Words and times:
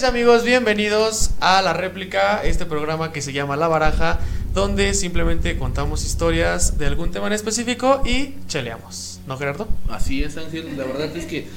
mis 0.00 0.08
amigos, 0.08 0.44
bienvenidos 0.44 1.32
a 1.40 1.60
La 1.60 1.74
Réplica, 1.74 2.40
este 2.42 2.64
programa 2.64 3.12
que 3.12 3.20
se 3.20 3.34
llama 3.34 3.54
La 3.56 3.68
Baraja, 3.68 4.18
donde 4.54 4.94
simplemente 4.94 5.58
contamos 5.58 6.06
historias 6.06 6.78
de 6.78 6.86
algún 6.86 7.10
tema 7.10 7.26
en 7.26 7.34
específico 7.34 8.00
y 8.06 8.34
cheleamos. 8.46 9.20
¿No, 9.26 9.36
Gerardo? 9.36 9.68
Así 9.90 10.22
es, 10.24 10.38
Ángel. 10.38 10.74
La 10.78 10.84
verdad 10.84 11.14
es 11.14 11.26
que, 11.26 11.48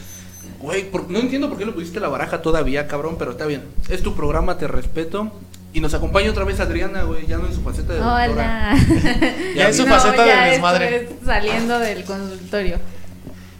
güey, 0.60 0.92
por- 0.92 1.10
no 1.10 1.20
entiendo 1.20 1.48
por 1.48 1.58
qué 1.58 1.66
le 1.66 1.72
pusiste 1.72 2.02
la 2.02 2.10
baraja 2.10 2.42
todavía, 2.42 2.86
cabrón, 2.90 3.16
pero 3.18 3.32
está 3.32 3.46
bien. 3.46 3.64
Es 3.88 4.04
tu 4.04 4.14
programa, 4.14 4.58
te 4.58 4.68
respeto. 4.68 5.32
Y 5.72 5.80
nos 5.80 5.94
acompaña 5.94 6.30
otra 6.30 6.44
vez 6.44 6.60
Adriana, 6.60 7.04
güey, 7.04 7.26
ya 7.26 7.38
no 7.38 7.48
en 7.48 7.54
su 7.56 7.62
faceta 7.62 7.94
de 7.94 8.00
doctora. 8.00 8.28
Hola. 8.30 8.76
Ya 9.56 9.70
es 9.70 9.78
su 9.78 9.86
No, 9.86 9.96
faceta 9.96 10.26
ya 10.28 10.44
de 10.46 10.52
desmadre. 10.52 11.10
saliendo 11.24 11.80
del 11.80 12.04
consultorio. 12.04 12.78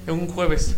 Un 0.08 0.28
jueves, 0.28 0.76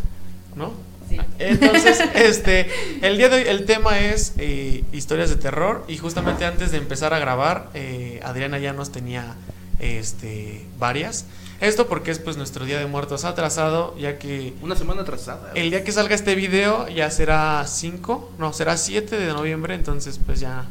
¿no? 0.55 0.84
Sí. 1.15 1.25
Entonces, 1.39 1.99
este, 2.15 2.67
el 3.01 3.17
día 3.17 3.29
de 3.29 3.37
hoy 3.37 3.43
el 3.47 3.65
tema 3.65 3.99
es 3.99 4.33
eh, 4.37 4.83
historias 4.91 5.29
de 5.29 5.35
terror 5.35 5.83
y 5.87 5.97
justamente 5.97 6.45
antes 6.45 6.71
de 6.71 6.77
empezar 6.77 7.13
a 7.13 7.19
grabar, 7.19 7.69
eh, 7.73 8.19
Adriana 8.23 8.57
ya 8.59 8.73
nos 8.73 8.91
tenía, 8.91 9.35
este, 9.79 10.65
varias. 10.79 11.25
Esto 11.61 11.87
porque 11.87 12.11
es 12.11 12.19
pues 12.19 12.35
nuestro 12.37 12.65
Día 12.65 12.79
de 12.79 12.85
Muertos 12.85 13.23
atrasado, 13.23 13.97
ya 13.97 14.17
que 14.19 14.53
Una 14.61 14.75
semana 14.75 15.01
atrasada. 15.03 15.51
el 15.55 15.69
día 15.69 15.83
que 15.85 15.91
salga 15.93 16.13
este 16.13 16.35
video 16.35 16.87
ya 16.89 17.09
será 17.11 17.63
5, 17.65 18.33
no, 18.37 18.51
será 18.51 18.75
7 18.75 19.17
de 19.17 19.27
noviembre, 19.27 19.73
entonces 19.73 20.19
pues 20.25 20.41
ya 20.41 20.65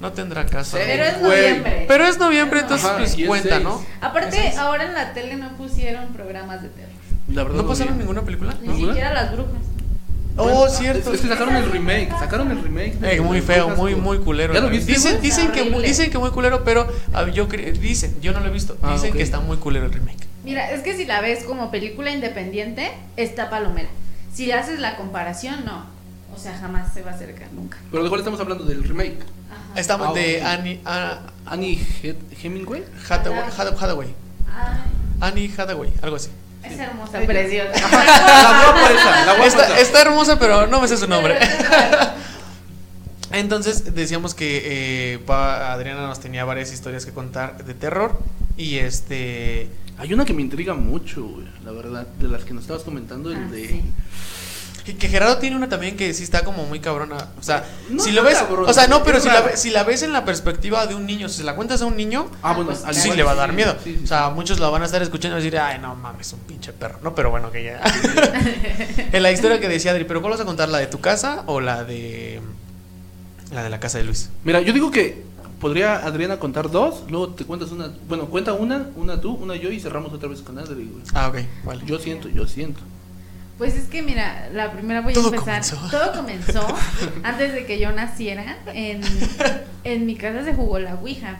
no 0.00 0.12
tendrá 0.12 0.46
caso. 0.46 0.78
Pero 0.78 1.04
es 1.04 1.20
noviembre. 1.20 1.84
Pero 1.86 2.06
es 2.06 2.18
noviembre, 2.18 2.60
entonces 2.60 2.86
Ajá, 2.86 2.96
pues 2.98 3.16
cuenta. 3.26 3.60
¿no? 3.60 3.84
Aparte, 4.00 4.48
Es- 4.48 4.56
ahora 4.56 4.84
en 4.84 4.94
la 4.94 5.12
tele 5.12 5.36
no 5.36 5.50
pusieron 5.58 6.06
programas 6.14 6.62
de 6.62 6.68
terror. 6.70 6.90
La 7.28 7.42
verdad, 7.42 7.58
¿No 7.62 7.68
pasaron 7.68 7.98
ninguna 7.98 8.22
película? 8.22 8.54
Ni 8.62 8.68
¿No? 8.68 8.88
siquiera 8.88 9.12
las 9.12 9.32
brujas. 9.32 9.60
Oh, 10.36 10.44
Bueno, 10.44 10.68
cierto. 10.68 11.12
Es, 11.12 11.20
que 11.20 11.28
sacaron 11.28 11.54
el 11.54 11.70
remake, 11.70 12.10
sacaron 12.18 12.50
el 12.50 12.60
remake. 12.62 12.96
Eh, 13.02 13.20
muy 13.20 13.40
feo, 13.40 13.70
muy, 13.70 13.94
muy 13.94 14.18
culero. 14.18 14.52
¿Ya 14.52 14.60
lo 14.60 14.66
güey. 14.66 14.78
viste, 14.78 14.92
Dicen, 14.92 15.20
dicen, 15.20 15.52
que, 15.52 15.60
Horrible. 15.62 15.86
dicen 15.86 16.10
que 16.10 16.18
muy 16.18 16.30
culero, 16.30 16.64
pero 16.64 16.88
ah, 17.12 17.26
yo 17.28 17.46
dicen, 17.46 18.16
yo 18.20 18.32
no 18.32 18.40
lo 18.40 18.46
he 18.46 18.50
visto. 18.50 18.76
Ah, 18.82 18.94
dicen 18.94 19.12
que 19.12 19.22
está 19.22 19.38
muy 19.40 19.58
culero 19.58 19.86
el 19.86 19.92
remake. 19.92 20.26
Mira, 20.44 20.70
es 20.72 20.82
que 20.82 20.96
si 20.96 21.04
la 21.06 21.20
ves 21.20 21.44
como 21.44 21.70
película 21.70 22.10
independiente, 22.10 22.90
está 23.16 23.48
palomera. 23.48 23.88
Si 24.32 24.46
le 24.46 24.54
haces 24.54 24.80
la 24.80 24.96
comparación, 24.96 25.64
no. 25.64 25.86
O 26.34 26.38
sea, 26.38 26.58
jamás 26.58 26.92
se 26.92 27.02
va 27.02 27.12
a 27.12 27.14
acercar, 27.14 27.52
nunca. 27.52 27.78
Pero 27.92 28.02
de 28.02 28.08
cuál 28.08 28.20
estamos 28.20 28.40
hablando, 28.40 28.64
del 28.64 28.82
remake. 28.82 29.18
Ajá. 29.50 29.80
Estamos 29.80 30.08
Ah, 30.10 30.12
de. 30.14 30.42
Annie 30.42 30.80
Annie 31.46 31.80
He- 32.02 32.16
Hemingway. 32.42 32.82
Hathaway. 33.08 33.38
Hathaway, 33.56 33.74
Hathaway. 33.80 34.08
Ay, 34.52 34.80
Annie 35.20 35.52
Hathaway, 35.56 35.92
algo 36.02 36.16
así. 36.16 36.30
Es 36.66 36.78
hermosa, 36.78 37.18
Ella. 37.18 37.26
preciosa. 37.26 37.88
La 37.90 39.34
guapa 39.34 39.46
Está, 39.46 39.78
está 39.80 40.02
hermosa, 40.02 40.38
pero 40.38 40.66
no 40.66 40.80
me 40.80 40.88
sé 40.88 40.96
su 40.96 41.06
nombre. 41.08 41.38
Entonces 43.32 43.94
decíamos 43.94 44.34
que 44.34 44.62
eh, 45.14 45.18
pa- 45.26 45.72
Adriana 45.72 46.06
nos 46.06 46.20
tenía 46.20 46.44
varias 46.44 46.72
historias 46.72 47.04
que 47.04 47.12
contar 47.12 47.64
de 47.64 47.74
terror 47.74 48.18
y 48.56 48.76
este 48.78 49.68
Hay 49.98 50.12
una 50.14 50.24
que 50.24 50.32
me 50.34 50.42
intriga 50.42 50.74
mucho, 50.74 51.24
güey, 51.24 51.46
la 51.64 51.72
verdad, 51.72 52.06
de 52.06 52.28
las 52.28 52.44
que 52.44 52.54
nos 52.54 52.62
estabas 52.64 52.84
comentando, 52.84 53.30
el 53.32 53.36
Ah, 53.38 53.48
de... 53.50 53.68
sí. 53.68 53.82
Que, 54.84 54.96
que 54.96 55.08
Gerardo 55.08 55.38
tiene 55.38 55.56
una 55.56 55.68
también 55.68 55.96
que 55.96 56.12
sí 56.12 56.22
está 56.22 56.44
como 56.44 56.64
muy 56.66 56.80
cabrona, 56.80 57.16
o 57.38 57.42
sea, 57.42 57.64
No 57.88 58.02
si 58.02 58.12
lo 58.12 58.22
ves, 58.22 58.38
cabrona, 58.38 58.70
o 58.70 58.72
sea, 58.74 58.86
no, 58.86 59.02
pero 59.02 59.18
si 59.20 59.28
la, 59.28 59.56
si 59.56 59.70
la 59.70 59.82
ves 59.84 60.02
en 60.02 60.12
la 60.12 60.24
perspectiva 60.24 60.86
de 60.86 60.94
un 60.94 61.06
niño, 61.06 61.28
si 61.28 61.38
se 61.38 61.44
la 61.44 61.54
cuentas 61.56 61.80
a 61.82 61.86
un 61.86 61.96
niño, 61.96 62.26
Ah, 62.42 62.52
bueno, 62.52 62.70
pues, 62.70 62.96
sí 62.96 63.10
le 63.12 63.22
va 63.22 63.32
a 63.32 63.34
dar 63.34 63.52
miedo. 63.52 63.76
sí, 63.82 63.94
sí, 63.96 64.04
o 64.04 64.06
sea, 64.06 64.30
muchos 64.30 64.58
lo 64.60 64.70
van 64.70 64.82
a 64.82 64.84
estar 64.84 65.02
escuchando 65.02 65.38
y 65.38 65.42
decir, 65.42 65.58
ay, 65.58 65.78
no 65.78 65.94
mames, 65.94 66.32
un 66.34 66.40
pinche 66.40 66.72
perro. 66.72 66.98
No, 67.02 67.14
pero 67.14 67.30
bueno, 67.30 67.50
que 67.50 67.64
ya. 67.64 67.80
en 69.12 69.22
la 69.22 69.32
historia 69.32 69.60
que 69.60 69.68
decía 69.68 69.92
Adri, 69.92 70.04
¿pero 70.04 70.20
cuál 70.20 70.32
vas 70.32 70.40
a 70.40 70.44
contar? 70.44 70.68
¿La 70.68 70.78
de 70.78 70.86
tu 70.86 71.00
casa 71.00 71.44
o 71.46 71.60
la 71.60 71.84
de. 71.84 72.40
La 73.52 73.62
de 73.62 73.70
la 73.70 73.80
casa 73.80 73.98
de 73.98 74.04
Luis? 74.04 74.30
Mira, 74.42 74.60
yo 74.60 74.72
digo 74.72 74.90
que 74.90 75.22
podría 75.60 75.96
Adriana 76.04 76.38
contar 76.38 76.70
dos, 76.70 77.04
luego 77.08 77.28
te 77.30 77.44
cuentas 77.44 77.70
una, 77.70 77.90
bueno, 78.08 78.26
cuenta 78.26 78.52
una, 78.52 78.88
una 78.96 79.20
tú, 79.20 79.32
una 79.34 79.54
yo 79.56 79.70
y 79.70 79.80
cerramos 79.80 80.12
otra 80.12 80.28
vez 80.28 80.42
con 80.42 80.58
Adri, 80.58 80.84
güey. 80.84 81.02
Ah, 81.14 81.28
ok, 81.28 81.38
vale. 81.64 81.82
Yo 81.86 81.98
siento, 81.98 82.28
yo 82.28 82.46
siento. 82.46 82.80
Pues 83.58 83.74
es 83.76 83.84
que 83.86 84.02
mira, 84.02 84.48
la 84.52 84.72
primera 84.72 85.00
voy 85.00 85.12
Todo 85.14 85.30
a 85.32 85.36
empezar. 85.36 85.62
comenzó. 85.62 85.90
Todo 85.90 86.12
comenzó 86.12 86.66
antes 87.22 87.52
de 87.52 87.66
que 87.66 87.78
yo 87.78 87.92
naciera. 87.92 88.56
En, 88.72 89.00
en 89.84 90.06
mi 90.06 90.16
casa 90.16 90.44
se 90.44 90.54
jugó 90.54 90.78
la 90.80 90.94
Ouija. 90.96 91.38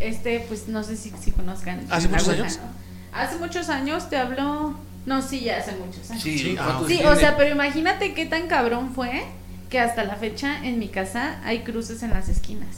Este, 0.00 0.40
pues 0.48 0.68
no 0.68 0.82
sé 0.82 0.96
si, 0.96 1.12
si 1.22 1.30
conozcan. 1.30 1.86
¿Hace 1.90 2.06
la 2.08 2.12
muchos 2.18 2.28
Ouija, 2.28 2.42
años? 2.44 2.58
¿no? 2.58 3.18
Hace 3.18 3.36
muchos 3.38 3.68
años 3.68 4.10
te 4.10 4.16
hablo. 4.16 4.78
No, 5.06 5.22
sí, 5.22 5.40
ya 5.40 5.58
hace 5.58 5.72
muchos 5.76 6.10
años. 6.10 6.22
Sí, 6.22 6.36
Sí, 6.38 6.56
ah, 6.58 6.64
¿cuántos 6.64 6.82
ok. 6.84 6.88
Sí, 6.88 7.04
o 7.04 7.14
sea, 7.16 7.36
pero 7.36 7.50
imagínate 7.54 8.12
qué 8.12 8.26
tan 8.26 8.48
cabrón 8.48 8.92
fue 8.92 9.24
que 9.70 9.78
hasta 9.78 10.02
la 10.04 10.16
fecha 10.16 10.64
en 10.64 10.78
mi 10.80 10.88
casa 10.88 11.40
hay 11.44 11.60
cruces 11.60 12.02
en 12.02 12.10
las 12.10 12.28
esquinas. 12.28 12.68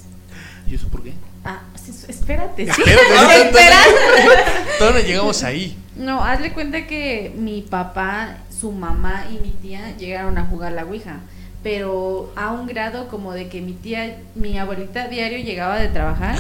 ¿Y 0.67 0.75
eso 0.75 0.89
por 0.89 1.03
qué? 1.03 1.15
Ah, 1.45 1.63
sí, 1.83 1.93
espérate, 2.09 2.65
sí. 2.67 2.71
Espérate, 2.71 3.43
Espera. 3.47 3.77
Todavía 4.79 5.01
no 5.01 5.07
llegamos 5.07 5.43
ahí. 5.43 5.79
No, 5.97 6.23
hazle 6.23 6.53
cuenta 6.53 6.87
que 6.87 7.33
mi 7.37 7.63
papá, 7.63 8.37
su 8.59 8.73
mamá 8.73 9.25
y 9.31 9.39
mi 9.43 9.51
tía 9.51 9.97
llegaron 9.97 10.39
a 10.39 10.45
jugar 10.47 10.73
la 10.73 10.85
Ouija, 10.85 11.17
pero 11.63 12.33
a 12.37 12.53
un 12.53 12.67
grado 12.67 13.09
como 13.09 13.33
de 13.33 13.49
que 13.49 13.61
mi 13.61 13.73
tía, 13.73 14.19
mi 14.35 14.59
abuelita 14.59 15.09
diario 15.09 15.39
llegaba 15.39 15.77
de 15.79 15.89
trabajar 15.89 16.37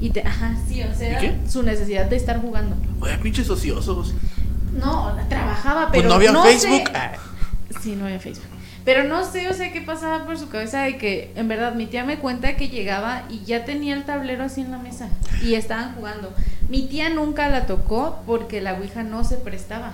y 0.00 0.10
te, 0.10 0.20
ajá, 0.26 0.56
sí, 0.68 0.82
o 0.82 0.94
sea, 0.94 1.20
su 1.48 1.62
necesidad 1.62 2.06
de 2.06 2.16
estar 2.16 2.40
jugando. 2.40 2.76
Oye, 3.00 3.16
pinches 3.18 3.48
ociosos. 3.50 4.14
No, 4.78 5.14
trabajaba, 5.28 5.88
Pues 5.88 5.98
pero 6.02 6.08
no 6.08 6.14
había 6.14 6.32
sé- 6.32 6.58
Facebook. 6.68 6.90
Ah, 6.94 7.12
Sí, 7.80 7.96
no 7.96 8.04
había 8.06 8.18
Facebook. 8.20 8.46
Pero 8.84 9.04
no 9.04 9.24
sé, 9.24 9.48
o 9.48 9.54
sea, 9.54 9.72
qué 9.72 9.80
pasaba 9.80 10.24
por 10.24 10.36
su 10.38 10.48
cabeza 10.48 10.82
de 10.82 10.98
que, 10.98 11.32
en 11.36 11.46
verdad, 11.46 11.74
mi 11.74 11.86
tía 11.86 12.04
me 12.04 12.18
cuenta 12.18 12.56
que 12.56 12.68
llegaba 12.68 13.22
y 13.30 13.44
ya 13.44 13.64
tenía 13.64 13.94
el 13.94 14.04
tablero 14.04 14.44
así 14.44 14.60
en 14.60 14.72
la 14.72 14.78
mesa 14.78 15.08
y 15.42 15.54
estaban 15.54 15.94
jugando. 15.94 16.32
Mi 16.68 16.86
tía 16.88 17.08
nunca 17.10 17.48
la 17.48 17.66
tocó 17.66 18.20
porque 18.26 18.60
la 18.60 18.74
Ouija 18.74 19.02
no 19.04 19.22
se 19.24 19.36
prestaba. 19.36 19.92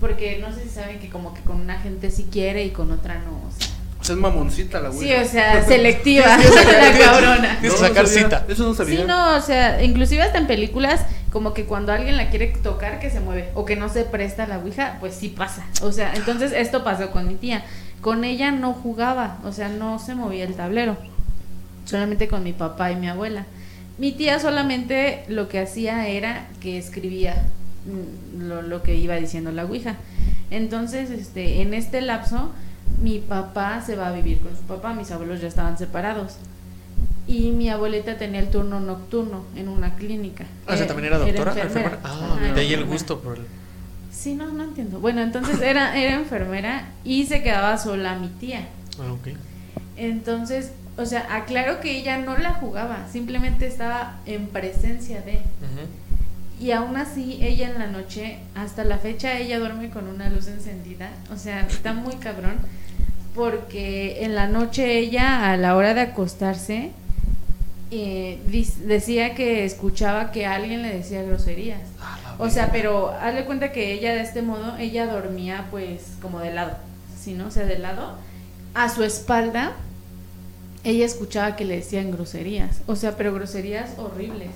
Porque 0.00 0.38
no 0.38 0.54
sé 0.54 0.62
si 0.64 0.68
saben 0.68 0.98
que 0.98 1.08
como 1.08 1.32
que 1.32 1.40
con 1.40 1.60
una 1.60 1.78
gente 1.78 2.10
sí 2.10 2.28
quiere 2.30 2.64
y 2.64 2.70
con 2.70 2.92
otra 2.92 3.14
no. 3.14 3.32
O 3.46 3.50
sea. 3.50 3.68
O 3.98 4.04
sea, 4.04 4.14
es 4.14 4.20
mamoncita 4.20 4.80
la 4.80 4.90
güey. 4.90 5.08
Sí, 5.08 5.14
o 5.14 5.24
sea, 5.24 5.64
selectiva, 5.64 6.26
la 6.36 6.98
cabrona. 6.98 7.58
tienes 7.60 7.80
que 7.80 7.86
sacar 7.88 8.06
cita. 8.06 8.44
Eso 8.48 8.64
no 8.64 8.74
sabía. 8.74 9.00
Sí, 9.00 9.04
no, 9.06 9.36
o 9.36 9.40
sea, 9.40 9.82
inclusive 9.82 10.22
hasta 10.22 10.38
en 10.38 10.46
películas, 10.46 11.00
como 11.32 11.54
que 11.54 11.64
cuando 11.64 11.92
alguien 11.92 12.16
la 12.16 12.28
quiere 12.28 12.48
tocar, 12.48 13.00
que 13.00 13.10
se 13.10 13.20
mueve, 13.20 13.48
o 13.54 13.64
que 13.64 13.74
no 13.74 13.88
se 13.88 14.04
presta 14.04 14.46
la 14.46 14.58
Ouija, 14.58 14.98
pues 15.00 15.14
sí 15.14 15.28
pasa. 15.28 15.66
O 15.82 15.92
sea, 15.92 16.12
entonces 16.14 16.52
esto 16.52 16.84
pasó 16.84 17.10
con 17.10 17.26
mi 17.26 17.34
tía. 17.34 17.64
Con 18.02 18.24
ella 18.24 18.50
no 18.52 18.74
jugaba, 18.74 19.38
o 19.44 19.52
sea, 19.52 19.70
no 19.70 19.98
se 19.98 20.14
movía 20.14 20.44
el 20.44 20.54
tablero. 20.54 20.96
Solamente 21.86 22.28
con 22.28 22.44
mi 22.44 22.52
papá 22.52 22.92
y 22.92 22.96
mi 22.96 23.08
abuela. 23.08 23.46
Mi 23.98 24.12
tía 24.12 24.38
solamente 24.38 25.24
lo 25.28 25.48
que 25.48 25.58
hacía 25.58 26.06
era 26.06 26.46
que 26.60 26.76
escribía 26.76 27.46
lo, 28.38 28.62
lo 28.62 28.82
que 28.82 28.94
iba 28.96 29.14
diciendo 29.16 29.52
la 29.52 29.64
Ouija. 29.64 29.96
Entonces, 30.50 31.10
este, 31.10 31.62
en 31.62 31.74
este 31.74 32.00
lapso, 32.00 32.52
mi 33.02 33.18
papá 33.18 33.82
se 33.84 33.96
va 33.96 34.08
a 34.08 34.12
vivir 34.12 34.38
con 34.40 34.56
su 34.56 34.62
papá, 34.62 34.94
mis 34.94 35.10
abuelos 35.10 35.40
ya 35.40 35.48
estaban 35.48 35.76
separados. 35.78 36.36
Y 37.28 37.50
mi 37.50 37.68
abuelita 37.68 38.16
tenía 38.18 38.38
el 38.40 38.50
turno 38.50 38.78
nocturno 38.78 39.44
en 39.56 39.68
una 39.68 39.96
clínica. 39.96 40.44
o 40.68 40.72
sea, 40.76 40.84
Eh, 40.84 40.86
también 40.86 41.06
era 41.06 41.18
doctora, 41.18 41.52
enfermera. 41.52 41.66
enfermera. 41.96 42.00
Ah, 42.04 42.30
Ajá, 42.34 42.40
de 42.42 42.48
era 42.50 42.60
ahí 42.60 42.72
el 42.74 42.84
gusto 42.84 43.20
por 43.20 43.38
el. 43.38 43.44
Sí, 44.12 44.34
no, 44.34 44.46
no 44.52 44.62
entiendo. 44.64 45.00
Bueno, 45.00 45.20
entonces 45.22 45.60
era, 45.60 45.98
era 45.98 46.14
enfermera 46.14 46.86
y 47.04 47.26
se 47.26 47.42
quedaba 47.42 47.76
sola 47.78 48.16
mi 48.16 48.28
tía. 48.28 48.68
Ah, 49.00 49.12
ok. 49.12 49.28
Entonces, 49.96 50.70
o 50.96 51.04
sea, 51.04 51.26
aclaro 51.34 51.80
que 51.80 51.98
ella 51.98 52.18
no 52.18 52.36
la 52.38 52.52
jugaba, 52.54 53.06
simplemente 53.12 53.66
estaba 53.66 54.18
en 54.26 54.46
presencia 54.46 55.20
de. 55.22 55.32
Ujú. 55.32 55.86
Y 56.58 56.70
aún 56.70 56.96
así, 56.96 57.38
ella 57.42 57.70
en 57.70 57.78
la 57.78 57.86
noche, 57.86 58.38
hasta 58.54 58.84
la 58.84 58.98
fecha, 58.98 59.38
ella 59.38 59.58
duerme 59.58 59.90
con 59.90 60.08
una 60.08 60.30
luz 60.30 60.46
encendida. 60.48 61.10
O 61.32 61.36
sea, 61.36 61.66
está 61.66 61.92
muy 61.92 62.14
cabrón. 62.16 62.56
Porque 63.34 64.24
en 64.24 64.34
la 64.34 64.46
noche 64.46 64.98
ella, 64.98 65.52
a 65.52 65.58
la 65.58 65.76
hora 65.76 65.92
de 65.92 66.00
acostarse, 66.00 66.92
eh, 67.90 68.40
decía 68.84 69.34
que 69.34 69.64
escuchaba 69.64 70.32
que 70.32 70.46
alguien 70.46 70.82
le 70.82 70.96
decía 70.96 71.22
groserías. 71.22 71.82
O 72.38 72.50
sea, 72.50 72.70
pero 72.72 73.10
hazle 73.10 73.44
cuenta 73.44 73.72
que 73.72 73.92
ella 73.92 74.14
de 74.14 74.22
este 74.22 74.42
modo, 74.42 74.76
ella 74.78 75.06
dormía 75.06 75.66
pues 75.70 76.02
como 76.20 76.40
de 76.40 76.52
lado, 76.52 76.72
¿sí, 77.18 77.34
no? 77.34 77.46
O 77.48 77.50
sea, 77.50 77.64
de 77.64 77.78
lado. 77.78 78.16
A 78.74 78.88
su 78.88 79.04
espalda, 79.04 79.72
ella 80.84 81.06
escuchaba 81.06 81.56
que 81.56 81.64
le 81.64 81.76
decían 81.76 82.10
groserías. 82.10 82.80
O 82.86 82.96
sea, 82.96 83.16
pero 83.16 83.32
groserías 83.32 83.98
horribles. 83.98 84.50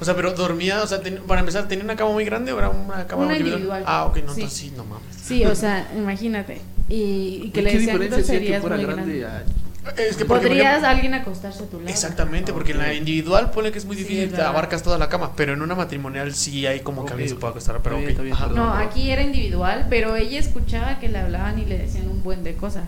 O 0.00 0.04
sea, 0.04 0.14
pero 0.16 0.32
dormía, 0.32 0.82
o 0.82 0.86
sea, 0.86 1.00
ten- 1.00 1.20
para 1.26 1.40
empezar, 1.40 1.68
¿tenía 1.68 1.84
una 1.84 1.96
cama 1.96 2.10
muy 2.12 2.24
grande 2.24 2.52
o 2.52 2.58
era 2.58 2.68
una 2.68 3.06
cama 3.06 3.24
Una 3.24 3.32
individual? 3.36 3.60
individual. 3.60 3.84
Ah, 3.86 4.04
ok, 4.06 4.16
no, 4.16 4.34
Sí. 4.34 4.40
entonces 4.40 4.52
sí, 4.58 4.72
no 4.76 4.84
mames. 4.84 5.04
Sí, 5.22 5.44
o 5.44 5.54
sea, 5.54 5.88
imagínate. 5.96 6.60
Y, 6.88 7.42
y 7.44 7.50
que 7.50 7.60
¿Y 7.60 7.64
le 7.64 7.70
¿Qué 7.70 7.78
decían 7.78 7.98
diferencia 7.98 8.18
hacía 8.18 8.40
que 8.40 8.58
groserías 8.58 8.60
fuera 8.60 8.76
muy 8.76 8.84
grande 8.84 9.18
grandes. 9.18 9.48
a... 9.48 10.00
Es 10.00 10.16
que 10.16 10.24
porque, 10.24 10.46
Podrías 10.46 10.82
alguien 10.82 11.12
acostarse 11.12 11.62
a 11.64 11.66
tu 11.66 11.76
lado. 11.78 11.90
Exactamente, 11.90 12.54
porque 12.54 12.72
en 12.72 12.78
la 12.78 12.94
individual 12.94 13.50
pone 13.50 13.70
que 13.70 13.76
es 13.78 13.84
muy 13.84 13.96
Sí, 13.96 14.02
difícil, 14.02 14.24
es 14.24 14.32
te 14.32 14.40
abarcas 14.40 14.82
toda 14.82 14.96
la 14.98 15.10
cama, 15.10 15.32
pero 15.36 15.52
en 15.52 15.60
una 15.60 15.74
matrimonial 15.74 16.34
sí 16.34 16.66
hay 16.66 16.80
como 16.80 17.02
Ok, 17.02 17.08
que 17.08 17.12
alguien 17.12 17.28
se 17.28 17.36
puede 17.36 17.50
acostar, 17.50 17.80
pero 17.82 17.98
Está 17.98 18.22
bien, 18.22 18.34
perdón. 18.34 18.56
No, 18.56 18.72
aquí 18.72 19.10
era 19.10 19.20
individual, 19.22 19.86
pero 19.90 20.16
ella 20.16 20.40
escuchaba 20.40 20.98
que 21.00 21.10
le 21.10 21.18
hablaban 21.18 21.58
y 21.58 21.66
le 21.66 21.76
decían 21.78 22.08
un 22.08 22.22
buen 22.22 22.42
de 22.44 22.54
cosas. 22.54 22.84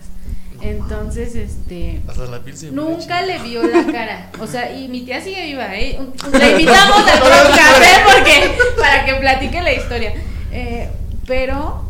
Entonces, 0.61 1.35
este. 1.35 2.01
Hasta 2.07 2.25
la 2.25 2.39
piel 2.39 2.57
se 2.57 2.71
Nunca 2.71 3.21
le 3.21 3.39
vio 3.39 3.63
la 3.63 3.85
cara. 3.91 4.31
O 4.39 4.47
sea, 4.47 4.71
y 4.75 4.87
mi 4.87 5.01
tía 5.01 5.21
sigue 5.21 5.45
viva, 5.45 5.75
¿eh? 5.75 5.99
La 6.31 6.49
invitamos 6.49 7.07
al 7.07 7.19
podcast, 7.19 7.81
¿eh? 7.81 8.03
Porque, 8.05 8.57
para 8.79 9.05
que 9.05 9.13
platique 9.15 9.61
la 9.61 9.73
historia. 9.73 10.13
Eh, 10.51 10.89
pero 11.25 11.83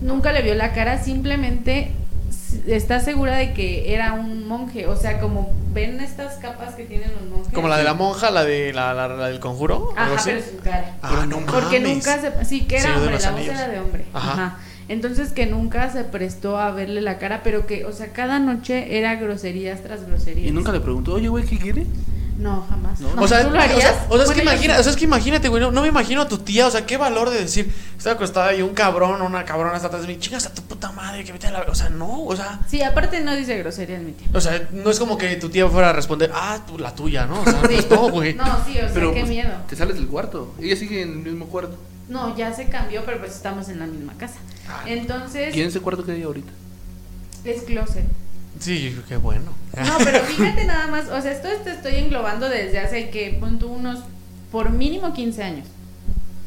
nunca 0.00 0.32
le 0.32 0.42
vio 0.42 0.54
la 0.54 0.72
cara, 0.72 1.02
simplemente 1.02 1.92
está 2.66 3.00
segura 3.00 3.36
de 3.36 3.52
que 3.52 3.94
era 3.94 4.12
un 4.14 4.46
monje. 4.46 4.86
O 4.86 4.96
sea, 4.96 5.20
como 5.20 5.52
ven 5.72 6.00
estas 6.00 6.34
capas 6.36 6.74
que 6.74 6.84
tienen 6.84 7.12
los 7.12 7.22
monjes. 7.22 7.52
Como 7.54 7.68
la 7.68 7.78
de 7.78 7.84
la 7.84 7.94
monja, 7.94 8.30
la 8.30 8.44
de 8.44 8.72
la, 8.72 8.94
la, 8.94 9.08
la 9.08 9.28
del 9.28 9.40
conjuro. 9.40 9.94
Ajá, 9.96 10.20
pero 10.24 10.40
sin 10.42 10.58
cara. 10.58 10.96
Ah, 11.02 11.24
no 11.26 11.38
Porque 11.40 11.80
mames. 11.80 11.96
nunca 11.96 12.20
se. 12.20 12.44
Sí, 12.44 12.62
que 12.66 12.78
era 12.78 12.96
hombre, 12.96 13.18
la 13.18 13.30
voz 13.30 13.40
era 13.40 13.68
de 13.68 13.78
hombre. 13.80 14.04
Ajá. 14.12 14.32
Ajá. 14.32 14.58
Entonces 14.88 15.32
que 15.32 15.46
nunca 15.46 15.90
se 15.90 16.04
prestó 16.04 16.58
a 16.58 16.70
verle 16.72 17.00
la 17.00 17.18
cara, 17.18 17.42
pero 17.42 17.66
que, 17.66 17.84
o 17.84 17.92
sea, 17.92 18.12
cada 18.12 18.38
noche 18.38 18.98
era 18.98 19.14
groserías 19.16 19.82
tras 19.82 20.06
groserías. 20.06 20.48
Y 20.48 20.52
nunca 20.52 20.72
le 20.72 20.80
preguntó, 20.80 21.14
oye, 21.14 21.28
güey, 21.28 21.44
¿qué 21.44 21.58
quiere? 21.58 21.86
No, 22.38 22.66
jamás. 22.68 22.98
No. 22.98 23.14
No, 23.14 23.22
O 23.22 23.28
sea, 23.28 23.44
¿tú 23.44 23.50
lo 23.50 23.60
o 23.60 23.62
sea, 23.62 24.06
o 24.08 24.16
sea, 24.16 24.24
es 24.24 24.30
que 24.32 24.42
imagina, 24.42 24.74
sí. 24.74 24.80
o 24.80 24.82
sea, 24.82 24.90
es 24.90 24.96
que 24.98 25.04
imagínate, 25.04 25.48
güey, 25.48 25.62
no, 25.62 25.70
no 25.70 25.82
me 25.82 25.88
imagino 25.88 26.22
a 26.22 26.28
tu 26.28 26.38
tía, 26.38 26.66
o 26.66 26.70
sea, 26.70 26.86
qué 26.86 26.96
valor 26.96 27.30
de 27.30 27.38
decir, 27.38 27.70
estoy 27.96 28.12
acostada 28.12 28.52
y 28.54 28.62
un 28.62 28.74
cabrón 28.74 29.20
o 29.20 29.26
una 29.26 29.44
cabrona 29.44 29.76
está 29.76 29.88
atrás 29.88 30.02
de 30.02 30.08
mí, 30.08 30.18
chingas 30.18 30.46
a 30.46 30.52
tu 30.54 30.62
puta 30.62 30.90
madre, 30.92 31.22
que 31.24 31.32
vete 31.32 31.46
a 31.46 31.50
la, 31.52 31.60
o 31.68 31.74
sea, 31.74 31.88
no, 31.90 32.24
o 32.24 32.34
sea, 32.34 32.58
Sí, 32.66 32.82
aparte 32.82 33.20
no 33.20 33.36
dice 33.36 33.58
groserías 33.58 34.02
mi 34.02 34.12
tía. 34.12 34.26
o 34.32 34.40
sea, 34.40 34.66
no 34.72 34.90
es 34.90 34.98
como 34.98 35.16
que 35.18 35.36
tu 35.36 35.50
tía 35.50 35.68
fuera 35.68 35.90
a 35.90 35.92
responder, 35.92 36.32
ah, 36.34 36.58
tú, 36.66 36.78
la 36.78 36.94
tuya, 36.94 37.26
¿no? 37.26 37.42
O 37.42 37.44
sea, 37.44 37.60
pues 37.62 37.88
no, 37.88 38.08
güey. 38.10 38.34
No, 38.34 38.44
sí, 38.66 38.72
o 38.78 38.80
sea, 38.80 38.90
Pero 38.92 39.12
qué 39.12 39.20
pues, 39.20 39.30
miedo. 39.30 39.50
te 39.68 39.76
sales 39.76 39.94
del 39.94 40.08
cuarto. 40.08 40.54
Ella 40.60 40.74
sigue 40.74 41.02
en 41.02 41.10
el 41.10 41.18
mismo 41.18 41.46
cuarto. 41.46 41.76
No, 42.12 42.36
ya 42.36 42.52
se 42.52 42.68
cambió, 42.68 43.04
pero 43.04 43.18
pues 43.18 43.34
estamos 43.34 43.68
en 43.70 43.78
la 43.78 43.86
misma 43.86 44.12
casa. 44.18 44.34
Ah. 44.68 44.82
Entonces, 44.86 45.56
¿Y 45.56 45.62
en 45.62 45.68
ese 45.68 45.80
cuarto 45.80 46.04
que 46.04 46.12
hay 46.12 46.22
ahorita? 46.22 46.52
es 47.44 47.62
closet. 47.62 48.04
Sí, 48.60 48.96
qué 49.08 49.16
bueno. 49.16 49.52
No, 49.76 49.98
pero 50.04 50.20
fíjate 50.20 50.64
nada 50.64 50.86
más, 50.86 51.08
o 51.08 51.20
sea, 51.20 51.32
esto 51.32 51.48
te 51.64 51.72
estoy 51.72 51.96
englobando 51.96 52.48
desde 52.48 52.78
hace 52.78 53.10
que, 53.10 53.36
pon 53.40 53.58
tú 53.58 53.66
unos, 53.68 54.00
por 54.52 54.70
mínimo 54.70 55.12
15 55.12 55.42
años. 55.42 55.66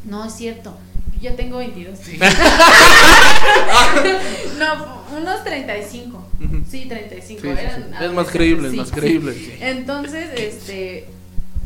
No 0.05 0.23
es 0.23 0.33
cierto, 0.33 0.77
yo 1.15 1.31
ya 1.31 1.35
tengo 1.35 1.57
22. 1.57 1.99
no, 4.59 5.03
unos 5.17 5.43
35. 5.43 6.29
Ujú. 6.39 6.63
Sí, 6.69 6.85
35. 6.87 7.41
Sí, 7.41 7.47
sí, 7.47 7.51
sí. 7.55 7.59
eran 7.65 8.03
Es 8.03 8.13
más 8.13 8.27
creíble, 8.27 8.67
es 8.69 8.73
más 8.75 8.89
sí. 8.89 8.93
creíble. 8.93 9.33
sí. 9.33 9.53
Entonces, 9.59 10.29
este, 10.37 11.07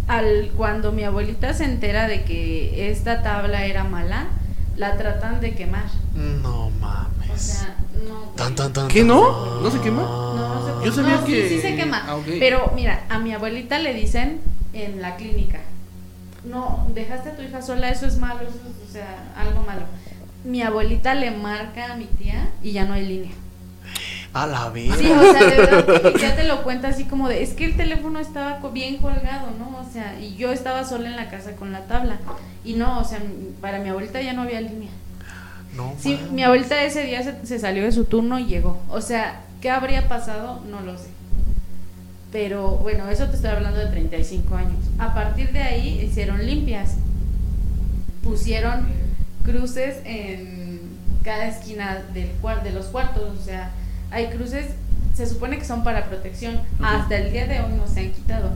al, 0.10 0.52
cuando 0.58 0.92
mi 0.92 1.04
abuelita 1.04 1.54
se 1.54 1.64
entera 1.64 2.08
de 2.08 2.24
que 2.24 2.90
esta 2.92 3.22
tabla 3.24 3.66
era 3.66 3.84
mala, 3.86 4.28
la 4.76 4.98
tratan 4.98 5.40
de 5.40 5.54
quemar. 5.56 5.86
No 6.16 6.70
mames. 6.82 7.30
O 7.32 7.38
sea, 7.38 7.76
no. 8.08 8.20
Tan, 8.36 8.56
tan, 8.56 8.74
tan, 8.74 8.88
¿Qué, 8.88 9.04
no? 9.04 9.62
¿No 9.62 9.72
se 9.72 9.80
quema? 9.80 10.02
No, 10.02 10.56
no 10.56 10.80
se 10.82 10.86
Yo 10.86 10.92
sabía 10.92 11.16
no, 11.18 11.26
sí, 11.26 11.32
que- 11.32 11.50
sí 11.50 11.60
se 11.62 11.76
quema. 11.76 12.04
Ah. 12.08 12.18
Pero 12.40 12.72
mira, 12.76 13.06
a 13.10 13.20
mi 13.20 13.34
abuelita 13.34 13.80
le 13.80 13.94
dicen 13.94 14.42
en 14.74 15.02
la 15.02 15.16
clínica, 15.16 15.60
no, 16.46 16.88
dejaste 16.94 17.30
a 17.30 17.36
tu 17.36 17.42
hija 17.42 17.62
sola, 17.62 17.90
eso 17.90 18.06
es 18.06 18.18
malo, 18.18 18.42
eso 18.42 18.52
es, 18.52 18.90
o 18.90 18.92
sea, 18.92 19.32
algo 19.38 19.62
malo. 19.64 19.82
Mi 20.44 20.62
abuelita 20.62 21.14
le 21.16 21.32
marca 21.32 21.94
a 21.94 21.96
mi 21.98 22.06
tía 22.06 22.50
y 22.64 22.72
ya 22.72 22.86
no 22.86 22.94
hay 22.94 23.06
línea. 23.06 23.32
A 24.34 24.46
la 24.48 24.70
vida. 24.70 24.96
Sí, 24.96 25.12
o 25.12 25.32
sea, 25.34 25.44
de 25.44 25.58
verdad 25.58 26.02
que 26.04 26.20
tía 26.20 26.36
te 26.36 26.44
lo 26.44 26.62
cuenta 26.64 26.90
así 26.90 27.06
como 27.06 27.28
de, 27.28 27.42
es 27.42 27.54
que 27.54 27.66
el 27.66 27.76
teléfono 27.76 28.20
estaba 28.20 28.60
bien 28.72 28.98
colgado, 28.98 29.48
¿no? 29.58 29.78
O 29.80 29.92
sea, 29.92 30.20
y 30.20 30.36
yo 30.36 30.52
estaba 30.52 30.84
sola 30.86 31.10
en 31.10 31.16
la 31.16 31.30
casa 31.30 31.54
con 31.56 31.72
la 31.72 31.86
tabla. 31.86 32.18
Y 32.64 32.74
no, 32.74 33.00
o 33.00 33.04
sea, 33.04 33.20
para 33.62 33.80
mi 33.80 33.90
abuelita 33.90 34.22
ya 34.22 34.34
no 34.34 34.44
había 34.44 34.62
línea. 34.62 34.92
No, 35.76 35.94
Sí, 36.00 36.20
mi 36.32 36.44
abuelita 36.44 36.84
ese 36.84 37.06
día 37.06 37.24
se, 37.24 37.46
se 37.46 37.58
salió 37.60 37.84
de 37.84 37.92
su 37.92 38.06
turno 38.06 38.38
y 38.38 38.46
llegó. 38.46 38.80
O 38.90 39.02
sea, 39.02 39.42
¿qué 39.62 39.70
habría 39.72 40.08
pasado? 40.08 40.62
No 40.70 40.82
lo 40.82 40.98
sé. 40.98 41.08
Pero 42.32 42.72
bueno, 42.78 43.10
eso 43.10 43.26
te 43.28 43.36
estoy 43.36 43.50
hablando 43.52 43.80
de 43.80 43.88
35 43.88 44.56
años. 44.56 44.78
A 45.00 45.14
partir 45.16 45.52
de 45.52 45.62
ahí 45.64 46.02
hicieron 46.02 46.46
limpias. 46.46 46.92
Pusieron 48.24 48.88
cruces 49.44 49.98
en 50.06 50.82
cada 51.24 51.48
esquina 51.48 52.04
del 52.14 52.30
cuar- 52.42 52.62
de 52.64 52.72
los 52.72 52.86
cuartos. 52.88 53.24
O 53.40 53.44
sea, 53.44 53.72
hay 54.12 54.28
cruces, 54.28 54.68
se 55.14 55.26
supone 55.28 55.58
que 55.58 55.66
son 55.66 55.84
para 55.84 56.06
protección. 56.06 56.62
Hasta 56.82 57.18
el 57.18 57.32
día 57.32 57.48
de 57.48 57.60
hoy 57.62 57.74
no 57.78 57.88
se 57.88 58.02
han 58.02 58.12
quitado. 58.12 58.52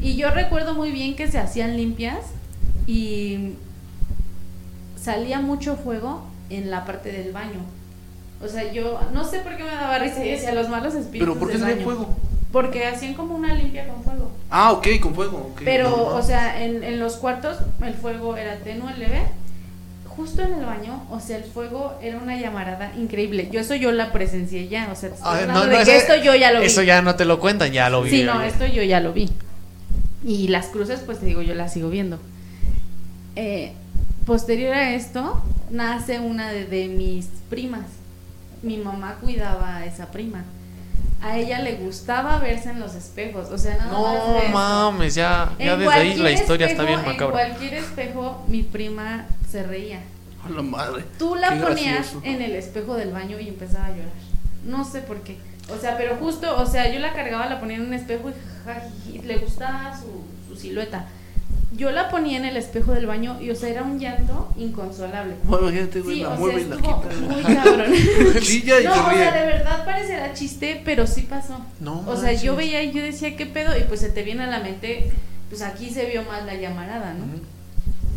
Y 0.00 0.16
yo 0.16 0.30
recuerdo 0.30 0.74
muy 0.74 0.90
bien 0.92 1.16
que 1.16 1.28
se 1.30 1.38
hacían 1.38 1.76
limpias 1.76 2.18
y 2.86 3.54
salía 5.00 5.40
mucho 5.40 5.76
fuego 5.76 6.22
en 6.50 6.70
la 6.70 6.84
parte 6.84 7.12
del 7.12 7.32
baño. 7.32 7.60
O 8.42 8.48
sea, 8.48 8.72
yo 8.72 9.00
no 9.12 9.24
sé 9.24 9.40
por 9.40 9.56
qué 9.56 9.64
me 9.64 9.70
daba 9.70 9.98
risa 9.98 10.24
y 10.24 10.30
decía 10.30 10.52
los 10.54 10.68
malos 10.68 10.94
espíritus. 10.94 11.28
¿Pero 11.28 11.38
por 11.40 11.50
qué 11.50 11.58
salía 11.58 11.74
baño". 11.74 11.84
fuego? 11.84 12.16
Porque 12.52 12.86
hacían 12.86 13.14
como 13.14 13.34
una 13.34 13.52
limpia 13.54 13.86
con 13.88 14.02
fuego. 14.02 14.30
Ah, 14.50 14.72
ok, 14.72 14.86
con 15.02 15.14
fuego. 15.14 15.50
ok. 15.52 15.62
Pero, 15.64 15.90
No, 15.90 16.04
o 16.14 16.22
sea, 16.22 16.62
en, 16.64 16.82
en 16.82 16.98
los 16.98 17.16
cuartos 17.16 17.58
el 17.82 17.94
fuego 17.94 18.36
era 18.36 18.56
tenue, 18.58 18.94
leve. 18.96 19.22
Justo 20.18 20.42
en 20.42 20.52
el 20.54 20.64
baño, 20.66 21.04
o 21.10 21.20
sea, 21.20 21.36
el 21.36 21.44
fuego 21.44 21.96
era 22.02 22.18
una 22.18 22.36
llamarada 22.36 22.92
increíble. 22.98 23.48
Yo 23.52 23.60
eso 23.60 23.76
yo 23.76 23.92
la 23.92 24.10
presencié 24.10 24.66
ya, 24.66 24.88
o 24.90 24.96
sea, 24.96 25.10
te 25.10 25.14
estoy 25.14 25.30
A 25.30 25.34
ver, 25.34 25.42
hablando 25.42 25.64
no, 25.66 25.70
de 25.72 25.78
no, 25.78 25.84
que 25.84 25.96
esto 25.96 26.16
yo 26.16 26.34
ya 26.34 26.50
lo 26.50 26.58
vi. 26.58 26.66
Eso 26.66 26.82
ya 26.82 27.02
no 27.02 27.14
te 27.14 27.24
lo 27.24 27.38
cuentan, 27.38 27.70
ya 27.70 27.88
lo 27.88 28.02
vi. 28.02 28.10
Sí, 28.10 28.22
no, 28.24 28.42
esto 28.42 28.66
yo 28.66 28.82
ya 28.82 28.98
lo 28.98 29.12
vi. 29.12 29.30
Y 30.24 30.48
las 30.48 30.66
cruces, 30.66 30.98
pues 31.06 31.20
te 31.20 31.26
digo, 31.26 31.40
yo 31.42 31.54
las 31.54 31.72
sigo 31.72 31.88
viendo. 31.88 32.18
Eh, 33.36 33.72
posterior 34.26 34.74
a 34.74 34.90
esto, 34.94 35.40
nace 35.70 36.18
una 36.18 36.50
de, 36.50 36.64
de 36.64 36.88
mis 36.88 37.26
primas. 37.48 37.86
Mi 38.62 38.76
mamá 38.76 39.18
cuidaba 39.20 39.76
a 39.76 39.86
esa 39.86 40.10
prima. 40.10 40.44
A 41.22 41.36
ella 41.38 41.60
le 41.60 41.76
gustaba 41.76 42.38
verse 42.40 42.70
en 42.70 42.80
los 42.80 42.96
espejos, 42.96 43.48
o 43.52 43.58
sea, 43.58 43.76
nada 43.76 43.92
más 43.92 44.00
No 44.00 44.32
de 44.34 44.38
eso. 44.40 44.48
mames, 44.50 45.14
ya, 45.14 45.52
ya 45.60 45.74
En 45.74 45.78
desde 45.80 45.92
ahí 45.92 46.16
la 46.16 46.30
historia 46.32 46.66
está 46.66 46.82
bien 46.82 47.04
macabra. 47.04 47.40
En 47.46 47.48
cualquier 47.54 47.74
espejo, 47.74 48.44
mi 48.48 48.62
prima 48.64 49.26
se 49.50 49.62
reía. 49.62 50.00
A 50.44 50.50
la 50.50 50.62
madre. 50.62 51.04
Tú 51.18 51.34
la 51.34 51.50
Qué 51.50 51.60
ponías 51.60 51.94
gracioso. 51.94 52.20
en 52.24 52.42
el 52.42 52.52
espejo 52.54 52.94
del 52.94 53.10
baño 53.12 53.38
y 53.40 53.48
empezaba 53.48 53.86
a 53.86 53.90
llorar. 53.90 54.12
No 54.64 54.84
sé 54.84 55.00
por 55.00 55.22
qué. 55.22 55.36
O 55.74 55.78
sea, 55.78 55.96
pero 55.98 56.16
justo, 56.16 56.56
o 56.60 56.66
sea, 56.66 56.92
yo 56.92 56.98
la 57.00 57.12
cargaba, 57.12 57.46
la 57.46 57.60
ponía 57.60 57.76
en 57.76 57.82
un 57.86 57.94
espejo 57.94 58.30
y, 58.30 58.32
jajajiji, 58.64 59.18
le 59.26 59.36
gustaba 59.38 59.94
su, 59.98 60.24
su 60.48 60.60
silueta. 60.60 61.06
Yo 61.76 61.90
la 61.90 62.08
ponía 62.08 62.38
en 62.38 62.46
el 62.46 62.56
espejo 62.56 62.92
del 62.92 63.04
baño 63.06 63.38
y, 63.42 63.50
o 63.50 63.54
sea, 63.54 63.68
era 63.68 63.82
un 63.82 63.98
llanto 63.98 64.50
inconsolable. 64.56 65.34
Bueno, 65.44 65.68
imagínate, 65.68 66.00
güey, 66.00 66.16
Sí, 66.16 66.22
la 66.22 66.28
sea, 66.30 66.38
mueve 66.38 66.60
y 66.62 66.64
la 66.64 66.76
quita. 66.76 67.00
muy 67.28 67.42
cabrón. 67.54 67.92
Chilla 68.40 68.80
y 68.80 68.84
no, 68.84 68.92
o 68.92 69.10
sea, 69.10 69.32
de 69.32 69.46
verdad 69.46 69.84
parecerá 69.84 70.32
chiste, 70.32 70.80
pero 70.84 71.06
sí 71.06 71.22
pasó. 71.22 71.58
No 71.80 72.04
o 72.06 72.16
sea, 72.16 72.32
yo 72.32 72.56
veía 72.56 72.82
y 72.82 72.92
yo 72.92 73.02
decía, 73.02 73.36
¿qué 73.36 73.44
pedo? 73.44 73.76
Y 73.76 73.82
pues 73.82 74.00
se 74.00 74.08
te 74.08 74.22
viene 74.22 74.44
a 74.44 74.46
la 74.46 74.60
mente, 74.60 75.10
pues 75.50 75.60
aquí 75.60 75.90
se 75.90 76.06
vio 76.06 76.22
más 76.22 76.46
la 76.46 76.54
llamarada, 76.54 77.12
¿no? 77.12 77.26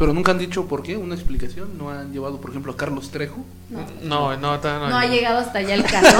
Pero 0.01 0.13
nunca 0.13 0.31
han 0.31 0.39
dicho 0.39 0.65
por 0.65 0.81
qué, 0.81 0.97
una 0.97 1.13
explicación. 1.13 1.77
No 1.77 1.91
han 1.91 2.11
llevado, 2.11 2.41
por 2.41 2.49
ejemplo, 2.49 2.71
a 2.71 2.75
Carlos 2.75 3.11
Trejo. 3.11 3.45
No. 3.69 3.85
No, 4.01 4.35
no, 4.35 4.57
no, 4.57 4.89
No 4.89 4.97
ha 4.97 5.05
llegado 5.05 5.37
hasta 5.37 5.59
allá 5.59 5.75
el 5.75 5.83
caso. 5.85 6.17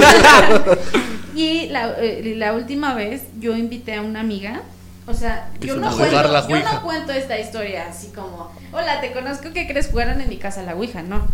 y 1.35 1.65
la, 1.69 1.95
eh, 1.97 2.35
la 2.37 2.53
última 2.53 2.93
vez 2.93 3.23
yo 3.39 3.57
invité 3.57 3.95
a 3.95 4.03
una 4.03 4.19
amiga. 4.19 4.61
O 5.07 5.15
sea, 5.15 5.49
yo 5.61 5.77
no, 5.77 5.97
cuento, 5.97 6.47
yo 6.47 6.59
no 6.63 6.83
cuento 6.83 7.11
esta 7.11 7.39
historia 7.39 7.87
así 7.89 8.09
como, 8.09 8.51
hola, 8.71 9.01
te 9.01 9.13
conozco, 9.13 9.49
¿qué 9.51 9.65
crees? 9.65 9.89
Jugaron 9.89 10.21
en 10.21 10.29
mi 10.29 10.37
casa 10.37 10.61
la 10.61 10.75
Ouija, 10.75 11.01
no. 11.01 11.25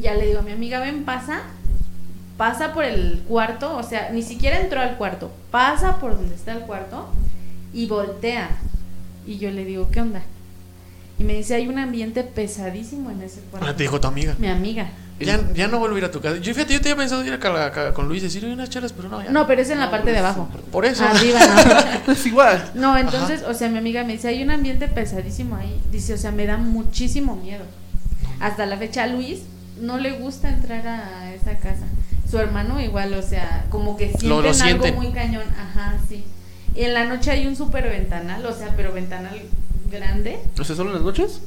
Ya 0.00 0.14
le 0.14 0.28
digo 0.28 0.38
a 0.38 0.42
mi 0.42 0.52
amiga, 0.52 0.80
ven, 0.80 1.04
pasa, 1.04 1.42
pasa 2.38 2.72
por 2.72 2.84
el 2.84 3.24
cuarto, 3.28 3.76
o 3.76 3.82
sea, 3.82 4.08
ni 4.10 4.22
siquiera 4.22 4.58
entró 4.58 4.80
al 4.80 4.96
cuarto, 4.96 5.30
pasa 5.50 6.00
por 6.00 6.16
donde 6.16 6.34
está 6.34 6.52
el 6.52 6.60
cuarto 6.60 7.10
y 7.74 7.88
voltea. 7.88 8.48
Y 9.26 9.36
yo 9.36 9.50
le 9.50 9.66
digo, 9.66 9.90
¿qué 9.92 10.00
onda? 10.00 10.22
Y 11.22 11.24
me 11.24 11.34
dice, 11.34 11.54
hay 11.54 11.68
un 11.68 11.78
ambiente 11.78 12.24
pesadísimo 12.24 13.08
en 13.12 13.22
ese 13.22 13.40
cuarto. 13.42 13.68
Ah, 13.68 13.76
te 13.76 13.84
dijo 13.84 14.00
tu 14.00 14.08
amiga. 14.08 14.34
Mi 14.40 14.48
amiga. 14.48 14.88
Ya, 15.20 15.38
ya 15.54 15.68
no 15.68 15.78
vuelvo 15.78 15.94
a 15.94 15.98
ir 16.00 16.04
a 16.04 16.10
tu 16.10 16.20
casa. 16.20 16.38
Yo 16.38 16.52
fíjate, 16.52 16.72
yo 16.74 16.80
tenía 16.80 16.96
pensado 16.96 17.24
ir 17.24 17.32
acá, 17.32 17.64
acá 17.64 17.94
con 17.94 18.08
Luis 18.08 18.22
y 18.22 18.26
decir 18.26 18.44
"Oye, 18.44 18.54
unas 18.54 18.70
charas, 18.70 18.92
pero 18.92 19.08
no, 19.08 19.22
ya. 19.22 19.30
No, 19.30 19.46
pero 19.46 19.62
es 19.62 19.70
en 19.70 19.78
la 19.78 19.88
parte 19.88 20.10
de 20.10 20.18
abajo. 20.18 20.48
Por 20.72 20.84
eso. 20.84 21.04
Arriba, 21.04 21.38
no. 22.06 22.12
Es 22.12 22.26
igual. 22.26 22.72
No, 22.74 22.98
entonces, 22.98 23.44
o 23.44 23.54
sea, 23.54 23.68
mi 23.68 23.78
amiga 23.78 24.02
me 24.02 24.14
dice, 24.14 24.26
hay 24.26 24.42
un 24.42 24.50
ambiente 24.50 24.88
pesadísimo 24.88 25.54
ahí. 25.54 25.80
Dice, 25.92 26.14
o 26.14 26.18
sea, 26.18 26.32
me 26.32 26.44
da 26.44 26.56
muchísimo 26.56 27.36
miedo. 27.36 27.62
Hasta 28.40 28.66
la 28.66 28.76
fecha, 28.78 29.04
a 29.04 29.06
Luis 29.06 29.42
no 29.80 29.98
le 29.98 30.10
gusta 30.18 30.48
entrar 30.48 30.84
a 30.88 31.32
esa 31.34 31.56
casa. 31.58 31.84
Su 32.28 32.38
hermano 32.40 32.80
igual, 32.80 33.14
o 33.14 33.22
sea, 33.22 33.66
como 33.70 33.96
que 33.96 34.06
sienten 34.08 34.28
Lo- 34.28 34.42
lo 34.42 34.48
algo 34.50 34.92
muy 35.00 35.12
cañón. 35.12 35.44
Ajá, 35.56 35.94
sí. 36.08 36.24
Y 36.74 36.82
en 36.82 36.94
la 36.94 37.04
noche 37.04 37.30
hay 37.30 37.46
un 37.46 37.54
super 37.54 37.88
ventanal, 37.88 38.44
o 38.44 38.52
sea, 38.52 38.70
pero 38.76 38.92
ventanal 38.92 39.40
grande. 39.92 40.40
O 40.58 40.64
sea, 40.64 40.74
¿solo 40.74 40.90
en 40.90 40.96
las 40.96 41.04
noches? 41.04 41.40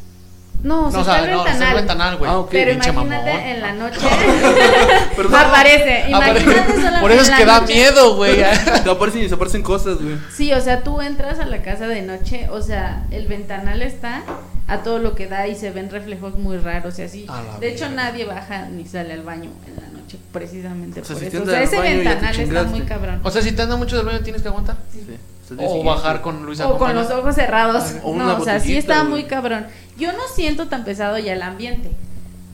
No, 0.64 0.88
o 0.88 0.92
sea, 0.92 0.92
No, 0.92 1.00
o 1.00 1.02
está 1.02 1.14
sea, 1.14 1.24
el 1.25 1.32
no, 1.32 1.38
está 1.40 1.52
ventanal. 1.52 1.70
el 1.70 1.75
ventanal, 1.75 2.18
güey. 2.18 2.32
Ah, 2.32 2.38
ok. 2.40 2.50
Pero 2.52 2.72
Pinche 2.72 2.90
imagínate 2.90 3.32
mamón. 3.34 3.48
en 3.48 3.62
la 3.62 3.74
noche. 3.74 4.00
Perdón. 5.16 5.36
aparece. 5.46 6.04
Apare- 6.14 6.42
Imagínate 6.42 7.02
Por 7.02 7.12
eso 7.12 7.22
es 7.22 7.30
que 7.32 7.46
da 7.46 7.62
noche. 7.62 7.74
miedo, 7.74 8.16
güey. 8.16 8.36
Te 8.84 8.90
aparecen 8.90 9.20
y 9.22 9.24
desaparecen 9.24 9.62
cosas, 9.64 9.98
güey. 10.02 10.16
Sí, 10.34 10.54
o 10.54 10.62
sea, 10.62 10.82
tú 10.84 11.02
entras 11.02 11.40
a 11.40 11.46
la 11.46 11.62
casa 11.62 11.88
de 11.88 12.02
noche, 12.02 12.48
o 12.50 12.62
sea, 12.62 13.04
el 13.12 13.28
ventanal 13.28 13.82
está 13.82 14.24
a 14.68 14.80
todo 14.80 14.98
lo 14.98 15.14
que 15.14 15.28
da 15.28 15.48
y 15.48 15.56
se 15.56 15.70
ven 15.70 15.92
reflejos 15.92 16.38
muy 16.40 16.58
raros 16.58 16.98
y 16.98 17.04
así. 17.04 17.28
De 17.60 17.70
hecho, 17.72 17.90
nadie 17.90 18.25
baja 18.25 18.68
ni 18.70 18.86
sale 18.88 19.14
al 19.14 19.22
baño 19.22 19.52
en 19.68 19.75
la 19.75 19.88
noche. 20.00 20.18
precisamente 20.32 21.02
O 21.02 21.06
sea, 21.06 21.16
por 21.16 21.22
si 21.22 21.28
eso. 21.28 21.38
te 21.38 21.44
O 21.44 21.46
sea, 21.52 21.60
andas 21.60 21.74
ese 21.74 21.82
ventanal 21.82 22.40
está 22.40 22.64
muy 22.64 22.82
cabrón. 22.82 23.20
O 23.24 23.30
sea, 23.30 23.42
si 23.44 23.52
te 23.52 23.62
anda 23.62 23.75
mucho 23.75 23.98
del 23.98 24.06
baño 24.06 24.22
tienes 24.22 24.42
que 24.42 24.48
aguantar. 24.48 24.78
Sí. 24.92 25.00
Hasta 25.02 25.12
O 25.58 25.84
bajar 25.84 26.22
con 26.22 26.46
Luisa. 26.46 26.68
O 26.68 26.78
con 26.78 26.96
los 26.96 27.10
ojos 27.12 27.36
cerrados. 27.36 27.96
O 28.04 28.12
una 28.12 28.25
no, 28.25 28.38
o 28.38 28.44
sea, 28.44 28.60
sí 28.60 28.75
está 28.75 29.04
muy 29.04 29.25
cabrón. 29.25 29.68
Yo 29.98 30.12
no 30.12 30.24
siento 30.34 30.68
tan 30.68 30.84
pesado 30.84 31.18
ya 31.20 31.34
el 31.34 31.42
ambiente, 31.42 31.92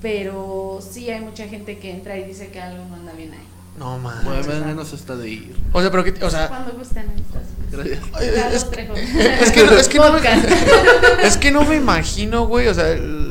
pero 0.01 0.79
sí 0.81 1.09
hay 1.09 1.21
mucha 1.21 1.47
gente 1.47 1.79
que 1.79 1.91
entra 1.91 2.17
y 2.17 2.23
dice 2.23 2.49
que 2.49 2.61
algo 2.61 2.83
no 2.85 2.95
anda 2.95 3.13
bien 3.13 3.31
ahí. 3.31 3.47
No, 3.77 3.97
man. 3.97 4.19
Bueno, 4.23 4.43
me 4.45 4.53
dan 4.53 4.67
ganas 4.67 4.93
hasta 4.93 5.15
de 5.15 5.29
ir. 5.29 5.55
O 5.71 5.81
sea, 5.81 5.89
pero 5.89 6.03
que, 6.03 6.23
o 6.23 6.29
sea, 6.29 6.49
Cuando 6.49 6.73
gustan 6.73 7.05
estas. 7.15 7.43
Gracias. 7.71 7.99
es, 8.21 8.55
es 8.55 8.63
que, 8.65 9.61
es 9.79 9.87
que 9.87 9.97
no 9.97 10.17
es 11.23 11.37
que 11.37 11.51
no 11.51 11.63
me 11.63 11.77
imagino, 11.77 12.45
güey, 12.47 12.67
o 12.67 12.73
sea, 12.73 12.89
el 12.89 13.30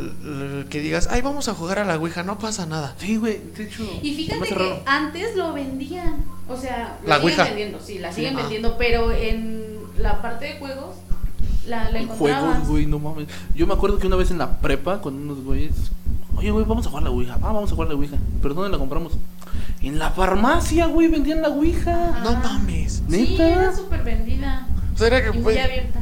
que 0.71 0.81
digas, 0.81 1.09
ay, 1.11 1.21
vamos 1.21 1.49
a 1.49 1.55
jugar 1.55 1.79
a 1.81 1.85
la 1.85 1.99
Ouija, 1.99 2.23
no 2.23 2.39
pasa 2.39 2.65
nada. 2.67 2.95
Sí, 2.99 3.17
güey, 3.17 3.41
de 3.57 3.65
hecho. 3.65 3.85
Y 4.03 4.15
fíjate 4.15 4.49
que 4.49 4.55
raro. 4.55 4.81
antes 4.87 5.37
lo 5.37 5.53
vendían. 5.53 6.25
O 6.49 6.57
sea, 6.57 6.99
La 7.05 7.17
la 7.19 7.21
siguen 7.21 7.31
Ouija. 7.31 7.45
vendiendo, 7.45 7.81
sí, 7.81 7.99
la 7.99 8.13
siguen 8.13 8.37
Ah. 8.37 8.41
vendiendo, 8.41 8.79
pero 8.79 9.13
en 9.13 9.75
la 9.99 10.23
parte 10.23 10.47
de 10.47 10.59
juegos 10.59 10.97
la, 11.67 11.91
la 11.91 12.01
encontrabas. 12.01 12.43
Juegos, 12.53 12.69
güey, 12.69 12.87
no 12.87 12.99
mames. 12.99 13.29
Yo 13.55 13.67
me 13.67 13.75
acuerdo 13.75 13.99
que 13.99 14.07
una 14.07 14.17
vez 14.17 14.31
en 14.31 14.39
la 14.39 14.59
prepa 14.61 15.01
con 15.03 15.15
unos 15.15 15.45
güeyes. 15.45 15.75
Oye, 16.37 16.51
güey, 16.51 16.65
vamos 16.65 16.87
a 16.87 16.89
jugar 16.89 17.05
la 17.05 17.11
Ouija. 17.11 17.35
Ah, 17.35 17.53
vamos 17.53 17.71
a 17.71 17.75
jugar 17.75 17.89
la 17.91 17.97
Ouija. 17.97 18.17
¿Pero 18.41 18.55
dónde 18.55 18.71
la 18.71 18.79
compramos? 18.79 19.13
En 19.83 19.99
la 19.99 20.11
farmacia, 20.11 20.87
güey, 20.87 21.09
vendían 21.09 21.43
la 21.43 21.49
Ouija. 21.49 22.21
No 22.25 22.33
mames. 22.37 23.03
Sí, 23.09 23.27
¿Neta? 23.31 23.49
era 23.49 23.77
súper 23.77 24.03
vendida. 24.03 24.67
O 24.95 24.99
sea, 24.99 25.07
era 25.09 25.23
que 25.23 25.29
Y 25.29 25.33
muy 25.35 25.43
pues, 25.43 25.59
abierta. 25.65 26.01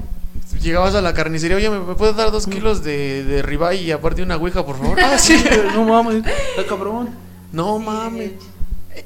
Llegabas 0.60 0.94
a 0.94 1.00
la 1.02 1.14
carnicería, 1.14 1.56
oye, 1.56 1.70
¿me, 1.70 1.94
puedes 1.94 2.16
dar 2.16 2.30
dos 2.30 2.46
kilos 2.46 2.82
de, 2.84 3.24
de 3.24 3.42
ribeye 3.42 3.82
y 3.82 3.90
aparte 3.92 4.22
una 4.22 4.36
Ouija, 4.36 4.64
por 4.64 4.78
favor? 4.78 4.98
Ah, 5.02 5.18
sí. 5.18 5.42
no 5.74 5.84
mames, 5.84 6.24
está 6.26 6.66
cabrón. 6.68 7.10
No 7.52 7.78
Sí, 7.78 7.84
mames. 7.84 8.30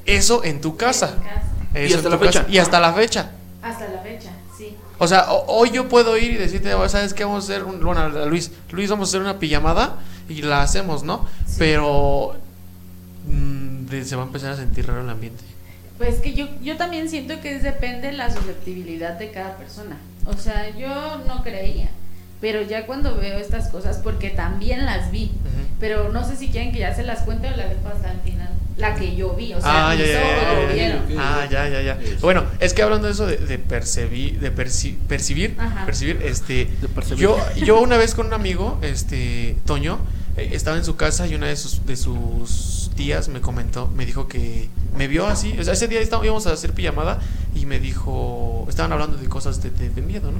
Eso 0.05 0.43
en 0.43 0.59
tu 0.61 0.75
casa. 0.77 1.15
En 1.17 1.23
casa. 1.23 1.41
Eso 1.73 1.89
Y 1.89 1.93
hasta 1.95 2.07
en 2.07 2.11
la 2.11 2.19
tu 2.19 2.25
casa. 2.25 2.39
fecha. 2.41 2.51
Y 2.53 2.57
hasta 2.57 2.79
la 2.79 2.93
fecha. 2.93 3.31
Hasta 3.61 3.87
la 3.89 3.99
fecha, 4.01 4.31
sí. 4.57 4.75
O 4.99 5.07
sea, 5.07 5.31
ho- 5.31 5.45
hoy 5.47 5.71
yo 5.71 5.87
puedo 5.89 6.17
ir 6.17 6.31
y 6.31 6.35
decirte, 6.35 6.73
"Oh, 6.73 6.87
¿sabes 6.89 7.13
qué? 7.13 7.23
Vamos 7.23 7.49
a 7.49 7.53
hacer, 7.53 7.63
un, 7.63 7.79
bueno, 7.83 8.09
Luis, 8.27 8.51
Luis, 8.71 8.89
vamos 8.89 9.07
a 9.07 9.11
hacer 9.11 9.21
una 9.21 9.39
pijamada 9.39 9.97
y 10.29 10.41
la 10.41 10.61
hacemos, 10.61 11.03
¿no? 11.03 11.27
Sí. 11.45 11.55
Pero 11.59 12.35
mm, 13.27 14.03
se 14.03 14.15
va 14.15 14.23
a 14.23 14.25
empezar 14.25 14.51
a 14.51 14.55
sentir 14.57 14.87
raro 14.87 15.01
el 15.01 15.09
ambiente. 15.09 15.43
Pues 15.97 16.15
que 16.19 16.33
yo, 16.33 16.47
yo 16.61 16.75
también 16.77 17.07
siento 17.09 17.39
que 17.41 17.59
depende 17.59 18.07
de 18.07 18.13
la 18.13 18.31
susceptibilidad 18.33 19.13
de 19.19 19.31
cada 19.31 19.55
persona. 19.57 19.97
O 20.25 20.33
sea, 20.33 20.69
yo 20.77 21.21
no 21.27 21.43
creía. 21.43 21.89
Pero 22.41 22.61
ya 22.61 22.85
cuando 22.85 23.15
veo 23.15 23.37
estas 23.37 23.69
cosas, 23.69 23.99
porque 24.03 24.29
también 24.29 24.85
las 24.85 25.11
vi. 25.11 25.31
Pero 25.79 26.09
no 26.11 26.27
sé 26.27 26.35
si 26.35 26.49
quieren 26.49 26.71
que 26.73 26.79
ya 26.79 26.93
se 26.93 27.03
las 27.03 27.21
cuente 27.21 27.47
o 27.47 27.55
la 27.55 27.67
dejo 27.67 27.87
hasta 27.87 28.11
el 28.11 28.19
final. 28.19 28.49
La 28.75 28.95
que 28.95 29.15
yo 29.15 29.33
vi, 29.35 29.53
o 29.53 29.61
sea, 29.61 29.91
Ah, 29.91 29.95
mis 29.95 30.05
ya, 30.07 30.13
ya, 30.13 30.19
ojos 30.19 30.33
ya, 30.41 30.53
lo 30.53 30.61
ya, 30.61 30.67
ya, 30.67 30.73
vieron. 30.73 31.01
Ah, 31.19 31.47
ya, 31.49 31.69
ya, 31.69 31.81
ya. 31.81 31.93
Eso. 32.01 32.17
Bueno, 32.21 32.43
es 32.59 32.73
que 32.73 32.81
hablando 32.81 33.07
de 33.07 33.13
eso 33.13 33.27
de, 33.27 33.37
de 33.37 33.59
percibir, 33.59 34.39
de 34.39 34.53
perci- 34.53 34.97
percibir, 35.07 35.55
Ajá. 35.59 35.85
percibir, 35.85 36.19
este, 36.23 36.65
De 36.81 36.87
percibir. 36.89 37.19
yo, 37.21 37.37
yo 37.63 37.79
una 37.81 37.97
vez 37.97 38.15
con 38.15 38.27
un 38.27 38.33
amigo, 38.33 38.79
este, 38.81 39.55
Toño, 39.65 39.99
estaba 40.37 40.77
en 40.77 40.85
su 40.85 40.95
casa 40.95 41.27
y 41.27 41.35
una 41.35 41.47
de 41.47 41.55
sus, 41.55 41.85
de 41.85 41.95
sus 41.95 42.91
tías 42.95 43.27
me 43.27 43.41
comentó, 43.41 43.87
me 43.95 44.05
dijo 44.05 44.27
que 44.27 44.69
me 44.97 45.07
vio 45.07 45.27
así, 45.27 45.57
o 45.59 45.63
sea, 45.63 45.73
ese 45.73 45.87
día 45.87 45.99
estábamos, 45.99 46.25
íbamos 46.25 46.47
a 46.47 46.53
hacer 46.53 46.73
pijamada 46.73 47.19
y 47.55 47.65
me 47.65 47.79
dijo, 47.79 48.65
estaban 48.69 48.91
hablando 48.93 49.17
de 49.17 49.27
cosas 49.27 49.61
de, 49.61 49.69
de- 49.71 49.89
de 49.89 50.01
miedo, 50.01 50.31
¿no? 50.31 50.39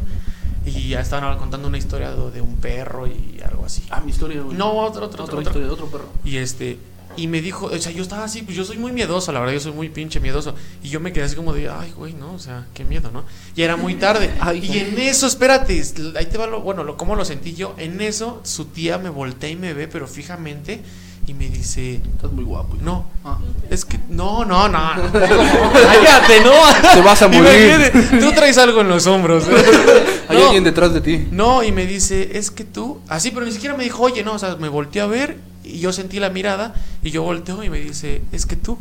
Y 0.65 0.89
ya 0.89 1.01
estaban 1.01 1.37
contando 1.37 1.67
una 1.67 1.77
historia 1.77 2.11
de, 2.11 2.31
de 2.31 2.41
un 2.41 2.55
perro 2.55 3.05
y 3.05 3.39
algo 3.45 3.65
así. 3.65 3.83
Ah, 3.89 3.99
mi 4.01 4.11
historia, 4.11 4.41
güey. 4.41 4.55
No, 4.57 4.71
otro, 4.77 5.05
otro, 5.07 5.25
otro, 5.25 5.39
Otra 5.39 5.49
historia 5.49 5.67
de 5.67 5.73
otro 5.73 5.87
perro. 5.87 6.05
Y 6.23 6.37
este, 6.37 6.79
y 7.17 7.27
me 7.27 7.41
dijo, 7.41 7.67
o 7.67 7.77
sea, 7.77 7.91
yo 7.91 8.01
estaba 8.03 8.23
así, 8.25 8.41
pues 8.43 8.55
yo 8.57 8.63
soy 8.65 8.77
muy 8.77 8.91
miedoso, 8.91 9.31
la 9.31 9.39
verdad, 9.39 9.53
yo 9.53 9.59
soy 9.59 9.71
muy 9.71 9.89
pinche 9.89 10.19
miedoso. 10.19 10.55
Y 10.83 10.89
yo 10.89 10.99
me 10.99 11.11
quedé 11.13 11.25
así 11.25 11.35
como 11.35 11.53
de, 11.53 11.69
ay, 11.69 11.93
güey, 11.95 12.13
no, 12.13 12.33
o 12.33 12.39
sea, 12.39 12.65
qué 12.73 12.83
miedo, 12.85 13.09
¿no? 13.11 13.23
Y 13.55 13.61
era 13.61 13.75
muy 13.75 13.95
tarde. 13.95 14.31
Ay. 14.39 14.59
y 14.71 14.77
en 14.79 14.99
eso, 14.99 15.27
espérate, 15.27 15.77
es- 15.77 15.95
ahí 16.15 16.25
te 16.25 16.37
va 16.37 16.47
lo, 16.47 16.61
bueno, 16.61 16.83
lo, 16.83 16.97
cómo 16.97 17.15
lo 17.15 17.25
sentí 17.25 17.53
yo. 17.53 17.73
En 17.77 18.01
eso, 18.01 18.41
su 18.43 18.65
tía 18.65 18.97
me 18.97 19.09
voltea 19.09 19.49
y 19.49 19.55
me 19.55 19.73
ve, 19.73 19.87
pero 19.87 20.07
fijamente, 20.07 20.81
y 21.25 21.33
me 21.33 21.47
dice, 21.47 22.01
Estás 22.15 22.31
muy 22.33 22.43
guapo. 22.43 22.69
güey. 22.73 22.81
no, 22.83 23.05
Ah. 23.23 23.37
es 23.69 23.85
que, 23.85 23.97
no, 24.09 24.43
no, 24.43 24.67
no, 24.67 24.79
cállate, 25.13 26.41
no. 26.43 26.51
Te 26.93 27.01
vas 27.01 27.21
a 27.21 27.27
morir. 27.27 27.91
Tú 28.19 28.31
traes 28.33 28.57
algo 28.57 28.81
en 28.81 28.89
los 28.89 29.07
hombros. 29.07 29.45
Hay 30.27 30.37
No. 30.37 30.45
alguien 30.45 30.63
detrás 30.63 30.93
de 30.93 31.01
ti. 31.01 31.27
No, 31.31 31.63
y 31.63 31.71
me 31.71 31.85
dice, 31.85 32.37
es 32.37 32.51
que 32.51 32.63
tú, 32.63 32.99
así, 33.07 33.31
pero 33.31 33.45
ni 33.45 33.51
siquiera 33.51 33.75
me 33.77 33.83
dijo, 33.83 34.01
oye, 34.03 34.23
no, 34.23 34.33
o 34.33 34.39
sea, 34.39 34.55
me 34.55 34.67
volteó 34.69 35.03
a 35.03 35.07
ver 35.07 35.37
y 35.63 35.79
yo 35.79 35.91
sentí 35.93 36.19
la 36.19 36.29
mirada 36.29 36.73
y 37.01 37.11
yo 37.11 37.23
volteo 37.23 37.63
y 37.63 37.69
me 37.69 37.79
dice, 37.79 38.21
es 38.31 38.45
que 38.45 38.55
tú 38.55 38.77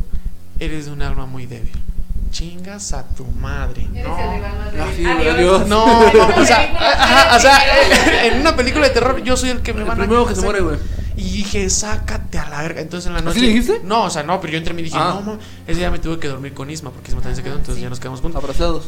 eres 0.59 0.85
de 0.85 0.91
un 0.91 1.01
alma 1.01 1.25
muy 1.25 1.45
débil. 1.45 1.71
Chingas 2.31 2.93
a 2.93 3.03
tu 3.09 3.25
madre. 3.25 3.87
Eres 3.93 4.07
No. 4.07 4.17
el 4.33 4.71
débil. 4.71 4.95
sí, 4.95 5.05
Adiós. 5.29 5.67
No, 5.67 5.85
no, 6.11 6.27
o 6.41 6.45
sea, 6.45 6.61
ajá, 6.79 7.37
o 7.37 7.39
sea, 7.39 8.25
en 8.25 8.39
una 8.41 8.55
película 8.55 8.87
de 8.87 8.93
terror 8.93 9.21
yo 9.23 9.37
soy 9.37 9.49
el 9.49 9.61
que 9.61 9.73
me 9.73 9.81
El 9.81 9.85
van 9.87 9.97
a 9.97 10.03
primero 10.03 10.25
que 10.25 10.33
se 10.35 10.41
muere, 10.41 10.61
güey. 10.61 10.77
Y 11.15 11.23
dije, 11.29 11.69
sácate 11.69 12.39
a 12.39 12.49
la 12.49 12.63
verga. 12.63 12.81
Entonces 12.81 13.07
en 13.07 13.13
la 13.13 13.21
noche. 13.21 13.37
¿Así 13.37 13.41
le 13.45 13.53
dijiste? 13.53 13.81
No, 13.83 14.05
o 14.05 14.09
sea, 14.09 14.23
no, 14.23 14.41
pero 14.41 14.53
yo 14.53 14.57
entre 14.57 14.73
mí 14.73 14.81
dije, 14.81 14.97
Ah. 14.99 15.13
no, 15.13 15.21
mam, 15.21 15.39
ese 15.67 15.77
día 15.79 15.91
me 15.91 15.99
tuve 15.99 16.17
que 16.19 16.27
dormir 16.27 16.53
con 16.55 16.71
Isma 16.71 16.89
porque 16.89 17.11
Isma 17.11 17.21
también 17.21 17.35
se 17.35 17.43
quedó, 17.43 17.53
entonces 17.53 17.75
Sí. 17.75 17.81
ya 17.81 17.89
nos 17.89 17.99
quedamos 17.99 18.19
juntos. 18.21 18.41
Abrazados. 18.43 18.85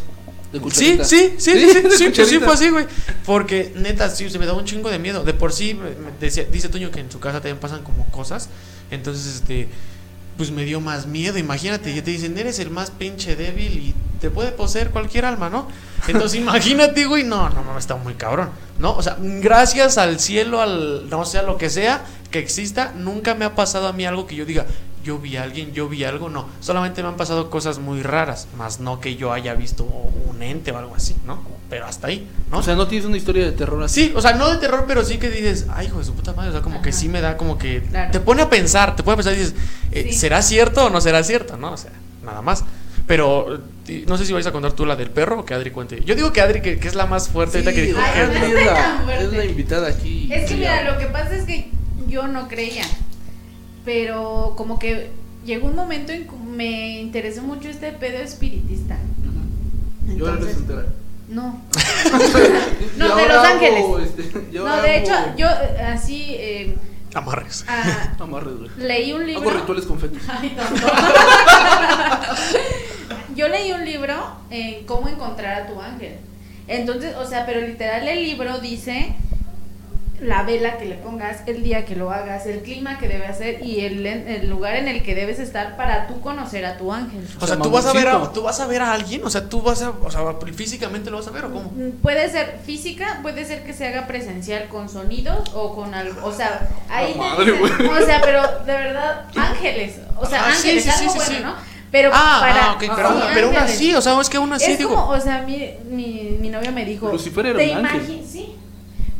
De 0.59 0.71
Sí, 0.71 0.99
sí, 1.03 1.35
sí, 1.37 1.51
sí, 1.59 1.69
sí, 1.71 1.97
sí, 1.97 2.09
pues 2.15 2.29
sí 2.29 2.39
fue 2.39 2.53
así, 2.53 2.69
güey. 2.69 2.85
Porque 3.25 3.73
neta, 3.75 4.09
sí, 4.09 4.29
se 4.29 4.39
me 4.39 4.45
daba 4.45 4.57
un 4.57 4.65
chingo 4.65 4.89
de 4.89 4.99
miedo. 4.99 5.23
De 5.23 5.33
por 5.33 5.51
sí, 5.53 5.73
me- 5.73 5.89
me 5.91 6.11
decía, 6.19 6.45
dice 6.51 6.69
Toño 6.69 6.91
que 6.91 6.99
en 6.99 7.11
su 7.11 7.19
casa 7.19 7.39
también 7.39 7.57
pasan 7.57 7.83
como 7.83 8.05
cosas. 8.11 8.49
Entonces, 8.91 9.35
este, 9.35 9.67
pues 10.37 10.51
me 10.51 10.65
dio 10.65 10.81
más 10.81 11.07
miedo. 11.07 11.37
Imagínate, 11.37 11.93
ya 11.93 12.03
te 12.03 12.11
dicen, 12.11 12.37
eres 12.37 12.59
el 12.59 12.69
más 12.69 12.91
pinche 12.91 13.35
débil 13.35 13.77
y 13.79 13.95
te 14.19 14.29
puede 14.29 14.51
poseer 14.51 14.89
cualquier 14.91 15.25
alma, 15.25 15.49
¿no? 15.49 15.67
Entonces, 16.07 16.39
imagínate, 16.41 17.05
güey, 17.05 17.23
no, 17.23 17.49
no, 17.49 17.63
no, 17.63 17.77
está 17.77 17.95
muy 17.95 18.13
cabrón, 18.15 18.49
¿no? 18.79 18.95
O 18.95 19.01
sea, 19.01 19.17
gracias 19.19 19.97
al 19.97 20.19
cielo, 20.19 20.61
al, 20.61 21.09
no 21.09 21.25
sé, 21.25 21.37
a 21.39 21.43
lo 21.43 21.57
que 21.57 21.69
sea 21.69 22.03
que 22.31 22.39
exista, 22.39 22.93
nunca 22.97 23.33
me 23.35 23.45
ha 23.45 23.55
pasado 23.55 23.87
a 23.87 23.93
mí 23.93 24.05
algo 24.05 24.27
que 24.27 24.35
yo 24.35 24.45
diga, 24.45 24.65
yo 25.05 25.19
vi 25.19 25.37
a 25.37 25.43
alguien, 25.43 25.71
yo 25.71 25.87
vi 25.87 26.03
algo, 26.03 26.27
no. 26.29 26.47
Solamente 26.59 27.01
me 27.01 27.07
han 27.07 27.15
pasado 27.15 27.49
cosas 27.49 27.79
muy 27.79 28.01
raras, 28.03 28.47
más 28.57 28.79
no 28.81 28.99
que 28.99 29.15
yo 29.15 29.31
haya 29.31 29.53
visto 29.53 29.83
un 29.85 30.41
ente 30.43 30.71
o 30.73 30.77
algo 30.77 30.95
así, 30.95 31.15
¿no? 31.25 31.41
Pero 31.69 31.85
hasta 31.85 32.07
ahí, 32.07 32.27
¿no? 32.51 32.57
O 32.57 32.63
sea, 32.63 32.75
no 32.75 32.87
tienes 32.87 33.07
una 33.07 33.15
historia 33.17 33.45
de 33.45 33.51
terror 33.53 33.81
así. 33.83 34.07
Sí, 34.07 34.13
o 34.15 34.21
sea, 34.21 34.33
no 34.33 34.49
de 34.51 34.57
terror, 34.57 34.83
pero 34.87 35.03
sí 35.05 35.17
que 35.17 35.29
dices, 35.29 35.67
ay, 35.73 35.87
hijo 35.87 35.99
de 35.99 36.05
su 36.05 36.13
puta 36.13 36.33
madre, 36.33 36.49
o 36.49 36.53
sea, 36.53 36.61
como 36.61 36.81
que 36.81 36.91
sí 36.91 37.07
me 37.07 37.21
da 37.21 37.37
como 37.37 37.57
que... 37.57 37.81
Claro. 37.83 38.11
Te 38.11 38.19
pone 38.19 38.41
a 38.41 38.49
pensar, 38.49 38.95
te 38.95 39.03
pone 39.03 39.13
a 39.13 39.17
pensar 39.17 39.33
y 39.33 39.37
dices, 39.37 39.55
eh, 39.91 40.03
Sí. 40.09 40.13
¿será 40.13 40.41
cierto 40.41 40.85
o 40.85 40.89
no 40.89 40.99
será 41.01 41.23
cierto? 41.23 41.55
¿No? 41.57 41.71
O 41.71 41.77
sea, 41.77 41.91
nada 42.23 42.41
más. 42.41 42.63
Pero 43.07 43.59
eh, 43.87 44.03
no 44.07 44.17
sé 44.17 44.25
si 44.25 44.33
vais 44.33 44.47
a 44.47 44.51
contar 44.51 44.73
tú 44.73 44.85
la 44.85 44.95
del 44.95 45.11
perro 45.11 45.39
o 45.41 45.45
que 45.45 45.53
Adri 45.53 45.69
cuente. 45.71 46.03
Yo 46.03 46.15
digo 46.15 46.33
que 46.33 46.41
Adri, 46.41 46.61
que, 46.61 46.79
que 46.79 46.87
es 46.87 46.95
la 46.95 47.05
más 47.05 47.29
fuerte 47.29 47.57
ahorita 47.59 47.71
que 47.73 47.81
dijo. 47.83 47.99
Ay, 48.01 48.11
que- 48.13 48.39
no 48.39 48.45
es, 48.59 48.65
la, 48.65 49.15
es 49.21 49.31
la 49.33 49.45
invitada 49.45 49.87
aquí. 49.89 50.27
Es 50.33 50.49
que 50.49 50.55
mira, 50.55 50.83
lo 50.91 50.97
que 50.97 51.05
pasa 51.05 51.35
es 51.35 51.45
que 51.45 51.69
yo 52.07 52.27
no 52.27 52.47
creía. 52.47 52.83
Pero 53.85 54.53
como 54.57 54.79
que 54.79 55.11
llegó 55.45 55.67
un 55.67 55.75
momento 55.75 56.11
en 56.11 56.25
que 56.27 56.35
me 56.35 56.99
interesó 57.01 57.43
mucho 57.43 57.69
este 57.69 57.91
pedo 57.91 58.17
espiritista. 58.17 58.97
Ujú. 59.21 60.17
Y 60.17 60.19
ahora 60.19 60.33
eres 60.41 60.57
Entonces- 60.57 60.67
soltera. 60.67 60.85
No. 61.27 61.59
Y 62.95 62.99
No, 62.99 63.15
de 63.15 63.27
Los 63.27 63.37
hago, 63.37 63.45
Ángeles. 63.55 63.83
este, 64.15 64.59
No, 64.59 64.79
de 64.81 64.97
hecho, 64.99 65.13
yo 65.35 65.47
eh, 65.47 65.81
así 65.81 66.23
eh, 66.29 66.77
Amarres. 67.15 67.65
ah, 67.67 68.13
Amarres, 68.19 68.57
güey. 68.57 68.69
leí 68.77 69.11
un 69.11 69.25
libro. 69.25 69.41
Hago 69.49 69.59
rituales 69.59 69.85
con 69.85 69.99
fetos. 69.99 70.21
Ay. 70.27 70.55
Yo 73.35 73.47
leí 73.47 73.71
un 73.71 73.85
libro 73.85 74.15
en 74.49 74.85
cómo 74.85 75.07
encontrar 75.09 75.63
a 75.63 75.67
tu 75.67 75.79
ángel. 75.81 76.17
Entonces, 76.67 77.15
o 77.15 77.25
sea, 77.27 77.45
pero 77.45 77.61
literal 77.61 78.07
el 78.07 78.23
libro 78.23 78.57
dice 78.59 79.15
la 80.21 80.43
vela 80.43 80.77
que 80.77 80.85
le 80.85 80.95
pongas, 80.95 81.39
el 81.45 81.61
día 81.63 81.85
que 81.85 81.95
lo 81.95 82.09
hagas, 82.11 82.45
el 82.45 82.61
clima 82.61 82.97
que 82.97 83.07
debe 83.07 83.25
hacer 83.27 83.63
y 83.65 83.81
el, 83.81 84.05
el 84.05 84.49
lugar 84.49 84.75
en 84.77 84.87
el 84.87 85.03
que 85.03 85.13
debes 85.13 85.39
estar 85.39 85.75
para 85.75 86.07
tú 86.07 86.21
conocer 86.21 86.65
a 86.65 86.77
tu 86.77 86.91
ángel. 86.93 87.27
O 87.41 87.45
sea, 87.47 87.57
tú 87.57 87.69
vas 87.69 87.85
a 87.85 87.93
ver 87.93 88.07
a, 88.07 88.31
tú 88.31 88.41
vas 88.43 88.59
a 88.59 88.67
ver 88.67 88.81
a 88.81 88.93
alguien, 88.93 89.23
o 89.25 89.29
sea, 89.29 89.49
tú 89.49 89.61
vas 89.61 89.81
a, 89.81 89.89
o 89.89 90.09
sea, 90.09 90.21
físicamente 90.55 91.11
lo 91.11 91.17
vas 91.17 91.27
a 91.27 91.31
ver 91.31 91.45
o 91.45 91.51
cómo? 91.51 91.71
Mm, 91.75 91.91
Puede 92.01 92.29
ser 92.29 92.59
física, 92.65 93.19
puede 93.21 93.45
ser 93.45 93.63
que 93.65 93.73
se 93.73 93.87
haga 93.87 94.07
presencial 94.07 94.67
con 94.69 94.87
sonidos 94.89 95.51
o 95.53 95.75
con 95.75 95.93
algo, 95.93 96.25
o 96.25 96.31
sea, 96.31 96.69
ahí 96.89 97.13
madre, 97.15 97.51
dicen- 97.53 97.59
güey. 97.87 98.03
o 98.03 98.05
sea, 98.05 98.21
pero 98.21 98.41
de 98.65 98.73
verdad 98.73 99.25
ángeles, 99.35 99.95
o 100.17 100.25
sea, 100.25 100.43
Ah, 100.45 100.49
ángeles, 100.51 100.83
sí, 100.83 100.91
sí, 100.91 100.97
algo 100.99 101.11
sí, 101.11 101.17
bueno, 101.17 101.33
sí. 101.37 101.43
¿no? 101.43 101.75
Pero 101.91 102.09
ah, 102.13 102.37
para 102.41 102.71
ah, 102.71 102.75
pero, 102.77 103.09
sí, 103.09 103.25
pero 103.33 103.47
aún 103.47 103.55
así, 103.57 103.95
o 103.95 104.01
sea, 104.01 104.19
es 104.19 104.29
que 104.29 104.35
aún 104.37 104.51
así, 104.51 104.71
es 104.71 104.77
digo. 104.77 104.89
como, 104.95 105.07
o 105.11 105.19
sea, 105.19 105.43
mi, 105.43 105.69
mi, 105.89 106.37
mi 106.41 106.49
novio 106.49 106.71
me 106.73 106.83
dijo. 106.83 107.09
Lucifer 107.09 107.45
era 107.45 107.57
"¿Te 107.59 107.71
un 107.71 107.85
ángel". 107.85 108.01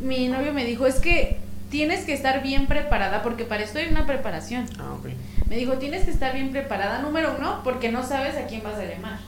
Mi 0.05 0.27
novio 0.27 0.53
me 0.53 0.63
dijo, 0.65 0.85
es 0.85 0.95
que 0.95 1.37
tienes 1.71 2.05
que 2.05 2.13
estar 2.13 2.43
bien 2.43 2.67
preparada, 2.67 3.23
porque 3.23 3.43
para 3.43 3.63
esto 3.63 3.79
hay 3.79 3.87
una 3.87 4.05
preparación. 4.05 4.65
Ah, 4.79 4.93
ok. 4.99 5.07
Me 5.49 5.57
dijo, 5.57 5.73
tienes 5.73 6.05
que 6.05 6.11
estar 6.11 6.33
bien 6.33 6.51
preparada, 6.51 6.99
número 6.99 7.35
uno, 7.37 7.61
porque 7.63 7.91
no 7.91 8.05
sabes 8.05 8.35
a 8.37 8.45
quién 8.47 8.63
vas 8.63 8.75
a 8.75 8.85
llamar. 8.85 9.19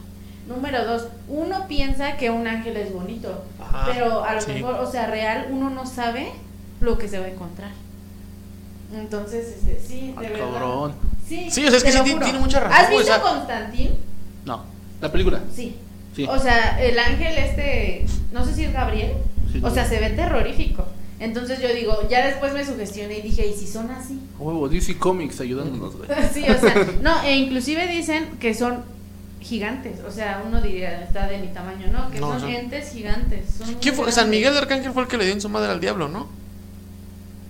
Número 0.47 0.85
dos, 0.85 1.07
uno 1.27 1.67
piensa 1.67 2.15
que 2.17 2.29
un 2.29 2.47
ángel 2.47 2.77
es 2.77 2.93
bonito, 2.93 3.43
Ajá, 3.59 3.89
pero 3.91 4.23
a 4.23 4.33
lo 4.35 4.41
sí. 4.41 4.53
mejor, 4.53 4.75
o 4.75 4.89
sea, 4.89 5.07
real, 5.07 5.47
uno 5.51 5.69
no 5.69 5.85
sabe 5.85 6.27
lo 6.79 6.97
que 6.97 7.07
se 7.07 7.19
va 7.19 7.25
a 7.25 7.29
encontrar. 7.29 7.71
Entonces, 8.93 9.47
este, 9.57 9.79
sí, 9.85 10.13
Ah, 10.15 10.21
de 10.21 10.29
verdad. 10.29 10.45
cabrón. 10.51 10.93
Sí, 11.27 11.49
Sí, 11.51 11.65
o 11.65 11.69
sea, 11.69 11.77
es 11.77 11.83
que 11.83 11.91
sí 11.91 11.97
juro. 11.99 12.23
tiene 12.23 12.39
mucha 12.39 12.59
razón, 12.61 12.77
¿Has 12.85 12.87
o 12.87 12.97
visto 12.97 13.05
sea- 13.13 13.21
Constantín? 13.21 13.91
No. 14.45 14.63
La 15.01 15.11
película. 15.11 15.41
Sí. 15.53 15.75
Sí. 16.15 16.25
O 16.29 16.39
sea, 16.39 16.81
el 16.81 16.97
ángel 16.97 17.37
este, 17.37 18.05
no 18.31 18.45
sé 18.45 18.53
si 18.55 18.63
es 18.63 18.73
Gabriel, 18.73 19.11
Sí, 19.51 19.59
o 19.63 19.69
sea, 19.69 19.85
se 19.85 19.99
ve 19.99 20.09
terrorífico. 20.11 20.85
Entonces 21.19 21.59
yo 21.59 21.73
digo, 21.73 22.07
ya 22.09 22.25
después 22.27 22.53
me 22.53 22.63
sugestioné 22.63 23.19
y 23.19 23.21
dije, 23.23 23.47
¿y 23.47 23.53
si 23.53 23.65
son 23.65 23.89
así? 23.89 24.19
Huevo, 24.37 24.69
DC 24.69 24.97
Comics 24.97 25.41
ayudándonos, 25.41 25.95
güey. 25.95 26.09
sí, 26.33 26.43
o 26.47 26.59
sea, 26.59 26.87
no, 27.01 27.23
e 27.23 27.35
inclusive 27.37 27.87
dicen 27.87 28.37
que 28.39 28.53
son 28.53 28.83
gigantes, 29.39 29.99
o 30.07 30.11
sea, 30.11 30.43
uno 30.45 30.61
diría, 30.61 31.01
está 31.03 31.27
de 31.27 31.37
mi 31.39 31.47
tamaño, 31.47 31.87
¿no? 31.91 32.11
Que 32.11 32.19
No, 32.19 32.39
son 32.39 32.49
entes 32.49 32.91
gigantes. 32.91 33.45
son 33.57 33.73
¿Quién 33.75 33.95
fue? 33.95 34.03
grandes. 34.03 34.15
San 34.15 34.29
Miguel 34.29 34.53
de 34.53 34.59
Arcángel 34.59 34.91
fue 34.91 35.03
el 35.03 35.07
que 35.09 35.17
le 35.17 35.25
dio 35.25 35.33
en 35.33 35.41
su 35.41 35.49
madre 35.49 35.71
al 35.71 35.79
diablo, 35.79 36.07
¿no? 36.07 36.27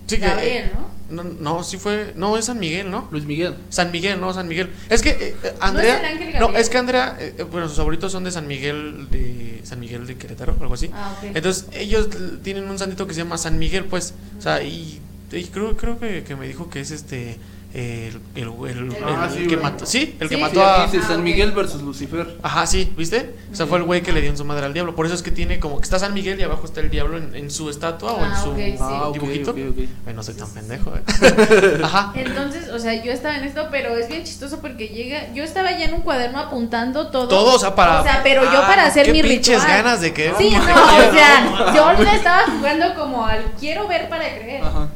Sí, 0.08 0.16
que- 0.16 0.26
Gabriel, 0.26 0.72
¿no? 0.74 0.88
No, 1.10 1.24
no, 1.24 1.62
sí 1.64 1.78
fue. 1.78 2.12
No, 2.16 2.36
es 2.36 2.44
San 2.46 2.58
Miguel, 2.58 2.90
¿no? 2.90 3.08
Luis 3.10 3.24
Miguel. 3.24 3.54
San 3.70 3.90
Miguel, 3.90 4.20
no, 4.20 4.34
San 4.34 4.46
Miguel. 4.46 4.68
Es 4.90 5.00
que 5.00 5.10
eh, 5.10 5.36
eh, 5.42 5.54
Andrea. 5.60 5.94
es 5.96 6.00
el 6.00 6.06
ángel 6.22 6.40
No, 6.40 6.50
es 6.50 6.68
que 6.68 6.76
Andrea. 6.76 7.16
eh, 7.18 7.34
eh, 7.38 7.42
bueno, 7.44 7.66
sus 7.68 7.78
favoritos 7.78 8.12
son 8.12 8.24
de 8.24 8.30
San 8.30 8.46
Miguel 8.46 9.08
de. 9.10 9.60
San 9.64 9.80
Miguel 9.80 10.06
de 10.06 10.16
Querétaro, 10.16 10.54
algo 10.60 10.74
así. 10.74 10.90
Ah, 10.92 11.14
ok. 11.18 11.30
Entonces, 11.34 11.66
ellos 11.72 12.08
tienen 12.42 12.68
un 12.70 12.78
santito 12.78 13.06
que 13.06 13.14
se 13.14 13.20
llama 13.22 13.38
San 13.38 13.58
Miguel, 13.58 13.84
pues. 13.86 14.12
O 14.38 14.42
sea, 14.42 14.62
y, 14.62 15.00
y 15.32 15.44
creo, 15.44 15.76
creo 15.78 15.98
que, 15.98 16.24
que 16.24 16.36
me 16.36 16.46
dijo 16.46 16.68
que 16.68 16.80
es 16.80 16.90
este. 16.90 17.38
El, 17.78 18.20
el, 18.34 18.48
el- 18.68 18.96
Ah, 19.04 19.28
el 19.30 19.34
sí, 19.38 19.46
que 19.46 19.54
güey. 19.56 19.62
mató. 19.62 19.86
Sí, 19.86 20.16
el 20.18 20.28
que 20.28 20.34
Sí, 20.36 20.40
mató 20.40 20.54
Sí, 20.54 20.60
a. 20.66 20.86
dice 20.86 21.02
San. 21.06 21.22
Miguel 21.22 21.52
versus 21.52 21.80
Lucifer. 21.82 22.36
Ajá, 22.42 22.66
sí, 22.66 22.92
¿viste? 22.96 23.34
O 23.52 23.54
sea, 23.54 23.66
fue 23.66 23.78
el 23.78 23.84
güey 23.84 24.02
que 24.02 24.12
le 24.12 24.20
dio 24.20 24.30
en 24.30 24.36
su 24.36 24.44
madre 24.44 24.66
al 24.66 24.72
diablo. 24.74 24.94
Por 24.96 25.06
eso 25.06 25.14
es 25.14 25.22
que 25.22 25.30
tiene 25.30 25.60
como 25.60 25.78
que 25.78 25.84
está 25.84 25.98
San 25.98 26.12
Miguel 26.14 26.40
y 26.40 26.42
abajo 26.42 26.64
está 26.64 26.80
el 26.80 26.90
diablo 26.90 27.18
en, 27.18 27.34
en 27.36 27.50
su 27.50 27.70
estatua 27.70 28.12
o 28.12 28.24
en 28.24 28.32
Ah, 28.32 28.42
su 28.42 28.54
sí. 28.56 28.74
Ah, 28.80 29.08
ok, 29.08 29.14
dibujito. 29.14 29.50
ok, 29.52 29.58
ok. 29.70 29.78
Ay, 30.06 30.14
no 30.14 30.22
soy 30.22 30.34
Sí, 30.34 30.40
tan 30.40 30.48
sí, 30.48 30.54
pendejo, 30.54 30.92
¿eh? 30.96 31.80
Ajá. 31.84 32.12
Entonces, 32.16 32.68
o 32.70 32.78
sea, 32.78 33.02
yo 33.04 33.12
estaba 33.12 33.36
en 33.36 33.44
esto, 33.44 33.68
pero 33.70 33.96
es 33.96 34.08
bien 34.08 34.24
chistoso 34.24 34.60
porque 34.60 34.88
llega, 34.88 35.32
yo 35.34 35.44
estaba 35.44 35.70
ya 35.72 35.84
en 35.84 35.94
un 35.94 36.00
cuaderno 36.02 36.38
apuntando 36.40 37.08
todo. 37.10 37.28
Todo, 37.28 37.54
o 37.54 37.58
sea, 37.58 37.74
para. 37.74 38.00
O 38.00 38.04
sea, 38.04 38.20
pero 38.22 38.42
yo 38.44 38.62
Ah, 38.62 38.66
para 38.66 38.86
hacer 38.86 39.06
qué 39.06 39.12
mi 39.12 39.22
pinches 39.22 39.60
ritual. 39.62 39.68
ganas 39.84 40.00
de 40.00 40.12
que. 40.12 40.32
Sí, 40.38 40.50
no, 40.54 40.58
o 41.08 41.12
sea, 41.12 41.74
yo 41.74 42.02
le 42.02 42.14
estaba 42.16 42.42
jugando 42.56 42.94
como 42.94 43.24
al 43.24 43.42
quiero 43.58 43.86
ver 43.86 44.08
para 44.08 44.24
creer. 44.36 44.62
Ajá. 44.64 44.88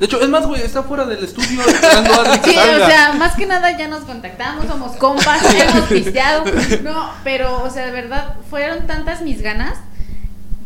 De 0.00 0.06
hecho, 0.06 0.20
es 0.20 0.28
más, 0.30 0.46
güey, 0.46 0.62
está 0.62 0.82
fuera 0.82 1.04
del 1.04 1.22
estudio 1.22 1.60
esperando 1.60 2.12
a 2.14 2.24
Adri 2.24 2.40
que 2.40 2.50
Sí, 2.50 2.56
salga. 2.56 2.84
o 2.84 2.88
sea, 2.88 3.12
más 3.12 3.36
que 3.36 3.44
nada 3.46 3.76
ya 3.78 3.86
nos 3.86 4.04
contactamos, 4.04 4.66
somos 4.66 4.92
compas, 4.96 5.42
hemos 5.54 5.84
pisteado. 5.88 6.44
No, 6.82 7.10
pero, 7.22 7.62
o 7.62 7.70
sea, 7.70 7.84
de 7.86 7.92
verdad, 7.92 8.34
fueron 8.48 8.86
tantas 8.86 9.20
mis 9.20 9.42
ganas 9.42 9.78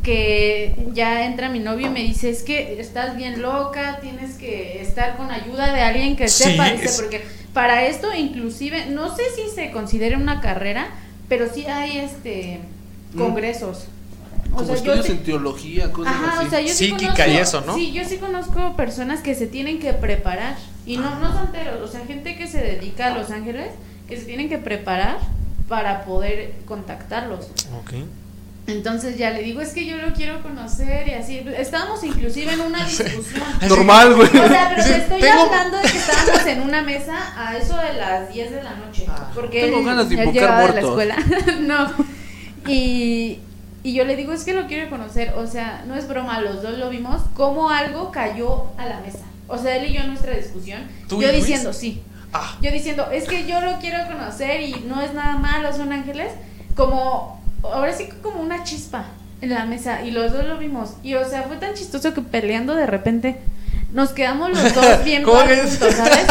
que 0.03 0.75
ya 0.93 1.25
entra 1.25 1.49
mi 1.49 1.59
novio 1.61 1.87
y 1.87 1.91
me 1.91 2.01
dice, 2.03 2.31
es 2.31 2.43
que 2.43 2.79
estás 2.81 3.17
bien 3.17 3.41
loca, 3.43 3.99
tienes 4.01 4.35
que 4.37 4.81
estar 4.83 5.17
con 5.17 5.31
ayuda 5.31 5.73
de 5.73 5.81
alguien 5.81 6.15
que 6.17 6.29
Sí, 6.29 6.45
sepa, 6.45 6.71
dice, 6.71 6.85
es- 6.87 7.01
porque 7.01 7.25
para 7.55 7.85
esto 7.87 8.15
inclusive, 8.15 8.87
no 8.87 9.15
sé 9.17 9.23
si 9.35 9.55
se 9.55 9.71
considere 9.71 10.17
una 10.17 10.41
carrera, 10.41 10.89
pero 11.29 11.47
sí 11.53 11.67
hay 11.67 11.99
este 11.99 12.61
Mm. 13.15 13.19
congresos. 13.19 13.87
Como 14.55 14.69
yo 14.69 14.75
estudios 14.75 15.09
en 15.11 15.23
teología, 15.23 15.93
cosas 15.93 16.15
Ajá, 16.15 16.39
así. 16.39 16.47
o 16.47 16.51
sea, 16.51 16.61
yo 16.61 16.69
sí 16.69 16.75
Psíquica 16.75 17.13
conozco, 17.13 17.31
y 17.31 17.37
eso, 17.37 17.61
¿no? 17.67 17.75
Sí, 17.75 17.93
yo 17.93 18.05
sí 18.05 18.17
conozco 18.19 18.77
personas 18.77 19.21
que 19.21 19.35
se 19.35 19.47
tienen 19.47 19.79
que 19.81 19.93
preparar 19.93 20.57
y 20.87 20.97
no 20.97 21.19
no 21.21 21.33
son 21.33 21.53
teros, 21.53 21.81
o 21.83 21.89
sea, 21.91 22.05
gente 22.07 22.37
que 22.37 22.47
se 22.47 22.59
dedica 22.61 23.07
a 23.13 23.19
Los 23.19 23.31
Ángeles 23.31 23.69
que 24.09 24.17
se 24.17 24.25
tienen 24.25 24.49
que 24.49 24.59
preparar 24.59 25.19
para 25.69 26.05
poder 26.05 26.53
contactarlos. 26.67 27.47
Ok. 27.81 27.93
Entonces 28.67 29.19
ya 29.19 29.31
le 29.31 29.43
digo, 29.43 29.61
es 29.61 29.75
que 29.75 29.85
yo 29.85 29.99
lo 29.99 30.15
quiero 30.15 30.43
conocer 30.43 31.07
y 31.09 31.13
así. 31.13 31.43
Estábamos 31.59 32.03
inclusive 32.03 32.51
en 32.53 32.61
una 32.63 32.83
discusión. 32.87 33.43
Normal, 33.69 34.15
güey. 34.15 34.27
O 34.29 34.49
sea, 34.49 34.71
pero 34.71 34.83
Sí, 34.83 34.89
te 34.91 34.97
estoy 34.99 35.21
tengo- 35.21 35.43
hablando 35.43 35.77
de 35.79 35.83
que 35.83 35.99
estábamos 35.99 36.47
en 36.47 36.61
una 36.63 36.81
mesa 36.83 37.15
a 37.37 37.57
eso 37.59 37.77
de 37.77 37.93
las 37.95 38.33
10 38.33 38.51
de 38.53 38.63
la 38.63 38.75
noche. 38.75 39.05
Ah. 39.09 39.31
Porque 39.35 39.61
Tengo 39.63 39.81
él, 39.81 39.85
ganas 39.85 40.09
de 40.09 40.17
de 40.17 40.33
la 40.41 40.53
muertos. 40.57 40.83
escuela. 40.85 41.17
no. 41.61 41.93
Y, 42.67 43.39
y 43.85 43.93
yo 43.93 44.05
le 44.05 44.17
digo, 44.17 44.33
es 44.33 44.43
que 44.45 44.55
lo 44.55 44.67
quiero 44.67 44.91
conocer. 44.91 45.35
O 45.37 45.47
sea, 45.47 45.85
no 45.87 45.95
es 45.95 46.09
broma, 46.09 46.41
los 46.41 46.63
dos 46.63 46.79
lo 46.79 46.89
vimos. 46.91 47.21
Como 47.35 47.69
algo 47.71 48.11
cayó 48.11 48.65
a 48.79 48.87
la 48.87 48.99
mesa. 49.01 49.21
O 49.47 49.59
sea, 49.59 49.77
él 49.77 49.91
y 49.91 49.93
yo 49.93 50.01
en 50.01 50.09
nuestra 50.09 50.35
discusión. 50.35 50.83
¿Tú 51.07 51.21
Yo 51.21 51.29
Luis? 51.29 51.47
diciendo, 51.47 51.73
sí. 51.73 52.03
Ah, 52.33 52.57
Yo 52.63 52.73
diciendo, 52.73 53.09
es 53.13 53.29
que 53.29 53.47
yo 53.47 53.61
lo 53.61 53.79
quiero 53.79 53.99
conocer 54.07 54.63
y 54.63 54.75
no 54.89 55.01
es 55.03 55.13
nada 55.15 55.37
malo, 55.37 55.73
son 55.73 55.93
ángeles. 55.93 56.33
Como, 56.75 57.41
ahora 57.63 57.93
sí 57.93 58.09
como 58.23 58.41
una 58.41 58.65
chispa 58.65 59.05
en 59.43 59.51
la 59.51 59.67
mesa 59.67 60.03
y 60.03 60.11
los 60.11 60.33
dos 60.33 60.47
lo 60.47 60.57
vimos. 60.59 60.95
Y 61.03 61.15
o 61.15 61.29
sea, 61.29 61.43
fue 61.43 61.59
tan 61.59 61.75
chistoso 61.75 62.15
que 62.15 62.23
peleando 62.23 62.75
de 62.75 62.87
repente 62.87 63.39
nos 63.95 64.11
quedamos 64.11 64.51
los 64.51 64.75
dos 64.75 65.03
bien 65.05 65.25
juntos, 65.25 65.79
¿sabes? 65.95 66.27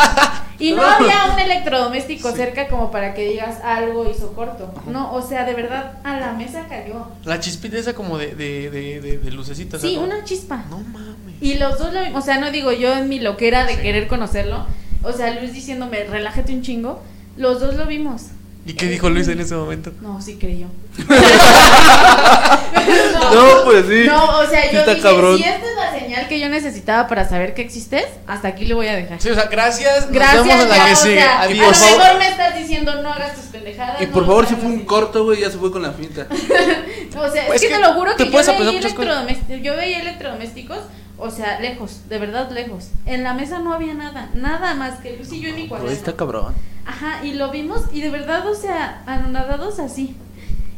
Y 0.59 0.71
no 0.75 0.83
había 0.83 1.31
un 1.33 1.39
electrodoméstico 1.39 2.31
cerca 2.33 2.67
como 2.67 2.91
para 2.91 3.13
que 3.15 3.27
digas 3.29 3.59
algo 3.63 4.07
hizo 4.09 4.33
corto. 4.33 4.71
No, 4.85 5.11
o 5.13 5.21
sea, 5.27 5.45
de 5.45 5.53
verdad, 5.55 5.93
a 6.03 6.19
la 6.19 6.33
mesa 6.33 6.67
cayó. 6.69 7.07
la 7.23 7.39
chispita 7.39 7.77
esa 7.77 7.93
como 7.93 8.17
de, 8.19 8.35
de, 8.35 8.69
de, 8.69 9.01
de, 9.01 9.17
de 9.17 9.31
lucecita. 9.31 9.79
Sí, 9.79 9.97
una 9.97 10.23
chispa. 10.23 10.63
No 10.69 10.77
mames. 10.79 11.35
Y 11.41 11.55
los 11.55 11.79
dos 11.79 11.91
lo 11.93 12.01
vimos, 12.03 12.21
o 12.21 12.25
sea, 12.25 12.37
no 12.37 12.51
digo 12.51 12.71
yo 12.71 12.93
en 12.95 13.09
mi 13.09 13.19
loquera 13.19 13.65
de 13.65 13.75
Sí. 13.75 13.81
querer 13.81 14.07
conocerlo. 14.07 14.65
O 15.01 15.11
sea, 15.11 15.31
Luis 15.39 15.51
diciéndome, 15.53 16.03
relájate 16.05 16.53
un 16.53 16.61
chingo. 16.61 17.01
Los 17.35 17.59
dos 17.59 17.75
lo 17.75 17.85
vimos. 17.87 18.27
¿Y 18.65 18.73
qué 18.73 18.87
dijo 18.87 19.09
Luis 19.09 19.27
en 19.27 19.39
ese 19.41 19.55
momento? 19.55 19.91
No, 20.01 20.21
sí 20.21 20.37
creyó. 20.39 20.67
No, 23.33 23.63
pues 23.65 23.85
sí. 23.87 24.03
No, 24.05 24.39
o 24.39 24.45
sea, 24.47 24.71
yo 24.71 24.79
está 24.79 24.91
dije, 24.93 25.01
cabrón. 25.07 25.37
si 25.37 25.43
esta 25.43 25.67
es 25.69 25.75
la 25.75 25.99
señal 25.99 26.27
que 26.27 26.39
yo 26.39 26.49
necesitaba 26.49 27.07
para 27.07 27.27
saber 27.27 27.53
que 27.53 27.61
existes, 27.61 28.05
hasta 28.27 28.47
aquí 28.49 28.65
le 28.65 28.73
voy 28.73 28.87
a 28.87 28.95
dejar. 28.95 29.19
Sí, 29.21 29.29
o 29.29 29.33
sea, 29.35 29.45
gracias. 29.45 30.11
Gracias, 30.11 30.45
Nos 30.45 30.47
vemos 30.47 30.63
en 30.63 30.69
la 30.69 30.85
que 30.85 30.91
o 30.91 30.95
sigue. 30.95 31.15
sea, 31.15 31.41
Adiós. 31.41 31.59
a 31.59 31.63
lo 31.63 31.67
por 31.67 31.75
favor. 31.75 31.97
mejor 31.99 32.17
me 32.19 32.27
estás 32.29 32.55
diciendo 32.57 33.01
no 33.01 33.11
hagas 33.13 33.35
tus 33.35 33.45
pendejadas. 33.45 34.01
Y 34.01 34.05
por 34.07 34.21
lo 34.23 34.27
favor, 34.27 34.47
si 34.47 34.55
fue 34.55 34.65
un 34.65 34.85
corto, 34.85 35.23
güey, 35.23 35.41
ya 35.41 35.49
se 35.49 35.57
fue 35.57 35.71
con 35.71 35.81
la 35.81 35.91
finta. 35.91 36.27
O 37.15 37.29
sea, 37.31 37.45
Pues 37.45 37.61
es 37.61 37.61
que, 37.61 37.67
que 37.67 37.75
te 37.75 37.79
lo 37.79 37.93
juro 37.93 38.11
te 38.15 38.17
que 38.17 38.25
yo 38.25 38.31
puedes 38.31 38.47
veía, 38.47 38.79
electrodomésticos, 38.79 39.61
yo 39.61 39.75
veía 39.77 39.99
electrodomésticos, 40.01 40.77
o 41.17 41.29
sea, 41.29 41.59
lejos, 41.59 42.09
de 42.09 42.19
verdad 42.19 42.51
lejos. 42.51 42.89
En 43.05 43.23
la 43.23 43.33
mesa 43.33 43.59
no 43.59 43.73
había 43.73 43.93
nada, 43.93 44.29
nada 44.33 44.73
más 44.75 44.99
que 44.99 45.15
Luis 45.17 45.31
y 45.31 45.41
yo 45.41 45.49
en 45.49 45.55
mi 45.55 45.67
cuaderno. 45.67 45.91
está 45.91 46.15
cabrón. 46.15 46.53
Ajá, 46.85 47.23
y 47.23 47.33
lo 47.33 47.49
vimos 47.51 47.83
y 47.91 48.01
de 48.01 48.09
verdad, 48.09 48.45
o 48.47 48.55
sea, 48.55 49.03
anonadados 49.05 49.79
así. 49.79 50.17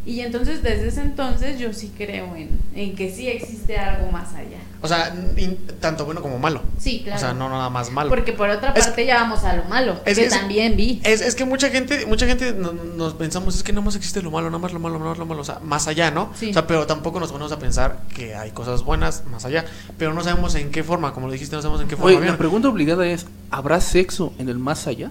Y 0.05 0.19
entonces 0.21 0.61
desde 0.61 0.87
ese 0.89 1.01
entonces 1.01 1.57
yo 1.57 1.73
sí 1.73 1.91
creo 1.97 2.35
en, 2.35 2.59
en 2.75 2.95
que 2.95 3.11
sí 3.11 3.27
existe 3.27 3.77
algo 3.79 4.11
más 4.11 4.33
allá. 4.35 4.59
O 4.81 4.87
sea, 4.87 5.11
in- 5.35 5.57
tanto 5.79 6.05
bueno 6.05 6.21
como 6.21 6.37
malo. 6.37 6.61
Sí, 6.77 7.01
claro. 7.03 7.17
O 7.17 7.19
sea, 7.19 7.33
no 7.33 7.49
nada 7.49 7.71
más 7.71 7.89
malo. 7.89 8.09
Porque 8.11 8.31
por 8.31 8.47
otra 8.51 8.71
Es- 8.75 8.85
parte 8.85 9.03
ya 9.07 9.15
vamos 9.15 9.43
a 9.43 9.55
lo 9.55 9.63
malo, 9.65 9.99
es 10.05 10.19
que 10.19 10.25
es- 10.25 10.29
también 10.33 10.77
vi. 10.77 11.01
Es, 11.03 11.21
es 11.21 11.33
que 11.33 11.43
mucha 11.43 11.71
gente, 11.71 12.05
mucha 12.05 12.27
gente 12.27 12.53
no- 12.53 12.71
nos 12.73 13.15
pensamos, 13.15 13.55
es 13.55 13.63
que 13.63 13.73
nada 13.73 13.83
más 13.83 13.95
existe 13.95 14.21
lo 14.21 14.29
malo, 14.29 14.45
nada 14.51 14.59
más 14.59 14.73
lo 14.73 14.79
malo, 14.79 14.99
nada 14.99 15.09
más 15.09 15.17
lo 15.17 15.25
malo, 15.25 15.41
o 15.41 15.45
sea, 15.45 15.57
más 15.63 15.87
allá, 15.87 16.11
¿no? 16.11 16.29
Sí. 16.35 16.51
O 16.51 16.53
sea, 16.53 16.67
pero 16.67 16.85
tampoco 16.85 17.19
nos 17.19 17.31
ponemos 17.31 17.51
a 17.51 17.57
pensar 17.57 18.01
que 18.13 18.35
hay 18.35 18.51
cosas 18.51 18.83
buenas 18.83 19.23
más 19.31 19.43
allá, 19.45 19.65
pero 19.97 20.13
no 20.13 20.23
sabemos 20.23 20.53
en 20.53 20.69
qué 20.69 20.83
forma, 20.83 21.13
como 21.15 21.25
lo 21.25 21.33
dijiste, 21.33 21.55
no 21.55 21.63
sabemos 21.63 21.81
en 21.81 21.87
qué 21.87 21.95
forma. 21.97 22.19
La 22.19 22.37
pregunta 22.37 22.69
obligada 22.69 23.07
es: 23.07 23.25
¿habrá 23.49 23.81
sexo 23.81 24.33
en 24.37 24.49
el 24.49 24.59
más 24.59 24.85
allá? 24.85 25.09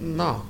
No, 0.00 0.44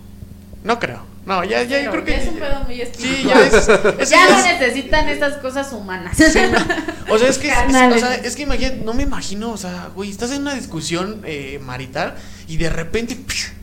no 0.63 0.79
creo. 0.79 1.11
No, 1.25 1.45
ya, 1.45 1.63
ya, 1.63 1.83
yo 1.83 1.91
creo 1.93 2.05
que. 2.05 2.11
ya 2.11 2.17
es 2.19 2.29
un 2.29 2.39
pedo 2.39 2.65
muy 2.65 2.83
Sí, 2.99 3.25
ya 3.29 3.41
es. 3.47 3.55
es- 3.55 4.11
Ya 4.11 4.29
no 4.29 4.39
es- 4.39 4.45
necesitan 4.61 5.09
estas 5.09 5.35
cosas 5.39 5.73
humanas. 5.73 6.17
Sí, 6.17 6.25
no. 6.51 7.15
O 7.15 7.19
sea, 7.19 7.29
es 7.29 7.39
que, 7.39 7.49
es, 7.49 7.57
o 7.69 7.99
sea, 7.99 8.15
es 8.17 8.35
que 8.37 8.43
imagina, 8.43 8.73
no 8.85 8.93
me 8.95 9.03
imagino, 9.05 9.51
o 9.53 9.57
sea, 9.57 9.91
güey, 9.95 10.11
estás 10.11 10.33
en 10.33 10.43
una 10.43 10.55
discusión 10.55 11.21
eh, 11.25 11.61
marital 11.63 12.15
y 12.53 12.57
de 12.59 12.69
repente. 12.69 13.17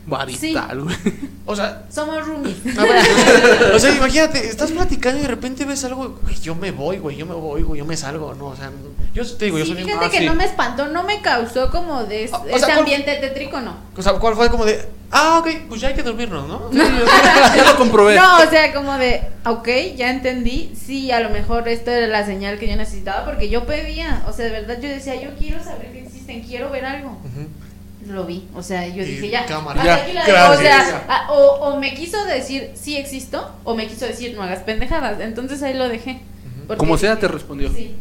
Marital, 0.06 0.80
güey. 0.82 0.96
o 1.46 1.54
sea, 1.54 1.84
Somos 1.88 2.26
roomies. 2.26 2.56
a 2.78 2.82
ver, 2.82 3.72
o 3.74 3.78
sea, 3.78 3.94
imagínate, 3.94 4.44
estás 4.48 4.72
platicando 4.72 5.18
y 5.20 5.22
de 5.22 5.28
repente 5.28 5.64
ves 5.64 5.84
algo, 5.84 6.18
güey, 6.22 6.34
yo 6.40 6.54
me 6.56 6.72
voy, 6.72 6.98
güey, 6.98 7.16
yo 7.16 7.26
me 7.26 7.34
voy, 7.34 7.62
güey, 7.62 7.78
yo 7.78 7.84
me 7.84 7.96
salgo, 7.96 8.34
no, 8.34 8.46
o 8.46 8.56
sea, 8.56 8.72
yo 9.14 9.24
te 9.36 9.44
digo, 9.44 9.58
yo 9.58 9.64
Sí, 9.66 9.72
soy 9.74 9.84
fíjate 9.84 10.04
un- 10.06 10.10
que 10.10 10.18
sí. 10.18 10.26
no 10.26 10.34
me 10.34 10.44
espantó, 10.46 10.88
no 10.88 11.04
me 11.04 11.20
causó 11.20 11.70
como 11.70 12.02
de 12.04 12.24
es- 12.24 12.32
O- 12.32 12.38
o 12.40 12.44
sea, 12.44 12.56
ese 12.56 12.66
¿cuál- 12.66 12.78
ambiente 12.78 13.14
tétrico, 13.16 13.60
no. 13.60 13.76
o 13.96 14.02
sea, 14.02 14.14
¿cuál 14.14 14.34
fue 14.34 14.50
como 14.50 14.64
de, 14.64 14.84
ah, 15.12 15.38
ok, 15.38 15.48
pues 15.68 15.80
ya 15.80 15.88
hay 15.88 15.94
que 15.94 16.02
dormirnos, 16.02 16.48
¿no? 16.48 16.70
ya 16.72 17.64
lo 17.66 17.76
comprobé. 17.76 18.16
No, 18.16 18.38
o 18.42 18.50
sea, 18.50 18.72
como 18.74 18.96
de, 18.98 19.22
ok, 19.44 19.68
ya 19.96 20.10
entendí, 20.10 20.72
sí, 20.74 21.12
a 21.12 21.20
lo 21.20 21.30
mejor 21.30 21.68
esto 21.68 21.90
era 21.92 22.08
la 22.08 22.26
señal 22.26 22.58
que 22.58 22.66
yo 22.68 22.74
necesitaba 22.76 23.24
porque 23.26 23.48
yo 23.48 23.64
pedía, 23.64 24.24
o 24.26 24.32
sea, 24.32 24.46
de 24.46 24.50
verdad 24.52 24.78
yo 24.82 24.88
decía, 24.88 25.14
yo 25.22 25.30
quiero 25.38 25.62
saber 25.62 25.92
que 25.92 26.02
existen, 26.02 26.42
quiero 26.42 26.70
ver 26.70 26.84
algo. 26.84 27.10
Ujú. 27.10 27.46
Lo 28.10 28.24
vi, 28.26 28.48
o 28.54 28.62
sea, 28.62 28.86
yo 28.88 29.02
Y 29.02 29.06
dije, 29.06 29.30
ya, 29.30 29.46
cámara. 29.46 29.80
hasta 29.80 29.96
Ya, 29.96 30.02
aquí 30.04 30.12
la 30.12 30.24
dejo. 30.24 30.62
gracias. 30.62 30.88
o 30.88 31.06
sea, 31.06 31.26
o, 31.30 31.34
o 31.68 31.76
me 31.78 31.94
quiso 31.94 32.24
decir, 32.24 32.70
sí 32.74 32.96
existo, 32.96 33.50
o 33.64 33.74
me 33.74 33.86
quiso 33.86 34.06
decir, 34.06 34.34
no 34.36 34.42
hagas 34.42 34.60
pendejadas, 34.60 35.20
entonces 35.20 35.62
ahí 35.62 35.74
lo 35.74 35.88
dejé. 35.88 36.20
Como 36.76 36.96
sea, 36.98 37.10
dije, 37.16 37.20
te 37.22 37.28
respondió. 37.28 37.72
Sí, 37.72 37.94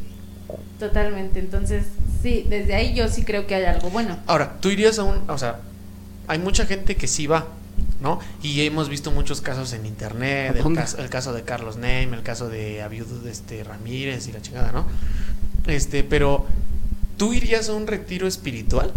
totalmente, 0.80 1.39
entonces, 1.39 1.86
sí, 2.22 2.45
desde 2.50 2.76
ahí 2.76 2.93
yo 2.93 3.08
sí 3.08 3.24
creo 3.24 3.45
que 3.48 3.56
hay 3.56 3.65
algo 3.65 3.89
bueno. 3.89 4.17
Ahora, 4.28 4.58
tú 4.60 4.69
irías 4.69 4.98
a 5.00 5.04
un, 5.04 5.30
o 5.30 5.38
sea, 5.38 5.60
hay 6.28 6.39
mucha 6.39 6.65
gente 6.65 6.95
que 6.95 7.08
sí 7.08 7.28
va, 7.28 7.48
¿no? 8.02 8.19
Y 8.41 8.62
hemos 8.65 8.89
visto 8.89 9.12
muchos 9.12 9.41
casos 9.41 9.74
en 9.74 9.86
internet, 9.86 10.56
¿A 10.56 10.67
el 10.67 10.76
caso, 10.76 10.98
el 11.00 11.10
caso 11.10 11.34
de 11.34 11.43
Carlos 11.43 11.76
Name, 11.78 12.10
el 12.13 12.24
caso 12.24 12.50
de 12.50 12.82
Abiud 12.82 13.08
de 13.24 13.32
este 13.32 13.63
Ramírez 13.63 14.28
y 14.28 14.32
la 14.32 14.41
chingada, 14.41 14.72
¿no? 14.72 14.86
Este, 15.67 16.04
pero 16.04 16.45
¿tú 17.17 17.34
irías 17.34 17.69
a 17.69 17.74
un 17.74 17.86
retiro 17.88 18.28
espiritual? 18.28 18.91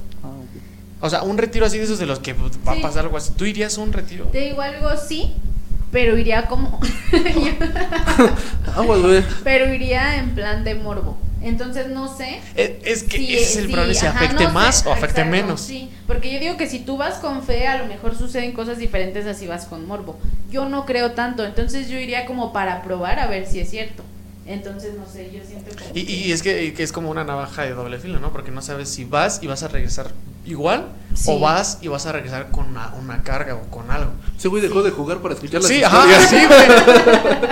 O 1.03 1.11
sea, 1.11 1.23
un 1.23 1.37
retiro 1.37 1.67
así 1.67 1.77
de 1.79 1.85
esos 1.85 1.99
de 1.99 2.07
los 2.07 2.21
que 2.21 2.35
pues, 2.35 2.53
va 2.67 2.73
Sí. 2.75 2.79
a 2.79 2.83
pasar 2.83 3.05
algo 3.05 3.17
así. 3.19 3.33
¿Tú 3.37 3.45
irías 3.45 3.77
a 3.77 3.81
un 3.83 3.93
retiro? 3.93 4.27
Te 4.27 4.39
digo 4.41 4.63
algo, 4.63 4.89
sí, 4.97 5.35
pero 5.91 6.17
iría 6.17 6.47
como. 6.47 6.81
Aguas, 8.77 9.01
güey. 9.01 9.25
pero 9.45 9.73
iría 9.73 10.17
en 10.19 10.31
plan 10.35 10.65
de 10.65 10.75
morbo. 10.75 11.19
Entonces 11.43 11.89
no 11.89 12.15
sé. 12.17 12.41
Eh, 12.55 12.81
Es 12.85 13.03
que 13.03 13.17
si- 13.19 13.35
ese 13.37 13.43
es 13.45 13.57
el 13.57 13.67
si- 13.67 13.73
problema, 13.73 13.95
si 13.99 14.07
ajá, 14.07 14.17
afecte 14.21 14.45
no 14.45 14.49
sé, 14.51 14.55
más 14.55 14.87
o 14.87 14.93
afecte 14.93 15.23
exacto, 15.23 15.31
menos. 15.31 15.61
Sí, 15.61 15.91
porque 16.07 16.33
yo 16.33 16.39
digo 16.39 16.57
que 16.57 16.69
si 16.69 16.79
tú 16.79 16.97
vas 16.97 17.15
con 17.17 17.43
fe, 17.43 17.67
a 17.67 17.79
lo 17.79 17.87
mejor 17.87 18.17
suceden 18.17 18.53
cosas 18.53 18.79
diferentes 18.79 19.27
así 19.27 19.49
vas 19.49 19.65
con 19.65 19.85
morbo. 19.87 20.17
Yo 20.53 20.69
no 20.69 20.87
creo 20.87 21.13
tanto, 21.13 21.45
entonces 21.45 21.89
yo 21.89 21.99
iría 21.99 22.27
como 22.27 22.53
para 22.53 22.83
probar 22.85 23.19
a 23.19 23.27
ver 23.27 23.47
si 23.47 23.59
es 23.59 23.69
cierto. 23.71 24.05
Entonces 24.47 24.95
no 24.95 25.05
sé, 25.13 25.31
yo 25.35 25.41
siento 25.45 25.73
como. 25.77 25.91
Y, 25.95 26.05
que- 26.05 26.13
y 26.13 26.33
es 26.33 26.43
que, 26.43 26.73
que 26.75 26.83
es 26.85 26.93
como 26.93 27.11
una 27.11 27.25
navaja 27.25 27.63
de 27.63 27.73
doble 27.75 27.99
filo, 27.99 28.21
¿no? 28.21 28.33
Porque 28.33 28.53
no 28.53 28.63
sabes 28.63 28.89
si 28.89 29.05
vas 29.05 29.41
y 29.43 29.49
vas 29.49 29.65
a 29.65 29.69
regresar 29.69 30.13
igual 30.45 30.87
Sí. 31.15 31.31
o 31.31 31.39
vas 31.41 31.79
y 31.83 31.89
vas 31.89 32.07
a 32.07 32.13
regresar 32.13 32.51
con 32.51 32.67
una, 32.69 32.95
una 32.99 33.23
carga 33.23 33.55
o 33.55 33.63
con 33.71 33.91
algo. 33.91 34.13
Ese 34.37 34.49
güey 34.49 34.63
dejó 34.63 34.83
de 34.83 34.91
jugar 34.91 35.19
para 35.19 35.35
escuchar 35.35 35.61
las 35.61 35.69
Sí, 35.69 35.83
historias. 35.83 35.93
ajá, 35.93 36.27
sí, 36.27 36.47
güey. 36.47 37.49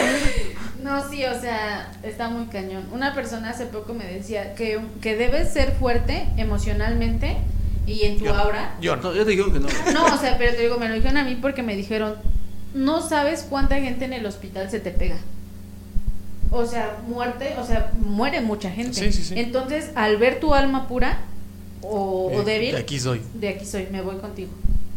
No, 0.82 1.08
sí, 1.08 1.24
o 1.24 1.40
sea, 1.40 1.90
está 2.02 2.28
muy 2.28 2.44
cañón. 2.46 2.84
Una 2.92 3.14
persona 3.14 3.50
hace 3.50 3.66
poco 3.66 3.94
me 3.94 4.04
decía 4.04 4.54
que, 4.54 4.80
que 5.00 5.16
debes 5.16 5.50
ser 5.52 5.72
fuerte 5.72 6.28
emocionalmente 6.36 7.38
y 7.86 8.02
en 8.02 8.18
tu 8.18 8.24
Yo 8.26 8.34
aura. 8.34 8.74
Yo 8.80 8.94
no. 8.96 9.14
Ya 9.14 9.24
te 9.24 9.30
dijeron 9.30 9.52
que 9.52 9.60
no. 9.60 9.68
No, 9.94 10.14
o 10.14 10.18
sea, 10.18 10.36
pero 10.36 10.54
te 10.54 10.60
digo, 10.62 10.76
me 10.78 10.88
lo 10.88 10.94
dijeron 10.94 11.16
a 11.16 11.24
mí 11.24 11.36
porque 11.40 11.62
me 11.62 11.74
dijeron, 11.74 12.16
no 12.74 13.00
sabes 13.00 13.46
cuánta 13.48 13.76
gente 13.76 14.04
en 14.04 14.12
el 14.12 14.26
hospital 14.26 14.70
se 14.70 14.78
te 14.80 14.90
pega. 14.90 15.16
O 16.50 16.66
sea, 16.66 16.98
muerte, 17.08 17.54
o 17.58 17.64
sea, 17.66 17.90
muere 17.98 18.40
mucha 18.42 18.70
gente. 18.70 18.92
Sí, 18.94 19.12
sí, 19.12 19.24
sí. 19.24 19.34
Entonces, 19.38 19.90
al 19.94 20.18
ver 20.18 20.38
tu 20.38 20.54
alma 20.54 20.86
pura 20.86 21.18
o, 21.84 22.26
o 22.28 22.40
Eh, 22.40 22.44
débil, 22.44 22.72
de 22.72 22.78
aquí 22.78 22.98
soy. 22.98 23.20
de 23.34 23.48
aquí 23.48 23.64
soy, 23.66 23.88
me 23.90 24.00
voy 24.02 24.16
contigo. 24.16 24.50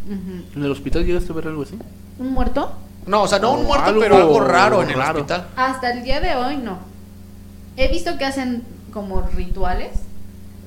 ¿En 0.09 0.63
el 0.63 0.71
hospital 0.71 1.05
llegaste 1.05 1.31
a 1.31 1.35
ver 1.35 1.47
algo 1.47 1.63
así? 1.63 1.77
¿Un 2.19 2.31
muerto? 2.33 2.71
No, 3.05 3.23
o 3.23 3.27
sea, 3.27 3.39
no 3.39 3.53
un 3.53 3.65
muerto, 3.65 3.85
algo 3.85 3.99
pero 4.01 4.15
algo 4.17 4.39
raro 4.39 4.81
en 4.83 4.89
el 4.89 4.95
raro. 4.95 5.19
hospital. 5.19 5.47
Hasta 5.55 5.91
el 5.91 6.03
día 6.03 6.19
de 6.21 6.35
hoy 6.35 6.57
no. 6.57 6.79
He 7.77 7.87
visto 7.89 8.17
que 8.17 8.25
hacen 8.25 8.63
como 8.93 9.21
rituales 9.21 9.91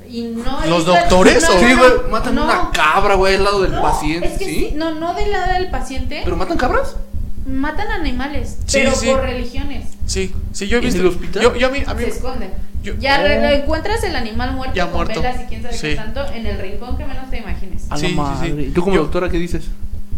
y 0.09 0.23
no 0.23 0.61
¿Los 0.67 0.85
doctores 0.87 1.43
o- 1.49 1.59
Sí, 1.59 1.75
güey, 1.75 1.91
matan 2.11 2.35
no. 2.35 2.45
una 2.45 2.71
cabra, 2.73 3.15
güey, 3.15 3.35
al 3.37 3.45
lado 3.45 3.63
del 3.63 3.73
No, 3.73 3.83
paciente. 3.83 4.27
Es 4.29 4.39
que 4.39 4.45
¿sí? 4.45 4.55
sí, 4.71 4.73
no, 4.77 4.95
no 4.95 5.15
del 5.15 5.31
lado 5.33 5.53
del 5.55 5.71
paciente. 5.71 6.21
¿Pero 6.25 6.37
matan 6.37 6.57
cabras? 6.59 6.97
Matan 7.47 7.89
animales, 7.91 8.59
Sí, 8.67 8.79
pero 8.79 8.93
sí. 8.95 9.07
por 9.09 9.23
religiones. 9.23 9.87
Sí, 10.11 10.35
sí, 10.53 10.67
yo 10.67 10.79
he 10.79 10.83
¿Y 10.83 10.87
en 10.87 10.93
visto. 10.93 11.01
el 11.03 11.07
hospital? 11.07 11.43
Yo, 11.45 11.55
yo 11.57 11.67
a 11.69 11.71
mí, 11.71 11.83
a 11.87 11.95
mí- 11.95 12.03
se 12.03 12.09
esconden. 12.11 12.51
yo- 12.83 12.95
ya 12.99 13.21
Oh. 13.23 13.27
encuentras 13.27 14.03
el 14.03 14.17
animal 14.17 14.55
muerto 14.57 14.75
Ya 14.75 14.87
con 14.87 14.95
muerto. 14.97 15.21
velas 15.23 15.41
y 15.43 15.45
quién 15.45 15.63
sabe 15.63 15.75
Sí. 15.75 15.81
qué 15.91 15.95
tanto 15.97 16.27
en 16.33 16.47
el 16.47 16.59
rincón 16.59 16.97
que 16.97 17.07
menos 17.07 17.31
te 17.31 17.39
imagines. 17.39 17.85
A 17.91 17.97
Sí, 17.97 18.03
la 18.03 18.09
sí, 18.09 18.15
madre. 18.17 18.51
sí. 18.57 18.61
¿Y 18.63 18.71
tú 18.71 18.83
como 18.83 18.97
Yo- 18.97 19.03
doctora 19.03 19.29
qué 19.29 19.39
dices? 19.39 19.67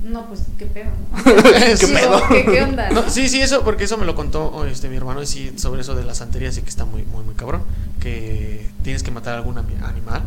No, 0.02 0.26
pues 0.26 0.40
qué 0.58 0.64
pedo. 0.66 0.90
¿Qué 1.24 1.76
Sí, 1.76 1.92
pedo? 1.92 2.22
¿Qué, 2.30 2.44
qué 2.44 2.62
onda? 2.62 2.88
No, 2.92 3.08
sí, 3.10 3.28
sí, 3.28 3.40
eso, 3.42 3.62
porque 3.64 3.84
eso 3.84 3.98
me 3.98 4.06
lo 4.06 4.14
contó 4.14 4.64
este, 4.66 4.88
mi 4.88 4.96
hermano, 4.96 5.22
y 5.22 5.26
sí, 5.26 5.52
sobre 5.56 5.82
eso 5.82 5.94
de 5.94 6.04
la 6.04 6.14
santería, 6.14 6.50
sí 6.52 6.62
que 6.62 6.70
está 6.70 6.84
muy, 6.86 7.02
muy, 7.02 7.22
muy 7.22 7.34
cabrón. 7.34 7.62
Que 8.00 8.66
tienes 8.82 9.02
que 9.02 9.10
matar 9.10 9.34
algún 9.34 9.56
ami- 9.56 9.80
animal 9.84 10.22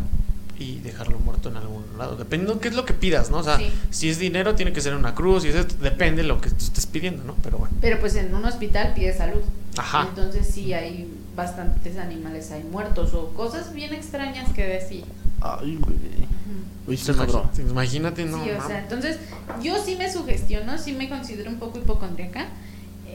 y 0.57 0.79
dejarlo 0.79 1.19
muerto 1.19 1.49
en 1.49 1.57
algún 1.57 1.83
lado. 1.97 2.15
Dependiendo 2.15 2.59
qué 2.59 2.69
es 2.69 2.75
lo 2.75 2.85
que 2.85 2.93
pidas, 2.93 3.29
¿no? 3.29 3.37
O 3.39 3.43
sea, 3.43 3.57
Sí. 3.57 3.71
si 3.89 4.09
es 4.09 4.19
dinero, 4.19 4.55
tiene 4.55 4.71
que 4.73 4.81
ser 4.81 4.95
una 4.95 5.13
cruz, 5.15 5.45
y 5.45 5.49
eso 5.49 5.63
depende 5.81 6.21
de 6.21 6.27
lo 6.27 6.39
que 6.41 6.49
tú 6.49 6.55
estés 6.59 6.85
pidiendo, 6.85 7.23
¿no? 7.23 7.35
Pero 7.43 7.57
bueno. 7.57 7.75
Pero 7.81 7.99
pues 7.99 8.15
en 8.15 8.33
un 8.33 8.45
hospital 8.45 8.93
pide 8.95 9.15
salud. 9.15 9.41
Ajá. 9.77 10.07
Entonces 10.09 10.47
sí 10.47 10.73
hay 10.73 11.11
bastantes 11.35 11.97
animales 11.97 12.51
ahí 12.51 12.63
muertos 12.63 13.13
o 13.13 13.29
cosas 13.33 13.73
bien 13.73 13.93
extrañas 13.93 14.51
que 14.53 14.65
decir. 14.65 15.03
Ay, 15.41 15.77
güey. 15.77 16.95
Está 16.95 17.13
Imagi- 17.13 17.17
cabrón. 17.31 17.49
Imagínate, 17.69 18.25
no. 18.25 18.43
sí, 18.43 18.49
o 18.51 18.65
sea, 18.67 18.79
entonces 18.79 19.17
yo 19.61 19.75
sí 19.83 19.95
me 19.97 20.11
sugestiono, 20.11 20.77
sí 20.77 20.93
me 20.93 21.09
considero 21.09 21.49
un 21.49 21.57
poco 21.57 21.79
hipocondríaca. 21.79 22.45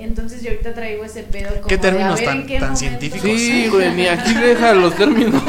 Entonces 0.00 0.42
yo 0.42 0.50
ahorita 0.50 0.74
traigo 0.74 1.04
ese 1.04 1.22
pedo 1.22 1.48
como 1.56 1.66
¿Qué 1.66 1.76
de, 1.76 1.78
a 1.78 1.90
términos 1.90 2.16
ver 2.16 2.24
tan- 2.28 2.40
en 2.40 2.46
qué 2.46 2.58
tan 2.58 2.76
científicos? 2.76 3.30
Sí, 3.30 3.68
güey, 3.72 3.94
ni 3.94 4.06
aquí 4.06 4.34
deja 4.34 4.74
los 4.74 4.94
términos 4.96 5.42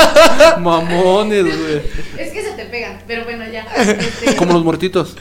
mamones, 0.60 1.44
güey. 1.44 1.82
Es 2.18 2.32
que 2.32 2.42
se 2.42 2.52
te 2.52 2.66
pegan, 2.66 2.98
pero 3.06 3.24
bueno, 3.24 3.44
ya. 3.50 3.62
este, 3.76 4.36
Como 4.36 4.52
los 4.54 4.64
muertitos. 4.64 5.16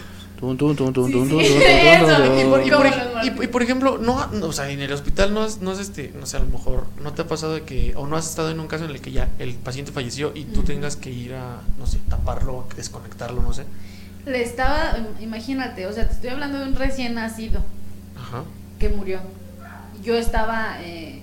Y 3.23 3.47
por, 3.47 3.63
ejemplo, 3.63 3.97
no, 3.97 4.27
no, 4.27 4.47
o 4.47 4.51
sea, 4.53 4.69
en 4.69 4.79
el 4.81 4.91
hospital 4.91 5.33
no 5.33 5.45
es, 5.45 5.61
no 5.61 5.71
es 5.71 5.79
este, 5.79 6.11
no 6.19 6.25
sé, 6.25 6.37
a 6.37 6.41
lo 6.41 6.47
mejor 6.47 6.85
no 7.01 7.13
te 7.13 7.21
ha 7.23 7.27
pasado 7.27 7.53
de 7.55 7.63
que, 7.63 7.93
o 7.95 8.05
no 8.05 8.15
has 8.17 8.29
estado 8.29 8.51
en 8.51 8.59
un 8.59 8.67
caso 8.67 8.85
en 8.85 8.91
el 8.91 9.01
que 9.01 9.11
ya 9.11 9.29
el 9.39 9.53
paciente 9.55 9.91
falleció 9.91 10.31
y 10.35 10.43
tú 10.43 10.59
Ujú. 10.59 10.67
tengas 10.67 10.97
que 10.97 11.09
ir 11.09 11.33
a, 11.33 11.61
no 11.79 11.87
sé, 11.87 11.99
taparlo, 12.09 12.67
desconectarlo, 12.75 13.41
no 13.41 13.53
sé. 13.53 13.63
Le 14.25 14.43
estaba, 14.43 14.97
imagínate, 15.21 15.87
o 15.87 15.93
sea, 15.93 16.07
te 16.07 16.13
estoy 16.13 16.29
hablando 16.31 16.59
de 16.59 16.65
un 16.65 16.75
recién 16.75 17.13
nacido 17.15 17.63
Ajá. 18.19 18.43
Que 18.79 18.89
murió. 18.89 19.19
Yo 20.03 20.15
estaba, 20.17 20.77
eh, 20.81 21.21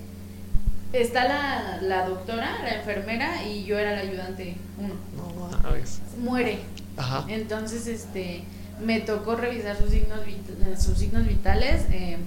está 0.91 1.25
la, 1.27 1.79
la 1.81 2.07
doctora, 2.07 2.59
la 2.63 2.75
enfermera 2.75 3.43
y 3.45 3.63
yo 3.65 3.77
era 3.77 3.91
la 3.91 3.99
ayudante 4.01 4.55
uno. 4.77 4.95
No 5.15 5.47
mames. 5.63 5.99
Muere. 6.19 6.59
Ajá. 6.97 7.25
Entonces, 7.27 7.87
este, 7.87 8.43
me 8.83 8.99
tocó 9.01 9.35
revisar 9.35 9.77
sus 9.77 9.89
signos, 9.89 10.19
vit- 10.25 10.77
sus 10.79 10.97
signos 10.97 11.25
vitales, 11.25 11.85
eh, 11.91 12.17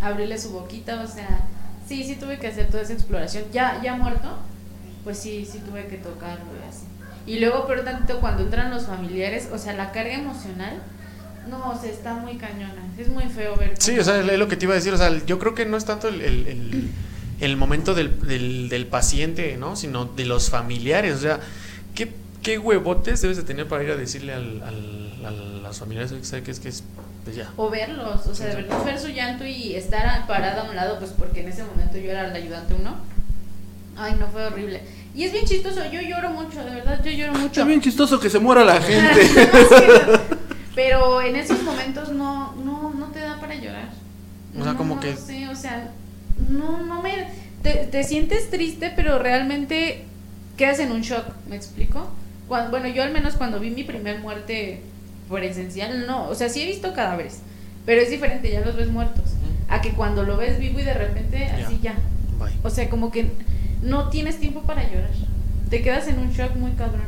abrirle 0.00 0.38
su 0.38 0.50
boquita, 0.50 1.00
o 1.02 1.06
sea, 1.06 1.40
sí, 1.88 2.04
sí 2.04 2.16
tuve 2.16 2.38
que 2.38 2.48
hacer 2.48 2.68
toda 2.68 2.82
esa 2.82 2.92
exploración. 2.92 3.44
Ya, 3.52 3.80
ya 3.82 3.94
muerto, 3.96 4.36
pues 5.04 5.18
sí, 5.18 5.46
sí 5.50 5.58
tuve 5.58 5.86
que 5.86 5.96
tocarlo 5.98 6.44
y 6.64 6.68
así. 6.68 6.86
Y 7.26 7.40
luego, 7.40 7.66
pero 7.66 7.82
tanto 7.82 8.20
cuando 8.20 8.42
entran 8.44 8.70
los 8.70 8.86
familiares, 8.86 9.48
o 9.52 9.58
sea, 9.58 9.72
la 9.74 9.90
carga 9.92 10.14
emocional, 10.14 10.80
no, 11.48 11.70
o 11.70 11.80
sea, 11.80 11.90
está 11.90 12.14
muy 12.14 12.34
cañona. 12.36 12.74
Es 12.98 13.08
muy 13.08 13.24
feo 13.24 13.56
ver. 13.56 13.74
Sí, 13.78 13.98
o 13.98 14.04
sea, 14.04 14.18
es 14.20 14.38
lo 14.38 14.48
que 14.48 14.56
te 14.56 14.64
iba 14.64 14.72
a 14.72 14.76
decir, 14.76 14.92
o 14.94 14.96
sea, 14.98 15.12
yo 15.26 15.38
creo 15.38 15.54
que 15.54 15.66
no 15.66 15.76
es 15.76 15.84
tanto 15.84 16.08
el, 16.08 16.20
el, 16.20 16.46
el- 16.46 16.90
el 17.38 17.56
momento 17.58 17.94
del, 17.94 18.18
del, 18.26 18.68
del 18.70 18.86
paciente, 18.86 19.56
¿no? 19.58 19.76
Sino 19.76 20.06
de 20.06 20.24
los 20.24 20.48
familiares, 20.48 21.16
o 21.16 21.18
sea, 21.20 21.38
¿qué, 21.94 22.10
qué 22.42 22.58
huevotes 22.58 23.20
debes 23.20 23.36
de 23.36 23.42
tener 23.42 23.68
para 23.68 23.84
ir 23.84 23.90
a 23.90 23.96
decirle 23.96 24.32
al, 24.32 24.62
al, 24.62 25.26
a 25.26 25.30
los 25.68 25.78
familiares, 25.78 26.12
"Oye, 26.12 26.24
¿sabe 26.24 26.42
qué 26.42 26.50
es 26.52 26.60
que 26.60 26.70
es? 26.70 26.82
Pues 27.24 27.36
ya. 27.36 27.50
O 27.56 27.68
verlos, 27.68 28.24
o 28.26 28.34
sea, 28.34 28.46
de 28.46 28.54
verdad 28.56 28.82
ver 28.84 28.98
su 28.98 29.08
llanto 29.08 29.44
y 29.44 29.74
estar 29.74 30.26
parada 30.26 30.62
a 30.62 30.70
un 30.70 30.76
lado, 30.76 30.98
pues 30.98 31.10
porque 31.10 31.40
en 31.42 31.48
ese 31.48 31.62
momento 31.64 31.98
yo 31.98 32.10
era 32.10 32.26
la 32.28 32.34
ayudante 32.36 32.72
uno. 32.72 32.96
Ay, 33.98 34.14
no, 34.18 34.28
fue 34.28 34.46
horrible. 34.46 34.80
Y 35.14 35.24
es 35.24 35.32
bien 35.32 35.44
chistoso, 35.44 35.80
yo 35.92 36.00
lloro 36.00 36.30
mucho, 36.30 36.62
de 36.64 36.70
verdad, 36.70 37.02
yo 37.04 37.10
lloro 37.10 37.34
mucho. 37.34 37.60
Es 37.62 37.66
bien 37.66 37.80
chistoso 37.82 38.18
que 38.20 38.30
se 38.30 38.38
muera 38.38 38.64
la 38.64 38.80
gente. 38.80 39.20
Pero 40.76 41.20
en 41.22 41.34
esos 41.34 41.60
momentos 41.64 42.10
no, 42.10 42.52
no, 42.64 42.92
no 42.94 43.06
te 43.06 43.18
da 43.18 43.40
para 43.40 43.56
llorar. 43.56 43.88
O 44.56 44.62
sea, 44.62 44.72
No, 44.72 44.78
como 44.78 44.94
no 44.96 45.00
que- 45.00 45.16
sé, 45.16 45.48
o 45.48 45.56
sea, 45.56 45.90
no, 46.48 46.82
no 46.84 47.02
me... 47.02 47.26
Te, 47.62 47.86
te 47.90 48.04
sientes 48.04 48.48
triste, 48.50 48.92
pero 48.94 49.18
realmente 49.18 50.04
quedas 50.56 50.78
en 50.78 50.92
un 50.92 51.00
shock, 51.00 51.24
¿me 51.48 51.56
explico? 51.56 52.06
Cuando, 52.46 52.70
bueno, 52.70 52.86
yo 52.88 53.02
al 53.02 53.10
menos 53.10 53.34
cuando 53.34 53.58
vi 53.58 53.70
mi 53.70 53.82
primer 53.82 54.20
muerte 54.20 54.82
presencial, 55.28 56.06
no, 56.06 56.28
o 56.28 56.34
sea, 56.36 56.48
sí 56.48 56.62
he 56.62 56.66
visto 56.66 56.92
cadáveres, 56.94 57.40
pero 57.84 58.00
es 58.00 58.08
diferente, 58.10 58.50
ya 58.52 58.60
los 58.60 58.76
ves 58.76 58.88
muertos, 58.88 59.24
a 59.68 59.80
que 59.80 59.90
cuando 59.94 60.22
lo 60.22 60.36
ves 60.36 60.60
vivo 60.60 60.78
y 60.78 60.84
de 60.84 60.94
repente 60.94 61.46
así 61.46 61.80
ya. 61.82 61.94
Bye. 62.38 62.52
O 62.62 62.70
sea, 62.70 62.88
como 62.88 63.10
que 63.10 63.30
no 63.82 64.10
tienes 64.10 64.38
tiempo 64.38 64.62
para 64.62 64.84
llorar. 64.88 65.10
Te 65.70 65.82
quedas 65.82 66.06
en 66.06 66.20
un 66.20 66.30
shock 66.30 66.54
muy 66.54 66.70
cabrón. 66.72 67.02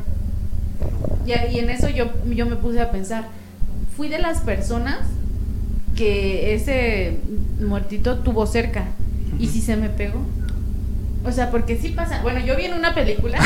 Y, 1.25 1.31
y 1.55 1.59
en 1.59 1.69
eso 1.69 1.87
yo, 1.87 2.11
yo 2.27 2.45
me 2.47 2.55
puse 2.57 2.81
a 2.81 2.91
pensar. 2.91 3.27
Fui 3.99 4.07
de 4.07 4.17
las 4.19 4.39
personas 4.39 4.99
que 5.97 6.53
ese 6.55 7.17
muertito 7.59 8.19
tuvo 8.19 8.47
cerca. 8.47 8.85
¿Y 9.37 9.47
si 9.47 9.59
se 9.59 9.75
me 9.75 9.89
pegó? 9.89 10.21
O 11.25 11.31
sea, 11.33 11.51
porque 11.51 11.75
sí 11.77 11.89
pasa. 11.89 12.21
Bueno, 12.21 12.39
yo 12.39 12.55
vi 12.55 12.63
en 12.63 12.75
una 12.75 12.95
película 12.95 13.37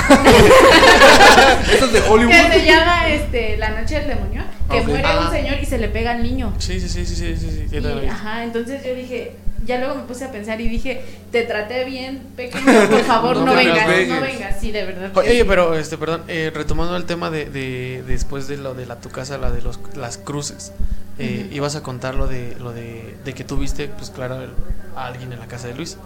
Eso 1.74 1.86
es 1.86 1.94
de 1.94 2.02
Hollywood. 2.08 2.32
que 2.32 2.60
se 2.60 2.66
llama 2.68 3.10
este, 3.10 3.58
La 3.58 3.72
Noche 3.72 3.96
del 4.02 4.10
Demonio, 4.10 4.44
que 4.70 4.82
muere 4.84 5.04
Ah. 5.08 5.26
un 5.26 5.32
señor 5.36 5.56
y 5.60 5.66
se 5.66 5.80
le 5.80 5.88
pega 5.88 6.12
al 6.12 6.22
niño. 6.22 6.54
Sí, 6.60 6.80
sí, 6.80 6.88
sí, 6.88 7.04
sí, 7.04 7.16
sí, 7.16 7.36
sí, 7.36 7.76
Y, 7.76 8.08
ajá, 8.08 8.44
entonces 8.44 8.86
yo 8.86 8.94
dije, 8.94 9.32
ya 9.65 9.80
luego 9.80 9.95
me 9.95 10.04
puse 10.04 10.26
a 10.26 10.32
pensar 10.32 10.60
y 10.62 10.69
dije, 10.69 11.02
te 11.32 11.43
traté 11.43 11.84
bien, 11.86 12.21
pequeño, 12.36 12.63
por 12.89 13.04
favor, 13.04 13.38
No 13.38 13.45
no, 13.47 13.56
vengas, 13.56 13.88
no 13.88 14.21
vengas, 14.21 14.60
sí, 14.60 14.71
de 14.71 14.86
verdad. 14.86 15.12
Oye, 15.17 15.45
pero 15.45 15.76
este, 15.76 15.97
perdón, 15.97 16.23
eh, 16.28 16.52
retomando 16.54 16.95
el 16.95 17.06
tema 17.06 17.30
de, 17.30 17.45
de 17.49 18.04
después 18.08 18.47
de 18.47 18.58
lo 18.58 18.73
de 18.73 18.86
la 18.86 18.99
tu 18.99 19.10
casa, 19.10 19.38
la 19.38 19.52
de 19.52 19.62
los 19.62 19.80
las 19.95 20.17
cruces, 20.17 20.71
eh, 21.19 21.47
ibas 21.52 21.76
a 21.76 21.84
contar 21.84 22.15
lo 22.15 22.28
de 22.28 22.56
lo 22.60 22.71
de, 22.73 23.15
de 23.23 23.34
que 23.34 23.43
tuviste, 23.43 23.88
pues 23.88 24.10
claro, 24.10 24.41
el- 24.41 24.49
a 24.95 25.08
alguien 25.08 25.32
en 25.34 25.39
la 25.39 25.47
casa 25.47 25.67
de 25.67 25.76
Luis. 25.76 25.97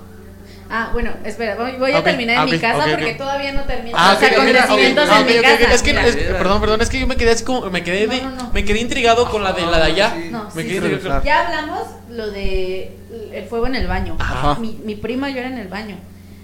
Ah, 0.70 0.90
bueno, 0.92 1.12
espera, 1.24 1.56
voy, 1.56 1.74
voy 1.78 1.94
a 1.94 2.04
terminar 2.04 2.46
en 2.48 2.54
mi 2.54 2.60
casa 2.60 2.86
porque 2.90 3.14
todavía 3.14 3.54
no 3.54 3.62
termino. 3.64 3.96
Ah, 3.98 4.14
o 4.16 4.20
sea, 4.20 4.30
acontecimientos 4.30 5.10
ok, 5.10 5.16
en 5.16 5.24
ok, 5.24 5.28
mi 5.30 5.38
ok, 5.38 5.44
casa. 5.44 5.74
Es 5.74 5.82
que, 5.84 5.92
mira. 5.94 6.08
es- 6.08 6.16
perdón, 6.16 6.60
perdón, 6.62 6.82
es 6.82 6.90
que 6.90 7.00
yo 7.00 7.08
me 7.08 7.16
quedé 7.16 7.32
así 7.32 7.44
como, 7.44 7.70
me 7.70 7.84
quedé, 7.84 8.08
de- 8.08 8.22
No, 8.22 8.30
no, 8.32 8.44
no. 8.44 8.52
me 8.52 8.66
quedé 8.66 8.80
intrigado 8.82 9.30
con 9.30 9.44
la 9.44 9.54
de 9.54 9.66
la 9.66 9.78
de 9.78 9.84
allá. 9.84 10.14
Sí. 10.16 10.30
No, 10.32 10.50
me 10.54 10.64
sí, 10.64 10.68
quedé 10.70 10.88
sí. 10.88 10.94
intrigado. 10.94 11.24
Ya 11.24 11.46
hablamos 11.48 11.84
lo 12.10 12.30
de 12.32 12.96
el 13.34 13.46
fuego 13.48 13.68
en 13.68 13.76
el 13.76 13.88
baño. 13.88 14.16
Ajá. 14.20 14.56
Mi, 14.60 14.78
mi 14.84 14.96
prima 14.96 15.30
llora 15.30 15.48
en 15.48 15.58
el 15.58 15.68
baño. 15.68 15.96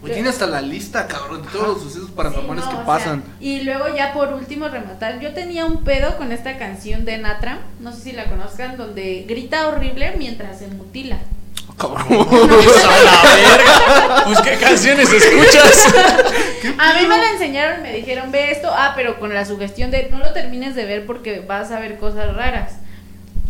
Güey, 0.02 0.14
tiene 0.16 0.28
hasta 0.30 0.48
la 0.48 0.60
lista, 0.62 1.08
cabrón, 1.08 1.44
de 1.44 1.48
todos 1.50 1.68
los 1.70 1.82
sucesos 1.84 2.12
paranormales 2.12 2.66
Sí, 2.66 2.70
no, 2.72 2.76
que 2.78 2.84
o 2.84 2.86
pasan. 2.86 3.24
sea, 3.24 3.34
y 3.40 3.62
luego 3.62 3.86
ya 3.96 4.12
por 4.14 4.34
último 4.34 4.68
rematar, 4.68 5.22
yo 5.22 5.34
tenía 5.34 5.64
un 5.66 5.86
pedo 5.86 6.18
con 6.18 6.34
esta 6.34 6.58
canción 6.58 7.06
de 7.06 7.18
Natram, 7.20 7.58
no 7.80 7.94
sé 7.94 8.02
si 8.02 8.12
la 8.12 8.26
conozcan, 8.26 8.76
donde 8.76 9.24
grita 9.30 9.66
horrible 9.70 10.14
mientras 10.18 10.60
se 10.60 10.68
mutila. 10.68 11.20
Cabrón. 11.78 12.06
A 12.10 13.04
la 13.04 13.36
verga. 13.36 14.24
Pues 14.26 14.42
qué 14.42 14.58
canciones 14.58 15.12
escuchas. 15.12 15.86
A 16.78 16.94
mí 16.94 17.08
me 17.08 17.18
la 17.18 17.32
enseñaron, 17.32 17.82
me 17.82 17.94
dijeron, 17.94 18.32
ve 18.32 18.52
esto, 18.52 18.70
ah, 18.72 18.94
pero 18.96 19.20
con 19.20 19.34
la 19.34 19.46
sugestión 19.46 19.92
de 19.92 20.10
no 20.10 20.20
lo 20.20 20.32
termines 20.34 20.76
de 20.76 20.86
ver 20.86 21.06
porque 21.06 21.42
vas 21.42 21.72
a 21.72 21.80
ver 21.80 21.98
cosas 21.98 22.34
raras. 22.36 22.74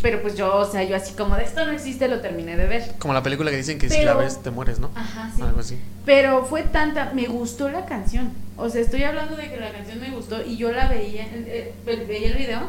Pero 0.02 0.22
pues 0.22 0.36
yo, 0.36 0.54
o 0.58 0.70
sea, 0.70 0.84
yo 0.84 0.98
así 0.98 1.14
como 1.14 1.36
de 1.38 1.46
esto 1.46 1.66
no 1.66 1.72
existe, 1.72 2.10
lo 2.10 2.20
terminé 2.20 2.58
de 2.58 2.66
ver. 2.66 2.96
Como 3.00 3.14
la 3.14 3.24
película 3.24 3.50
que 3.52 3.58
dicen 3.58 3.80
que 3.80 3.90
si 3.90 4.04
la 4.04 4.14
ves 4.16 4.44
te 4.44 4.52
mueres, 4.52 4.80
¿no? 4.80 4.92
Ajá, 4.96 5.32
sí. 5.34 5.42
Algo 5.42 5.62
así. 5.62 5.80
Pero 6.06 6.46
fue 6.46 6.64
tanta, 6.64 7.12
me 7.14 7.28
gustó 7.28 7.70
la 7.70 7.86
canción. 7.86 8.34
O 8.58 8.70
sea, 8.70 8.82
estoy 8.82 9.04
hablando 9.04 9.38
de 9.38 9.50
que 9.50 9.58
la 9.58 9.72
canción 9.72 10.02
me 10.02 10.10
gustó 10.10 10.44
y 10.46 10.58
yo 10.58 10.74
la 10.74 10.90
veía, 10.90 11.24
eh, 11.24 11.74
eh, 11.88 12.06
veía 12.06 12.28
el 12.28 12.36
video. 12.36 12.62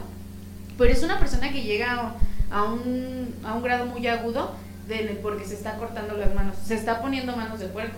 Pero 0.78 0.92
es 0.92 1.02
una 1.02 1.18
persona 1.18 1.50
que 1.50 1.62
llega 1.62 2.14
a 2.52 2.62
un, 2.62 3.34
a 3.42 3.54
un 3.54 3.62
grado 3.64 3.86
muy 3.86 4.06
agudo 4.06 4.52
de, 4.88 5.18
porque 5.22 5.44
se 5.44 5.54
está 5.54 5.76
cortando 5.76 6.14
las 6.16 6.34
manos. 6.34 6.56
Se 6.66 6.74
está 6.74 7.00
poniendo 7.00 7.36
manos 7.36 7.58
de 7.60 7.66
puerco. 7.66 7.96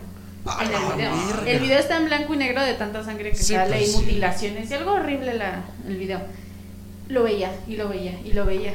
En 0.61 0.69
el 0.73 0.95
video. 0.97 1.47
El 1.47 1.59
video 1.61 1.79
está 1.79 1.97
en 1.97 2.05
blanco 2.07 2.33
y 2.35 2.37
negro 2.37 2.63
de 2.63 2.75
tanta 2.75 3.03
sangre 3.05 3.31
que 3.31 3.37
Sí, 3.37 3.55
sale 3.55 3.77
pues 3.77 3.89
y 3.89 3.93
sí. 3.93 3.97
mutilaciones 3.99 4.71
y 4.71 4.75
algo 4.75 4.93
horrible 4.93 5.35
la, 5.35 5.65
el 5.89 5.97
video. 5.97 6.21
Lo 7.09 7.25
veía 7.25 7.51
y 7.67 7.77
lo 7.77 7.89
veía 7.89 8.13
y 8.25 8.33
lo 8.33 8.45
veía. 8.45 8.73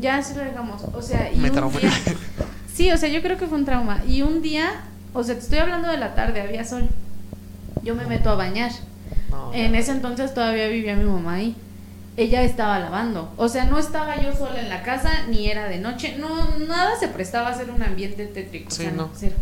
Ya 0.00 0.16
así 0.16 0.34
lo 0.34 0.40
dejamos. 0.40 0.82
O 0.94 1.02
sea, 1.02 1.30
y 1.32 1.36
Me 1.36 1.50
un 1.50 1.72
día- 1.78 1.90
Sí, 2.74 2.90
o 2.90 2.96
sea, 2.96 3.08
yo 3.10 3.20
creo 3.20 3.36
que 3.36 3.46
fue 3.46 3.58
un 3.58 3.64
trauma. 3.66 4.02
Y 4.08 4.22
un 4.22 4.40
día, 4.40 4.82
o 5.12 5.22
sea, 5.22 5.34
te 5.34 5.40
estoy 5.42 5.58
hablando 5.58 5.88
de 5.88 5.98
la 5.98 6.14
tarde, 6.14 6.40
había 6.40 6.64
sol. 6.64 6.88
Yo 7.82 7.94
me 7.94 8.06
meto 8.06 8.30
a 8.30 8.34
bañar. 8.36 8.70
No, 9.30 9.52
En 9.52 9.74
ese 9.74 9.90
entonces 9.92 10.32
todavía 10.32 10.68
vivía 10.68 10.94
mi 10.96 11.04
mamá 11.04 11.34
ahí. 11.34 11.56
Ella 12.22 12.42
estaba 12.42 12.78
lavando. 12.78 13.32
O 13.38 13.48
sea, 13.48 13.64
no 13.64 13.78
estaba 13.78 14.20
yo 14.20 14.32
sola 14.34 14.60
en 14.60 14.68
la 14.68 14.82
casa, 14.82 15.10
ni 15.28 15.50
era 15.50 15.68
de 15.68 15.78
noche. 15.78 16.16
No, 16.18 16.58
nada 16.58 16.98
se 16.98 17.08
prestaba 17.08 17.48
a 17.48 17.54
ser 17.54 17.70
un 17.70 17.82
ambiente 17.82 18.26
tétrico. 18.26 18.68
o 18.68 18.70
sea, 18.72 18.90
no. 18.90 19.10
cero. 19.16 19.36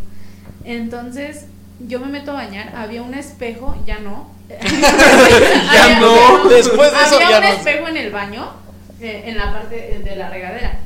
Entonces, 0.64 1.46
yo 1.80 1.98
me 2.00 2.06
meto 2.06 2.30
a 2.30 2.34
bañar. 2.34 2.74
Había 2.76 3.02
un 3.02 3.14
espejo, 3.14 3.74
ya 3.86 3.98
no. 3.98 4.30
Ya 4.48 5.84
Había- 5.84 6.00
no. 6.00 6.48
Después 6.48 6.90
de 6.92 6.98
eso 6.98 7.16
había 7.16 7.30
ya 7.30 7.38
un 7.38 7.44
no. 7.44 7.50
espejo 7.50 7.88
en 7.88 7.96
el 7.96 8.12
baño, 8.12 8.48
eh, 9.00 9.22
en 9.26 9.36
la 9.38 9.52
parte 9.52 10.00
de 10.04 10.16
la 10.16 10.30
regadera. 10.30 10.78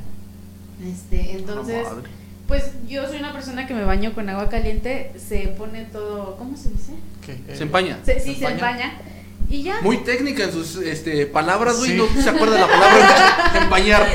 Este, 0.84 1.32
entonces, 1.32 1.86
pues 2.48 2.72
yo 2.88 3.06
soy 3.06 3.18
una 3.18 3.32
persona 3.32 3.66
que 3.66 3.74
me 3.74 3.84
baño 3.84 4.14
con 4.14 4.28
agua 4.30 4.48
caliente, 4.48 5.12
se 5.18 5.48
pone 5.58 5.84
todo, 5.84 6.36
¿cómo 6.36 6.56
se 6.56 6.70
dice? 6.70 6.92
¿Qué? 7.24 7.32
Eh, 7.32 7.54
Se 7.56 7.62
empaña. 7.64 7.98
Se- 8.04 8.18
sí, 8.18 8.34
¿Se 8.34 8.46
se 8.46 8.52
empaña? 8.52 8.94
Empaña. 9.52 9.58
Y 9.58 9.62
ya. 9.62 9.80
Muy 9.82 9.98
técnica 9.98 10.44
en 10.44 10.52
sus 10.52 10.76
este, 10.76 11.26
palabras, 11.26 11.78
güey. 11.78 11.92
Sí. 11.92 11.96
No 11.96 12.22
se 12.22 12.30
acuerda 12.30 12.58
la 12.60 12.66
palabra 12.66 13.52
empañar. 13.62 14.06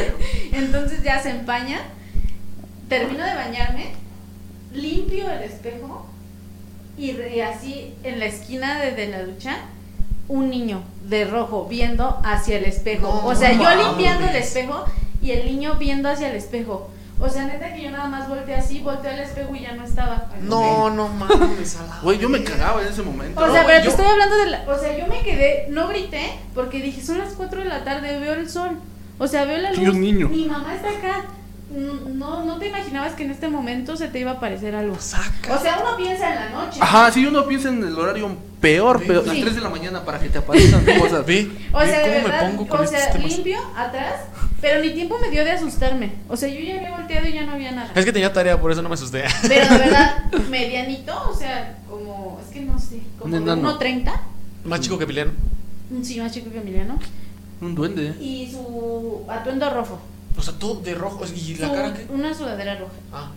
Entonces 0.51 1.03
ya 1.03 1.21
se 1.21 1.29
empaña. 1.29 1.81
Termino 2.89 3.25
de 3.25 3.35
bañarme, 3.35 3.91
limpio 4.73 5.29
el 5.29 5.43
espejo 5.43 6.07
y, 6.97 7.11
así 7.41 7.93
en 8.03 8.19
la 8.19 8.25
esquina 8.27 8.79
de, 8.79 8.91
de 8.91 9.07
la 9.07 9.23
ducha 9.23 9.57
un 10.29 10.49
niño 10.49 10.83
de 11.07 11.25
rojo 11.25 11.67
viendo 11.69 12.19
hacia 12.23 12.57
el 12.57 12.65
espejo. 12.65 13.07
No 13.07 13.27
o 13.27 13.35
sea, 13.35 13.53
yo 13.53 13.63
mames. 13.63 13.87
limpiando 13.87 14.27
el 14.27 14.35
espejo 14.35 14.85
y 15.21 15.31
el 15.31 15.45
niño 15.45 15.75
viendo 15.75 16.09
hacia 16.09 16.29
el 16.29 16.35
espejo. 16.35 16.89
O 17.19 17.27
sea, 17.27 17.45
neta 17.45 17.73
que 17.73 17.81
yo 17.81 17.89
nada 17.89 18.07
más 18.07 18.29
volteé 18.29 18.55
así, 18.55 18.79
volteé 18.81 19.11
al 19.11 19.19
espejo 19.21 19.55
y 19.55 19.61
ya 19.61 19.71
no 19.73 19.83
estaba. 19.83 20.27
No, 20.41 20.89
no 20.91 21.07
mames. 21.07 21.75
a 21.77 21.83
la 21.87 21.99
Güey, 22.01 22.19
yo 22.19 22.29
me 22.29 22.43
cagaba 22.43 22.81
en 22.83 22.89
ese 22.89 23.01
momento. 23.01 23.41
O 23.43 23.51
sea, 23.51 23.61
No, 23.61 23.67
pero 23.67 23.79
yo- 23.79 23.83
te 23.85 23.89
estoy 23.89 24.05
hablando 24.05 24.37
de 24.37 24.45
la. 24.47 24.63
O 24.67 24.77
sea, 24.77 24.95
yo 24.97 25.07
me 25.07 25.21
quedé, 25.21 25.65
no 25.69 25.87
grité, 25.87 26.31
porque 26.53 26.79
dije, 26.81 27.01
son 27.01 27.17
las 27.17 27.33
4 27.33 27.61
de 27.61 27.69
la 27.69 27.83
tarde, 27.83 28.19
veo 28.19 28.33
el 28.33 28.47
sol. 28.49 28.77
O 29.17 29.27
sea, 29.27 29.45
veo 29.45 29.57
la 29.57 29.71
luz. 29.71 29.79
Y 29.79 29.87
un 29.87 29.99
niño. 29.99 30.29
Mi 30.29 30.45
mamá 30.45 30.75
está 30.75 30.89
acá. 30.89 31.25
No, 31.69 32.45
no 32.45 32.57
te 32.57 32.67
imaginabas 32.69 33.13
que 33.13 33.23
en 33.23 33.31
este 33.31 33.49
momento 33.49 33.97
se 33.97 34.07
te 34.07 34.19
iba 34.19 34.31
a 34.31 34.33
aparecer 34.35 34.73
algo. 34.73 34.97
Saca. 34.99 35.55
O 35.55 35.61
sea, 35.61 35.79
uno 35.81 35.97
piensa 35.97 36.29
en 36.29 36.35
la 36.35 36.49
noche. 36.49 36.79
Ajá, 36.81 37.11
si 37.11 37.25
uno 37.25 37.45
piensa 37.45 37.69
en 37.69 37.83
el 37.83 37.97
horario 37.99 38.35
peor, 38.61 39.03
pero 39.05 39.21
Sí. 39.21 39.27
las 39.27 39.39
3 39.41 39.55
de 39.55 39.61
la 39.61 39.69
mañana 39.69 40.05
para 40.05 40.17
que 40.19 40.29
te 40.29 40.37
aparezcan 40.37 40.85
cosas. 40.99 41.25
Vi, 41.25 41.51
O 41.73 41.81
sea, 41.81 41.99
de 41.99 42.13
cómo 42.13 42.23
verdad, 42.27 42.43
me 42.43 42.49
pongo 42.57 42.67
con 42.69 42.81
o 42.81 42.87
sea, 42.87 43.13
limpio 43.17 43.59
atrás, 43.75 44.21
pero 44.61 44.81
ni 44.81 44.91
tiempo 44.91 45.17
me 45.19 45.29
dio 45.29 45.43
de 45.43 45.51
asustarme. 45.51 46.13
O 46.29 46.37
sea, 46.37 46.47
yo 46.49 46.59
ya 46.61 46.75
había 46.77 46.91
volteado 46.97 47.27
y 47.27 47.33
ya 47.33 47.43
no 47.45 47.51
había 47.51 47.71
nada. 47.71 47.91
Es 47.93 48.05
que 48.05 48.13
tenía 48.13 48.31
tarea, 48.31 48.59
por 48.59 48.71
eso 48.71 48.81
no 48.81 48.87
me 48.89 48.95
asusté. 48.95 49.25
Pero 49.47 49.67
de 49.69 49.77
verdad, 49.77 50.31
medianito, 50.49 51.13
o 51.29 51.35
sea, 51.35 51.77
como, 51.89 52.39
es 52.45 52.53
que 52.53 52.61
no 52.61 52.79
sé, 52.79 53.01
como 53.19 53.31
de 53.35 53.41
enano. 53.41 53.77
1.30. 53.77 54.11
Más 54.63 54.79
chico 54.79 54.97
que 54.97 55.05
Piliano. 55.05 55.31
Sí, 56.01 56.19
más 56.19 56.31
chico 56.31 56.49
que 56.49 56.59
Emiliano. 56.59 56.97
Un 57.61 57.75
duende. 57.75 58.13
Y 58.21 58.49
su 58.51 59.23
atuendo 59.29 59.69
rojo. 59.69 59.99
O 60.37 60.41
sea, 60.41 60.53
todo 60.59 60.75
de 60.81 60.93
rojo. 60.95 61.21
¿Y 61.35 61.55
la 61.55 61.67
Su- 61.67 61.73
cara 61.73 61.93
qué? 61.93 62.05
Una 62.13 62.33
sudadera 62.33 62.75
roja. 62.77 62.93
Ah. 63.11 63.31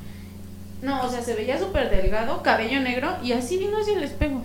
No, 0.82 1.04
o 1.06 1.10
sea, 1.10 1.22
se 1.22 1.34
veía 1.34 1.58
súper 1.58 1.90
delgado, 1.90 2.42
cabello 2.42 2.80
negro 2.80 3.10
y 3.22 3.32
así 3.32 3.58
vino 3.58 3.78
hacia 3.80 3.96
el 3.96 4.02
espejo. 4.04 4.42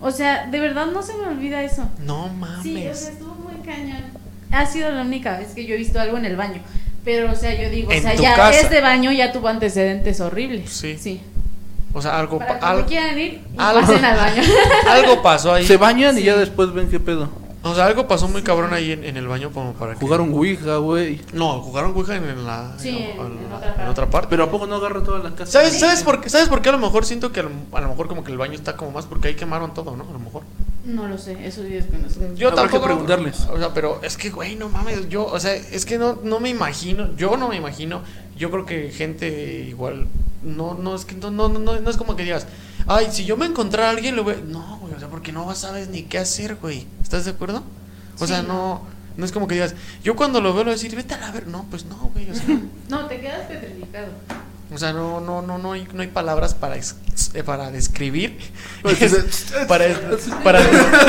O 0.00 0.10
sea, 0.10 0.46
de 0.46 0.58
verdad 0.60 0.86
no 0.86 1.02
se 1.02 1.14
me 1.14 1.26
olvida 1.28 1.62
eso. 1.62 1.88
No 2.00 2.28
mames. 2.28 2.62
Sí, 2.62 2.86
o 2.88 2.94
sea, 2.94 3.10
estuvo 3.10 3.34
muy 3.34 3.54
cañón. 3.64 4.02
Ha 4.50 4.66
sido 4.66 4.90
la 4.90 5.02
única 5.02 5.38
vez 5.38 5.48
que 5.54 5.64
yo 5.64 5.74
he 5.74 5.78
visto 5.78 6.00
algo 6.00 6.16
en 6.18 6.24
el 6.24 6.36
baño. 6.36 6.60
Pero, 7.04 7.30
o 7.30 7.34
sea, 7.34 7.54
yo 7.60 7.70
digo, 7.70 7.92
En 7.92 7.98
o 7.98 8.02
sea, 8.02 8.16
tu 8.16 8.22
ya 8.22 8.34
casa. 8.34 8.60
este 8.60 8.80
baño 8.80 9.12
ya 9.12 9.30
tuvo 9.32 9.48
antecedentes 9.48 10.20
horribles. 10.20 10.70
Sí. 10.70 10.96
Sí. 10.98 11.20
O 11.92 12.02
sea, 12.02 12.18
algo, 12.18 12.38
Para 12.38 12.58
pa- 12.58 12.70
que 12.74 12.80
al- 12.80 12.86
quieran 12.86 13.18
ir 13.18 13.32
y 13.34 13.42
algo- 13.56 13.80
pasen 13.82 14.04
al 14.04 14.16
baño. 14.16 14.42
algo 14.88 15.22
pasó 15.22 15.54
ahí. 15.54 15.64
Se 15.66 15.76
bañan 15.76 16.18
y 16.18 16.22
ya 16.22 16.36
después 16.36 16.72
ven 16.72 16.88
qué 16.90 16.98
pedo. 16.98 17.28
O 17.64 17.74
sea, 17.74 17.86
algo 17.86 18.06
pasó 18.06 18.28
muy 18.28 18.42
cabrón 18.42 18.72
ahí 18.74 18.92
en, 18.92 19.04
en 19.04 19.16
el 19.16 19.26
baño 19.26 19.50
como 19.50 19.72
para 19.72 19.94
que... 19.94 20.00
Jugaron 20.00 20.32
Ouija, 20.34 20.76
güey. 20.76 21.20
No, 21.32 21.60
jugaron 21.62 21.92
Ouija 21.96 22.14
en, 22.16 22.24
en 22.28 22.44
la, 22.46 22.74
Sí, 22.78 22.90
en, 22.90 23.18
en- 23.18 23.38
en 23.38 23.50
la- 23.50 23.56
otra 23.56 23.68
en 23.68 23.74
parte. 23.76 23.90
otra 23.90 24.10
parte. 24.10 24.28
Pero 24.30 24.44
¿a 24.44 24.50
poco 24.50 24.66
no 24.66 24.76
agarra 24.76 25.02
toda 25.02 25.18
la 25.20 25.30
casa? 25.34 25.50
¿Sabes, 25.52 25.72
Sí. 25.72 25.80
¿sabes, 25.80 26.02
por 26.02 26.20
qué, 26.20 26.28
¿Sabes 26.28 26.48
por 26.48 26.60
qué 26.62 26.68
a 26.68 26.72
lo 26.72 26.78
mejor 26.78 27.04
siento 27.06 27.32
que 27.32 27.40
a 27.40 27.44
lo, 27.44 27.50
a 27.72 27.80
lo 27.80 27.88
mejor 27.88 28.06
como 28.08 28.22
que 28.22 28.32
el 28.32 28.38
baño 28.38 28.52
está 28.54 28.76
como 28.76 28.90
más 28.90 29.06
porque 29.06 29.28
ahí 29.28 29.34
quemaron 29.34 29.72
todo, 29.74 29.96
¿no? 29.96 30.04
A 30.08 30.12
lo 30.12 30.18
mejor. 30.18 30.42
No 30.84 31.08
lo 31.08 31.16
sé, 31.16 31.46
esos 31.46 31.64
días 31.64 31.86
que 31.86 31.96
no 31.96 32.10
sé. 32.10 32.20
Yo 32.36 32.48
Habrá 32.48 32.64
que 32.64 32.68
tampoco. 32.72 32.84
preguntarles. 32.84 33.46
O 33.50 33.56
sea, 33.58 33.72
pero 33.72 34.00
es 34.02 34.18
que, 34.18 34.28
güey, 34.28 34.54
no 34.56 34.68
mames. 34.68 35.08
Yo, 35.08 35.24
o 35.24 35.40
sea, 35.40 35.54
es 35.54 35.86
que 35.86 35.96
no, 35.96 36.18
no 36.22 36.40
me 36.40 36.50
imagino. 36.50 37.08
Yo 37.16 37.38
no 37.38 37.48
me 37.48 37.56
imagino. 37.56 38.02
Yo 38.36 38.50
creo 38.50 38.66
que 38.66 38.90
gente 38.90 39.64
igual. 39.68 40.06
No, 40.42 40.74
no, 40.74 40.94
es 40.94 41.04
que 41.04 41.14
no, 41.14 41.30
no, 41.30 41.48
no, 41.48 41.80
no 41.80 41.90
es 41.90 41.96
como 41.96 42.16
que 42.16 42.24
digas, 42.24 42.46
ay, 42.86 43.08
si 43.10 43.24
yo 43.24 43.36
me 43.36 43.46
encontrara 43.46 43.88
a 43.88 43.90
alguien, 43.92 44.14
le 44.16 44.22
voy. 44.22 44.36
No, 44.46 44.78
güey, 44.80 44.94
o 44.94 44.98
sea, 44.98 45.08
porque 45.08 45.32
no 45.32 45.52
sabes 45.54 45.88
ni 45.88 46.02
qué 46.02 46.18
hacer, 46.18 46.56
güey. 46.56 46.86
¿Estás 47.02 47.24
de 47.24 47.30
acuerdo? 47.32 47.62
O 48.18 48.26
Sí, 48.26 48.32
sea, 48.32 48.42
no. 48.42 48.82
No 49.16 49.24
es 49.24 49.30
como 49.30 49.46
que 49.46 49.54
digas, 49.54 49.76
yo 50.02 50.16
cuando 50.16 50.40
lo 50.40 50.52
veo 50.52 50.64
le 50.64 50.70
voy 50.70 50.72
a 50.72 50.74
decir, 50.74 50.94
vete 50.96 51.14
a 51.14 51.18
la 51.20 51.30
ver. 51.30 51.46
No, 51.46 51.64
pues 51.70 51.84
no, 51.86 51.96
güey. 52.12 52.28
O 52.30 52.34
sea, 52.34 52.44
No, 52.88 53.06
te 53.08 53.20
quedas 53.20 53.46
petrificado. 53.46 54.08
o 54.72 54.76
sea 54.78 54.92
no, 54.92 55.20
no, 55.20 55.40
no, 55.40 55.56
no 55.58 55.72
hay, 55.72 55.86
no 55.94 56.02
hay 56.02 56.08
palabras 56.08 56.54
para, 56.54 56.76
ex- 56.76 56.96
eh, 57.34 57.44
para 57.44 57.70
describir. 57.70 58.36
Pues, 58.82 58.98
para, 59.68 59.86
para, 60.42 60.60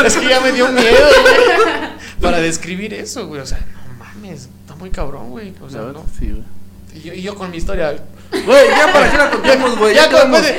es 0.06 0.16
que 0.18 0.30
ya 0.30 0.40
me 0.40 0.52
dio 0.52 0.72
miedo, 0.72 0.86
güey. 1.22 1.90
Para 2.22 2.40
describir 2.40 2.94
eso, 2.94 3.28
güey. 3.28 3.42
O 3.42 3.46
sea, 3.46 3.58
no 3.60 4.06
mames, 4.06 4.50
está 4.62 4.76
muy 4.76 4.92
cabrón, 4.92 5.32
güey. 5.32 5.54
O 5.62 5.70
sea, 5.70 5.82
no. 5.82 6.06
sí, 6.20 6.30
güey. 6.30 6.44
Y 6.96 7.02
yo, 7.02 7.14
y 7.14 7.22
yo 7.22 7.36
con 7.36 7.52
mi 7.52 7.58
historia. 7.58 7.96
Güey, 8.32 8.68
ya 8.70 8.92
para 8.92 9.12
qué 9.12 9.18
la 9.18 9.30
contamos, 9.32 9.78
güey. 9.78 9.96
ya 9.96 10.10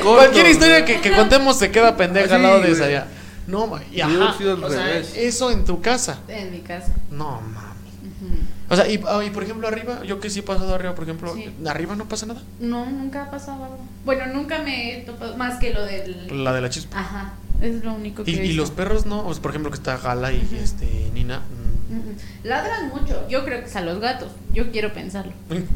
cualquier 0.01 0.47
historia 0.47 0.85
que, 0.85 1.01
que 1.01 1.11
contemos 1.11 1.57
se 1.57 1.69
queda 1.71 1.95
pendeja 1.97 2.35
al 2.35 2.43
lado 2.43 2.61
de 2.61 2.71
esa 2.71 2.89
ya. 2.89 3.07
No, 3.47 3.67
ma- 3.67 3.81
y 3.91 4.01
Hubiera 4.03 4.25
ajá, 4.29 4.37
sido 4.37 4.53
al 4.53 4.63
o 4.63 4.69
sea, 4.69 4.83
revés. 4.85 5.13
eso 5.15 5.51
en 5.51 5.63
tu 5.65 5.81
casa. 5.81 6.19
En 6.27 6.51
mi 6.51 6.59
casa. 6.59 6.93
No 7.11 7.39
mames. 7.41 7.67
Ujú. 8.03 8.35
O 8.69 8.75
sea, 8.75 8.89
y, 8.89 9.01
ah, 9.07 9.23
y 9.25 9.29
por 9.29 9.43
ejemplo 9.43 9.67
arriba, 9.69 10.03
yo 10.03 10.19
que 10.19 10.29
sí 10.29 10.39
he 10.39 10.43
pasado 10.43 10.75
arriba, 10.75 10.93
por 10.95 11.05
ejemplo, 11.05 11.33
Sí. 11.33 11.49
arriba 11.65 11.95
no 11.95 12.05
pasa 12.09 12.25
nada. 12.25 12.41
No, 12.59 12.85
nunca 12.89 13.23
ha 13.23 13.31
pasado 13.31 13.63
algo. 13.63 13.79
Bueno, 14.03 14.25
nunca 14.33 14.59
me 14.59 14.97
he 14.97 15.01
topado 15.03 15.37
más 15.37 15.59
que 15.59 15.73
lo 15.73 15.85
del. 15.85 16.43
La 16.43 16.51
de 16.51 16.59
la 16.61 16.69
chispa. 16.69 16.99
Ajá, 16.99 17.33
es 17.61 17.83
lo 17.85 17.93
único 17.93 18.23
que 18.25 18.31
Y, 18.31 18.35
y 18.35 18.53
los 18.53 18.71
perros 18.71 19.05
no, 19.05 19.25
o 19.25 19.33
sea, 19.33 19.41
por 19.41 19.51
ejemplo 19.51 19.71
que 19.71 19.77
está 19.77 19.95
Gala 19.97 20.33
y 20.33 20.59
este 20.61 21.09
Nina. 21.13 21.41
Ladran 22.43 22.89
mucho. 22.89 23.27
Yo 23.29 23.45
creo 23.45 23.61
que 23.61 23.67
es 23.67 23.75
a 23.75 23.81
los 23.81 23.99
gatos. 23.99 24.31
Yo 24.53 24.71
quiero 24.71 24.93
pensarlo. 24.93 25.33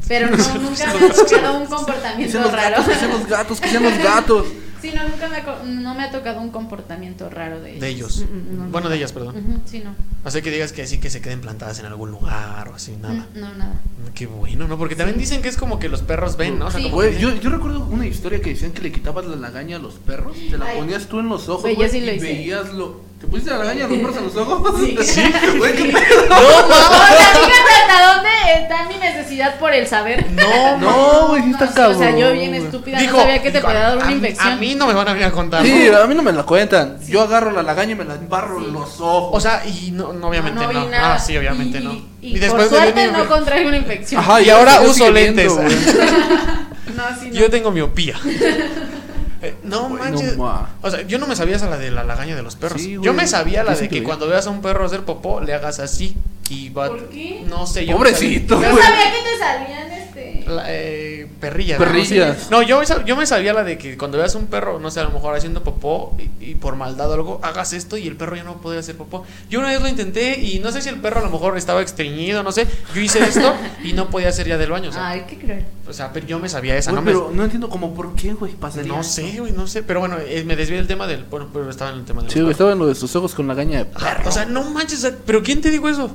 Pero 0.08 0.30
no, 0.30 0.36
nunca 0.36 0.94
me 0.94 1.06
ha 1.06 1.12
tocado 1.12 1.58
un 1.58 1.66
comportamiento 1.66 2.50
raro. 2.50 2.84
que 2.84 2.94
sean 2.94 3.10
los 3.10 3.26
gatos, 3.26 3.60
que 3.60 3.68
sean 3.68 3.82
los 3.82 3.98
gatos. 3.98 4.46
Sí, 4.82 4.90
no, 4.94 5.08
nunca 5.08 5.28
me 5.28 5.36
ha, 5.36 5.44
co- 5.44 5.64
no 5.64 5.94
me 5.94 6.02
ha 6.02 6.10
tocado 6.10 6.40
un 6.40 6.50
comportamiento 6.50 7.30
raro 7.30 7.60
de 7.60 7.70
ellos. 7.70 7.80
De 7.80 7.88
ellos. 7.88 8.18
Mm, 8.18 8.22
mm, 8.36 8.58
no, 8.58 8.64
Bueno, 8.70 8.84
no. 8.86 8.90
de 8.90 8.96
ellas, 8.96 9.12
perdón. 9.12 9.36
Ujú, 9.36 9.60
Sí, 9.64 9.80
no. 9.84 9.94
Sea, 10.30 10.42
que 10.42 10.50
digas 10.50 10.72
que 10.72 10.82
así 10.82 10.98
que 10.98 11.08
se 11.10 11.20
queden 11.20 11.40
plantadas 11.40 11.78
en 11.78 11.86
algún 11.86 12.10
lugar 12.10 12.68
o 12.68 12.74
así, 12.74 12.96
nada. 13.00 13.26
Mm, 13.34 13.38
No, 13.40 13.54
nada. 13.54 13.80
Qué 14.14 14.26
bueno, 14.26 14.66
¿no? 14.68 14.76
Porque 14.78 14.94
también 14.96 15.14
Sí. 15.16 15.20
dicen 15.20 15.40
que 15.42 15.48
es 15.48 15.56
como 15.56 15.78
que 15.78 15.88
los 15.88 16.02
perros 16.02 16.36
ven, 16.36 16.58
¿no? 16.58 16.66
O 16.66 16.70
sea, 16.70 16.78
Sí. 16.80 16.84
como 16.86 16.96
Güey, 16.96 17.18
yo, 17.18 17.34
yo 17.36 17.50
recuerdo 17.50 17.86
una 17.86 18.06
historia 18.06 18.40
que 18.40 18.50
decían 18.50 18.72
que 18.72 18.82
le 18.82 18.92
quitabas 18.92 19.24
la 19.26 19.36
lagaña 19.36 19.76
a 19.76 19.78
los 19.78 19.94
perros, 19.94 20.36
te 20.50 20.58
la 20.58 20.66
Ay. 20.66 20.78
ponías 20.78 21.06
tú 21.06 21.20
en 21.20 21.28
los 21.28 21.48
ojos, 21.48 21.62
Güey, 21.62 21.74
yo 21.74 21.78
güey, 21.78 21.90
sí 21.90 22.00
lo 22.00 22.12
y 22.12 22.16
hice. 22.16 22.24
veías 22.26 22.72
lo... 22.74 23.00
¿Te 23.20 23.28
pusiste 23.28 23.50
la 23.52 23.58
lagaña 23.58 23.84
a 23.84 23.88
los 23.88 23.98
perros 23.98 24.16
en 24.16 24.24
los 24.24 24.36
ojos? 24.36 24.80
Sí. 24.80 24.96
Sí, 25.02 25.22
güey, 25.58 25.76
¿qué 25.76 25.92
¡No, 25.92 25.98
O 25.98 26.68
mames! 26.68 27.16
sea, 27.16 27.34
fíjate 27.34 27.51
hasta 27.92 28.14
dónde 28.14 28.28
está 28.62 28.84
mi 28.88 28.96
necesidad 28.96 29.58
por 29.58 29.72
el 29.72 29.86
saber. 29.86 30.26
No, 30.32 30.78
No, 30.78 31.28
güey, 31.28 31.42
sí 31.44 31.50
está 31.50 31.68
sí, 31.68 31.74
cabrón. 31.74 31.96
O 31.96 31.98
sea, 31.98 32.16
yo 32.16 32.32
bien 32.32 32.54
estúpida 32.54 32.98
Dijo, 32.98 33.16
no 33.16 33.22
sabía 33.22 33.42
que 33.42 33.50
te 33.50 33.58
dijo, 33.58 33.66
podía 33.68 33.80
dar 33.80 33.92
a 33.92 33.96
una 33.96 34.06
mí- 34.06 34.12
infección. 34.14 34.48
A 34.52 34.56
mí 34.56 34.74
no 34.74 34.86
me 34.86 34.94
van 34.94 35.08
a 35.08 35.12
venir 35.12 35.26
a 35.28 35.30
contar. 35.32 35.62
Sí, 35.64 35.88
¿no? 35.90 35.98
a 35.98 36.06
mí 36.06 36.14
no 36.14 36.22
me 36.22 36.32
la 36.32 36.42
cuentan. 36.44 36.98
Yo 37.06 37.22
agarro 37.22 37.50
la 37.50 37.62
lagaña 37.62 37.92
y 37.92 37.94
me 37.96 38.04
la 38.04 38.14
embarro 38.14 38.58
en 38.58 38.72
los 38.72 39.00
ojos. 39.00 39.30
O 39.32 39.40
sea, 39.40 39.62
y 39.66 39.90
no, 39.92 40.12
no 40.12 40.28
obviamente 40.28 40.66
no. 40.66 40.86
Ah, 40.94 41.18
sí, 41.18 41.36
obviamente 41.36 41.78
Y- 41.78 41.84
no. 41.84 41.92
Y, 42.22 42.36
y 42.36 42.40
por 42.48 42.60
de 42.62 42.68
suerte 42.68 42.92
venir- 43.08 43.12
no 43.16 43.26
contrae 43.28 43.66
una 43.66 43.76
infección. 43.76 44.20
Ajá, 44.20 44.40
y 44.40 44.50
ahora 44.50 44.80
uso 44.82 45.10
lentes. 45.10 45.50
viendo. 45.56 45.74
No, 46.96 47.04
sí, 47.18 47.28
no. 47.30 47.34
Yo 47.34 47.48
tengo 47.50 47.70
miopía. 47.70 48.16
Eh, 49.42 49.54
no 49.64 49.88
manches. 49.88 50.36
no 50.36 50.44
ma. 50.44 50.70
o 50.82 50.90
sea, 50.90 51.02
yo 51.02 51.18
no 51.18 51.26
me 51.26 51.34
sabía 51.34 51.56
esa 51.56 51.68
la 51.68 51.76
de 51.76 51.90
la 51.90 52.04
lagaña 52.04 52.36
de 52.36 52.42
los 52.42 52.54
perros. 52.56 52.80
Sí, 52.80 52.96
yo 53.02 53.12
me 53.12 53.26
sabía 53.26 53.64
la 53.64 53.74
de 53.74 53.88
que 53.88 54.02
cuando 54.02 54.28
veas 54.28 54.46
a 54.46 54.50
un 54.50 54.62
perro 54.62 54.84
hacer 54.86 55.02
popó, 55.04 55.40
le 55.40 55.52
hagas 55.52 55.80
así. 55.80 56.16
Y 56.48 56.68
va. 56.68 56.88
¿Por 56.88 57.08
qué? 57.08 57.42
No 57.48 57.66
sé, 57.66 57.84
yo. 57.86 57.92
me 57.92 57.98
Pobrecito, 57.98 58.54
sabía- 58.54 58.68
Yo 58.68 58.74
güey. 58.74 58.84
sabía 58.86 59.12
que 59.12 59.18
te 59.22 59.38
salían 59.38 59.90
este. 59.90 60.01
La, 60.46 60.64
eh, 60.68 61.26
perrillas. 61.40 61.78
¿no? 61.78 61.84
Perrillas. 61.86 62.50
No, 62.50 62.62
yo, 62.62 62.80
me 62.80 62.86
yo 63.06 63.16
me 63.16 63.26
sabía 63.26 63.52
la 63.52 63.64
de 63.64 63.78
que 63.78 63.96
cuando 63.96 64.18
veas 64.18 64.34
un 64.34 64.46
perro, 64.46 64.78
no 64.78 64.90
sé, 64.90 65.00
a 65.00 65.04
lo 65.04 65.10
mejor 65.10 65.34
haciendo 65.36 65.62
popó 65.62 66.16
y, 66.40 66.50
y 66.50 66.54
por 66.54 66.76
maldad 66.76 67.10
o 67.10 67.14
algo, 67.14 67.40
hagas 67.42 67.72
esto 67.72 67.96
y 67.96 68.06
el 68.06 68.16
perro 68.16 68.36
ya 68.36 68.44
no 68.44 68.58
puede 68.58 68.78
hacer 68.78 68.96
popó. 68.96 69.24
Yo 69.50 69.58
una 69.60 69.68
vez 69.68 69.80
lo 69.80 69.88
intenté 69.88 70.38
y 70.40 70.58
no 70.58 70.70
sé 70.72 70.82
si 70.82 70.88
el 70.88 70.96
perro 71.00 71.20
a 71.20 71.22
lo 71.24 71.30
mejor 71.30 71.56
estaba 71.56 71.82
estreñido, 71.82 72.42
no 72.42 72.52
sé. 72.52 72.66
Yo 72.94 73.00
hice 73.00 73.20
esto 73.24 73.54
y 73.84 73.92
no 73.92 74.10
podía 74.10 74.28
hacer 74.28 74.46
ya 74.48 74.58
del 74.58 74.70
baño. 74.70 74.90
O 74.90 74.92
sea, 74.92 75.08
Ay, 75.08 75.24
qué 75.28 75.38
cruel. 75.38 75.64
o 75.88 75.92
sea, 75.92 76.12
pero 76.12 76.26
yo 76.26 76.38
me 76.38 76.48
sabía 76.48 76.76
esa, 76.76 76.92
no 76.92 77.02
me- 77.02 77.12
pero 77.12 77.30
no 77.34 77.44
entiendo 77.44 77.68
como 77.68 77.94
por 77.94 78.14
qué, 78.14 78.32
güey, 78.34 78.52
pasaría. 78.54 78.92
No 78.92 79.00
eso. 79.00 79.10
sé, 79.12 79.38
güey, 79.40 79.52
no 79.52 79.66
sé. 79.66 79.82
Pero 79.82 80.00
bueno, 80.00 80.16
eh, 80.18 80.44
me 80.44 80.56
desvié 80.56 80.76
del 80.78 80.86
tema 80.86 81.06
del. 81.06 81.24
Bueno, 81.24 81.48
pero 81.52 81.68
estaba 81.70 81.90
en 81.92 81.98
el 81.98 82.04
tema 82.04 82.22
del. 82.22 82.30
Sí, 82.30 82.40
güey, 82.40 82.52
estaba 82.52 82.72
en 82.72 82.78
lo 82.78 82.86
de 82.86 82.94
sus 82.94 83.14
ojos 83.16 83.34
con 83.34 83.46
la 83.46 83.54
gaña 83.54 83.78
de 83.78 83.84
perro. 83.86 84.28
O 84.28 84.32
sea, 84.32 84.44
no 84.44 84.62
manches. 84.70 85.10
¿Pero 85.26 85.42
quién 85.42 85.60
te 85.60 85.70
dijo 85.70 85.88
eso? 85.88 86.14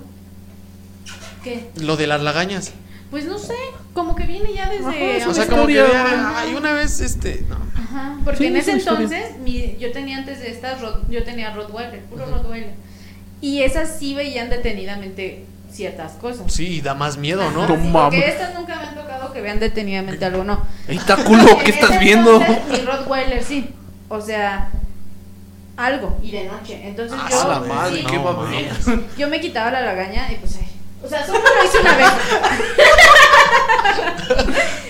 ¿Qué? 1.44 1.70
Lo 1.82 1.96
de 1.98 2.08
las 2.08 2.22
lagañas. 2.22 2.72
Pues 3.12 3.26
no 3.26 3.38
sé, 3.38 3.56
como 3.93 4.15
que 4.15 4.26
viene 4.26 4.54
ya 4.54 4.70
desde. 4.70 4.86
Ajá, 4.86 4.96
es 5.17 5.28
O 5.28 5.34
sea, 5.34 5.48
como 5.48 5.65
que. 5.67 5.76
ya- 5.76 5.84
güey. 5.86 6.04
Ay, 6.36 6.56
una 6.56 6.74
vez, 6.74 7.00
este. 7.00 7.46
No. 7.48 7.56
Ajá, 7.82 8.17
porque 8.26 8.38
Sí, 8.39 8.46
en 8.48 8.58
es 8.58 8.67
ese 8.67 8.78
entonces 8.80 9.38
mi- 9.39 9.78
yo 9.80 9.91
tenía 9.93 10.17
antes 10.17 10.39
de 10.41 10.52
estas, 10.52 10.80
yo 11.10 11.24
tenía 11.24 11.52
Rottweiler, 11.54 12.02
puro 12.06 12.26
Rottweiler. 12.26 12.74
Y 13.39 13.62
esas 13.62 13.98
sí 13.98 14.13
veían 14.13 14.50
detenidamente 14.50 15.46
ciertas 15.72 16.13
cosas. 16.13 16.52
Sí, 16.52 16.82
da 16.82 16.96
más 16.96 17.17
miedo, 17.17 17.43
Ajá, 17.43 17.52
¿no? 17.54 17.67
Sí, 17.67 17.89
porque 17.93 18.28
estas 18.28 18.54
nunca 18.56 18.76
me 18.78 18.84
han 18.88 18.96
tocado 18.96 19.32
que 19.32 19.41
vean 19.41 19.60
detenidamente 19.60 20.26
algo, 20.26 20.43
no. 20.43 20.65
Está 20.88 21.15
culo, 21.24 21.58
¿qué 21.63 21.72
estás 21.72 22.00
viendo? 22.00 22.41
entonces, 22.41 22.80
Mi 22.80 22.86
Rottweiler 22.86 23.43
sí. 23.43 23.70
O 24.10 24.20
sea, 24.20 24.70
algo. 25.78 26.17
Y 26.24 26.32
de 26.32 26.46
noche. 26.46 26.82
Entonces 26.84 27.17
Ah, 27.22 27.28
yo. 27.30 27.41
a 27.41 27.48
la 27.48 27.60
madre, 27.60 28.00
sí, 28.00 28.06
qué 28.10 28.17
No. 28.17 28.48
Yo 29.17 29.28
me 29.30 29.39
quitaba 29.39 29.72
la 29.72 29.82
lagaña 29.82 30.30
y 30.32 30.36
pues 30.36 30.58
ay. 30.60 30.67
O 31.04 31.08
sea, 31.08 31.24
solo 31.26 31.38
lo 31.39 31.63
hice 31.65 31.78
una 31.80 31.96
vez. 31.96 32.08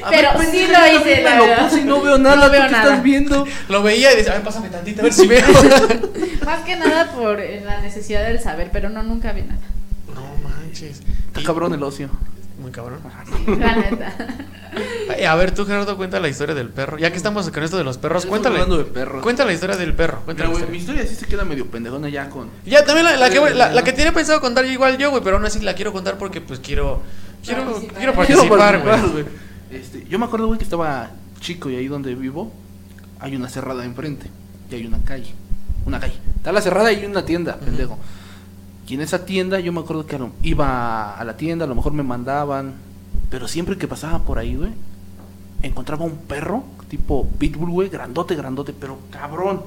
Pero 0.09 0.29
ver, 0.37 0.45
sí 0.47 0.51
pendeja, 0.51 0.79
lo 0.91 0.99
hice, 0.99 1.21
la 1.23 1.35
lo 1.35 1.43
verdad. 1.47 1.69
puse 1.69 1.81
y 1.81 1.83
no 1.85 2.01
veo 2.01 2.17
nada, 2.17 2.35
No 2.37 2.45
¿tú 2.45 2.51
veo 2.51 2.61
qué 2.65 2.71
nada. 2.71 2.83
estás 2.83 3.03
viendo? 3.03 3.45
Lo 3.69 3.83
veía 3.83 4.13
y 4.13 4.15
decía, 4.17 4.31
a 4.33 4.35
ver, 4.35 4.43
pásame 4.43 4.69
tantito, 4.69 5.01
a 5.01 5.03
ver 5.03 5.13
si 5.13 5.27
veo. 5.27 5.43
Más 6.45 6.59
que 6.61 6.75
nada 6.77 7.11
por 7.11 7.39
eh, 7.39 7.61
la 7.65 7.81
necesidad 7.81 8.23
del 8.25 8.39
saber, 8.39 8.69
pero 8.71 8.89
no, 8.89 9.03
nunca 9.03 9.33
vi 9.33 9.41
nada. 9.41 9.59
no 10.15 10.49
manches. 10.49 11.01
Está 11.27 11.43
cabrón 11.43 11.73
el 11.73 11.83
ocio. 11.83 12.09
Muy 12.59 12.71
cabrón. 12.71 12.99
La 13.59 13.75
neta. 13.75 14.15
Ay, 15.15 15.25
A 15.25 15.35
ver, 15.35 15.51
tú, 15.53 15.65
Gerardo, 15.65 15.95
cuenta 15.97 16.19
la 16.19 16.27
historia 16.27 16.55
del 16.55 16.69
perro. 16.69 16.97
Ya 16.97 17.11
que 17.11 17.17
estamos 17.17 17.47
con 17.51 17.63
esto 17.63 17.77
de 17.77 17.83
los 17.83 17.97
perros, 17.99 18.25
cuéntale. 18.25 18.55
hablando 18.55 18.77
de 18.77 18.85
perros. 18.85 19.21
Cuenta 19.21 19.45
la 19.45 19.53
historia 19.53 19.75
del 19.75 19.93
perro. 19.93 20.21
Cuenta 20.25 20.43
Mira, 20.43 20.53
la 20.53 20.59
güey, 20.65 20.71
mi 20.71 20.77
historia. 20.79 21.05
sí 21.05 21.15
se 21.15 21.25
queda 21.27 21.43
medio 21.45 21.67
pendejona 21.67 22.09
ya 22.09 22.29
con. 22.29 22.49
Ya, 22.65 22.83
también 22.83 23.05
la, 23.05 23.15
la 23.17 23.29
que, 23.29 23.37
Eh, 23.37 23.53
la, 23.53 23.71
la 23.71 23.83
que 23.83 23.93
tiene 23.93 24.11
pensado 24.11 24.41
contar 24.41 24.65
igual 24.65 24.97
yo, 24.97 25.11
güey, 25.11 25.21
pero 25.23 25.35
aún 25.35 25.45
así 25.45 25.59
la 25.59 25.75
quiero 25.75 25.93
contar 25.93 26.17
porque 26.17 26.41
pues 26.41 26.59
quiero 26.59 27.03
quiero 27.43 27.63
Participar. 27.65 27.97
quiero 27.97 28.13
participar, 28.13 28.83
güey. 29.11 29.25
Este, 29.71 30.05
yo 30.09 30.17
me 30.19 30.25
acuerdo, 30.25 30.47
güey, 30.47 30.57
que 30.57 30.63
estaba 30.63 31.11
chico 31.39 31.69
y 31.69 31.75
ahí 31.75 31.87
donde 31.87 32.15
vivo 32.15 32.51
hay 33.19 33.35
una 33.35 33.49
cerrada 33.49 33.83
enfrente 33.85 34.29
y 34.71 34.75
hay 34.75 34.85
una 34.85 34.99
calle. 35.03 35.33
Una 35.85 35.99
calle. 35.99 36.15
Está 36.35 36.51
la 36.51 36.61
cerrada 36.61 36.91
y 36.91 36.97
hay 36.97 37.05
una 37.05 37.25
tienda, 37.25 37.57
pendejo. 37.57 37.97
Y 38.87 38.93
en 38.93 39.01
esa 39.01 39.25
tienda 39.25 39.59
yo 39.59 39.73
me 39.73 39.81
acuerdo 39.81 40.05
que 40.05 40.17
iba 40.43 41.17
a 41.17 41.23
la 41.23 41.35
tienda, 41.35 41.65
a 41.65 41.67
lo 41.67 41.75
mejor 41.75 41.93
me 41.93 42.03
mandaban, 42.03 42.75
pero 43.29 43.47
siempre 43.47 43.77
que 43.77 43.87
pasaba 43.87 44.19
por 44.19 44.39
ahí, 44.39 44.55
güey, 44.55 44.71
encontraba 45.61 46.05
un 46.05 46.17
perro 46.17 46.63
tipo 46.89 47.27
pitbull, 47.37 47.69
güey, 47.69 47.89
grandote, 47.89 48.35
grandote, 48.35 48.73
pero 48.73 48.97
cabrón. 49.11 49.63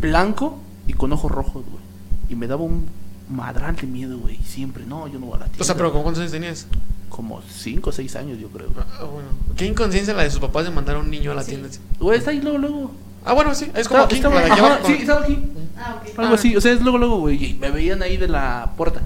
Blanco 0.00 0.58
y 0.86 0.92
con 0.92 1.12
ojos 1.12 1.30
rojos, 1.30 1.64
güey. 1.64 1.82
Y 2.28 2.34
me 2.34 2.46
daba 2.46 2.62
un 2.62 2.86
madral 3.30 3.76
de 3.76 3.86
miedo, 3.86 4.18
güey, 4.18 4.36
siempre. 4.44 4.84
No, 4.86 5.06
yo 5.08 5.18
no 5.18 5.26
voy 5.26 5.36
a 5.36 5.40
la 5.40 5.44
tienda. 5.46 5.62
O 5.62 5.64
sea, 5.64 5.74
pero 5.76 5.92
¿con 5.92 6.02
cuántos 6.02 6.20
años 6.20 6.32
tenías? 6.32 6.66
Como 7.08 7.40
5 7.42 7.90
o 7.90 7.92
6 7.92 8.16
años, 8.16 8.38
yo 8.40 8.48
creo. 8.48 8.68
Ah, 8.76 9.04
bueno. 9.04 9.28
Qué 9.56 9.66
inconsciencia 9.66 10.14
la 10.14 10.24
de 10.24 10.30
sus 10.30 10.40
papás 10.40 10.64
de 10.64 10.70
mandar 10.70 10.96
a 10.96 10.98
un 10.98 11.10
niño 11.10 11.30
a 11.32 11.34
la 11.34 11.42
Sí. 11.42 11.50
tienda. 11.52 11.68
Güey, 12.00 12.18
está 12.18 12.30
ahí 12.32 12.40
luego, 12.40 12.58
luego. 12.58 12.90
Ah, 13.24 13.32
bueno, 13.32 13.54
sí, 13.54 13.70
es 13.74 13.88
como 13.88 14.02
Estaba- 14.02 14.04
aquí, 14.04 14.16
estaba- 14.16 14.40
ajá, 14.40 14.80
sí, 14.86 14.92
estaba 14.94 15.20
aquí. 15.22 15.38
Ah, 15.78 16.00
ok. 16.02 16.18
Algo 16.18 16.34
así, 16.34 16.56
o 16.56 16.60
sea, 16.60 16.72
es 16.72 16.82
luego, 16.82 16.98
luego, 16.98 17.20
güey. 17.20 17.54
Me 17.54 17.70
veían 17.70 18.02
ahí 18.02 18.16
de 18.16 18.28
la 18.28 18.72
puerta. 18.76 19.00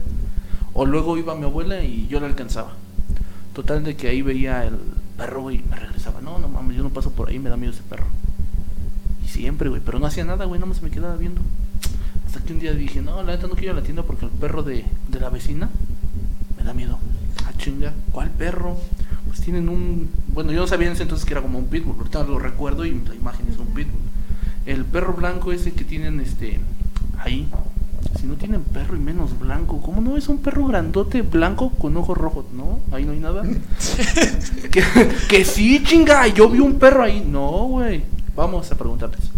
O 0.72 0.86
luego 0.86 1.16
iba 1.18 1.34
mi 1.34 1.44
abuela 1.44 1.82
y 1.82 2.06
yo 2.08 2.18
la 2.20 2.26
alcanzaba. 2.26 2.72
Total 3.54 3.84
de 3.84 3.96
que 3.96 4.08
ahí 4.08 4.22
veía 4.22 4.64
el 4.64 4.76
perro, 5.16 5.42
güey, 5.42 5.56
y 5.56 5.62
me 5.68 5.76
regresaba. 5.76 6.20
No, 6.20 6.38
no 6.38 6.48
mames, 6.48 6.76
yo 6.76 6.82
no 6.82 6.90
paso 6.90 7.10
por 7.10 7.28
ahí, 7.28 7.38
me 7.38 7.50
da 7.50 7.56
miedo 7.56 7.72
ese 7.72 7.82
perro. 7.82 8.06
Y 9.24 9.28
siempre, 9.28 9.68
güey, 9.68 9.82
pero 9.84 9.98
no 9.98 10.06
hacía 10.06 10.24
nada, 10.24 10.44
güey, 10.46 10.58
nada 10.60 10.68
más 10.70 10.80
me 10.82 10.90
quedaba 10.90 11.16
viendo. 11.16 11.40
Hasta 12.28 12.40
que 12.40 12.52
un 12.52 12.58
día 12.58 12.74
dije, 12.74 13.00
no, 13.00 13.22
la 13.22 13.32
neta 13.32 13.46
no 13.46 13.54
quiero 13.54 13.64
ir 13.64 13.70
a 13.70 13.80
la 13.80 13.82
tienda 13.82 14.02
porque 14.02 14.26
el 14.26 14.30
perro 14.30 14.62
de, 14.62 14.84
de 15.08 15.18
la 15.18 15.30
vecina 15.30 15.70
me 16.58 16.62
da 16.62 16.74
miedo. 16.74 16.98
Ah, 17.46 17.52
chinga, 17.56 17.94
¿cuál 18.12 18.28
perro? 18.28 18.76
Pues 19.26 19.40
tienen 19.40 19.70
un. 19.70 20.10
Bueno, 20.34 20.52
yo 20.52 20.60
no 20.60 20.66
sabía 20.66 20.88
en 20.88 20.92
ese 20.92 21.04
entonces 21.04 21.24
que 21.24 21.32
era 21.32 21.40
como 21.40 21.58
un 21.58 21.68
pitbull, 21.68 21.96
ahorita 21.96 22.24
lo 22.24 22.38
recuerdo 22.38 22.84
y 22.84 22.90
la 22.90 23.14
imagen 23.14 23.46
es 23.50 23.56
un 23.56 23.68
pitbull. 23.68 24.02
El 24.66 24.84
perro 24.84 25.14
blanco 25.14 25.52
ese 25.52 25.72
que 25.72 25.84
tienen 25.84 26.20
este 26.20 26.60
ahí. 27.18 27.48
Si 28.20 28.26
no 28.26 28.34
tienen 28.34 28.60
perro 28.62 28.94
y 28.94 29.00
menos 29.00 29.38
blanco, 29.38 29.80
¿cómo 29.80 30.02
no 30.02 30.18
es 30.18 30.28
un 30.28 30.36
perro 30.38 30.66
grandote 30.66 31.22
blanco 31.22 31.70
con 31.70 31.96
ojos 31.96 32.18
rojos? 32.18 32.44
No, 32.52 32.80
ahí 32.92 33.06
no 33.06 33.12
hay 33.12 33.20
nada. 33.20 33.42
que, 34.70 34.82
que 35.30 35.44
sí, 35.46 35.82
chinga, 35.82 36.26
yo 36.26 36.50
vi 36.50 36.58
un 36.58 36.78
perro 36.78 37.04
ahí. 37.04 37.26
No, 37.26 37.64
güey. 37.68 38.04
Vamos 38.36 38.70
a 38.70 38.76
preguntarles. 38.76 39.30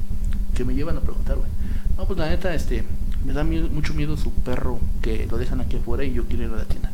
Que 0.57 0.64
me 0.64 0.74
llevan 0.74 0.96
a 0.96 1.00
preguntar, 1.00 1.37
güey. 1.37 1.60
No, 2.01 2.07
pues 2.07 2.19
la 2.19 2.31
neta, 2.31 2.55
este, 2.55 2.83
me 3.27 3.35
da 3.35 3.45
miedo- 3.45 3.69
mucho 3.69 3.93
miedo 3.93 4.17
su 4.17 4.31
perro 4.33 4.79
que 5.03 5.27
lo 5.31 5.37
dejan 5.37 5.61
aquí 5.61 5.77
afuera 5.77 6.03
y 6.03 6.15
yo 6.15 6.25
quiero 6.25 6.45
ir 6.45 6.51
a 6.55 6.57
la 6.57 6.65
tienda. 6.65 6.91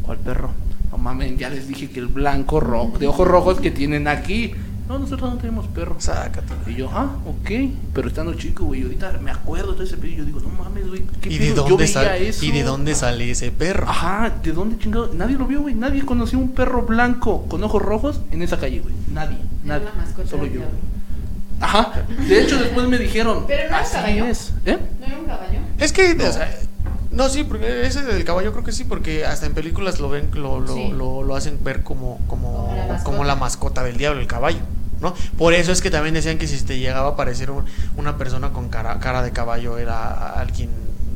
¿Cuál 0.00 0.16
perro? 0.20 0.52
No 0.90 0.96
mames, 0.96 1.36
ya 1.36 1.50
les 1.50 1.68
dije 1.68 1.90
que 1.90 2.00
el 2.00 2.06
blanco 2.06 2.60
rojo, 2.60 2.96
de 2.98 3.06
ojos 3.06 3.28
rojos 3.28 3.60
que 3.60 3.70
tienen 3.70 4.08
aquí. 4.08 4.52
No, 4.88 4.98
nosotros 4.98 5.30
no 5.34 5.36
tenemos 5.36 5.66
perros. 5.66 6.02
Sácate. 6.02 6.50
Y 6.66 6.76
yo, 6.76 6.88
ah, 6.90 7.14
ok, 7.26 7.50
pero 7.92 8.08
estando 8.08 8.32
chico, 8.32 8.64
güey, 8.64 8.84
ahorita 8.84 9.18
me 9.22 9.30
acuerdo 9.30 9.74
de 9.74 9.84
ese 9.84 9.98
pedo 9.98 10.12
y 10.12 10.16
yo 10.16 10.24
digo, 10.24 10.40
no 10.40 10.48
mames, 10.48 10.88
güey, 10.88 11.02
¿qué 11.20 11.28
¿Y 11.34 11.36
de 11.36 11.50
pedo? 11.50 11.56
Yo 11.64 11.68
dónde 11.68 11.84
veía 11.84 11.92
sale 11.92 12.28
eso. 12.30 12.44
y 12.46 12.50
de 12.52 12.62
dónde 12.62 12.94
sale 12.94 13.30
ese 13.30 13.50
perro? 13.50 13.86
Ajá, 13.86 14.32
¿de 14.42 14.52
dónde 14.52 14.78
chingado? 14.78 15.12
Nadie 15.12 15.36
lo 15.36 15.46
vio, 15.46 15.60
güey, 15.60 15.74
nadie 15.74 16.06
conoció 16.06 16.38
un 16.38 16.52
perro 16.52 16.86
blanco 16.86 17.44
con 17.48 17.62
ojos 17.62 17.82
rojos 17.82 18.22
en 18.32 18.40
esa 18.40 18.58
calle, 18.58 18.80
güey, 18.80 18.94
nadie, 19.12 19.36
nadie, 19.62 19.84
solo 20.26 20.46
yo. 20.46 20.52
diablo. 20.52 20.68
Ajá, 21.60 21.92
de 22.26 22.42
hecho 22.42 22.58
después 22.58 22.88
me 22.88 22.98
dijeron, 22.98 23.44
Pero 23.46 23.62
no 23.62 23.68
era 23.68 23.80
así 23.80 23.94
caballo. 23.94 24.26
es, 24.26 24.52
¿eh? 24.64 24.78
¿No 25.00 25.06
era 25.06 25.18
un 25.18 25.24
caballo? 25.26 25.58
Es 25.78 25.92
que, 25.92 26.14
No. 26.14 26.24
o 26.28 26.32
sea, 26.32 26.50
no, 27.10 27.28
sí, 27.28 27.44
porque 27.44 27.86
ese 27.86 28.02
del 28.02 28.24
caballo 28.24 28.52
creo 28.52 28.64
que 28.64 28.72
sí, 28.72 28.84
porque 28.84 29.26
hasta 29.26 29.46
en 29.46 29.52
películas 29.54 30.00
lo 30.00 30.08
ven, 30.08 30.30
lo, 30.32 30.60
lo, 30.60 30.74
Sí. 30.74 30.88
lo, 30.96 31.22
lo 31.22 31.36
hacen 31.36 31.62
ver 31.62 31.82
como, 31.82 32.18
como, 32.26 32.66
Como 32.66 32.74
la 32.76 32.86
mascota. 32.86 33.04
como 33.04 33.24
la 33.24 33.36
mascota 33.36 33.82
del 33.82 33.96
diablo, 33.98 34.20
el 34.20 34.26
caballo, 34.26 34.60
¿no? 35.00 35.14
Por 35.36 35.52
eso 35.54 35.70
es 35.72 35.82
que 35.82 35.90
también 35.90 36.14
decían 36.14 36.38
que 36.38 36.46
si 36.46 36.60
te 36.64 36.78
llegaba 36.78 37.08
a 37.08 37.12
aparecer 37.12 37.50
un- 37.50 37.64
una 37.96 38.16
persona 38.16 38.50
con 38.52 38.68
cara, 38.68 38.98
cara 39.00 39.22
de 39.22 39.32
caballo 39.32 39.76
era 39.78 40.32
alguien 40.40 40.70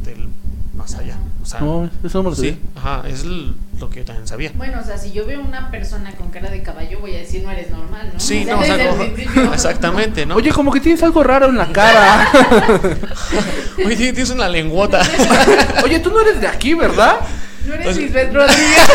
del 0.04 0.28
más 0.76 0.94
allá. 0.96 1.16
O 1.42 1.46
sea, 1.46 1.61
No, 1.61 1.88
eso 2.04 2.22
no 2.22 2.30
lo 2.30 2.37
sí, 2.37 2.50
sabía. 2.50 2.59
ajá, 3.00 3.09
es 3.09 3.22
l- 3.24 3.52
lo 3.78 3.90
que 3.90 4.00
yo 4.00 4.04
también 4.04 4.26
sabía. 4.26 4.52
Bueno, 4.54 4.78
o 4.80 4.84
sea, 4.84 4.96
si 4.98 5.12
yo 5.12 5.26
veo 5.26 5.40
una 5.40 5.70
persona 5.70 6.12
con 6.14 6.30
cara 6.30 6.50
de 6.50 6.62
caballo, 6.62 7.00
voy 7.00 7.14
a 7.16 7.18
decir 7.18 7.42
no 7.42 7.50
eres 7.50 7.70
normal, 7.70 8.11
¿no? 8.12 8.20
Sí, 8.20 8.44
no, 8.44 8.59
o 8.61 8.64
sea, 8.64 8.88
como- 8.88 9.03
exactamente, 9.55 10.26
¿no? 10.26 10.36
Oye, 10.36 10.51
como 10.53 10.72
que 10.72 10.80
tienes 10.80 11.03
algo 11.03 11.22
raro 11.22 11.46
en 11.46 11.57
la 11.57 11.70
cara. 11.72 12.28
Oye, 13.84 14.12
tienes- 14.12 14.30
una 14.30 14.49
lenguota. 14.49 15.03
Oye, 15.84 16.01
tú 16.01 16.11
no 16.11 16.20
eres 16.20 16.40
de 16.40 16.46
aquí, 16.49 16.74
¿verdad? 16.74 17.16
No 17.66 17.74
eres 17.74 17.96
Lisbeth 17.96 18.32
Rodríguez. 18.32 18.88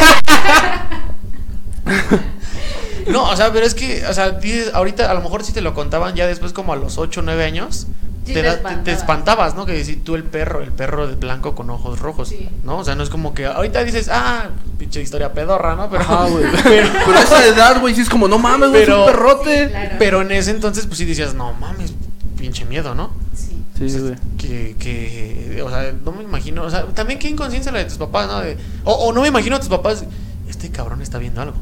No, 3.08 3.24
o 3.24 3.36
sea, 3.36 3.52
pero 3.52 3.66
es 3.66 3.74
que, 3.74 4.06
o 4.06 4.14
sea, 4.14 4.32
dices, 4.32 4.72
ahorita 4.74 5.10
a 5.10 5.14
lo 5.14 5.22
mejor 5.22 5.44
si 5.44 5.52
te 5.52 5.62
lo 5.62 5.74
contaban 5.74 6.16
ya 6.16 6.28
después 6.28 6.54
como 6.54 6.74
a 6.74 6.76
los 6.76 6.98
8 7.00 7.22
o 7.22 7.24
9 7.24 7.44
años, 7.44 7.88
Sí, 8.30 8.34
te, 8.34 8.42
te 8.42 8.48
da- 8.48 8.62
te- 8.64 8.76
te 8.84 8.92
espantabas. 8.94 9.56
¿no? 9.56 9.66
Que 9.66 9.74
decir 9.74 10.04
tú 10.04 10.16
el 10.16 10.24
perro, 10.24 10.62
el 10.62 10.72
perro 10.72 11.08
de 11.08 11.16
blanco 11.16 11.54
con 11.56 11.70
ojos 11.70 12.00
rojos, 12.00 12.30
Sí. 12.30 12.48
¿no? 12.64 12.78
O 12.78 12.84
sea, 12.84 12.96
no 12.96 13.04
es 13.04 13.10
como 13.10 13.34
que 13.34 13.46
ahorita 13.46 13.84
dices, 13.84 14.10
ah, 14.12 14.48
pinche 14.78 15.02
historia 15.02 15.34
pedorra, 15.34 15.76
¿no? 15.76 15.90
Pero, 15.90 16.02
Ajá, 16.04 16.26
güey. 16.28 16.44
pero, 16.64 16.88
Pero 17.06 17.18
a 17.18 17.22
esa 17.22 17.46
edad, 17.46 17.80
güey, 17.82 17.94
sí 17.96 18.02
es 18.02 18.10
como, 18.10 18.28
no 18.28 18.40
mames, 18.40 18.70
güey, 18.70 18.82
es 18.84 18.88
Pero- 18.88 19.02
un 19.06 19.12
perrote. 19.12 19.64
Sí, 19.66 19.70
claro. 19.72 19.96
pero 20.00 20.22
en 20.22 20.32
ese 20.32 20.52
entonces, 20.52 20.86
pues 20.88 20.98
sí 20.98 21.06
decías, 21.06 21.34
no 21.36 21.54
mames, 21.54 21.94
pinche 22.38 22.66
miedo, 22.66 22.96
¿no? 22.96 23.12
Sí. 23.36 23.56
Sí, 23.90 23.98
güey. 24.00 24.16
que, 24.38 24.76
que, 24.78 25.62
o 25.66 25.70
sea, 25.70 25.94
no 26.04 26.12
me 26.12 26.24
imagino, 26.24 26.64
o 26.64 26.70
sea, 26.70 26.84
también 26.88 27.18
qué 27.20 27.30
inconsciencia 27.30 27.72
la 27.72 27.80
de 27.80 27.86
tus 27.86 27.98
papás, 27.98 28.28
¿no? 28.28 28.40
De- 28.42 28.58
o, 28.84 28.92
o 28.94 29.14
no 29.14 29.22
me 29.22 29.28
imagino 29.30 29.56
a 29.56 29.60
tus 29.60 29.70
papás, 29.70 30.04
este 30.50 30.70
cabrón 30.70 31.02
está 31.02 31.18
viendo 31.18 31.42
algo. 31.42 31.56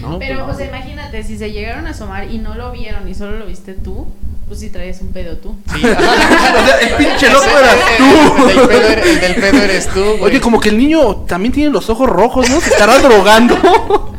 No, 0.00 0.18
Pero, 0.18 0.44
pues 0.44 0.44
o 0.44 0.46
no, 0.52 0.58
sea, 0.58 0.68
güey. 0.68 0.80
imagínate, 0.80 1.22
si 1.22 1.38
se 1.38 1.52
llegaron 1.52 1.86
a 1.86 1.90
asomar 1.90 2.28
y 2.28 2.38
no 2.38 2.54
lo 2.56 2.72
vieron 2.72 3.06
y 3.08 3.14
solo 3.14 3.38
lo 3.38 3.46
viste 3.46 3.74
tú, 3.74 4.08
pues 4.52 4.60
sí 4.60 4.68
traías 4.70 5.00
un 5.00 5.08
pedo 5.08 5.36
tú. 5.38 5.56
Sí, 5.74 5.80
O 5.84 5.88
sea, 5.88 6.78
el 6.80 6.94
pinche 6.96 7.30
loco 7.30 7.44
eras 7.46 7.76
El 7.98 8.46
del 8.46 8.56
tú. 8.60 8.68
pedo 8.68 8.80
eres, 8.88 9.06
el 9.06 9.20
del 9.20 9.34
pedo 9.36 9.62
eres 9.62 9.88
tú, 9.88 10.00
güey. 10.02 10.22
Oye, 10.24 10.40
como 10.42 10.60
que 10.60 10.68
el 10.68 10.76
niño 10.76 11.16
también 11.26 11.52
tiene 11.52 11.70
los 11.70 11.88
ojos 11.88 12.08
rojos, 12.08 12.50
¿no? 12.50 12.60
Se 12.60 12.70
estará 12.70 12.98
drogando. 12.98 13.56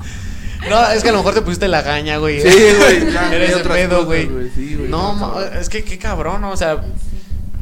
No, 0.69 0.81
es 0.91 1.03
que 1.03 1.09
a 1.09 1.11
lo 1.11 1.17
mejor 1.17 1.33
te 1.33 1.41
pusiste 1.41 1.67
la 1.67 1.81
gaña, 1.81 2.17
güey. 2.19 2.39
Sí, 2.41 2.47
güey, 2.47 3.11
ya, 3.13 3.27
hay 3.29 3.35
Eres 3.35 3.57
de 3.57 3.63
pedo, 3.65 3.89
cosas, 3.89 4.05
güey. 4.05 4.25
güey, 4.27 4.49
sí, 4.55 4.75
güey. 4.77 4.87
no, 4.89 5.13
No, 5.17 5.41
es 5.41 5.67
que 5.67 5.83
qué 5.83 5.97
cabrón, 5.99 6.39
¿no? 6.39 6.51
O 6.51 6.55
sea, 6.57 6.81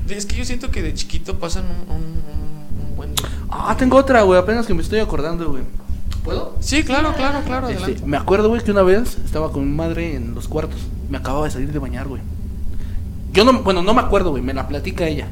es 0.08 0.28
que 0.28 0.36
yo 0.36 0.46
siento 0.46 0.70
que 0.70 0.84
de 0.84 0.94
chiquito 0.94 1.40
pasan 1.40 1.64
un, 1.66 1.96
un, 1.96 2.02
un- 2.04 2.90
un 2.92 2.96
buen... 2.96 3.14
Ah, 3.50 3.76
tengo 3.76 3.98
otra, 3.98 4.22
güey, 4.22 4.40
apenas 4.40 4.68
que 4.68 4.76
me 4.76 4.84
estoy 4.84 5.00
acordando, 5.00 5.50
güey. 5.50 5.64
¿Puedo? 6.24 6.56
Sí, 6.60 6.84
claro, 6.84 7.16
claro, 7.16 7.42
claro, 7.44 7.70
Este, 7.70 7.82
adelante. 7.84 8.06
me 8.06 8.18
acuerdo, 8.18 8.50
güey, 8.50 8.62
que 8.64 8.70
una 8.70 8.84
vez 8.84 9.18
estaba 9.26 9.52
con 9.52 9.66
mi 9.68 9.76
madre 9.76 10.14
en 10.16 10.36
los 10.36 10.48
cuartos. 10.48 10.80
Me 11.10 11.18
acababa 11.18 11.46
de 11.46 11.52
salir 11.52 11.72
de 11.74 11.80
bañar, 11.80 12.08
güey. 12.08 12.22
Yo 13.34 13.46
no, 13.46 13.62
bueno, 13.64 13.82
no 13.82 13.94
me 13.94 14.02
acuerdo, 14.02 14.32
güey, 14.32 14.44
me 14.44 14.54
la 14.54 14.68
platica 14.68 15.08
ella. 15.08 15.28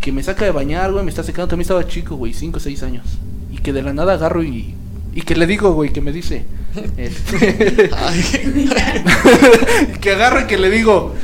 Que 0.00 0.12
me 0.12 0.22
saca 0.22 0.44
de 0.44 0.50
bañar, 0.50 0.92
güey, 0.92 1.04
me 1.04 1.10
está 1.10 1.22
secando. 1.22 1.48
También 1.48 1.62
estaba 1.62 1.86
chico, 1.86 2.16
güey, 2.16 2.32
5 2.32 2.56
o 2.56 2.60
6 2.60 2.82
años. 2.82 3.04
Y 3.50 3.58
que 3.58 3.72
de 3.72 3.82
la 3.82 3.92
nada 3.92 4.14
agarro 4.14 4.42
y. 4.42 4.74
Y 5.14 5.22
que 5.22 5.36
le 5.36 5.46
digo, 5.46 5.72
güey, 5.72 5.92
que 5.92 6.00
me 6.00 6.12
dice. 6.12 6.44
Este, 6.96 7.90
Ay, 7.94 8.24
que 10.00 10.10
agarro 10.12 10.40
y 10.40 10.46
que 10.46 10.56
le 10.56 10.70
digo. 10.70 11.14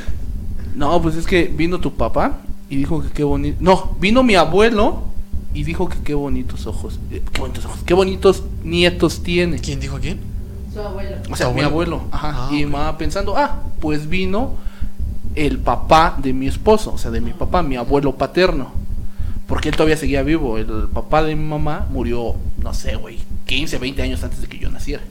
No, 0.76 1.00
pues 1.00 1.16
es 1.16 1.26
que 1.26 1.44
vino 1.44 1.80
tu 1.80 1.96
papá 1.96 2.40
y 2.68 2.76
dijo 2.76 3.02
que 3.02 3.08
qué 3.08 3.24
bonito. 3.24 3.56
No, 3.60 3.96
vino 3.98 4.22
mi 4.22 4.34
abuelo 4.34 5.04
y 5.54 5.64
dijo 5.64 5.88
que 5.88 5.98
qué 6.04 6.12
bonitos 6.12 6.66
ojos. 6.66 7.00
eh, 7.10 7.22
qué 7.32 7.40
bonitos 7.40 7.64
ojos. 7.64 7.80
Qué 7.86 7.94
bonitos 7.94 8.42
nietos 8.62 9.22
tiene. 9.22 9.58
¿Quién 9.58 9.80
dijo 9.80 9.98
quién? 10.00 10.20
Su 10.72 10.80
abuelo. 10.80 11.16
O 11.30 11.34
sea, 11.36 11.48
mi 11.48 11.62
abuelo. 11.62 12.02
Ajá. 12.12 12.48
Ah, 12.48 12.54
y 12.54 12.64
ok. 12.64 12.70
mamá 12.70 12.98
pensando, 12.98 13.36
ah, 13.36 13.62
pues 13.80 14.08
vino 14.08 14.56
el 15.34 15.58
papá 15.58 16.18
de 16.22 16.32
mi 16.32 16.46
esposo, 16.46 16.92
o 16.92 16.98
sea, 16.98 17.10
de 17.10 17.20
mi 17.20 17.32
papá, 17.32 17.62
mi 17.62 17.76
abuelo 17.76 18.16
paterno. 18.16 18.72
Porque 19.46 19.70
él 19.70 19.76
todavía 19.76 19.96
seguía 19.96 20.22
vivo. 20.22 20.58
El 20.58 20.88
papá 20.92 21.22
de 21.22 21.34
mi 21.34 21.44
mamá 21.44 21.86
murió, 21.90 22.34
no 22.58 22.74
sé, 22.74 22.96
güey, 22.96 23.18
15, 23.46 23.78
20 23.78 24.02
años 24.02 24.22
antes 24.22 24.42
de 24.42 24.46
que 24.46 24.58
yo 24.58 24.70
naciera. 24.70 25.02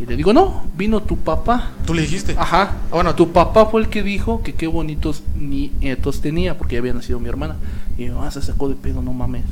Y 0.00 0.06
le 0.06 0.16
digo, 0.16 0.32
no, 0.32 0.62
vino 0.76 1.02
tu 1.02 1.18
papá. 1.18 1.72
¿Tú 1.84 1.92
le 1.92 2.00
dijiste? 2.00 2.34
Ajá. 2.38 2.62
Ah, 2.62 2.94
bueno, 2.94 3.14
Tu 3.14 3.30
papá 3.32 3.66
fue 3.66 3.82
el 3.82 3.88
que 3.90 4.02
dijo 4.02 4.42
que 4.42 4.54
qué 4.54 4.66
bonitos 4.66 5.22
nietos 5.36 6.22
tenía, 6.22 6.56
porque 6.56 6.76
ya 6.76 6.78
había 6.78 6.94
nacido 6.94 7.20
mi 7.20 7.28
hermana. 7.28 7.56
Y 7.98 8.04
mi 8.04 8.10
mamá 8.10 8.30
se 8.30 8.40
sacó 8.40 8.70
de 8.70 8.76
pedo, 8.76 9.02
no 9.02 9.12
mames. 9.12 9.44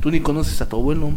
Tú 0.00 0.12
ni 0.12 0.20
conoces 0.20 0.60
a 0.60 0.68
tu 0.68 0.76
abuelo. 0.76 1.10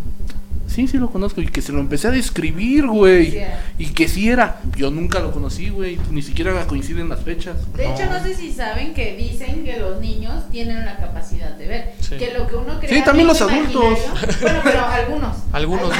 Sí, 0.69 0.87
sí 0.87 0.97
lo 0.97 1.09
conozco. 1.09 1.41
Y 1.41 1.47
que 1.47 1.61
se 1.61 1.71
lo 1.71 1.79
empecé 1.79 2.07
a 2.07 2.11
describir, 2.11 2.85
güey. 2.87 3.41
Y 3.77 3.87
que 3.87 4.07
sí 4.07 4.29
era. 4.29 4.61
Yo 4.77 4.91
nunca 4.91 5.19
lo 5.19 5.31
conocí, 5.31 5.69
güey. 5.69 5.97
Ni 6.11 6.21
siquiera 6.21 6.65
coinciden 6.67 7.09
las 7.09 7.21
fechas. 7.21 7.55
De 7.73 7.89
hecho, 7.91 8.05
No. 8.05 8.21
sé 8.23 8.35
si 8.35 8.51
saben 8.53 8.93
que 8.93 9.15
dicen 9.17 9.63
que 9.65 9.77
los 9.79 9.99
niños 9.99 10.49
tienen 10.51 10.85
la 10.85 10.97
capacidad 10.97 11.51
de 11.55 11.67
ver. 11.67 11.93
Sí. 11.99 12.15
Que 12.17 12.33
lo 12.37 12.47
que 12.47 12.55
uno 12.55 12.79
cree. 12.79 12.93
Sí, 12.93 13.03
también 13.03 13.27
los 13.27 13.41
adultos. 13.41 13.97
Bueno, 14.41 14.59
pero 14.63 14.85
algunos. 14.85 15.35
Algunos, 15.51 15.89
¿no? 15.89 15.95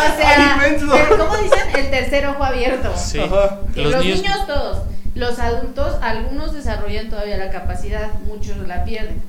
O 0.00 0.16
sea, 0.16 0.58
pero 0.60 1.18
¿cómo 1.18 1.36
dicen? 1.42 1.58
El 1.76 1.90
tercer 1.90 2.26
ojo 2.26 2.42
abierto. 2.44 2.92
Sí. 2.96 3.18
Ajá. 3.20 3.60
Que 3.74 3.82
Los 3.82 3.92
Los, 3.92 4.04
niños- 4.04 4.22
niños... 4.22 4.46
todos. 4.46 4.78
Los 5.14 5.38
adultos, 5.38 5.96
algunos 6.02 6.54
desarrollan 6.54 7.08
todavía 7.10 7.36
la 7.36 7.50
capacidad, 7.50 8.08
muchos 8.26 8.56
la 8.66 8.84
pierden. 8.84 9.20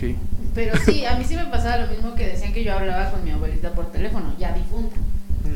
Sí. 0.00 0.16
Pero 0.56 0.76
sí, 0.84 1.04
a 1.06 1.14
mí 1.16 1.24
sí 1.24 1.36
me 1.36 1.44
pasaba 1.44 1.76
lo 1.76 1.86
mismo 1.86 2.14
que 2.16 2.26
decían 2.26 2.52
que 2.52 2.64
yo 2.64 2.72
hablaba 2.74 3.10
con 3.12 3.22
mi 3.22 3.30
abuelita 3.30 3.70
por 3.72 3.92
teléfono, 3.92 4.34
ya 4.38 4.52
difunta. 4.52 4.96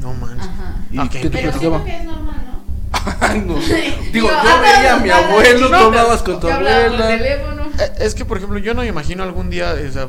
No 0.00 0.14
manches. 0.14 0.46
Ajá. 0.46 0.76
¿Y 0.92 0.98
Ok. 1.00 1.10
qué 1.10 1.18
te 1.22 1.30
Pero 1.30 1.50
platicaba? 1.50 1.82
siento 1.82 1.84
que 1.84 1.96
es 1.96 2.04
normal, 2.04 2.36
¿no? 2.46 2.60
Ay, 3.20 3.40
no. 3.44 3.54
Digo, 3.54 3.66
Digo, 4.12 4.28
yo 4.28 4.34
ah, 4.38 4.60
veía 4.60 4.94
a 4.94 4.98
mi 5.00 5.08
no, 5.08 5.14
abuelo, 5.16 5.68
tú 5.68 5.74
hablabas 5.74 6.22
con 6.22 6.38
tu 6.40 6.46
yo 6.48 6.54
hablaba 6.54 6.76
por 6.84 6.94
abuela. 7.02 7.08
teléfono. 7.18 7.62
Eh, 7.80 7.92
Es 7.98 8.14
que, 8.14 8.24
por 8.24 8.36
ejemplo, 8.36 8.58
yo 8.58 8.74
no 8.74 8.82
me 8.82 8.86
imagino 8.88 9.22
algún 9.24 9.50
día, 9.50 9.74
o 9.88 9.92
sea, 9.92 10.08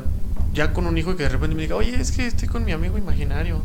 ya 0.52 0.72
con 0.72 0.86
un 0.86 0.96
hijo 0.98 1.16
que 1.16 1.22
de 1.24 1.30
repente 1.30 1.56
me 1.56 1.62
diga, 1.62 1.74
oye, 1.76 1.98
es 2.00 2.12
que 2.12 2.26
estoy 2.26 2.46
con 2.48 2.64
mi 2.64 2.70
amigo 2.72 2.96
imaginario. 2.98 3.62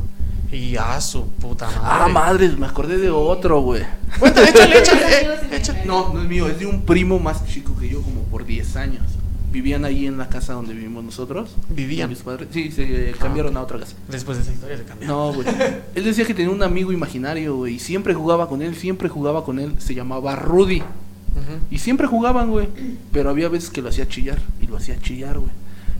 Y 0.50 0.78
a 0.78 1.02
su 1.02 1.28
puta 1.30 1.66
madre. 1.66 1.82
Ah, 1.84 2.08
madre, 2.08 2.48
me 2.58 2.68
acordé 2.68 2.98
de 3.00 3.10
otro, 3.12 3.60
güey. 3.60 3.84
Échale, 4.24 4.80
échale, 4.80 5.02
eh, 5.22 5.40
échale. 5.52 5.84
No, 5.84 6.14
no 6.14 6.22
es 6.22 6.28
mío, 6.30 6.48
es 6.48 6.58
de 6.60 6.66
un 6.66 6.84
primo 6.86 7.20
más 7.20 7.46
chico 7.46 7.78
que 7.78 7.90
yo, 7.90 8.02
como 8.02 8.22
por 8.24 8.46
10 8.46 8.78
años. 8.78 9.04
Vivían 9.52 9.86
ahí 9.86 10.06
en 10.06 10.18
la 10.18 10.28
casa 10.28 10.54
donde 10.54 10.74
vivimos 10.74 11.04
nosotros. 11.04 11.56
Vivían. 11.70 12.10
Mis 12.10 12.20
padres. 12.20 12.50
Sí, 12.52 12.72
se 12.72 13.14
cambiaron 13.20 13.56
a 13.56 13.62
otra 13.62 13.80
casa. 13.80 13.96
Después 14.10 14.38
de 14.38 14.44
esa 14.44 14.54
historia 14.54 14.78
se 14.78 14.84
cambió. 14.84 15.08
No, 15.08 15.34
güey. 15.34 15.48
Él 15.96 16.04
decía 16.04 16.26
que 16.26 16.34
tenía 16.34 16.52
un 16.52 16.64
amigo 16.64 16.92
imaginario, 16.92 17.56
güey. 17.56 17.76
Y 17.76 17.80
siempre 17.80 18.14
jugaba 18.14 18.50
con 18.50 18.62
él, 18.62 18.76
siempre 18.76 19.08
jugaba 19.08 19.46
con 19.46 19.60
él. 19.60 19.74
Se 19.80 19.96
llamaba 19.96 20.36
Rudy. 20.36 20.80
Ujú. 20.80 21.60
Y 21.72 21.80
siempre 21.80 22.08
jugaban, 22.08 22.50
güey. 22.50 22.68
Pero 23.12 23.30
había 23.30 23.48
veces 23.48 23.70
que 23.70 23.82
lo 23.82 23.90
hacía 23.90 24.08
chillar. 24.08 24.40
Y 24.62 24.68
lo 24.68 24.78
hacía 24.78 25.00
chillar, 25.00 25.40
güey. 25.40 25.52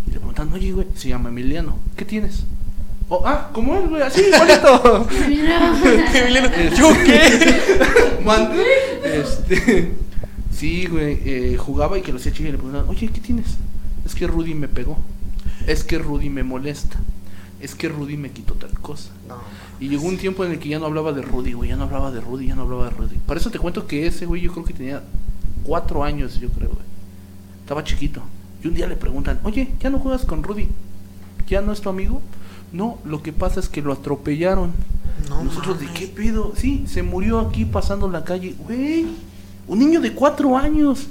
Y 0.08 0.12
le 0.12 0.18
preguntaban, 0.18 0.54
oye, 0.54 0.74
güey, 0.74 0.88
se 0.96 1.10
llama 1.10 1.30
Emiliano. 1.30 1.78
¿Qué 1.96 2.04
tienes? 2.04 2.44
Oh, 3.10 3.24
ah, 3.26 3.50
como 3.54 3.78
él, 3.78 3.88
güey, 3.88 4.02
así, 4.02 4.22
igualito. 4.22 5.08
Emiliano, 5.26 5.78
¿Yo 6.76 6.92
qué? 7.06 7.62
Mande. 8.26 8.66
Este. 9.04 9.94
Sí, 10.58 10.88
güey. 10.88 11.20
eh, 11.24 11.58
jugaba 11.58 11.98
y 11.98 12.02
que 12.02 12.12
lo 12.12 12.18
hacía 12.18 12.34
chillar. 12.34 12.50
Y 12.50 12.52
le 12.54 12.58
preguntaban, 12.58 12.90
oye, 12.90 13.08
¿qué 13.10 13.22
tienes? 13.22 13.58
Es 14.06 14.16
que 14.16 14.28
Rudy 14.28 14.54
me 14.56 14.68
pegó. 14.68 14.98
Es 15.68 15.84
que 15.84 16.00
Rudy 16.00 16.30
me 16.30 16.44
molesta. 16.44 16.98
Es 17.60 17.76
que 17.76 17.90
Rudy 17.90 18.18
me 18.18 18.32
quitó 18.32 18.54
tal 18.54 18.72
cosa. 18.80 19.10
No. 19.28 19.36
Y 19.80 19.90
llegó 19.90 20.06
un 20.08 20.18
tiempo 20.18 20.46
en 20.46 20.52
el 20.52 20.60
que 20.60 20.70
ya 20.70 20.80
no 20.80 20.86
hablaba 20.86 21.12
de 21.14 21.22
Rudy, 21.22 21.54
güey. 21.54 21.70
Ya 21.70 21.76
no 21.76 21.84
hablaba 21.84 22.12
de 22.12 22.22
Rudy, 22.22 22.48
ya 22.48 22.56
no 22.56 22.64
hablaba 22.64 22.86
de 22.86 22.92
Rudy. 22.92 23.18
Por 23.26 23.38
eso 23.38 23.50
te 23.52 23.60
cuento 23.60 23.88
que 23.88 24.08
ese 24.08 24.26
güey 24.26 24.42
yo 24.42 24.52
creo 24.52 24.66
que 24.66 24.74
tenía 24.74 25.04
cuatro 25.64 26.04
años, 26.04 26.40
yo 26.40 26.50
creo, 26.50 26.70
güey. 26.70 26.86
Estaba 27.62 27.84
chiquito. 27.84 28.22
Y 28.64 28.68
un 28.68 28.74
día 28.74 28.88
le 28.88 28.96
preguntan, 28.96 29.40
oye, 29.44 29.70
¿ya 29.80 29.90
no 29.90 30.00
juegas 30.00 30.26
con 30.26 30.44
Rudy? 30.44 30.68
¿Ya 31.48 31.62
no 31.62 31.72
es 31.72 31.82
tu 31.82 31.90
amigo? 31.90 32.22
No, 32.72 33.00
lo 33.06 33.22
que 33.22 33.34
pasa 33.34 33.60
es 33.60 33.70
que 33.70 33.82
lo 33.82 33.94
atropellaron. 33.94 34.72
No 35.30 35.44
Nosotros, 35.44 35.80
¿de 35.80 35.88
qué 35.88 36.08
pedo? 36.08 36.54
Sí, 36.56 36.86
se 36.88 37.04
murió 37.04 37.40
aquí 37.40 37.66
pasando 37.66 38.10
la 38.10 38.24
calle. 38.24 38.56
Güey, 38.60 39.08
un 39.68 39.80
niño 39.80 40.00
de 40.02 40.14
cuatro 40.14 40.58
años. 40.58 41.08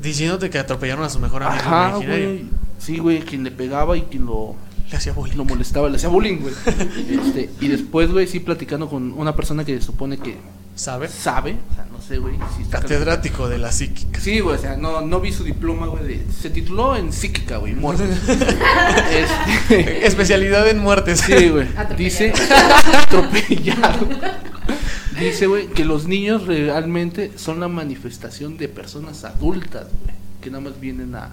Diciéndote 0.00 0.48
que 0.50 0.58
atropellaron 0.58 1.04
a 1.04 1.10
su 1.10 1.18
mejor 1.18 1.42
amigo 1.42 1.60
Ajá, 1.60 1.96
güey. 1.96 2.46
Sí, 2.78 2.98
güey, 2.98 3.20
quien 3.20 3.42
le 3.42 3.50
pegaba 3.50 3.96
y 3.96 4.02
quien 4.02 4.26
lo, 4.26 4.54
Le 4.90 4.96
hacía 4.96 5.12
bullying. 5.12 5.36
lo 5.36 5.44
molestaba, 5.44 5.88
le 5.88 5.96
hacía 5.96 6.08
bullying, 6.08 6.38
güey. 6.38 6.54
Este, 7.26 7.50
y 7.60 7.68
después, 7.68 8.10
güey, 8.12 8.26
sí 8.28 8.38
platicando 8.40 8.88
con 8.88 9.12
una 9.12 9.34
persona 9.34 9.64
que 9.64 9.74
se 9.76 9.82
supone 9.84 10.16
que 10.18 10.36
¿Sabes? 10.76 11.10
sabe, 11.10 11.56
o 11.72 11.74
sea, 11.74 11.86
no 11.90 12.00
sé, 12.00 12.18
güey, 12.18 12.34
si 12.56 12.62
Catedrático 12.70 13.48
de 13.48 13.58
la 13.58 13.72
psíquica. 13.72 14.20
Sí, 14.20 14.38
güey, 14.38 14.54
o 14.56 14.60
sea, 14.60 14.76
no, 14.76 15.00
no 15.00 15.18
vi 15.18 15.32
su 15.32 15.42
diploma, 15.42 15.88
güey, 15.88 16.04
de- 16.04 16.26
se 16.32 16.50
tituló 16.50 16.94
en 16.94 17.12
psíquica, 17.12 17.56
güey, 17.56 17.74
muerto. 17.74 18.04
este, 19.10 20.06
Especialidad 20.06 20.68
en 20.68 20.78
muertes. 20.78 21.20
sí, 21.20 21.48
güey, 21.48 21.66
dice, 21.96 22.32
atropellado. 22.96 24.06
Dice, 25.20 25.46
güey, 25.46 25.66
que 25.68 25.84
los 25.84 26.06
niños 26.06 26.46
realmente 26.46 27.32
son 27.36 27.60
la 27.60 27.68
manifestación 27.68 28.56
de 28.56 28.68
personas 28.68 29.24
adultas, 29.24 29.86
güey, 30.04 30.16
que 30.42 30.50
nada 30.50 30.62
más 30.62 30.80
vienen 30.80 31.14
a, 31.14 31.30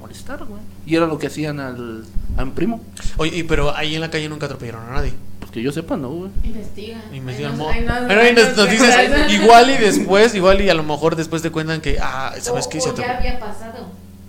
molestar, 0.00 0.44
güey. 0.44 0.60
Y 0.86 0.94
era 0.94 1.06
lo 1.06 1.18
que 1.18 1.26
hacían 1.28 1.58
al, 1.58 2.04
a 2.36 2.42
un 2.42 2.52
primo, 2.52 2.80
Oye, 3.16 3.38
y- 3.38 3.42
pero 3.44 3.74
ahí 3.74 3.94
en 3.94 4.00
la 4.02 4.10
calle 4.10 4.28
nunca 4.28 4.46
atropellaron 4.46 4.86
a 4.88 4.92
nadie. 4.92 5.14
pues 5.40 5.50
que 5.50 5.62
yo 5.62 5.72
sepa, 5.72 5.96
¿no, 5.96 6.10
güey? 6.10 6.30
Investiga. 6.44 7.00
Investigan 7.12 7.52
Ay, 7.52 7.56
no- 7.58 7.64
mo- 7.64 7.70
ay, 7.70 7.80
no- 8.02 8.08
Pero 8.08 8.20
ahí 8.20 8.34
nos, 8.34 8.70
dices, 8.70 8.94
igual 9.30 9.70
y 9.70 9.78
después, 9.78 10.34
igual 10.34 10.60
y 10.60 10.68
a 10.68 10.74
lo 10.74 10.82
mejor 10.82 11.16
después 11.16 11.40
te 11.42 11.50
cuentan 11.50 11.80
que, 11.80 11.98
ah, 12.00 12.34
¿sabes 12.40 12.66
O- 12.66 12.68
qué? 12.68 12.78
o 12.78 12.80
Se 12.82 12.86
ya 12.88 12.92
atropelló. 12.92 13.18
había 13.18 13.40
pasado. 13.40 13.86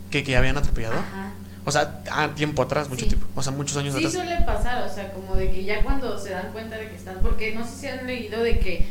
Que, 0.10 0.24
que 0.24 0.38
habían 0.38 0.58
atropellado. 0.58 0.96
Ajá. 0.96 1.27
O 1.68 1.72
sea, 1.72 2.02
ah, 2.12 2.30
tiempo 2.34 2.62
atrás, 2.62 2.88
mucho 2.88 3.02
Sí. 3.04 3.10
tiempo. 3.10 3.28
O 3.36 3.44
sea, 3.44 3.52
muchos 3.52 3.76
años 3.76 3.94
Sí 3.94 3.98
atrás. 4.06 4.14
suele 4.14 4.38
pasar, 4.46 4.88
o 4.90 4.94
sea, 4.94 5.12
como 5.12 5.36
de 5.36 5.52
que 5.52 5.66
ya 5.66 5.84
cuando 5.84 6.18
se 6.18 6.30
dan 6.30 6.54
cuenta 6.54 6.78
de 6.78 6.88
que 6.88 6.96
están, 6.96 7.18
porque 7.22 7.54
no 7.54 7.66
sé 7.68 7.76
si 7.76 7.88
han 7.88 8.08
leído 8.08 8.42
de 8.42 8.60
que 8.60 8.88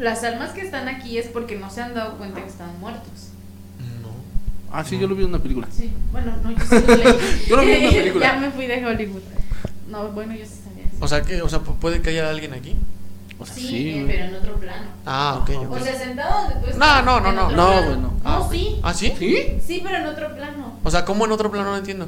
las 0.00 0.24
almas 0.24 0.50
que 0.50 0.62
están 0.62 0.88
aquí 0.88 1.16
es 1.16 1.28
porque 1.28 1.56
no 1.56 1.70
se 1.70 1.80
han 1.80 1.94
dado 1.94 2.18
cuenta 2.18 2.40
que 2.42 2.48
están 2.48 2.78
muertos. 2.80 3.28
No. 4.02 4.08
Ah, 4.72 4.84
sí, 4.84 4.98
yo 4.98 5.06
lo 5.06 5.14
vi 5.14 5.22
en 5.22 5.28
una 5.30 5.38
película. 5.38 5.68
Sí, 5.70 5.92
bueno, 6.10 6.34
no, 6.42 6.50
yo 6.50 6.58
sí 6.58 6.84
lo 6.86 6.96
leí. 6.96 7.14
Yo 7.48 7.56
lo 7.56 7.62
vi 7.62 7.70
en 7.72 7.82
una 7.84 7.90
película. 7.98 8.26
ya 8.34 8.40
me 8.40 8.50
fui 8.50 8.66
de 8.66 8.84
Hollywood. 8.84 9.22
No, 9.88 10.08
bueno, 10.10 10.34
yo 10.34 10.44
sí 10.44 10.54
sabía 10.68 10.84
eso. 10.86 10.96
O 11.00 11.06
sea, 11.06 11.22
que, 11.22 11.40
o 11.40 11.48
sea, 11.48 11.60
pu- 11.60 11.76
puede 11.78 12.02
que 12.02 12.10
haya 12.10 12.28
alguien 12.28 12.52
aquí. 12.52 12.74
O 13.40 13.46
sea, 13.46 13.54
Sí, 13.54 13.68
sí, 13.68 13.88
eh, 13.98 14.04
pero 14.06 14.24
en 14.24 14.34
otro 14.34 14.54
plano. 14.56 14.86
Ah, 15.06 15.38
ok, 15.42 15.50
Ajá. 15.50 15.60
ok. 15.60 15.72
O 15.72 15.80
sea, 15.80 15.98
sentado 15.98 16.42
donde 16.42 16.54
tú 16.56 16.60
No, 16.78 16.84
estás. 16.86 17.04
no, 17.04 17.20
no, 17.20 17.28
en 17.28 17.34
no. 17.36 17.44
otro 17.46 17.56
No, 17.56 17.96
no. 17.96 18.12
Ah, 18.24 18.36
No, 18.38 18.44
ok. 18.46 18.52
sí. 18.52 18.80
¿Ah, 18.82 18.94
sí? 18.94 19.14
¿Sí? 19.18 19.60
Sí, 19.66 19.80
pero 19.84 19.96
en 19.98 20.06
otro 20.06 20.34
plano. 20.34 20.72
O 20.82 20.90
sea, 20.90 21.04
¿cómo 21.04 21.24
en 21.24 21.32
otro 21.32 21.50
plano? 21.50 21.70
No 21.70 21.76
entiendo. 21.76 22.06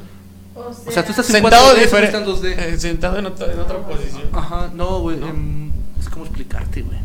O 0.53 0.73
sea, 0.73 0.89
O 0.89 0.91
sea, 0.91 1.05
tú 1.05 1.11
estás 1.11 1.29
en 1.29 1.35
Sentado 1.41 1.73
4D, 1.73 1.79
diferente. 1.79 2.17
están 2.17 2.25
2D. 2.25 2.51
Eh, 2.59 2.77
sentado 2.77 3.17
en, 3.17 3.25
otra- 3.27 3.51
en 3.53 3.59
otra 3.59 3.77
posición. 3.77 4.23
Ajá, 4.33 4.69
no, 4.73 4.99
güey. 4.99 5.17
¿No? 5.17 5.27
em, 5.29 5.71
es 5.99 6.09
como 6.09 6.25
explicarte, 6.25 6.81
güey. 6.81 6.97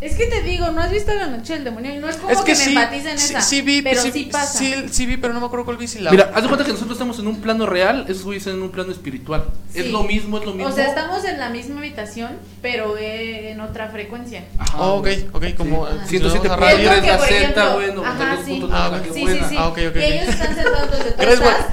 Es 0.00 0.14
que 0.16 0.24
te 0.26 0.40
digo, 0.42 0.70
no 0.70 0.80
has 0.80 0.90
visto 0.90 1.12
la 1.12 1.26
noche 1.26 1.52
del 1.54 1.64
demonio 1.64 1.94
y 1.94 1.98
no 1.98 2.08
es 2.08 2.16
como 2.16 2.30
Es 2.30 2.38
que, 2.38 2.52
que 2.52 2.58
me 2.58 2.64
sí, 2.64 2.70
empatiza 2.70 3.10
en 3.12 3.18
sí, 3.18 3.32
esa. 3.34 3.40
sí 3.42 3.60
vi, 3.60 3.82
pero 3.82 4.00
sí, 4.00 4.10
sí, 4.10 4.24
pasa. 4.32 4.58
Sí, 4.58 4.74
sí 4.90 5.04
vi, 5.04 5.18
pero 5.18 5.34
no 5.34 5.40
me 5.40 5.46
acuerdo 5.46 5.66
cuál 5.66 5.76
vi. 5.76 5.86
Si 5.88 5.98
la... 5.98 6.10
Mira, 6.10 6.30
haz 6.34 6.42
de 6.42 6.48
cuenta 6.48 6.64
que 6.64 6.72
nosotros 6.72 6.96
estamos 6.96 7.18
en 7.18 7.26
un 7.26 7.42
plano 7.42 7.66
real, 7.66 8.06
esos 8.08 8.22
güeyes 8.24 8.46
en 8.46 8.62
un 8.62 8.70
plano 8.70 8.92
espiritual. 8.92 9.44
Es 9.74 9.90
lo 9.90 10.02
mismo, 10.04 10.38
es 10.38 10.46
lo 10.46 10.54
mismo. 10.54 10.68
O 10.70 10.74
sea, 10.74 10.86
estamos 10.86 11.22
en 11.26 11.38
la 11.38 11.50
misma 11.50 11.80
habitación, 11.80 12.30
pero 12.62 12.96
eh, 12.96 13.50
en 13.50 13.60
otra 13.60 13.88
frecuencia. 13.90 14.44
Ajá, 14.58 14.78
Oh, 14.80 14.94
ok, 15.00 15.08
ok, 15.32 15.44
como... 15.56 15.86
Sí. 15.86 15.92
si 16.04 16.08
Siento 16.08 16.28
nos 16.28 16.32
siete 16.32 16.48
vamos 16.48 16.64
a 16.66 16.70
radio- 16.70 16.92
Es 16.92 17.04
la 17.06 17.18
Z, 17.18 17.36
y 17.36 18.04
ajá, 18.06 18.38
sí. 18.44 18.62
Ah, 18.72 19.00
Sí, 19.04 19.10
sí, 19.12 19.20
buena. 19.20 19.48
sí. 19.50 19.56
Ah, 19.58 19.68
ok, 19.68 19.78
ok, 19.90 19.96
Y 19.96 20.02
ellos 20.02 20.28
están 20.28 20.54
sentados 20.54 20.90
donde 20.92 21.10
tú 21.10 21.16
¿Crees, 21.18 21.40
güey? 21.40 21.50
estás 21.52 21.66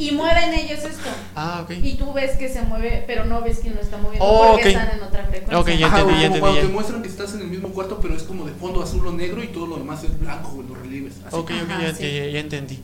y 0.00 0.12
mueven 0.12 0.52
ellos 0.54 0.78
esto. 0.84 1.10
Ah, 1.36 1.60
ok. 1.64 1.72
Y 1.82 1.94
tú 1.94 2.12
ves 2.12 2.36
que 2.36 2.48
se 2.48 2.62
mueve, 2.62 3.04
pero 3.06 3.24
no 3.24 3.40
ves 3.42 3.58
quién 3.60 3.74
lo 3.74 3.80
está 3.80 3.98
moviendo 3.98 4.24
Oh, 4.26 4.52
porque 4.52 4.70
están 4.70 4.90
en 4.96 5.02
otra 5.02 5.24
frecuencia. 5.24 5.58
Ok, 5.58 5.68
ya 5.78 5.86
Ajá, 5.86 6.00
entendí, 6.00 6.20
ya 6.22 6.28
como 6.28 6.40
cuando 6.40 6.58
entendí, 6.58 6.60
te 6.60 6.66
ya. 6.68 6.72
muestran 6.72 7.02
que 7.02 7.08
estás 7.08 7.34
en 7.34 7.40
el 7.42 7.46
mismo 7.48 7.68
cuarto, 7.70 7.98
pero 8.00 8.14
es 8.16 8.22
como 8.22 8.44
de 8.46 8.52
fondo 8.52 8.82
azul 8.82 9.06
o 9.06 9.12
negro 9.12 9.42
y 9.42 9.48
todo 9.48 9.66
lo 9.66 9.76
demás 9.76 10.02
es 10.04 10.18
blanco, 10.18 10.50
güey, 10.52 10.66
los 10.68 10.78
relieves. 10.78 11.14
Así. 11.26 11.36
Ok, 11.36 11.50
ok, 11.62 11.70
Ajá, 11.70 11.82
ya, 11.82 11.94
sí. 11.94 12.02
ya- 12.02 12.26
ya 12.26 12.40
entendí. 12.40 12.78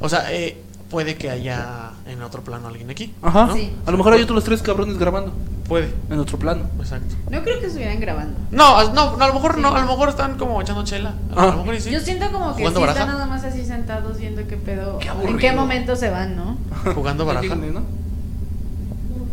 O 0.00 0.08
sea, 0.08 0.32
eh, 0.32 0.56
puede 0.90 1.16
que 1.16 1.30
haya 1.30 1.92
en 2.06 2.20
otro 2.22 2.42
plano 2.42 2.68
alguien 2.68 2.90
aquí. 2.90 3.14
Ajá. 3.22 3.46
¿no? 3.46 3.54
Sí. 3.54 3.72
A 3.86 3.90
lo 3.90 3.96
mejor 3.96 4.12
hay 4.14 4.22
otros 4.22 4.42
tres 4.44 4.60
cabrones 4.60 4.98
grabando 4.98 5.32
Puede, 5.68 5.94
en 6.10 6.18
otro 6.18 6.36
plano. 6.38 6.64
exacto. 6.80 7.14
No 7.30 7.42
creo 7.44 7.60
que 7.60 7.66
estuvieran 7.66 8.00
grabando. 8.00 8.36
No, 8.50 8.76
a- 8.76 8.84
no, 8.92 9.16
no, 9.16 9.24
a 9.24 9.28
lo 9.28 9.34
mejor 9.34 9.56
no, 9.58 9.68
a 9.74 9.80
lo 9.80 9.86
mejor 9.86 10.08
están 10.08 10.36
como 10.36 10.60
echando 10.60 10.82
chela. 10.84 11.14
A 11.36 11.42
Ah. 11.42 11.46
lo 11.46 11.58
mejor 11.64 11.80
sí. 11.80 11.90
Yo 11.90 12.00
siento 12.00 12.30
como 12.32 12.48
que 12.56 12.62
sí 12.64 12.68
¿Jugando 12.68 12.88
están 12.90 13.06
nada 13.08 13.26
más 13.26 13.44
así 13.44 13.64
sentados 13.64 14.18
viendo 14.18 14.46
qué 14.48 14.56
pedo. 14.56 14.98
Qué 14.98 15.06
en 15.06 15.10
aburrido. 15.12 15.38
qué 15.38 15.52
momento 15.52 15.94
se 15.94 16.10
van, 16.10 16.34
¿no? 16.36 16.58
Jugando 16.94 17.24
baraja. 17.24 17.54
¿no? 17.54 17.82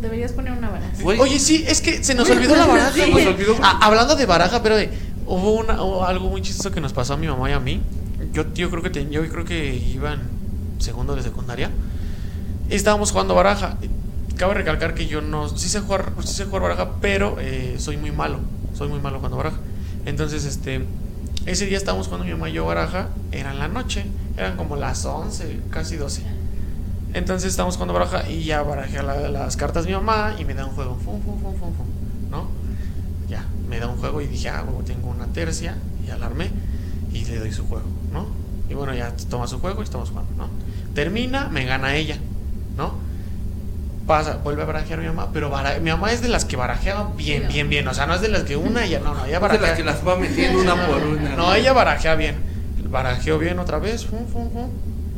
Deberías 0.01 0.31
poner 0.33 0.53
una 0.53 0.69
baraja. 0.69 0.91
Güey. 1.01 1.19
Oye, 1.19 1.39
sí, 1.39 1.65
es 1.67 1.81
que 1.81 2.03
se 2.03 2.13
nos 2.13 2.29
olvidó 2.29 2.55
la 2.55 2.67
baraja. 2.67 2.91
Se 2.91 3.09
nos 3.09 3.25
olvidó. 3.25 3.55
Ah, 3.63 3.79
hablando 3.81 4.15
de 4.15 4.25
baraja, 4.27 4.61
pero 4.61 4.75
de, 4.75 4.91
hubo, 5.25 5.53
una, 5.55 5.81
hubo 5.81 6.05
algo 6.05 6.29
muy 6.29 6.41
chistoso 6.43 6.69
que 6.71 6.79
nos 6.81 6.93
pasó 6.93 7.15
a 7.15 7.17
mi 7.17 7.27
mamá 7.27 7.49
y 7.49 7.53
a 7.53 7.59
mí. 7.59 7.81
Yo, 8.31 8.43
yo 8.53 8.69
creo 8.69 8.83
que 8.83 8.91
te- 8.91 9.09
yo 9.09 9.27
creo 9.27 9.43
que 9.43 9.73
iba 9.75 10.13
en 10.13 10.36
segundo 10.79 11.15
de 11.15 11.23
secundaria. 11.23 11.69
Y 12.69 12.75
estábamos 12.75 13.11
jugando 13.11 13.35
baraja. 13.35 13.77
Cabe 14.35 14.53
recalcar 14.53 14.93
que 14.93 15.07
yo 15.07 15.21
no 15.21 15.49
sí 15.49 15.69
sé 15.69 15.79
jugar, 15.81 16.11
sí 16.23 16.33
sé 16.33 16.45
jugar 16.45 16.61
baraja, 16.63 16.89
pero 17.01 17.37
eh, 17.39 17.75
soy 17.79 17.97
muy 17.97 18.11
malo. 18.11 18.39
Soy 18.75 18.87
muy 18.87 18.99
malo 18.99 19.17
jugando 19.17 19.37
baraja. 19.37 19.57
Entonces, 20.05 20.45
este 20.45 20.85
ese 21.45 21.65
día 21.65 21.77
estábamos 21.77 22.07
jugando 22.07 22.25
mi 22.25 22.31
mamá 22.33 22.49
y 22.49 22.53
yo 22.53 22.65
baraja, 22.65 23.07
era 23.31 23.51
en 23.51 23.59
la 23.59 23.69
noche, 23.69 24.05
eran 24.35 24.57
como 24.57 24.75
las 24.75 25.05
11, 25.05 25.61
casi 25.69 25.95
12. 25.95 26.21
Entonces 27.13 27.49
estábamos 27.51 27.75
jugando 27.75 27.93
baraja 27.93 28.29
y 28.29 28.43
ya 28.43 28.61
barajé 28.63 29.01
la- 29.01 29.29
las 29.29 29.55
cartas 29.55 29.85
mi 29.85 29.93
mamá 29.93 30.35
y 30.37 30.43
me 30.45 30.53
da 30.53 30.65
un 30.65 30.73
juego. 30.73 30.97
Fum, 31.03 31.21
fum, 31.21 31.39
fum, 31.41 31.53
fum, 31.57 31.73
fum, 31.73 31.85
¿No? 32.29 32.47
Ya, 33.29 33.45
me 33.69 33.79
da 33.79 33.87
un 33.87 33.97
juego 33.97 34.21
y 34.21 34.27
dije, 34.27 34.49
ah, 34.49 34.63
huevo, 34.67 34.83
tengo 34.83 35.09
una 35.09 35.25
tercia 35.27 35.77
y 36.05 36.09
alarmé 36.11 36.51
y 37.13 37.23
le 37.25 37.39
doy 37.39 37.51
su 37.53 37.65
juego, 37.65 37.85
¿no? 38.11 38.27
Y 38.69 38.73
bueno, 38.73 38.93
ya 38.93 39.13
toma 39.29 39.47
su 39.47 39.59
juego 39.59 39.79
y 39.81 39.83
estamos 39.85 40.09
jugando, 40.09 40.31
¿no? 40.37 40.49
Termina, 40.97 41.47
me 41.49 41.63
gana 41.63 41.93
ella, 41.95 42.17
¿no? 42.75 42.95
Pasa, 44.07 44.37
vuelve 44.43 44.63
a 44.63 44.65
barajear 44.65 44.97
mi 44.99 45.05
mamá, 45.05 45.29
pero 45.31 45.51
mi 45.79 45.91
mamá 45.91 46.11
es 46.11 46.23
de 46.23 46.27
las 46.27 46.43
que 46.43 46.55
barajeaba 46.55 47.11
bien, 47.15 47.47
bien, 47.49 47.69
bien. 47.69 47.87
O 47.87 47.93
sea, 47.93 48.07
no 48.07 48.15
es 48.15 48.21
de 48.21 48.29
las 48.29 48.41
que 48.45 48.57
una 48.57 48.83
y 48.87 48.89
ya, 48.89 48.99
no, 48.99 49.13
no, 49.13 49.25
ella 49.25 49.25
Es 49.25 49.31
de 49.33 49.39
barajea. 49.39 49.67
las 49.67 49.77
que 49.77 49.83
las 49.83 50.07
va 50.07 50.15
metiendo 50.15 50.59
una 50.59 50.87
por 50.87 51.03
una. 51.05 51.35
No, 51.35 51.53
ella 51.53 51.71
barajea 51.73 52.15
bien. 52.15 52.37
Barajeó 52.89 53.37
bien 53.37 53.59
otra 53.59 53.77
vez, 53.77 54.07
fum, 54.07 54.25
fum, 54.25 54.49
fum. 54.51 54.69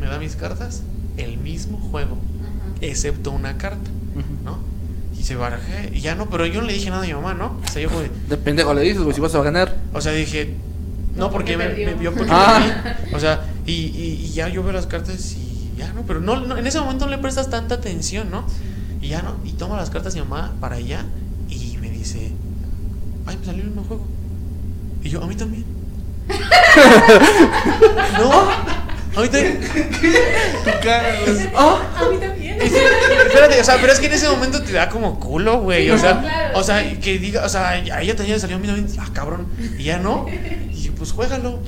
Me 0.02 0.08
da 0.08 0.20
mis 0.20 0.36
cartas, 0.36 0.84
el 1.16 1.38
mismo 1.38 1.78
juego, 1.80 2.18
Ajá. 2.42 2.76
excepto 2.82 3.32
una 3.32 3.58
carta. 3.58 3.90
¿no? 4.44 4.58
Y 5.18 5.24
se 5.24 5.36
barajé, 5.38 5.92
y 5.94 6.02
ya 6.02 6.14
no, 6.16 6.30
pero 6.30 6.46
yo 6.46 6.60
no 6.60 6.68
le 6.68 6.74
dije 6.74 6.90
nada 6.90 7.04
a 7.04 7.08
mi 7.08 7.14
mamá, 7.14 7.34
¿no? 7.36 7.58
O 7.66 7.72
sea, 7.72 7.82
yo 7.82 7.88
como 7.88 8.02
de- 8.02 8.12
De 8.28 8.36
pendejo 8.36 8.74
le 8.74 8.82
dices, 8.82 9.02
güey, 9.02 9.16
si 9.16 9.22
vas 9.22 9.34
a 9.34 9.42
ganar. 9.44 9.74
o 9.94 10.02
sea, 10.02 10.12
dije, 10.12 10.56
no, 11.16 11.32
porque, 11.32 11.54
porque 11.58 11.86
me, 11.86 11.86
me 11.86 11.94
vio 11.94 12.14
porque 12.14 12.32
Ah. 12.34 12.98
O 13.14 13.20
sea, 13.20 13.46
y, 13.66 13.72
y, 13.72 14.22
y 14.26 14.32
ya 14.34 14.50
yo 14.50 14.62
veo 14.62 14.74
las 14.74 14.88
cartas 14.88 15.32
y 15.34 15.49
ya, 15.80 15.94
¿no? 15.94 16.04
Pero 16.04 16.20
no, 16.20 16.40
no, 16.42 16.58
en 16.58 16.68
ese 16.68 16.80
momento 16.80 17.06
no 17.06 17.12
le 17.12 17.18
prestas 17.18 17.50
tanta 17.50 17.76
atención, 17.76 18.30
¿no? 18.30 18.46
Y 19.02 19.08
ya, 19.08 19.22
¿no? 19.22 19.38
Y 19.46 19.54
toma 19.54 19.78
las 19.78 19.90
cartas 19.90 20.14
mi 20.14 20.22
mamá 20.22 20.54
para 20.60 20.76
allá 20.76 21.06
y 21.50 21.78
me 21.78 21.90
dice, 21.90 22.34
ay, 23.26 23.38
me 23.38 23.46
salió 23.46 23.62
el 23.62 23.70
mismo 23.70 23.84
juego. 23.86 24.06
Y 25.02 25.10
yo, 25.10 25.24
a 25.24 25.28
mí 25.28 25.36
también. 25.36 25.66
no, 28.20 28.32
a 28.42 29.22
mí 29.22 29.30
también. 29.30 29.62
Tu 30.64 30.72
cara. 30.84 31.14
A 31.98 32.10
mí 32.10 32.18
también. 32.18 32.49
Espérate, 32.60 33.62
o 33.62 33.64
sea, 33.64 33.78
pero 33.80 33.94
es 33.94 34.00
que 34.00 34.08
en 34.08 34.14
ese 34.14 34.30
momento 34.30 34.62
te 34.62 34.72
da 34.72 34.90
como 34.90 35.20
culo, 35.20 35.62
güey. 35.62 35.90
O 35.92 35.98
sea, 35.98 36.20
claro, 36.22 36.60
o 36.60 36.64
sea, 36.64 36.82
sí. 36.82 36.98
que 36.98 37.20
diga, 37.20 37.46
o 37.46 37.50
sea, 37.50 37.70
a 37.70 38.02
ella 38.02 38.16
también 38.16 38.36
le 38.36 38.40
salió 38.40 38.58
a 38.58 38.60
mí 38.60 38.68
también, 38.68 38.88
ah, 39.00 39.10
cabrón. 39.14 39.48
Y 39.78 39.84
ya 39.84 39.98
no. 39.98 40.26
Y 40.72 40.82
yo, 40.82 40.94
pues 40.96 41.12
juégalo. 41.12 41.60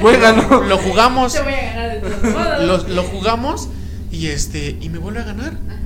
Juégalo. 0.00 0.62
Lo 0.64 0.78
jugamos. 0.78 1.32
Te 1.32 1.42
voy 1.42 1.54
a 1.54 1.74
ganar 1.74 1.92
de 1.92 2.00
todos 2.00 2.22
modos. 2.22 2.88
Lo, 2.88 2.94
lo 2.94 3.02
jugamos 3.04 3.68
y 4.10 4.28
este, 4.28 4.76
y 4.80 4.88
me 4.88 4.98
vuelve 4.98 5.20
a 5.20 5.24
ganar. 5.24 5.52
Ajá. 5.68 5.78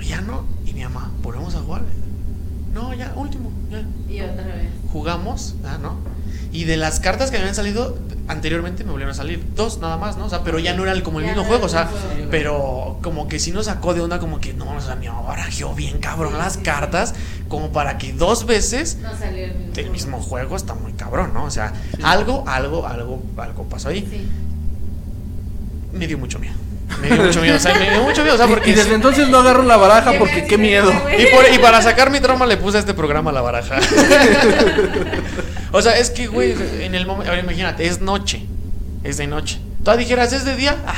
Y 0.00 0.04
ya 0.06 0.20
no. 0.20 0.44
Y 0.66 0.72
mi 0.72 0.82
mamá, 0.82 1.10
volvemos 1.22 1.54
a 1.54 1.60
jugar. 1.60 1.82
No, 2.72 2.94
ya, 2.94 3.12
último, 3.16 3.50
ya. 3.70 3.82
Y 4.12 4.20
otra 4.20 4.44
vez. 4.44 4.68
Jugamos, 4.92 5.54
ah, 5.64 5.78
¿no? 5.80 5.96
Y 6.52 6.64
de 6.64 6.76
las 6.78 6.98
cartas 7.00 7.30
que 7.30 7.36
me 7.36 7.42
habían 7.42 7.54
salido 7.54 7.96
anteriormente 8.26 8.84
me 8.84 8.90
volvieron 8.90 9.12
a 9.12 9.16
salir 9.16 9.42
dos 9.54 9.78
nada 9.78 9.96
más, 9.96 10.16
¿no? 10.18 10.26
O 10.26 10.30
sea, 10.30 10.42
pero 10.44 10.58
ya 10.58 10.74
no 10.74 10.82
era 10.82 10.92
el- 10.92 11.02
como 11.02 11.18
el 11.20 11.24
Ya 11.26 11.30
mismo 11.32 11.42
no 11.44 11.48
juego, 11.48 11.66
o 11.66 11.68
sea, 11.68 11.86
juego. 11.86 12.28
pero 12.30 12.98
como 13.02 13.26
que 13.28 13.38
sí 13.38 13.52
nos 13.52 13.66
sacó 13.66 13.94
de 13.94 14.00
onda, 14.02 14.18
como 14.18 14.38
que 14.40 14.52
no, 14.54 14.70
o 14.76 14.80
sea, 14.80 14.96
mi 14.96 15.08
mamá 15.08 15.22
barajeó 15.22 15.74
bien 15.74 15.98
cabrón 15.98 16.32
Sí, 16.32 16.38
las 16.38 16.52
sí, 16.54 16.60
cartas, 16.62 17.14
como 17.48 17.70
para 17.72 17.96
que 17.98 18.12
dos 18.12 18.44
veces 18.46 18.98
No 19.02 19.10
salió 19.18 19.44
el 19.46 19.54
mismo. 19.54 19.72
el 19.76 19.90
mismo 19.90 20.20
juego 20.22 20.56
está 20.56 20.74
muy 20.74 20.92
cabrón, 20.92 21.32
¿no? 21.32 21.44
O 21.44 21.50
sea, 21.50 21.72
Sí. 21.96 22.02
algo, 22.04 22.44
algo, 22.46 22.86
algo, 22.86 23.22
algo 23.38 23.64
pasó 23.64 23.88
ahí. 23.90 24.06
Sí. 24.10 24.26
Me 25.92 26.06
dio 26.06 26.18
mucho 26.18 26.38
miedo. 26.38 26.54
Me 27.02 27.08
dio 27.10 27.22
mucho 27.24 27.40
miedo, 27.42 27.56
o 27.56 27.60
sea, 27.60 27.74
me 27.78 27.90
dio 27.90 28.02
mucho 28.02 28.22
miedo, 28.22 28.34
o 28.34 28.38
sea, 28.38 28.46
porque 28.54 28.70
Y 28.70 28.74
desde 28.74 28.94
entonces 28.94 29.28
no 29.28 29.38
agarro 29.38 29.62
la 29.62 29.76
baraja 29.78 30.12
Qué 30.12 30.18
porque 30.18 30.44
qué 30.44 30.58
miedo. 30.58 30.90
Y, 31.18 31.26
por- 31.34 31.50
y 31.54 31.58
para 31.58 31.80
sacar 31.82 32.10
mi 32.10 32.20
trauma 32.20 32.44
le 32.46 32.56
puse 32.58 32.76
a 32.78 32.80
este 32.80 32.92
programa 32.94 33.32
la 33.32 33.40
baraja. 33.42 33.78
o 35.72 35.82
sea, 35.82 35.98
es 35.98 36.10
que, 36.10 36.26
güey, 36.26 36.54
en 36.80 36.94
el 36.94 37.06
momento. 37.06 37.30
Ahora 37.30 37.42
imagínate, 37.42 37.86
es 37.86 38.00
noche. 38.00 38.44
Es 39.04 39.16
de 39.16 39.26
noche. 39.26 39.58
Tú 39.84 39.90
dijeras, 39.96 40.32
es 40.32 40.44
de 40.44 40.56
día. 40.56 40.76
Ay, 40.86 40.96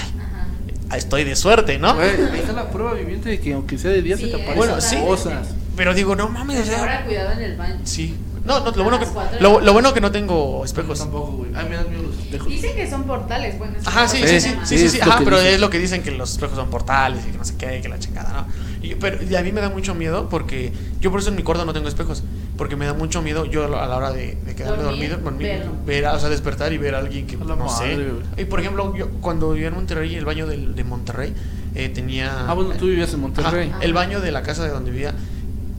Ajá. 0.89 0.97
estoy 0.97 1.25
de 1.25 1.37
suerte, 1.37 1.79
¿no? 1.79 1.95
Güey, 1.95 2.09
ahí 2.33 2.41
está 2.41 2.53
la 2.53 2.71
prueba 2.71 2.95
viviente 2.95 3.29
de 3.29 3.41
que 3.41 3.53
aunque 3.53 3.79
sea 3.79 3.91
de 3.91 4.03
día 4.03 4.17
Sí, 4.17 4.25
se 4.25 4.29
te 4.31 4.35
aparecen 4.37 4.57
Bueno, 4.57 4.81
sí. 4.81 4.97
cosas. 4.97 5.49
Pero 5.77 5.95
digo, 5.95 6.17
no 6.17 6.29
mames, 6.29 6.63
Pero 6.67 6.79
ahora 6.79 6.97
sea. 6.99 7.05
cuidado 7.05 7.33
en 7.33 7.43
el 7.43 7.57
baño. 7.57 7.77
Sí. 7.85 8.17
No, 8.45 8.59
no, 8.61 8.71
lo 8.71 8.83
bueno 8.85 8.99
que, 8.99 9.07
lo, 9.41 9.73
bueno 9.73 9.93
que 9.93 10.01
no 10.01 10.11
tengo 10.11 10.65
espejos. 10.65 10.99
Tampoco, 10.99 11.33
güey. 11.33 11.51
Ay, 11.55 11.67
me 11.69 11.77
dan 11.77 11.91
miedo 11.91 12.03
los 12.03 12.19
espejos. 12.19 12.49
Dicen 12.49 12.75
que 12.75 12.89
son 12.89 13.05
portales, 13.05 13.59
bueno. 13.59 13.75
Ajá, 13.85 14.09
sí, 14.09 14.23
sí, 14.27 14.41
sí, 14.41 14.57
sí, 14.65 14.79
sí, 14.79 14.89
sí, 14.89 15.01
ajá, 15.01 15.21
pero 15.23 15.37
dicen. 15.39 15.55
es 15.55 15.61
lo 15.61 15.69
que 15.69 15.79
dicen 15.79 16.03
que 16.03 16.11
los 16.11 16.33
espejos 16.33 16.57
son 16.57 16.71
portales 16.71 17.23
y 17.29 17.33
que 17.33 17.39
no 17.39 17.45
sé 17.45 17.55
qué, 17.59 17.81
que 17.83 17.89
la 17.89 17.99
chingada, 17.99 18.33
¿no? 18.33 18.47
Y, 18.83 18.95
pero 18.95 19.19
y 19.23 19.35
a 19.37 19.43
mí 19.43 19.53
me 19.53 19.61
da 19.61 19.69
mucho 19.69 19.95
miedo 19.95 20.29
porque 20.31 20.73
yo 21.01 21.11
por 21.11 21.21
eso 21.21 21.29
en 21.29 21.37
mi 21.37 21.43
cuarto 21.43 21.65
no 21.67 21.73
tengo 21.75 21.87
espejos, 21.89 22.23
porque 22.57 22.77
me 22.77 22.87
da 22.87 22.95
mucho 22.95 23.21
miedo 23.21 23.45
yo 23.45 23.65
a 23.65 23.87
la 23.87 23.97
hora 23.97 24.11
de, 24.11 24.37
de 24.47 24.55
quedarme 24.55 24.83
Dormir, 24.83 25.11
dormido, 25.11 25.19
dormir, 25.59 25.71
ver, 25.85 26.07
a- 26.07 26.15
o 26.15 26.19
sea, 26.19 26.29
despertar 26.31 26.73
y 26.73 26.79
ver 26.79 26.95
a 26.95 26.99
alguien 26.99 27.27
que 27.27 27.37
A 27.37 27.41
no 27.41 27.57
madre, 27.57 27.97
sé. 28.35 28.41
Y 28.43 28.45
por 28.47 28.61
ejemplo, 28.61 28.97
yo 28.97 29.09
cuando 29.21 29.53
vivía 29.53 29.69
en 29.69 29.75
Monterrey, 29.75 30.15
el 30.15 30.25
baño 30.25 30.47
del- 30.47 30.75
de 30.75 30.85
Monterrey 30.85 31.35
eh, 31.75 31.89
tenía 31.91 32.47
Ah, 32.49 32.55
bueno, 32.55 32.71
tú 32.79 32.87
vivías 32.87 33.13
en 33.13 33.21
Monterrey. 33.21 33.69
Ajá, 33.71 33.83
el 33.85 33.93
baño 33.93 34.21
de 34.21 34.33
la 34.33 34.43
casa 34.43 34.65
de 34.65 34.71
donde 34.71 34.91
vivía 34.91 35.15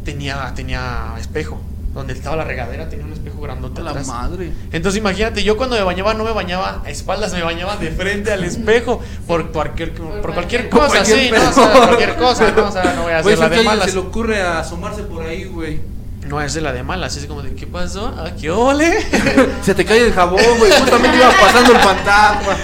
tenía 0.06 0.54
tenía 0.56 1.16
espejo, 1.20 1.60
donde 1.94 2.14
estaba 2.14 2.36
la 2.38 2.44
regadera 2.46 2.88
tenía 2.90 3.06
un 3.06 3.14
espejo 3.14 3.42
grandote 3.42 3.82
A 3.82 3.84
la 3.84 3.90
atrás. 3.92 4.08
madre. 4.08 4.52
Entonces 4.72 5.00
imagínate, 5.00 5.44
yo 5.44 5.58
cuando 5.58 5.76
me 5.76 5.84
bañaba 5.84 6.14
no 6.14 6.24
me 6.24 6.32
bañaba 6.32 6.82
a 6.86 6.90
espaldas, 6.90 7.34
me 7.34 7.42
bañaba 7.42 7.76
de 7.78 7.92
frente 7.92 8.32
al 8.32 8.44
espejo 8.44 9.02
por 9.28 9.52
cualquier, 9.52 9.94
por, 9.94 10.22
Por 10.22 10.34
cualquier 10.34 10.70
cosa, 10.70 10.88
cualquier 10.88 11.20
sí, 11.20 11.32
no, 11.32 11.50
o 11.50 11.54
sea, 11.54 11.74
pedo. 11.74 11.88
cualquier 11.88 12.16
cosa, 12.16 12.52
no, 12.52 12.68
o 12.68 12.72
sea, 12.72 12.94
no 12.96 13.04
voy 13.04 13.12
a 13.14 13.18
hacer 13.20 13.38
la 13.40 13.50
de 13.50 13.64
malas. 13.64 13.86
se 13.88 13.94
le 13.94 14.00
ocurre 14.00 14.42
asomarse 14.42 15.04
por 15.04 15.24
ahí, 15.26 15.44
güey. 15.46 15.82
No 16.28 16.40
es 16.42 16.54
de 16.54 16.62
la 16.62 16.72
de 16.72 16.84
malas, 16.84 17.18
es 17.18 17.26
como 17.26 17.42
de 17.42 17.56
¿qué 17.56 17.68
pasó? 17.68 18.08
¿A 18.08 18.34
qué 18.36 18.50
ole? 18.52 19.00
Se 19.64 19.76
te 19.76 19.84
cae 19.84 20.06
el 20.06 20.14
jabón, 20.14 20.40
güey. 20.60 20.72
Justamente 20.72 21.18
iba 21.18 21.32
pasando 21.32 21.74
el 21.74 21.80
fantasma. 21.80 22.56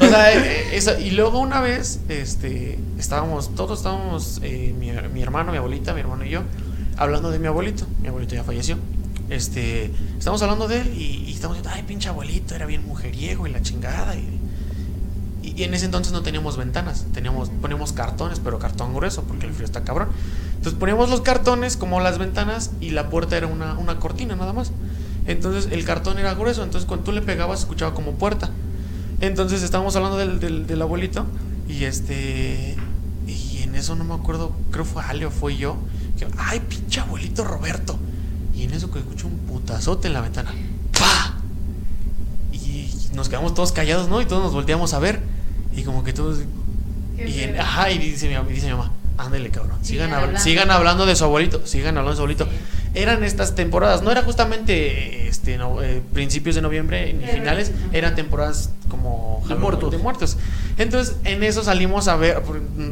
o 0.00 0.06
sea, 0.08 0.32
eh, 0.32 0.70
eso, 0.72 0.98
y 0.98 1.10
luego 1.12 1.38
una 1.38 1.60
vez, 1.60 2.00
este, 2.08 2.78
estábamos, 2.98 3.54
todos 3.54 3.78
estábamos, 3.78 4.40
eh, 4.42 4.74
mi, 4.76 4.90
mi 5.12 5.22
hermano, 5.22 5.52
mi 5.52 5.58
abuelita, 5.58 5.92
mi 5.94 6.00
hermano 6.00 6.24
y 6.24 6.30
yo, 6.30 6.40
hablando 7.02 7.30
de 7.30 7.38
mi 7.38 7.46
abuelito. 7.46 7.86
Mi 8.00 8.08
abuelito 8.08 8.34
ya 8.34 8.44
falleció. 8.44 8.76
Este, 9.28 9.90
estamos 10.18 10.42
hablando 10.42 10.68
de 10.68 10.82
él 10.82 10.94
y, 10.94 11.32
estamos 11.32 11.56
diciendo, 11.56 11.70
ay, 11.74 11.84
pinche 11.84 12.08
abuelito, 12.08 12.54
era 12.54 12.66
bien 12.66 12.84
mujeriego 12.84 13.46
y 13.46 13.50
la 13.50 13.62
chingada. 13.62 14.14
Y, 14.14 14.40
y, 15.42 15.62
en 15.62 15.74
ese 15.74 15.86
entonces 15.86 16.12
no 16.12 16.22
teníamos 16.22 16.56
ventanas, 16.56 17.06
teníamos, 17.12 17.48
poníamos 17.48 17.92
cartones, 17.92 18.40
pero 18.40 18.58
cartón 18.58 18.94
grueso, 18.94 19.22
porque 19.22 19.46
el 19.46 19.52
frío 19.52 19.64
está 19.64 19.84
cabrón. 19.84 20.08
Entonces 20.56 20.78
poníamos 20.78 21.08
los 21.10 21.22
cartones 21.22 21.76
como 21.76 22.00
las 22.00 22.18
ventanas 22.18 22.72
y 22.80 22.90
la 22.90 23.10
puerta 23.10 23.36
era 23.36 23.46
una, 23.46 23.78
una 23.78 23.98
cortina 23.98 24.36
nada 24.36 24.52
más. 24.52 24.72
Entonces 25.26 25.72
el 25.72 25.84
cartón 25.84 26.18
era 26.18 26.34
grueso, 26.34 26.62
entonces 26.62 26.86
cuando 26.86 27.04
tú 27.04 27.12
le 27.12 27.22
pegabas 27.22 27.60
escuchaba 27.60 27.94
como 27.94 28.12
puerta. 28.12 28.50
Entonces 29.20 29.62
estábamos 29.62 29.94
hablando 29.96 30.18
del, 30.18 30.40
del, 30.40 30.66
del 30.66 30.82
abuelito 30.82 31.26
y 31.68 31.84
este 31.84 32.76
y 33.26 33.62
en 33.62 33.74
eso 33.76 33.94
no 33.94 34.04
me 34.04 34.14
acuerdo, 34.14 34.52
creo 34.70 34.84
fue 34.84 35.02
Ale 35.02 35.26
o 35.26 35.30
fue 35.30 35.56
yo. 35.56 35.76
Que, 36.26 36.34
Ay, 36.38 36.60
pinche 36.60 37.00
abuelito 37.00 37.44
Roberto. 37.44 37.98
Y 38.54 38.64
en 38.64 38.72
eso 38.72 38.90
que 38.90 38.98
escucho 38.98 39.26
un 39.26 39.38
putazote 39.38 40.08
en 40.08 40.14
la 40.14 40.20
ventana. 40.20 40.52
¡Pah! 40.98 41.34
Y 42.52 42.90
nos 43.14 43.28
quedamos 43.28 43.54
todos 43.54 43.72
callados, 43.72 44.08
¿no? 44.08 44.20
Y 44.20 44.26
todos 44.26 44.42
nos 44.42 44.52
volteamos 44.52 44.92
a 44.94 44.98
ver. 44.98 45.20
Y 45.74 45.82
como 45.82 46.04
que 46.04 46.12
todos. 46.12 46.40
Y, 47.18 47.40
en- 47.40 47.58
ajá, 47.60 47.90
y 47.90 47.98
dice 47.98 48.28
mi, 48.28 48.52
dice 48.52 48.66
mi 48.66 48.72
mamá, 48.72 48.92
ándele 49.16 49.50
cabrón, 49.50 49.78
sigan, 49.82 50.06
Sigan 50.06 50.10
habl- 50.10 50.22
hablando. 50.22 50.40
sigan 50.40 50.70
hablando 50.70 51.06
de 51.06 51.16
su 51.16 51.24
abuelito, 51.24 51.66
sigan 51.66 51.96
hablando 51.98 52.10
de 52.10 52.16
su 52.16 52.22
abuelito. 52.22 52.44
Sí. 52.46 52.50
Eran 52.94 53.24
estas 53.24 53.54
temporadas, 53.54 54.02
no 54.02 54.10
era 54.10 54.22
justamente 54.22 55.28
este 55.28 55.56
no, 55.56 55.80
eh, 55.82 56.02
principios 56.12 56.54
de 56.56 56.62
noviembre 56.62 57.12
ni 57.14 57.20
Pero- 57.24 57.32
finales, 57.38 57.70
ajá. 57.74 57.96
eran 57.96 58.14
temporadas 58.14 58.70
como 58.88 59.42
De 59.48 59.54
muertos. 59.54 59.90
de 59.90 59.98
muertos. 59.98 60.36
Entonces, 60.78 61.16
en 61.24 61.42
eso 61.42 61.62
salimos 61.64 62.08
a 62.08 62.16
ver, 62.16 62.42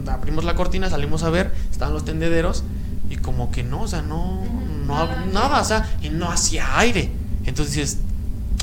abrimos 0.09 0.45
la 0.45 0.55
cortina, 0.55 0.89
salimos 0.89 1.23
a 1.23 1.31
ver, 1.31 1.53
estaban 1.71 1.93
los 1.93 2.05
tendederos 2.05 2.63
y 3.11 3.17
como 3.17 3.51
que 3.51 3.65
no, 3.65 3.83
o 3.83 3.89
sea, 3.89 4.03
no, 4.03 4.43
no, 4.87 4.95
nada. 4.95 5.27
nada, 5.33 5.61
o 5.61 5.65
sea, 5.65 5.91
y 6.01 6.09
no 6.09 6.31
hacía 6.31 6.79
aire. 6.79 7.11
Entonces 7.45 7.75
dices, 7.75 7.99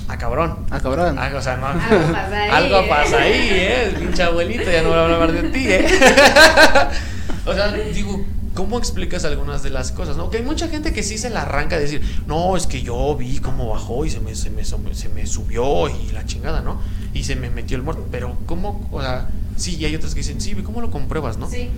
ah, 0.07 0.17
cabrón. 0.17 0.65
Ah, 0.71 0.79
cabrón. 0.79 1.17
Ah, 1.19 1.29
o 1.35 1.41
sea, 1.41 1.57
no. 1.57 1.67
Algo 1.67 2.13
pasa 2.13 2.37
ahí, 2.41 2.49
Algo 2.49 2.77
¿eh? 2.77 2.85
pasa 2.87 3.17
ahí, 3.17 3.33
¿eh? 3.33 3.83
El 3.87 3.95
pinche 3.95 4.23
abuelito 4.23 4.71
ya 4.71 4.81
no 4.81 4.91
va 4.91 5.01
a 5.01 5.03
hablar 5.05 5.31
de 5.33 5.49
ti, 5.49 5.65
¿eh? 5.67 5.85
o 7.45 7.53
sea, 7.53 7.71
digo, 7.73 8.25
¿cómo 8.53 8.77
explicas 8.79 9.25
algunas 9.25 9.63
de 9.63 9.69
las 9.69 9.91
cosas? 9.91 10.15
¿no? 10.15 10.29
Que 10.29 10.37
hay 10.37 10.43
mucha 10.43 10.69
gente 10.69 10.93
que 10.93 11.03
sí 11.03 11.17
se 11.17 11.29
la 11.29 11.41
arranca 11.41 11.75
a 11.75 11.79
decir, 11.79 12.01
no, 12.25 12.55
es 12.55 12.67
que 12.67 12.81
yo 12.81 13.15
vi 13.15 13.39
cómo 13.39 13.69
bajó 13.69 14.05
y 14.05 14.09
se 14.09 14.21
me, 14.21 14.33
se 14.33 14.49
me, 14.49 14.63
se 14.63 15.09
me 15.09 15.27
subió 15.27 15.89
y 15.89 16.11
la 16.11 16.25
chingada, 16.25 16.61
¿no? 16.61 16.79
Y 17.13 17.23
se 17.23 17.35
me 17.35 17.49
metió 17.49 17.75
el 17.75 17.83
muerto. 17.83 18.07
Pero, 18.11 18.37
¿cómo? 18.45 18.87
O 18.91 19.01
sea, 19.01 19.27
sí, 19.57 19.75
y 19.75 19.85
hay 19.85 19.95
otras 19.95 20.13
que 20.13 20.21
dicen, 20.21 20.39
sí, 20.39 20.55
¿cómo 20.55 20.81
lo 20.81 20.89
compruebas, 20.89 21.37
no? 21.37 21.49
Sí. 21.49 21.69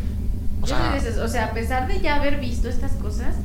O 0.62 0.68
sea- 0.68 1.00
sea, 1.00 1.24
o 1.24 1.28
sea, 1.28 1.46
a 1.46 1.54
pesar 1.54 1.88
de 1.88 2.02
ya 2.02 2.16
haber 2.16 2.40
visto 2.40 2.68
estas 2.70 2.92
cosas, 2.94 3.36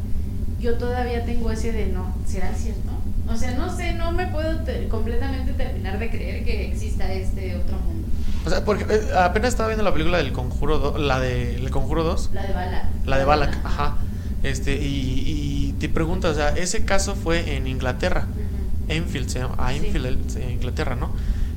yo 0.60 0.76
todavía 0.78 1.24
tengo 1.24 1.50
ese 1.50 1.72
de 1.72 1.86
no, 1.86 2.14
¿será 2.26 2.52
cierto? 2.54 2.90
O 3.28 3.36
sea, 3.36 3.52
no 3.54 3.74
sé, 3.74 3.94
no 3.94 4.12
me 4.12 4.26
puedo 4.26 4.60
te- 4.64 4.88
completamente 4.88 5.52
terminar 5.52 5.98
de 5.98 6.10
creer 6.10 6.44
que 6.44 6.66
exista 6.68 7.10
este 7.12 7.56
otro 7.56 7.78
mundo. 7.78 8.06
O 8.46 8.50
sea, 8.50 8.64
porque 8.64 8.84
eh, 8.90 9.00
apenas 9.18 9.48
estaba 9.50 9.68
viendo 9.68 9.82
la 9.84 9.92
película 9.92 10.18
del 10.18 10.32
Conjuro, 10.32 10.78
do- 10.78 10.98
la 10.98 11.20
de 11.20 11.54
El 11.56 11.70
Conjuro 11.70 12.04
2. 12.04 12.30
La 12.34 12.42
de 12.46 12.52
Balak. 12.52 12.84
La 13.06 13.18
de 13.18 13.24
Balak, 13.24 13.58
ajá. 13.64 13.96
Este, 14.42 14.74
y, 14.74 15.22
y 15.26 15.72
te 15.80 15.88
preguntas, 15.88 16.32
o 16.32 16.34
sea, 16.34 16.50
ese 16.50 16.84
caso 16.84 17.14
fue 17.14 17.56
en 17.56 17.66
Inglaterra. 17.66 18.26
Ujú. 18.30 18.92
Enfield, 18.92 19.28
se 19.30 19.38
llama, 19.38 19.54
a 19.56 19.70
Sí. 19.72 19.78
Enfield, 19.78 20.36
en 20.36 20.50
Inglaterra, 20.50 20.94
¿no? 20.94 21.10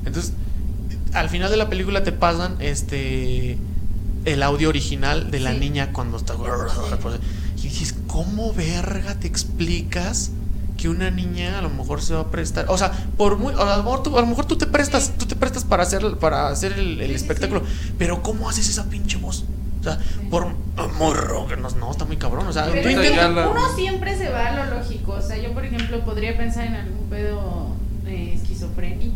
Entonces, 0.06 0.32
al 1.12 1.28
final 1.28 1.50
de 1.50 1.58
la 1.58 1.68
película 1.68 2.02
te 2.02 2.12
pasan 2.12 2.56
este 2.60 3.58
el 4.24 4.42
audio 4.42 4.68
original 4.68 5.30
de 5.30 5.40
la 5.40 5.52
Sí. 5.52 5.58
niña 5.60 5.92
cuando 5.92 6.16
está 6.16 6.34
y 7.56 7.60
dices, 7.62 7.94
¿cómo 8.06 8.52
verga 8.52 9.14
te 9.18 9.26
explicas 9.26 10.30
que 10.76 10.88
una 10.88 11.10
niña 11.10 11.58
a 11.58 11.62
lo 11.62 11.70
mejor 11.70 12.00
se 12.02 12.14
va 12.14 12.20
a 12.20 12.30
prestar? 12.30 12.66
O 12.68 12.78
sea, 12.78 12.92
por 13.16 13.36
muy 13.38 13.52
a 13.54 13.76
lo 13.76 13.82
mejor 13.82 14.02
tú, 14.02 14.16
a 14.16 14.20
lo 14.20 14.26
mejor 14.26 14.44
tú 14.46 14.56
te 14.56 14.66
prestas, 14.66 15.04
Sí. 15.06 15.12
tú 15.18 15.26
te 15.26 15.34
prestas 15.36 15.64
para 15.64 15.82
hacer 15.82 16.16
para 16.18 16.48
hacer 16.48 16.72
el, 16.72 17.00
el 17.00 17.06
Sí, 17.06 17.06
sí, 17.08 17.14
espectáculo, 17.14 17.62
pero 17.98 18.22
¿cómo 18.22 18.48
haces 18.48 18.68
esa 18.68 18.84
pinche 18.88 19.16
voz? 19.16 19.44
O 19.80 19.82
sea, 19.84 19.98
Sí. 19.98 20.26
por 20.30 20.46
morro, 20.98 21.46
que 21.48 21.56
no, 21.56 21.68
no, 21.70 21.90
está 21.90 22.04
muy 22.04 22.16
cabrón, 22.16 22.46
o 22.46 22.52
sea, 22.52 22.66
tú 22.70 22.76
intentas 22.88 23.30
la- 23.32 23.48
uno 23.48 23.60
siempre 23.76 24.16
se 24.16 24.28
va 24.28 24.46
a 24.48 24.66
lo 24.66 24.76
lógico. 24.78 25.12
O 25.12 25.22
sea, 25.22 25.36
yo, 25.38 25.52
por 25.52 25.64
ejemplo, 25.64 26.04
podría 26.04 26.36
pensar 26.36 26.66
en 26.66 26.74
algún 26.74 27.08
pedo 27.08 27.68
eh, 28.06 28.34
esquizofrénico. 28.40 29.14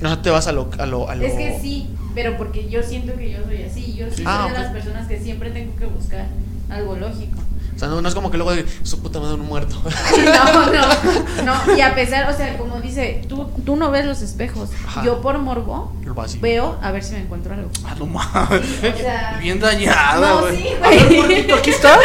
No 0.00 0.18
te 0.20 0.30
vas 0.30 0.46
a 0.46 0.52
lo 0.52 0.68
a 0.78 0.86
lo, 0.86 1.08
a 1.08 1.14
lo- 1.14 1.24
Es 1.26 1.32
que 1.34 1.58
sí, 1.60 1.88
pero 2.14 2.36
porque 2.36 2.68
yo 2.68 2.82
siento 2.82 3.14
que 3.16 3.30
yo 3.32 3.38
soy 3.44 3.62
así. 3.62 3.94
Yo 3.94 4.06
sí 4.10 4.22
Ah, 4.26 4.44
soy 4.44 4.52
de 4.52 4.58
las 4.62 4.72
personas 4.72 5.08
que 5.08 5.18
siempre 5.20 5.50
tengo 5.50 5.74
que 5.76 5.86
buscar 5.86 6.26
algo 6.70 6.96
lógico. 6.96 7.38
O 7.74 7.78
sea, 7.78 7.86
no, 7.86 8.02
no 8.02 8.08
es 8.08 8.14
como 8.16 8.32
que 8.32 8.38
luego 8.38 8.50
de 8.52 8.66
su 8.82 9.00
puta 9.00 9.20
madre 9.20 9.34
un 9.34 9.46
muerto. 9.46 9.80
No, 9.84 10.66
no, 10.72 11.64
no. 11.66 11.76
Y 11.76 11.80
a 11.80 11.94
pesar, 11.94 12.28
o 12.28 12.36
sea, 12.36 12.58
como 12.58 12.80
dice, 12.80 13.22
tú, 13.28 13.48
tú 13.64 13.76
no 13.76 13.92
ves 13.92 14.04
los 14.04 14.20
espejos. 14.20 14.70
Ajá. 14.84 15.04
Yo 15.04 15.20
por 15.20 15.38
morbo 15.38 15.92
veo 16.40 16.76
a 16.82 16.90
ver 16.90 17.04
si 17.04 17.12
me 17.12 17.20
encuentro 17.20 17.54
algo. 17.54 17.70
Ah, 17.86 17.94
no 17.96 18.06
mames. 18.06 18.62
Sí, 18.80 18.86
o 18.88 18.96
sea, 18.98 19.38
Bien 19.40 19.60
dañada, 19.60 20.20
No, 20.40 20.48
sí, 20.50 20.66
güey. 20.80 21.52
aquí 21.52 21.70
estás. 21.70 21.98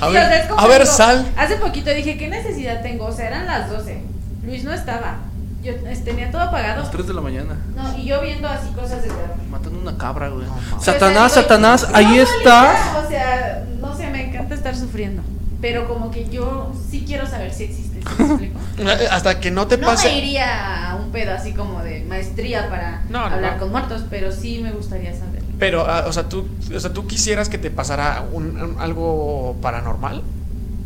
A 0.00 0.06
Sí, 0.08 0.12
ver, 0.14 0.24
o 0.24 0.28
sea, 0.28 0.38
es 0.42 0.46
como 0.48 0.60
a 0.60 0.66
ver, 0.66 0.86
sal. 0.86 1.26
Hace 1.36 1.56
poquito 1.56 1.90
dije, 1.90 2.16
¿qué 2.16 2.28
necesidad 2.28 2.82
tengo? 2.82 3.04
O 3.06 3.12
sea, 3.12 3.26
eran 3.28 3.46
las 3.46 3.68
12. 3.70 4.02
Luis 4.44 4.64
no 4.64 4.72
estaba. 4.72 5.18
Yo 5.64 5.72
eh, 5.72 6.02
tenía 6.04 6.30
todo 6.30 6.42
A 6.42 6.44
apagado. 6.44 6.82
las 6.82 6.90
3 6.90 7.06
de 7.06 7.14
la 7.14 7.20
mañana. 7.22 7.56
No, 7.74 7.96
y 7.98 8.04
yo 8.04 8.20
viendo 8.20 8.46
así 8.48 8.68
cosas 8.74 9.02
de 9.02 9.08
terror. 9.08 9.34
Matando 9.50 9.78
una 9.80 9.96
cabra, 9.96 10.28
güey. 10.28 10.46
No. 10.46 10.80
Satanás, 10.80 11.32
O 11.32 11.34
sea, 11.34 11.42
Satanás, 11.42 11.80
digo, 11.86 11.96
ahí 11.96 12.04
no, 12.06 12.14
no, 12.16 12.20
estás. 12.22 13.04
O 13.04 13.08
sea, 13.08 13.64
no 13.80 13.96
sé, 13.96 14.08
me 14.10 14.28
encanta 14.28 14.54
estar 14.54 14.76
sufriendo. 14.76 15.22
Pero 15.62 15.88
como 15.88 16.10
que 16.10 16.28
yo 16.28 16.72
sí 16.90 17.04
quiero 17.06 17.26
saber 17.26 17.50
si 17.52 17.64
existe. 17.64 18.00
¿sí 18.02 18.22
me 18.22 18.26
explico? 18.26 18.60
Hasta 19.10 19.40
que 19.40 19.50
no 19.50 19.66
te 19.66 19.78
No 19.78 19.86
pase. 19.86 20.08
me 20.08 20.18
iría 20.18 20.90
a 20.90 20.96
un 20.96 21.10
pedo 21.10 21.32
así 21.32 21.54
como 21.54 21.82
de 21.82 22.04
maestría 22.04 22.68
para 22.68 23.02
No, 23.08 23.26
no, 23.30 23.34
hablar 23.36 23.54
no. 23.54 23.60
con 23.60 23.70
muertos, 23.70 24.04
pero 24.10 24.30
sí 24.30 24.60
me 24.62 24.72
gustaría 24.72 25.12
saber. 25.18 25.42
Pero, 25.58 25.86
ah, 25.88 26.04
o 26.06 26.12
sea, 26.12 26.28
tú, 26.28 26.46
o 26.74 26.78
sea, 26.80 26.92
tú 26.92 27.06
quisieras 27.06 27.48
que 27.48 27.56
te 27.56 27.70
pasara 27.70 28.24
un, 28.32 28.60
un- 28.60 28.76
algo 28.80 29.56
paranormal. 29.62 30.22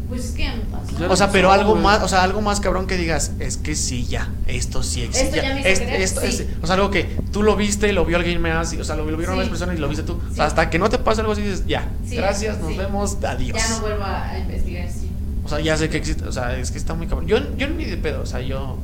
Pues 0.08 0.24
es 0.24 0.30
que 0.32 0.44
ya 0.44 0.54
me 0.54 0.62
pasó. 0.62 1.12
O 1.12 1.16
sea, 1.16 1.30
pero 1.30 1.52
algo 1.52 1.74
más, 1.76 2.02
o 2.02 2.08
sea, 2.08 2.22
algo 2.22 2.40
más 2.40 2.60
cabrón 2.60 2.86
que 2.86 2.96
digas, 2.96 3.32
es 3.40 3.58
que 3.58 3.74
sí, 3.74 4.06
ya, 4.06 4.28
esto 4.46 4.82
sí 4.82 5.02
existe. 5.02 5.38
Esto 5.38 5.42
ya 5.48 5.54
me 5.54 5.60
hizo 5.60 5.68
Es- 5.68 5.80
creer, 5.80 6.00
esto- 6.00 6.20
sí. 6.22 6.26
es- 6.28 6.44
o 6.62 6.66
sea, 6.66 6.76
algo 6.76 6.90
que 6.90 7.04
tú 7.30 7.42
lo 7.42 7.56
viste, 7.56 7.92
lo 7.92 8.04
vio 8.06 8.16
alguien 8.16 8.40
más, 8.40 8.72
y, 8.72 8.78
o 8.78 8.84
sea, 8.84 8.96
lo, 8.96 9.04
lo 9.10 9.16
vieron 9.18 9.42
Sí. 9.42 9.48
personas 9.50 9.76
y 9.76 9.78
lo 9.80 9.88
viste 9.88 10.04
tú. 10.04 10.18
O 10.30 10.34
sea, 10.34 10.46
hasta 10.46 10.70
que 10.70 10.78
no 10.78 10.88
te 10.88 10.98
pase 10.98 11.20
algo 11.20 11.34
así, 11.34 11.42
dices, 11.42 11.66
ya, 11.66 11.88
Sí, 12.08 12.16
gracias, 12.16 12.58
nos 12.58 12.74
vemos, 12.76 13.18
adiós. 13.22 13.56
Ya 13.58 13.68
no 13.68 13.80
vuelvo 13.80 14.02
a 14.04 14.30
a 14.30 14.38
investigar, 14.38 14.88
sí. 14.90 15.10
O 15.44 15.48
sea, 15.48 15.60
ya 15.60 15.76
sé 15.76 15.88
que 15.90 15.98
existe, 15.98 16.24
o 16.24 16.32
sea, 16.32 16.56
es 16.58 16.70
que 16.70 16.78
está 16.78 16.94
muy 16.94 17.06
cabrón. 17.06 17.26
Yo, 17.26 17.38
yo 17.56 17.68
ni 17.68 17.84
de 17.84 17.96
pedo, 17.98 18.22
o 18.22 18.26
sea, 18.26 18.40
yo, 18.40 18.78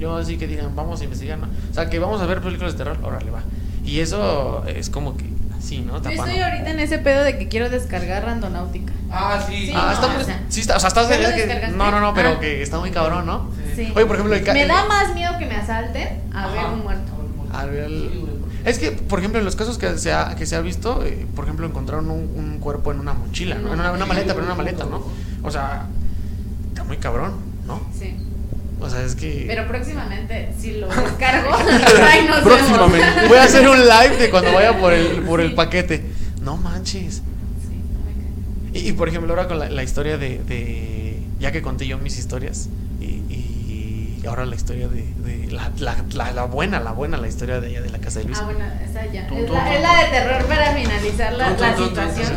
yo 0.00 0.16
así 0.16 0.36
que 0.36 0.46
digan, 0.48 0.74
vamos 0.74 1.00
a 1.00 1.04
investigar, 1.04 1.38
¿no? 1.38 1.46
O 1.70 1.74
sea, 1.74 1.88
que 1.88 1.98
vamos 2.00 2.20
a 2.20 2.26
ver 2.26 2.40
películas 2.40 2.72
de 2.72 2.78
terror, 2.78 2.98
órale, 3.04 3.30
va. 3.30 3.42
Y 3.84 4.00
eso 4.00 4.64
es 4.66 4.90
como 4.90 5.16
que 5.16 5.24
así, 5.58 5.80
¿no? 5.80 6.00
Yo 6.02 6.10
estoy 6.10 6.38
ahorita 6.40 6.70
en 6.70 6.80
ese 6.80 6.98
pedo 6.98 7.24
de 7.24 7.38
que 7.38 7.48
quiero 7.48 7.68
descargar 7.70 8.24
Randonáutica. 8.24 8.92
Ah, 9.10 9.42
sí. 9.46 9.66
Sí, 9.66 9.72
Ah, 9.74 9.86
no, 9.86 9.92
está 9.92 10.20
o 10.20 10.24
sea. 10.24 10.40
sí, 10.48 10.60
está, 10.60 10.76
o 10.76 10.80
sea, 10.80 10.88
estás 10.88 11.08
¿Ya 11.08 11.18
lo 11.18 11.28
de 11.28 11.34
que? 11.60 11.68
No, 11.68 11.90
no, 11.90 12.00
no, 12.00 12.14
pero 12.14 12.30
Ah. 12.30 12.40
que 12.40 12.62
está 12.62 12.78
muy 12.78 12.90
cabrón, 12.90 13.26
¿no? 13.26 13.50
Sí. 13.74 13.92
Oye, 13.94 14.06
por 14.06 14.16
ejemplo, 14.16 14.34
el 14.34 14.42
Me 14.52 14.66
da 14.66 14.84
más 14.86 15.14
miedo 15.14 15.36
que 15.38 15.46
me 15.46 15.56
asalten 15.56 16.22
a 16.32 16.44
Ajá. 16.44 16.52
ver 16.54 16.64
un 16.72 16.82
muerto. 16.82 17.12
A 17.52 17.64
ver. 17.66 17.90
Es 18.64 18.78
que, 18.80 18.90
por 18.92 19.20
ejemplo, 19.20 19.38
en 19.38 19.44
los 19.44 19.54
casos 19.54 19.78
que 19.78 19.96
se 19.98 20.12
ha, 20.12 20.34
que 20.34 20.44
se 20.44 20.56
ha 20.56 20.60
visto, 20.60 21.04
eh, 21.04 21.26
por 21.36 21.44
ejemplo, 21.44 21.66
encontraron 21.66 22.10
un, 22.10 22.32
un 22.36 22.58
cuerpo 22.58 22.90
en 22.90 22.98
una 22.98 23.12
mochila, 23.14 23.54
¿no? 23.56 23.72
En 23.72 23.78
una, 23.80 23.92
una 23.92 24.06
maleta, 24.06 24.28
pero 24.34 24.40
en 24.40 24.46
una 24.46 24.54
maleta, 24.56 24.84
¿no? 24.86 25.02
O 25.44 25.50
sea, 25.50 25.86
está 26.68 26.82
muy 26.82 26.96
cabrón, 26.96 27.34
¿no? 27.66 27.80
Sí. 27.96 28.16
O 28.78 28.90
sea, 28.90 29.02
es 29.02 29.14
que... 29.14 29.44
Pero 29.46 29.66
próximamente, 29.66 30.50
si 30.58 30.72
lo 30.72 30.88
descargo, 30.94 31.54
ahí 31.54 32.26
nos 32.26 32.44
vemos. 32.44 32.58
Próximamente. 32.58 33.28
Voy 33.28 33.38
a 33.38 33.44
hacer 33.44 33.68
un 33.68 33.78
live 33.78 34.16
de 34.18 34.30
cuando 34.30 34.52
vaya 34.52 34.78
por 34.78 34.92
el, 34.92 35.22
por 35.22 35.40
el 35.40 35.54
paquete. 35.54 36.04
No 36.42 36.56
manches. 36.58 37.16
Sí, 37.16 37.22
no 37.92 38.00
me 38.04 38.72
cae. 38.72 38.82
Y, 38.82 38.88
y, 38.90 38.92
por 38.92 39.08
ejemplo, 39.08 39.32
ahora 39.32 39.48
con 39.48 39.58
la, 39.58 39.68
la 39.70 39.82
historia 39.82 40.18
de, 40.18 40.38
de- 40.44 41.22
Ya 41.40 41.52
que 41.52 41.62
conté 41.62 41.86
yo 41.86 41.98
mis 41.98 42.18
historias. 42.18 42.68
Y, 43.00 43.04
y 43.04 44.22
ahora 44.28 44.44
la 44.44 44.56
historia 44.56 44.88
de. 44.88 45.04
de 45.24 45.50
la, 45.50 45.70
la, 45.78 45.96
la, 46.14 46.32
la 46.32 46.44
buena, 46.44 46.78
la 46.80 46.92
buena, 46.92 47.16
la 47.16 47.28
historia 47.28 47.60
de 47.60 47.70
ella 47.70 47.80
de 47.80 47.90
la 47.90 47.98
casa 47.98 48.18
de 48.18 48.26
Luis. 48.26 48.38
Ah, 48.40 48.44
bueno, 48.44 48.64
esa 48.84 49.06
ya. 49.12 49.26
Tum, 49.26 49.38
Es 49.38 49.46
tum, 49.46 49.54
la, 49.56 49.64
tum, 49.64 49.72
es 49.72 49.80
la 49.82 50.02
de 50.02 50.06
terror 50.10 50.44
para 50.46 50.74
finalizar 50.74 51.32
la, 51.32 51.76
situación. 51.76 52.32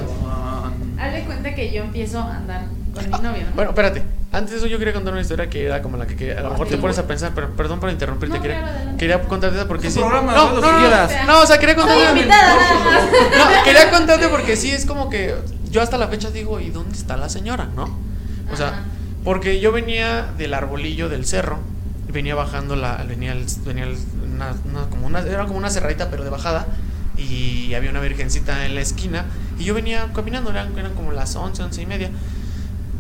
Hazle 1.00 1.24
cuenta 1.26 1.54
que 1.56 1.72
yo 1.72 1.84
empiezo 1.84 2.20
a 2.20 2.38
andar 2.38 2.66
con 2.94 3.04
mi 3.06 3.18
novio, 3.28 3.44
¿no? 3.50 3.56
Bueno, 3.56 3.72
espérate. 3.72 4.04
Antes 4.32 4.52
de 4.52 4.58
eso, 4.58 4.68
yo 4.68 4.78
quería 4.78 4.94
contar 4.94 5.12
una 5.14 5.22
historia 5.24 5.50
que 5.50 5.66
era 5.66 5.82
como 5.82 5.98
la 5.98 6.06
que 6.06 6.16
quería. 6.16 6.40
A 6.40 6.44
lo 6.44 6.52
mejor 6.52 6.68
te 6.68 6.78
pones 6.78 7.00
a 7.00 7.08
pensar, 7.08 7.32
pero 7.34 7.50
perdón 7.56 7.80
por 7.80 7.90
interrumpirte. 7.90 8.36
No, 8.38 8.42
quería, 8.44 8.62
claro, 8.62 8.98
quería 8.98 9.22
contarte 9.24 9.58
esa 9.58 9.68
porque 9.68 9.88
Es 9.88 9.94
sí. 9.96 10.00
programa, 10.00 10.34
no, 10.36 10.54
no, 10.54 10.62
no, 10.72 10.78
quieras. 10.80 11.12
no, 11.26 11.42
o 11.42 11.46
sea, 11.48 11.58
quería 11.58 11.74
Soy 11.76 11.84
contarte. 11.84 12.20
invitada 12.20 12.56
nada 12.56 12.86
más. 12.86 13.58
No, 13.58 13.64
quería 13.64 13.90
contarte 13.90 14.28
porque 14.28 14.56
sí 14.56 14.70
es 14.72 14.86
como 14.86 15.10
que 15.10 15.34
yo 15.72 15.82
hasta 15.82 15.98
la 15.98 16.08
fecha 16.10 16.30
digo, 16.30 16.60
¿y 16.60 16.70
dónde 16.70 16.96
está 16.96 17.18
la 17.18 17.28
señora? 17.30 17.70
¿No? 17.76 17.98
O 18.54 18.56
sea, 18.56 18.68
Ajá. 18.68 18.84
porque 19.24 19.60
yo 19.60 19.72
venía 19.72 20.28
del 20.38 20.54
arbolillo 20.54 21.10
del 21.10 21.26
cerro, 21.26 21.58
venía 22.12 22.36
bajando 22.36 22.76
la, 22.76 22.98
venía, 23.08 23.32
el- 23.32 23.46
venía 23.66 23.86
el- 23.86 23.98
una, 24.32 24.54
una- 24.66 24.90
como 24.92 25.08
una, 25.08 25.22
era 25.22 25.46
como 25.46 25.58
una 25.58 25.72
cerradita 25.72 26.12
pero 26.12 26.24
de 26.24 26.30
bajada, 26.30 26.68
y 27.18 27.74
había 27.74 27.90
una 27.90 28.00
virgencita 28.00 28.66
en 28.68 28.76
la 28.76 28.82
esquina, 28.82 29.26
y 29.58 29.64
yo 29.66 29.74
venía 29.74 30.08
caminando, 30.14 30.52
eran, 30.52 30.78
eran 30.78 30.94
como 30.94 31.12
las 31.12 31.36
11, 31.36 31.64
11 31.64 31.82
y 31.82 31.86
media, 31.88 32.10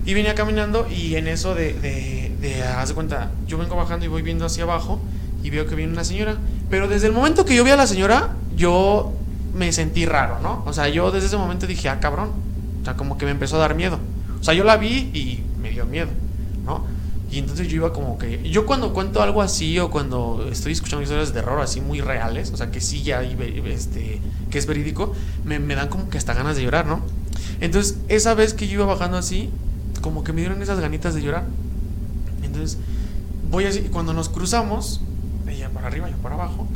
y 0.10 0.16
venía 0.16 0.34
caminando 0.34 0.88
y 0.89 1.18
en 1.18 1.28
eso 1.28 1.53
de, 1.53 1.72
de, 1.74 2.32
de, 2.41 2.64
haz 2.64 2.89
de 2.89 2.95
cuenta, 2.95 3.30
yo 3.45 3.60
vengo 3.60 3.76
bajando 3.76 4.05
y 4.05 4.07
voy 4.07 4.24
viendo 4.24 4.43
hacia 4.43 4.64
abajo 4.64 4.99
y 5.43 5.51
veo 5.51 5.68
que 5.68 5.76
viene 5.76 5.93
una 5.93 6.03
señora. 6.03 6.36
Pero 6.68 6.88
desde 6.88 7.05
el 7.05 7.14
momento 7.14 7.45
que 7.45 7.55
yo 7.55 7.64
vi 7.64 7.70
a 7.70 7.76
la 7.76 7.86
señora, 7.86 8.34
yo 8.55 9.14
me 9.53 9.72
sentí 9.72 10.07
raro, 10.07 10.39
¿no? 10.41 10.64
O 10.66 10.74
sea, 10.74 10.89
yo 10.89 11.12
desde 11.12 11.28
ese 11.28 11.38
momento 11.38 11.68
dije, 11.68 11.89
ah, 11.89 11.99
cabrón. 11.99 12.32
O 12.82 12.86
sea, 12.86 12.95
como 12.95 13.20
que 13.20 13.26
me 13.26 13.32
empezó 13.32 13.57
a 13.57 13.60
dar 13.60 13.76
miedo. 13.76 13.99
O 14.41 14.43
sea, 14.43 14.55
yo 14.55 14.64
la 14.64 14.78
vi 14.78 15.12
y 15.14 15.43
me 15.62 15.70
dio 15.70 15.86
miedo, 15.86 16.10
¿no? 16.66 16.88
Y 17.30 17.38
entonces 17.38 17.68
yo 17.68 17.76
iba 17.76 17.93
como 17.93 18.18
que... 18.18 18.49
Yo 18.49 18.66
cuando 18.66 18.93
cuento 18.93 19.22
algo 19.22 19.43
así 19.43 19.78
o 19.78 19.91
cuando 19.91 20.47
estoy 20.51 20.72
escuchando 20.72 21.03
historias 21.03 21.28
de 21.28 21.39
terror 21.39 21.62
así 21.62 21.82
muy 21.82 22.01
reales, 22.01 22.49
o 22.51 22.57
sea, 22.57 22.72
que 22.72 22.82
sí 22.82 23.03
ya, 23.03 23.22
este, 23.22 24.20
que 24.49 24.57
es 24.57 24.66
verídico, 24.66 25.14
me, 25.45 25.60
me 25.60 25.76
dan 25.76 25.89
como 25.89 26.10
que 26.10 26.18
hasta 26.18 26.34
ganas 26.34 26.55
de 26.55 26.64
llorar, 26.64 26.88
¿no? 26.88 27.01
Entonces, 27.62 27.99
esa 28.07 28.34
vez 28.34 28.55
que 28.55 28.68
yo 28.68 28.74
iba 28.74 28.86
bajando 28.88 29.16
así, 29.16 29.51
como 30.00 30.24
que 30.24 30.34
me 30.34 30.41
dieron 30.41 30.62
esas 30.62 30.80
ganitas 30.80 31.14
de 31.16 31.22
llorar. 31.22 31.45
Entonces, 32.43 32.78
voy 33.50 33.66
así, 33.66 33.80
y 33.80 33.89
cuando 33.89 34.14
nos 34.14 34.30
cruzamos, 34.30 35.02
ella 35.47 35.70
para 35.70 35.88
arriba, 35.88 36.10
yo 36.10 36.18
para 36.18 36.36
abajo, 36.36 36.68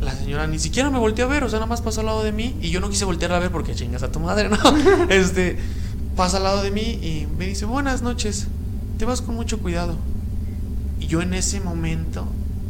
la 0.00 0.14
señora 0.14 0.46
ni 0.46 0.58
siquiera 0.58 0.90
me 0.90 0.98
volteó 0.98 1.26
a 1.26 1.28
ver, 1.28 1.44
o 1.44 1.48
sea, 1.48 1.58
nada 1.58 1.68
más 1.68 1.82
pasó 1.82 2.00
al 2.00 2.06
lado 2.06 2.22
de 2.22 2.32
mí 2.32 2.56
y 2.62 2.70
yo 2.70 2.80
no 2.80 2.88
quise 2.88 3.04
voltear 3.04 3.32
a 3.32 3.38
ver 3.38 3.50
porque 3.50 3.74
chingas 3.74 4.02
a 4.02 4.10
tu 4.10 4.20
madre, 4.20 4.48
¿no? 4.48 4.56
Este, 5.10 5.58
pasa 6.16 6.38
al 6.38 6.44
lado 6.44 6.62
de 6.62 6.70
mí 6.70 6.80
y 6.80 7.26
me 7.38 7.46
dice, 7.46 7.66
buenas 7.66 8.02
noches, 8.02 8.46
te 8.98 9.04
vas 9.04 9.20
con 9.20 9.34
mucho 9.34 9.58
cuidado. 9.58 9.96
Y 11.00 11.06
yo 11.06 11.20
en 11.22 11.34
ese 11.34 11.60
momento 11.60 12.26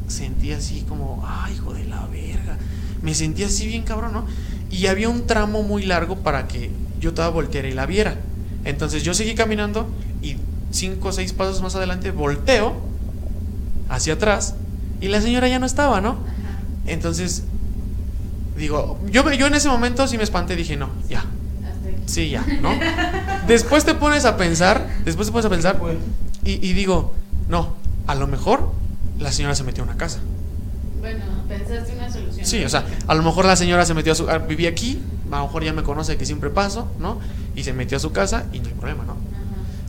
sentí 0.09 0.53
así 0.53 0.85
como, 0.89 1.25
ay, 1.27 1.55
hijo 1.55 1.73
de 1.73 1.85
la 1.85 2.07
verga. 2.07 2.59
Me 3.03 3.15
sentí 3.15 3.45
así 3.45 3.67
bien 3.67 3.83
cabrón, 3.83 4.13
¿no? 4.13 4.25
Y 4.71 4.87
había 4.87 5.09
un 5.09 5.27
tramo 5.27 5.63
muy 5.63 5.85
largo 5.85 6.17
para 6.17 6.49
que 6.49 6.71
yo 7.01 7.15
toda 7.15 7.29
volteara 7.29 7.69
y 7.69 7.73
la 7.73 7.87
viera. 7.87 8.19
Entonces 8.71 9.03
yo 9.03 9.15
seguí 9.15 9.35
caminando 9.35 9.89
y 10.23 10.37
cinco 10.71 11.09
o 11.09 11.13
seis 11.13 11.33
pasos 11.33 11.61
más 11.63 11.75
adelante 11.75 12.11
volteo 12.11 12.75
hacia 13.89 14.15
atrás 14.15 14.55
y 15.01 15.09
la 15.09 15.21
señora 15.21 15.49
ya 15.49 15.59
no 15.59 15.67
estaba, 15.67 16.01
¿no? 16.01 16.19
Entonces 16.87 17.45
digo, 18.57 18.99
yo, 19.11 19.31
yo 19.33 19.47
en 19.47 19.55
ese 19.55 19.69
momento 19.69 20.07
sí 20.07 20.17
me 20.17 20.23
espanté, 20.23 20.57
dije, 20.57 20.77
no, 20.77 20.89
ya, 21.09 21.25
sí, 22.07 22.31
ya, 22.31 22.45
¿no? 22.61 22.71
Después 23.47 23.85
te 23.85 23.95
pones 23.95 24.25
a 24.25 24.37
pensar, 24.37 24.87
después 25.05 25.27
te 25.29 25.33
pones 25.33 25.47
a 25.47 25.51
pensar 25.51 25.81
y, 26.45 26.53
y 26.53 26.73
digo, 26.73 27.15
no, 27.49 27.75
a 28.07 28.15
lo 28.15 28.27
mejor 28.27 28.71
la 29.19 29.33
señora 29.33 29.55
se 29.55 29.65
metió 29.65 29.83
a 29.83 29.87
una 29.87 29.97
casa. 29.97 30.21
Bueno, 31.01 31.25
pensaste 31.49 31.95
una 31.97 32.11
solución. 32.13 32.47
Sí, 32.47 32.65
o 32.65 32.69
sea, 32.69 32.85
a 33.07 33.15
lo 33.15 33.23
mejor 33.23 33.45
la 33.47 33.57
señora 33.57 33.85
se 33.87 33.95
metió 33.95 34.13
a 34.13 34.15
su... 34.15 34.27
Vivía 34.47 34.69
aquí, 34.69 35.01
a 35.33 35.39
lo 35.39 35.47
mejor 35.47 35.65
ya 35.65 35.73
me 35.73 35.83
conoce 35.83 36.17
que 36.17 36.27
siempre 36.27 36.51
paso, 36.51 36.89
¿no? 36.99 37.19
Y 37.55 37.65
se 37.65 37.73
metió 37.73 37.97
a 37.97 38.01
su 38.01 38.13
casa 38.13 38.47
y 38.53 38.61
no 38.61 38.69
hay 38.69 38.75
problema, 38.75 39.05
¿no? 39.05 39.17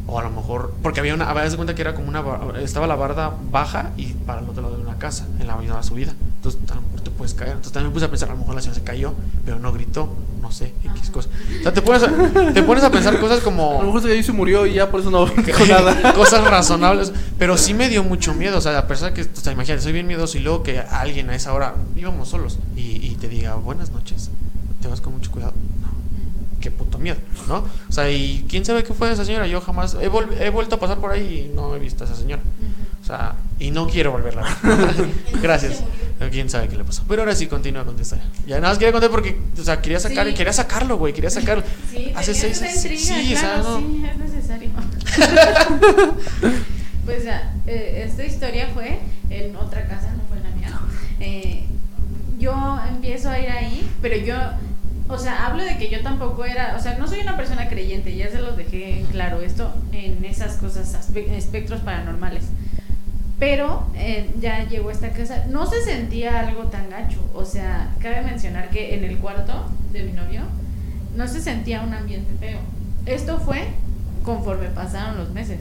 O 0.07 0.19
a 0.19 0.23
lo 0.23 0.31
mejor, 0.31 0.73
porque 0.81 0.99
había 0.99 1.13
una, 1.13 1.29
a 1.29 1.55
cuenta 1.55 1.75
que 1.75 1.81
era 1.81 1.93
como 1.93 2.09
una, 2.09 2.23
estaba 2.59 2.87
la 2.87 2.95
barda 2.95 3.33
baja 3.51 3.91
y 3.97 4.07
para 4.13 4.41
el 4.41 4.49
otro 4.49 4.61
lado 4.61 4.75
de 4.75 4.81
una 4.81 4.97
casa, 4.97 5.27
en 5.39 5.47
la 5.47 5.55
misma 5.55 5.81
subida. 5.83 6.13
Entonces 6.35 6.59
a 6.71 6.75
lo 6.75 6.81
mejor 6.81 7.01
te 7.01 7.11
puedes 7.11 7.33
caer. 7.33 7.51
Entonces 7.51 7.71
también 7.71 7.91
me 7.91 7.93
puse 7.93 8.05
a 8.05 8.09
pensar, 8.09 8.29
a 8.29 8.33
lo 8.33 8.39
mejor 8.39 8.55
la 8.55 8.61
señora 8.61 8.79
se 8.79 8.83
cayó, 8.83 9.13
pero 9.45 9.59
no 9.59 9.71
gritó, 9.71 10.09
no 10.41 10.51
sé, 10.51 10.73
X 10.83 11.01
Ajá. 11.03 11.11
cosa. 11.11 11.29
O 11.59 11.63
sea, 11.63 11.73
te 11.73 11.81
pones 11.81 12.03
a, 12.03 12.53
te 12.53 12.63
pones 12.63 12.83
a 12.83 12.89
pensar 12.89 13.19
cosas 13.19 13.37
A 13.37 13.39
lo 13.39 13.45
como 13.45 13.81
mejor 13.83 14.09
ahí 14.09 14.23
se 14.23 14.31
murió 14.31 14.65
y 14.65 14.73
ya 14.73 14.89
por 14.89 15.01
eso 15.01 15.11
no 15.11 15.25
dijo 15.45 15.65
nada. 15.65 16.13
cosas 16.15 16.43
razonables, 16.43 17.13
pero 17.37 17.57
sí 17.57 17.73
me 17.73 17.89
dio 17.89 18.03
mucho 18.03 18.33
miedo. 18.33 18.57
O 18.57 18.61
sea, 18.61 18.77
a 18.79 18.87
pesar 18.87 19.13
que, 19.13 19.21
o 19.21 19.25
sea, 19.35 19.53
imagínate, 19.53 19.83
soy 19.83 19.93
bien 19.93 20.07
miedoso 20.07 20.37
y 20.37 20.41
luego 20.41 20.63
que 20.63 20.79
alguien 20.79 21.29
a 21.29 21.35
esa 21.35 21.53
hora 21.53 21.75
íbamos 21.95 22.27
solos 22.27 22.57
y, 22.75 23.05
y 23.05 23.15
te 23.21 23.29
diga 23.29 23.55
buenas 23.55 23.91
noches, 23.91 24.31
te 24.81 24.87
vas 24.87 24.99
con 24.99 25.13
mucho 25.13 25.31
cuidado. 25.31 25.53
Qué 26.61 26.69
puto 26.71 26.99
miedo, 26.99 27.17
¿no? 27.47 27.65
O 27.89 27.91
sea, 27.91 28.09
y 28.09 28.45
quién 28.47 28.63
sabe 28.63 28.83
qué 28.83 28.93
fue 28.93 29.07
de 29.07 29.15
esa 29.15 29.25
señora. 29.25 29.47
Yo 29.47 29.59
jamás 29.61 29.97
he, 29.99 30.07
vuelto 30.49 30.75
a 30.75 30.79
pasar 30.79 30.99
por 30.99 31.11
ahí 31.11 31.49
y 31.51 31.55
no 31.55 31.75
he 31.75 31.79
visto 31.79 32.03
a 32.03 32.07
esa 32.07 32.15
señora. 32.15 32.41
O 33.01 33.05
sea, 33.05 33.35
y 33.59 33.71
no 33.71 33.87
quiero 33.87 34.11
volverla. 34.11 34.45
Gracias. 35.41 35.83
Quién 36.29 36.51
sabe 36.51 36.67
qué 36.67 36.77
le 36.77 36.83
pasó. 36.83 37.03
Pero 37.07 37.23
ahora 37.23 37.35
sí 37.35 37.47
continúa 37.47 37.83
con 37.83 37.95
tu 37.95 38.03
historia. 38.03 38.23
Ya 38.45 38.57
nada 38.57 38.69
más 38.69 38.77
quería 38.77 38.91
contar 38.91 39.09
porque, 39.09 39.39
o 39.59 39.63
sea, 39.63 39.81
quería 39.81 39.99
sacar, 39.99 40.27
Sí. 40.27 40.33
quería 40.35 40.53
sacarlo, 40.53 40.97
güey, 40.97 41.13
quería 41.13 41.31
sacarlo. 41.31 41.63
Sí, 41.91 42.13
Hace 42.15 42.35
seis, 42.35 42.57
sí, 42.57 42.65
intriga, 42.67 42.99
sí, 42.99 43.33
o 43.33 43.37
sea, 43.37 43.53
claro, 43.55 43.63
no. 43.63 43.79
sí, 43.79 44.05
es 44.05 44.17
necesario. 44.17 44.69
pues 47.05 47.23
ya, 47.23 47.53
eh, 47.65 48.03
esta 48.07 48.23
historia 48.23 48.69
fue 48.73 48.99
en 49.31 49.55
otra 49.55 49.87
casa, 49.87 50.13
no 50.13 50.23
fue 50.29 50.37
en 50.37 50.43
la 50.43 50.49
mía. 50.51 50.79
Eh, 51.19 51.65
yo 52.37 52.79
empiezo 52.87 53.29
a 53.29 53.39
ir 53.39 53.49
ahí, 53.49 53.89
pero 54.01 54.17
yo, 54.17 54.35
o 55.11 55.17
sea, 55.17 55.45
hablo 55.45 55.63
de 55.63 55.77
que 55.77 55.89
yo 55.89 56.01
tampoco 56.01 56.45
era, 56.45 56.75
o 56.77 56.81
sea, 56.81 56.97
no 56.97 57.07
soy 57.07 57.19
una 57.19 57.35
persona 57.37 57.67
creyente, 57.69 58.15
ya 58.15 58.29
se 58.29 58.39
los 58.39 58.55
dejé 58.57 58.99
en 58.99 59.05
claro 59.07 59.41
esto 59.41 59.73
en 59.91 60.23
esas 60.25 60.55
cosas, 60.57 60.95
espectros 61.15 61.81
paranormales. 61.81 62.43
Pero 63.39 63.87
eh, 63.95 64.29
ya 64.39 64.67
llegó 64.69 64.89
a 64.89 64.91
esta 64.91 65.09
casa, 65.09 65.45
no 65.49 65.65
se 65.65 65.81
sentía 65.83 66.39
algo 66.41 66.65
tan 66.65 66.89
gacho, 66.89 67.17
o 67.33 67.43
sea, 67.43 67.89
cabe 67.99 68.21
mencionar 68.21 68.69
que 68.69 68.95
en 68.95 69.03
el 69.03 69.17
cuarto 69.17 69.65
de 69.91 70.03
mi 70.03 70.11
novio 70.13 70.41
no 71.15 71.27
se 71.27 71.41
sentía 71.41 71.81
un 71.81 71.93
ambiente 71.93 72.31
feo. 72.39 72.59
Esto 73.07 73.39
fue 73.39 73.67
conforme 74.23 74.67
pasaron 74.67 75.17
los 75.17 75.31
meses. 75.31 75.59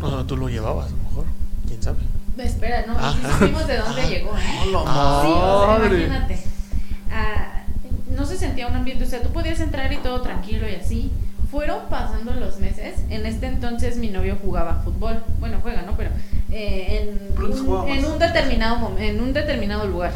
O 0.00 0.08
sea, 0.08 0.24
tú 0.24 0.36
lo 0.36 0.48
llevabas, 0.48 0.86
a 0.86 0.90
lo 0.90 0.96
mejor. 1.02 1.24
¿Quién 1.66 1.82
sabe? 1.82 1.98
Espera, 2.38 2.84
no, 2.86 2.94
Ah. 2.96 3.12
supimos 3.38 3.66
de 3.66 3.76
dónde 3.78 4.02
Ah. 4.02 4.06
llegó, 4.08 4.30
¿eh? 4.36 4.42
¡Hola, 4.68 4.82
Ah. 4.86 5.20
Sí, 5.24 5.32
o 5.32 5.58
sea, 5.66 5.78
madre! 5.78 6.04
imagínate. 6.04 6.38
Ah, 7.10 7.55
no 8.16 8.26
se 8.26 8.36
sentía 8.36 8.66
un 8.66 8.74
ambiente, 8.74 9.04
o 9.04 9.06
sea, 9.06 9.22
tú 9.22 9.28
podías 9.30 9.60
entrar 9.60 9.92
y 9.92 9.98
todo 9.98 10.20
tranquilo 10.22 10.68
y 10.68 10.74
así. 10.74 11.10
Fueron 11.50 11.88
pasando 11.88 12.32
los 12.34 12.58
meses. 12.58 12.96
En 13.08 13.24
este 13.24 13.46
entonces 13.46 13.98
mi 13.98 14.08
novio 14.08 14.36
jugaba 14.42 14.80
fútbol. 14.82 15.22
Bueno, 15.38 15.58
juega, 15.62 15.82
¿no? 15.82 15.96
Pero 15.96 16.10
eh, 16.50 17.08
en, 17.08 17.34
¿Dónde 17.36 17.60
un, 17.60 17.88
en 17.88 18.04
un 18.04 18.18
determinado 18.18 18.98
en 18.98 19.20
un 19.20 19.32
determinado 19.32 19.86
lugar. 19.86 20.12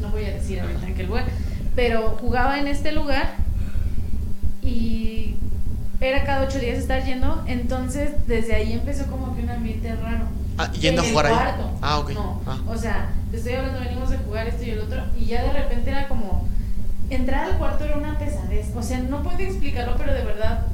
No 0.00 0.08
voy 0.08 0.24
a 0.24 0.32
decir 0.32 0.60
ahorita 0.60 0.86
en 0.86 0.94
qué 0.94 1.04
lugar. 1.04 1.26
Pero 1.76 2.16
jugaba 2.20 2.58
en 2.58 2.66
este 2.66 2.90
lugar 2.92 3.34
y 4.62 5.36
era 6.00 6.24
cada 6.24 6.46
ocho 6.46 6.58
días 6.58 6.78
estar 6.78 7.04
yendo. 7.04 7.42
Entonces, 7.46 8.10
desde 8.26 8.54
ahí 8.54 8.72
empezó 8.72 9.06
como 9.06 9.34
que 9.36 9.42
un 9.42 9.50
ambiente 9.50 9.94
raro. 9.94 10.24
Ah, 10.58 10.70
yendo 10.72 11.02
a 11.02 11.04
jugar 11.04 11.26
ahí. 11.26 11.34
Ah, 11.82 11.98
ok. 11.98 12.10
No, 12.12 12.40
Ah. 12.46 12.58
o 12.68 12.76
sea, 12.76 13.10
te 13.30 13.36
estoy 13.36 13.54
hablando, 13.54 13.80
venimos 13.80 14.10
de 14.10 14.18
jugar 14.18 14.46
esto 14.48 14.64
y 14.64 14.70
el 14.70 14.80
otro, 14.80 15.02
y 15.18 15.26
ya 15.26 15.42
de 15.42 15.52
repente 15.52 15.90
era 15.90 16.08
como. 16.08 16.46
Entrar 17.10 17.44
al 17.44 17.58
cuarto 17.58 17.84
era 17.84 17.96
una 17.96 18.18
pesadez. 18.18 18.66
O 18.74 18.82
sea, 18.82 18.98
no 19.00 19.22
puedo 19.22 19.38
explicarlo, 19.38 19.94
pero 19.96 20.14
de 20.14 20.24
verdad, 20.24 20.66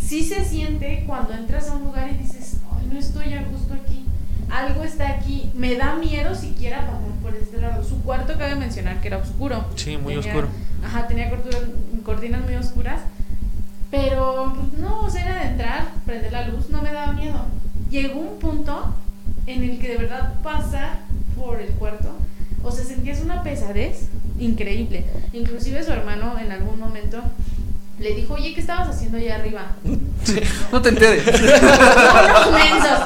sí 0.00 0.24
se 0.24 0.44
siente 0.44 1.04
cuando 1.06 1.32
entras 1.34 1.68
a 1.68 1.74
un 1.76 1.84
lugar 1.84 2.10
y 2.12 2.16
dices, 2.18 2.56
ay, 2.78 2.88
no 2.92 2.98
estoy 2.98 3.32
a 3.34 3.44
gusto 3.44 3.74
aquí. 3.74 4.04
Algo 4.50 4.84
está 4.84 5.08
aquí. 5.08 5.50
Me 5.54 5.74
da 5.76 5.96
miedo 5.96 6.34
siquiera 6.34 6.80
pasar 6.86 7.00
por 7.22 7.34
este 7.34 7.60
lado. 7.60 7.82
Su 7.84 8.02
cuarto, 8.02 8.36
cabe 8.38 8.54
mencionar 8.56 9.00
que 9.00 9.08
era 9.08 9.18
oscuro. 9.18 9.64
Sí, 9.76 9.96
muy 9.96 10.14
Tenía- 10.14 10.28
oscuro. 10.30 10.48
Ajá, 10.84 11.06
tenía 11.08 11.30
cortinas 12.04 12.40
muy 12.42 12.54
oscuras. 12.54 13.00
Pero 13.90 14.54
pues, 14.56 14.80
no, 14.80 15.00
o 15.00 15.10
sea, 15.10 15.22
era 15.24 15.40
de 15.44 15.48
entrar, 15.50 15.88
prender 16.04 16.32
la 16.32 16.48
luz, 16.48 16.68
no 16.70 16.82
me 16.82 16.92
daba 16.92 17.12
miedo. 17.12 17.38
Llegó 17.90 18.20
un 18.20 18.38
punto 18.38 18.94
en 19.46 19.62
el 19.62 19.78
que 19.78 19.88
de 19.88 19.96
verdad 19.98 20.34
pasar 20.42 20.98
por 21.36 21.60
el 21.60 21.70
cuarto, 21.72 22.10
o 22.64 22.72
sea, 22.72 22.84
sentías 22.84 23.20
una 23.20 23.42
pesadez 23.44 24.08
increíble. 24.38 25.04
Inclusive 25.32 25.82
su 25.84 25.92
hermano 25.92 26.38
en 26.38 26.52
algún 26.52 26.78
momento 26.78 27.22
le 27.98 28.14
dijo, 28.14 28.34
oye, 28.34 28.52
¿qué 28.54 28.60
estabas 28.60 28.88
haciendo 28.88 29.16
allá 29.18 29.36
arriba? 29.36 29.72
No 30.72 30.82
te 30.82 30.90
enteres. 30.90 31.24
No, 31.62 32.22
los 32.28 32.52
mensos. 32.52 32.98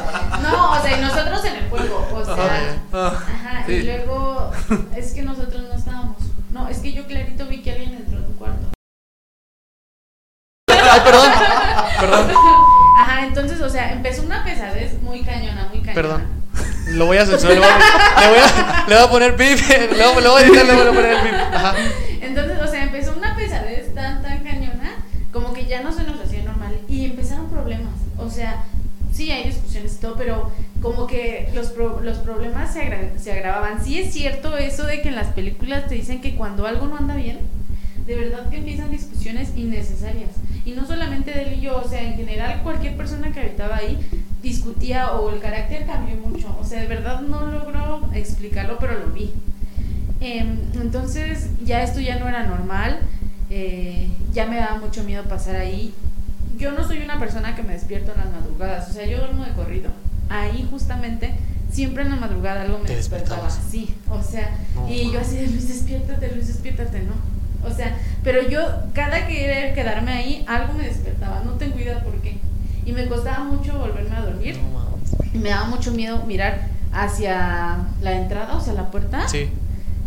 No, 0.42 0.72
o 0.72 0.82
sea, 0.82 0.98
y 0.98 1.00
nosotros 1.00 1.44
en 1.44 1.56
el 1.56 1.68
juego, 1.68 2.08
o 2.12 2.24
sea... 2.24 2.76
Ah, 2.92 3.12
Ajá, 3.14 3.64
sí. 3.66 3.72
y 3.72 3.82
luego 3.84 4.50
es 4.96 5.12
que 5.12 5.22
nosotros 5.22 5.62
no 5.62 5.74
estábamos. 5.74 6.16
No, 6.50 6.68
es 6.68 6.78
que 6.78 6.92
yo 6.92 7.06
clarito 7.06 7.46
vi 7.46 7.62
que 7.62 7.72
alguien 7.72 7.94
entró 7.94 8.18
a 8.18 8.24
tu 8.24 8.32
cuarto. 8.36 8.68
Ay, 10.68 11.00
perdón. 11.04 11.28
Perdón. 12.00 12.30
Ajá, 12.98 13.26
entonces, 13.26 13.60
o 13.60 13.68
sea, 13.68 13.92
empezó 13.92 14.22
una 14.22 14.42
pesadez 14.42 15.00
muy 15.02 15.22
cañona, 15.22 15.68
muy 15.70 15.80
cañona. 15.80 15.94
Perdón. 15.94 16.39
Lo 16.92 17.06
voy 17.06 17.18
a 17.18 17.26
censurar. 17.26 17.54
Le 17.56 17.60
voy 17.60 17.68
a, 17.68 18.20
le 18.20 18.28
voy 18.28 18.38
a, 18.38 18.84
le 18.88 18.94
voy 18.96 19.04
a 19.04 19.10
poner 19.10 19.36
pip. 19.36 19.46
Voy, 20.00 20.42
a 20.42 20.46
editar, 20.46 20.66
le 20.66 20.72
voy 20.74 20.82
a 20.82 20.90
poner 20.90 21.12
el 21.12 21.20
pip. 21.22 22.22
Entonces, 22.22 22.58
o 22.62 22.66
sea, 22.66 22.82
empezó 22.84 23.14
una 23.16 23.34
pesadez 23.36 23.94
tan, 23.94 24.22
tan 24.22 24.40
cañona, 24.44 24.96
como 25.32 25.52
que 25.52 25.66
ya 25.66 25.82
no 25.82 25.92
se 25.92 26.02
nos 26.04 26.20
hacía 26.20 26.42
normal. 26.42 26.76
Y 26.88 27.04
empezaron 27.06 27.48
problemas. 27.50 27.92
O 28.18 28.28
sea, 28.30 28.64
sí 29.12 29.30
hay 29.30 29.44
discusiones 29.44 29.94
y 29.94 30.00
todo, 30.00 30.16
pero 30.16 30.50
como 30.82 31.06
que 31.06 31.50
los, 31.54 31.68
pro- 31.68 32.00
los 32.00 32.18
problemas 32.18 32.72
se, 32.72 32.82
agra- 32.82 33.18
se 33.18 33.32
agravaban. 33.32 33.84
Sí 33.84 33.98
es 33.98 34.12
cierto 34.12 34.56
eso 34.56 34.84
de 34.86 35.02
que 35.02 35.08
en 35.08 35.16
las 35.16 35.28
películas 35.28 35.86
te 35.88 35.94
dicen 35.94 36.20
que 36.20 36.34
cuando 36.36 36.66
algo 36.66 36.86
no 36.86 36.96
anda 36.96 37.14
bien, 37.16 37.38
de 38.06 38.16
verdad 38.16 38.48
que 38.50 38.56
empiezan 38.56 38.90
discusiones 38.90 39.50
innecesarias. 39.56 40.30
Y 40.64 40.72
no 40.72 40.86
solamente 40.86 41.30
de 41.32 41.42
él 41.42 41.54
y 41.58 41.60
yo, 41.62 41.76
o 41.84 41.88
sea, 41.88 42.02
en 42.02 42.16
general 42.16 42.60
cualquier 42.62 42.96
persona 42.96 43.32
que 43.32 43.40
habitaba 43.40 43.76
ahí 43.76 43.98
discutía 44.42 45.12
o 45.12 45.30
el 45.30 45.40
carácter 45.40 45.86
cambió 45.86 46.16
mucho. 46.16 46.56
O 46.60 46.64
sea, 46.64 46.80
de 46.80 46.86
verdad 46.86 47.20
no 47.20 47.46
logro 47.46 48.08
explicarlo, 48.14 48.78
pero 48.78 48.98
lo 48.98 49.06
vi. 49.12 49.32
Em, 50.20 50.58
entonces 50.74 51.48
ya 51.64 51.82
esto 51.82 52.00
ya 52.00 52.18
no 52.18 52.28
era 52.28 52.44
normal, 52.46 53.00
eh, 53.48 54.08
ya 54.32 54.46
me 54.46 54.56
daba 54.56 54.78
mucho 54.78 55.02
miedo 55.04 55.24
pasar 55.24 55.56
ahí. 55.56 55.94
Yo 56.58 56.72
no 56.72 56.86
soy 56.86 57.02
una 57.02 57.18
persona 57.18 57.54
que 57.56 57.62
me 57.62 57.72
despierto 57.72 58.12
en 58.12 58.18
las 58.18 58.30
madrugadas, 58.30 58.90
o 58.90 58.92
sea, 58.92 59.06
yo 59.06 59.18
duermo 59.18 59.44
de 59.44 59.52
corrido. 59.52 59.90
Ahí 60.28 60.66
justamente, 60.70 61.34
siempre 61.72 62.02
en 62.02 62.10
la 62.10 62.16
madrugada 62.16 62.62
algo 62.62 62.78
me 62.78 62.86
Te 62.86 62.96
despertaba 62.96 63.46
así, 63.46 63.94
o 64.10 64.22
sea, 64.22 64.50
No, 64.74 64.88
y 64.88 65.10
yo 65.10 65.20
así 65.20 65.36
de 65.36 65.46
Luis, 65.46 65.68
despiértate, 65.68 66.32
Luis, 66.32 66.48
despiértate, 66.48 67.00
¿no? 67.00 67.14
O 67.66 67.74
sea, 67.74 67.96
pero 68.22 68.46
yo 68.48 68.60
cada 68.94 69.26
que 69.26 69.72
quedarme 69.74 70.12
ahí, 70.12 70.44
algo 70.46 70.74
me 70.74 70.84
despertaba, 70.84 71.42
no 71.44 71.52
tengo 71.52 71.78
idea 71.78 72.04
por 72.04 72.20
qué. 72.20 72.38
Y 72.84 72.92
me 72.92 73.06
costaba 73.06 73.44
mucho 73.44 73.78
volverme 73.78 74.16
a 74.16 74.20
dormir. 74.22 74.58
Y 75.32 75.38
me 75.38 75.50
daba 75.50 75.66
mucho 75.66 75.92
miedo 75.92 76.24
mirar 76.26 76.66
hacia 76.92 77.78
la 78.02 78.12
entrada, 78.12 78.54
o 78.56 78.60
sea, 78.60 78.72
la 78.74 78.90
puerta, 78.90 79.28
Sí. 79.28 79.48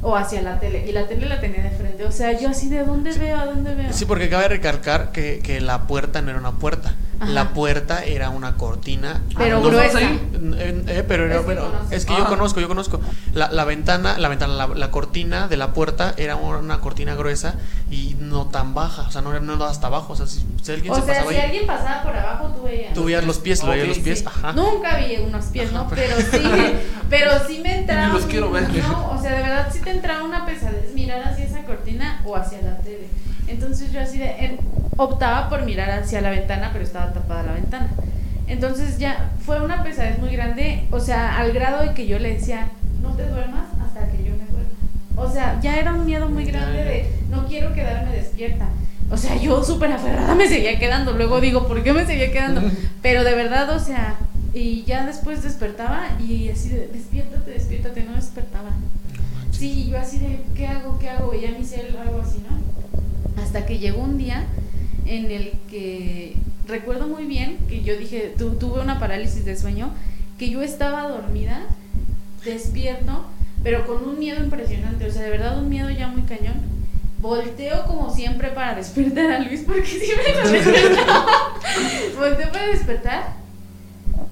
o 0.02 0.16
hacia 0.16 0.42
la 0.42 0.60
tele. 0.60 0.86
Y 0.88 0.92
la 0.92 1.08
tele 1.08 1.28
la 1.28 1.40
tenía 1.40 1.64
de 1.64 1.70
frente. 1.72 2.04
O 2.06 2.12
sea, 2.12 2.38
yo 2.40 2.50
así, 2.50 2.70
¿de 2.70 2.84
dónde 2.84 3.14
veo? 3.18 3.38
¿A 3.40 3.46
dónde 3.46 3.74
veo? 3.76 3.94
Sí, 3.94 4.06
porque 4.06 4.30
cabe 4.30 4.48
recalcar 4.50 5.12
que, 5.12 5.40
que 5.40 5.62
la 5.62 5.88
puerta 5.88 6.22
no 6.22 6.30
era 6.32 6.40
una 6.40 6.52
puerta. 6.54 6.94
Ajá. 7.20 7.32
la 7.32 7.50
puerta 7.54 8.04
era 8.04 8.30
una 8.30 8.58
cortina. 8.58 9.22
Pero 9.38 9.58
Ah, 9.58 9.60
¿no 9.62 9.68
gruesa. 9.68 10.02
Eh, 10.02 10.84
eh, 10.88 11.04
pero 11.08 11.26
era- 11.26 11.36
Es 11.36 11.42
que 11.42 11.48
pero 11.48 11.66
conoces. 11.72 11.92
es 11.98 12.06
que 12.06 12.14
Ah. 12.14 12.18
yo 12.20 12.26
conozco, 12.28 12.60
yo 12.60 12.68
conozco. 12.68 13.00
La, 13.34 13.52
la 13.52 13.64
ventana, 13.66 14.18
la 14.20 14.28
ventana, 14.30 14.54
la, 14.54 14.68
la 14.68 14.92
cortina 14.92 15.48
de 15.48 15.58
la 15.58 15.74
puerta 15.74 16.14
era 16.18 16.36
una 16.36 16.80
cortina 16.80 17.16
gruesa 17.16 17.56
y 17.90 18.16
no 18.20 18.48
tan 18.48 18.74
baja, 18.74 19.04
o 19.04 19.12
sea, 19.12 19.22
no 19.22 19.32
era 19.32 19.40
no 19.40 19.64
hasta 19.64 19.88
abajo, 19.88 20.14
o 20.14 20.16
sea, 20.16 20.28
si, 20.28 20.44
si 20.62 20.72
alguien 20.72 20.92
O 20.92 20.96
se 20.96 21.02
sea, 21.04 21.14
pasaba 21.16 21.32
si 21.32 21.38
ahí, 21.38 21.46
alguien 21.46 21.66
pasaba 21.68 22.04
por 22.04 22.16
abajo, 22.16 22.48
tú 22.56 22.64
veías. 22.64 22.94
tú 22.94 23.06
veías 23.06 23.24
los 23.24 23.38
pies, 23.38 23.64
lo 23.64 23.70
veías 23.70 23.88
Ok, 23.90 23.96
los 23.96 24.04
pies, 24.04 24.20
Sí. 24.20 24.26
ajá. 24.28 24.54
Nunca 24.54 24.98
vi 24.98 25.16
unos 25.18 25.46
pies, 25.46 25.72
¿no? 25.72 25.88
Pero 25.90 26.16
sí, 26.18 26.42
pero 27.10 27.32
sí 27.48 27.60
me 27.64 27.80
entraba. 27.80 28.08
Ni 28.08 28.14
los 28.14 28.24
un- 28.24 28.30
quiero 28.30 28.52
ver. 28.52 28.70
No, 28.84 29.12
o 29.12 29.22
sea, 29.22 29.34
de 29.36 29.42
verdad 29.42 29.70
sí 29.72 29.80
te 29.80 29.92
entraba 29.92 30.24
una 30.24 30.46
pesadez 30.46 30.94
mirar 30.94 31.22
hacia 31.24 31.46
esa 31.46 31.64
cortina 31.64 32.22
o 32.26 32.36
hacia 32.36 32.62
la 32.62 32.78
tele. 32.78 33.08
Entonces 33.54 33.92
yo 33.92 34.02
así 34.02 34.18
de, 34.18 34.58
optaba 34.98 35.50
por 35.50 35.64
mirar 35.64 35.92
hacia 35.92 36.22
la 36.22 36.32
ventana, 36.32 36.72
pero 36.74 36.84
estaba 36.84 37.14
tapada 37.14 37.44
la 37.44 37.54
ventana. 37.54 37.90
Entonces 38.48 38.98
ya 38.98 39.32
fue 39.46 39.62
una 39.62 39.84
pesadez 39.84 40.20
muy 40.20 40.32
grande, 40.32 40.88
o 40.92 41.00
sea, 41.00 41.38
al 41.38 41.54
grado 41.54 41.84
de 41.84 41.94
que 41.94 42.08
yo 42.08 42.20
le 42.20 42.34
decía, 42.34 42.68
no 43.02 43.14
te 43.14 43.28
duermas 43.28 43.66
hasta 43.84 44.10
que 44.10 44.18
yo 44.18 44.32
me 44.32 44.46
duerma. 44.46 44.74
O 45.16 45.32
sea, 45.32 45.60
ya 45.62 45.78
era 45.78 45.94
un 45.94 46.06
miedo 46.06 46.30
muy 46.30 46.46
grande 46.46 46.84
de, 46.84 47.12
no 47.30 47.46
quiero 47.48 47.74
quedarme 47.74 48.16
despierta. 48.16 48.68
O 49.12 49.18
sea, 49.18 49.36
yo 49.36 49.64
súper 49.64 49.92
aferrada 49.92 50.34
me 50.36 50.48
seguía 50.48 50.80
quedando. 50.80 51.14
Luego 51.14 51.40
digo, 51.40 51.68
¿por 51.68 51.84
qué 51.84 51.94
me 51.94 52.06
seguía 52.06 52.32
quedando? 52.32 52.62
Pero 53.02 53.24
de 53.24 53.36
verdad, 53.36 53.70
o 53.70 53.80
sea, 53.80 54.16
y 54.54 54.84
ya 54.84 55.06
después 55.06 55.44
despertaba 55.44 56.10
y 56.20 56.50
así 56.50 56.70
de, 56.70 56.88
despiértate, 56.88 57.52
despiértate, 57.52 58.04
no 58.04 58.16
despertaba. 58.16 58.72
Sí, 59.52 59.90
yo 59.90 60.00
así 60.00 60.18
de, 60.18 60.42
¿qué 60.56 60.68
hago? 60.68 60.98
¿Qué 61.00 61.10
hago? 61.10 61.34
Y 61.34 61.42
ya 61.42 61.52
me 61.52 61.60
hice 61.60 61.88
algo 62.02 62.22
así, 62.22 62.44
¿no? 62.50 62.63
Hasta 63.54 63.68
que 63.68 63.78
llegó 63.78 64.02
un 64.02 64.18
día 64.18 64.46
en 65.06 65.30
el 65.30 65.52
que 65.70 66.34
recuerdo 66.68 67.06
muy 67.08 67.26
bien 67.28 67.60
que 67.70 67.84
yo 67.84 67.96
dije, 67.96 68.34
tu- 68.36 68.56
tuve 68.56 68.82
una 68.82 69.00
parálisis 69.00 69.46
de 69.46 69.56
sueño, 69.56 69.92
que 70.40 70.50
yo 70.50 70.64
estaba 70.64 71.08
dormida, 71.08 71.62
despierto, 72.44 73.26
pero 73.64 73.86
con 73.86 74.08
un 74.10 74.18
miedo 74.18 74.44
impresionante, 74.44 75.06
o 75.06 75.12
sea, 75.12 75.22
de 75.22 75.30
verdad 75.30 75.60
un 75.60 75.70
miedo 75.70 75.92
ya 75.92 76.08
muy 76.08 76.24
cañón. 76.24 76.56
Volteo 77.20 77.86
como 77.86 78.12
siempre 78.12 78.50
para 78.50 78.74
despertar 78.74 79.30
a 79.32 79.40
Luis, 79.42 79.62
porque 79.68 79.86
siempre 79.86 80.34
lo 80.44 80.50
despertaba. 80.50 81.26
Volteo 82.18 82.52
para 82.52 82.68
despertar. 82.70 83.34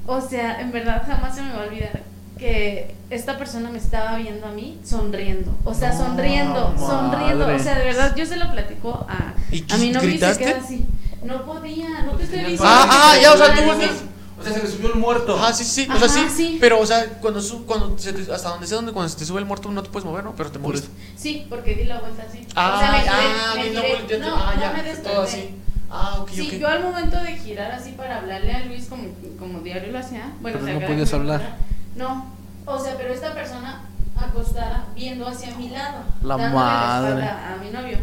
O 0.08 0.20
sea, 0.20 0.62
en 0.62 0.72
verdad 0.72 1.04
jamás 1.06 1.36
se 1.36 1.44
me 1.44 1.54
va 1.54 1.62
a 1.66 1.68
olvidar 1.68 2.02
que 2.42 2.96
esta 3.12 3.38
persona 3.38 3.70
me 3.70 3.78
estaba 3.78 4.18
viendo 4.18 4.48
a 4.48 4.52
mí 4.52 4.80
sonriendo. 4.84 5.56
O 5.64 5.76
sea, 5.76 5.96
sonriendo, 5.96 6.74
sonriendo. 6.76 7.46
madre. 7.46 7.56
O 7.56 7.64
sea, 7.64 7.78
de 7.78 7.86
verdad, 7.86 8.16
yo 8.16 8.26
se 8.26 8.36
lo 8.36 8.52
platico 8.52 9.06
a, 9.08 9.36
¿Y 9.52 9.64
a 9.72 9.78
mi 9.78 9.92
novio 9.92 10.10
y 10.10 10.18
se 10.18 10.38
queda 10.38 10.58
así. 10.58 10.86
No 11.24 11.46
podía, 11.46 12.02
no 12.02 12.14
te 12.14 12.24
estoy 12.24 12.40
Tenía 12.40 12.50
diciendo. 12.50 12.66
Ah, 12.66 13.12
ah, 13.14 13.18
ya, 13.22 13.34
o 13.34 13.38
sea, 13.38 13.54
tú 13.54 13.62
O 13.62 14.44
sea, 14.44 14.54
se 14.54 14.64
le 14.64 14.68
subió 14.68 14.88
el 14.92 15.00
muerto. 15.00 15.36
Ajá, 15.38 15.54
sí, 15.54 15.64
sí, 15.64 15.84
o 15.88 15.98
sea, 16.00 16.08
Ajá, 16.08 16.30
sí, 16.30 16.36
sí. 16.36 16.58
pero, 16.60 16.80
o 16.80 16.86
sea, 16.88 17.06
cuando, 17.22 17.40
su, 17.42 17.64
cuando 17.68 17.96
se 18.00 18.12
te- 18.12 18.34
hasta 18.34 18.50
donde 18.50 18.66
sé 18.66 18.74
donde 18.74 18.92
cuando 18.92 19.08
se 19.10 19.18
te 19.20 19.26
sube 19.26 19.38
el 19.40 19.46
muerto 19.46 19.70
no 19.70 19.84
te 19.84 19.90
puedes 19.92 20.04
mover, 20.04 20.24
¿no? 20.24 20.36
Pero 20.36 20.50
te 20.52 20.58
eso. 20.58 20.88
Sí, 21.16 21.46
porque 21.48 21.76
di 21.76 21.84
la 21.84 22.00
vuelta 22.00 22.24
así. 22.28 22.40
Ah, 22.56 22.74
o 22.76 22.80
sea, 22.80 22.92
me 22.92 23.00
giré, 23.02 23.12
ah, 23.14 23.54
me 23.56 23.62
bien, 23.62 23.76
no 23.76 23.82
giré. 23.82 23.96
volteaste. 23.98 24.26
No, 24.28 24.36
ah, 24.36 24.54
no 24.56 24.62
ya, 24.62 24.74
me 24.74 24.82
desperté. 24.82 25.10
todo 25.12 25.22
así. 25.22 25.50
Ah, 25.92 26.18
ok, 26.22 26.30
Sí, 26.34 26.48
ok. 26.48 26.54
yo 26.60 26.68
al 26.68 26.82
momento 26.82 27.20
de 27.22 27.36
girar 27.38 27.72
así 27.74 27.92
para 27.92 28.18
hablarle 28.18 28.52
a 28.52 28.66
Luis 28.66 28.86
como, 28.88 29.04
como 29.38 29.60
diario 29.60 29.92
lo 29.92 30.00
hacía, 30.00 30.32
bueno, 30.42 30.58
Pero 30.60 30.64
o 30.64 30.66
sea, 30.66 30.80
no 30.80 30.88
podías 30.88 31.12
me 31.12 31.18
hablar. 31.20 31.58
No, 31.96 32.26
o 32.66 32.80
sea, 32.80 32.96
pero 32.98 33.14
esta 33.14 33.34
persona 33.34 33.82
acostada 34.16 34.86
viendo 34.96 35.28
hacia 35.28 35.56
mi 35.56 35.70
lado, 35.70 36.04
La 36.22 36.38
dándole 36.38 36.54
madre. 36.64 37.10
espalda 37.22 37.54
a 37.54 37.58
mi 37.64 37.70
novio, 37.72 37.98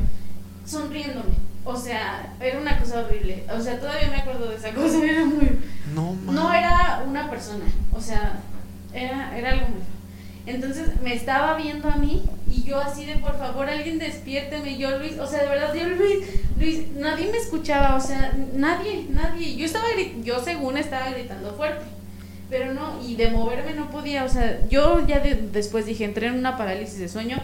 sonriéndome. 0.67 1.35
O 1.65 1.77
sea, 1.77 2.35
era 2.41 2.59
una 2.59 2.79
cosa 2.79 3.01
horrible. 3.01 3.45
O 3.55 3.61
sea, 3.61 3.79
todavía 3.79 4.09
me 4.09 4.17
acuerdo 4.17 4.49
de 4.49 4.57
esa 4.57 4.71
cosa, 4.75 5.05
era 5.05 5.25
muy 5.25 5.59
No, 5.95 6.13
man. 6.15 6.35
no 6.35 6.53
era 6.53 7.05
una 7.07 7.29
persona, 7.31 7.65
o 7.95 8.01
sea, 8.01 8.39
era, 8.93 9.37
era 9.37 9.51
algo 9.53 9.69
muy. 9.69 9.83
Entonces 10.47 11.01
me 11.03 11.15
estaba 11.15 11.57
viendo 11.57 11.91
a 11.91 11.97
mí 11.97 12.25
y 12.51 12.63
yo 12.63 12.81
así 12.81 13.05
de 13.05 13.17
por 13.17 13.37
favor 13.39 13.69
alguien 13.69 13.99
despiérteme, 13.99 14.79
yo 14.79 14.99
Luis, 14.99 15.19
o 15.19 15.27
sea, 15.27 15.43
de 15.43 15.49
verdad 15.49 15.75
yo 15.75 15.87
Luis, 15.91 16.27
Luis, 16.59 16.89
nadie 16.97 17.31
me 17.31 17.37
escuchaba, 17.37 17.97
o 17.97 18.01
sea, 18.01 18.33
nadie, 18.55 19.07
nadie. 19.11 19.57
Yo 19.57 19.67
estaba 19.67 19.85
yo 20.23 20.43
según 20.43 20.79
estaba 20.79 21.11
gritando 21.11 21.53
fuerte. 21.55 21.85
Pero 22.51 22.73
no, 22.73 23.03
y 23.07 23.17
de 23.17 23.31
moverme 23.31 23.75
no 23.75 23.91
podía, 23.91 24.25
o 24.25 24.29
sea, 24.29 24.61
yo 24.71 25.07
ya 25.07 25.21
de- 25.21 25.35
después 25.53 25.85
dije, 25.87 26.05
entré 26.05 26.29
en 26.29 26.35
una 26.39 26.57
parálisis 26.57 26.99
de 26.99 27.09
sueño. 27.09 27.37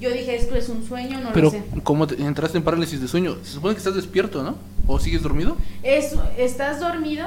Yo 0.00 0.10
dije, 0.10 0.34
esto 0.36 0.54
es 0.56 0.68
un 0.68 0.86
sueño, 0.86 1.20
no 1.20 1.30
Pero, 1.32 1.46
lo 1.46 1.50
sé. 1.50 1.62
¿cómo 1.82 2.06
te- 2.06 2.20
entraste 2.22 2.58
en 2.58 2.64
parálisis 2.64 3.00
de 3.00 3.08
sueño? 3.08 3.36
Se 3.44 3.52
supone 3.52 3.74
que 3.74 3.78
estás 3.78 3.94
despierto, 3.94 4.42
¿no? 4.42 4.56
¿O 4.86 4.98
sigues 5.00 5.22
dormido? 5.22 5.56
Es, 5.82 6.14
estás 6.36 6.80
dormido, 6.80 7.26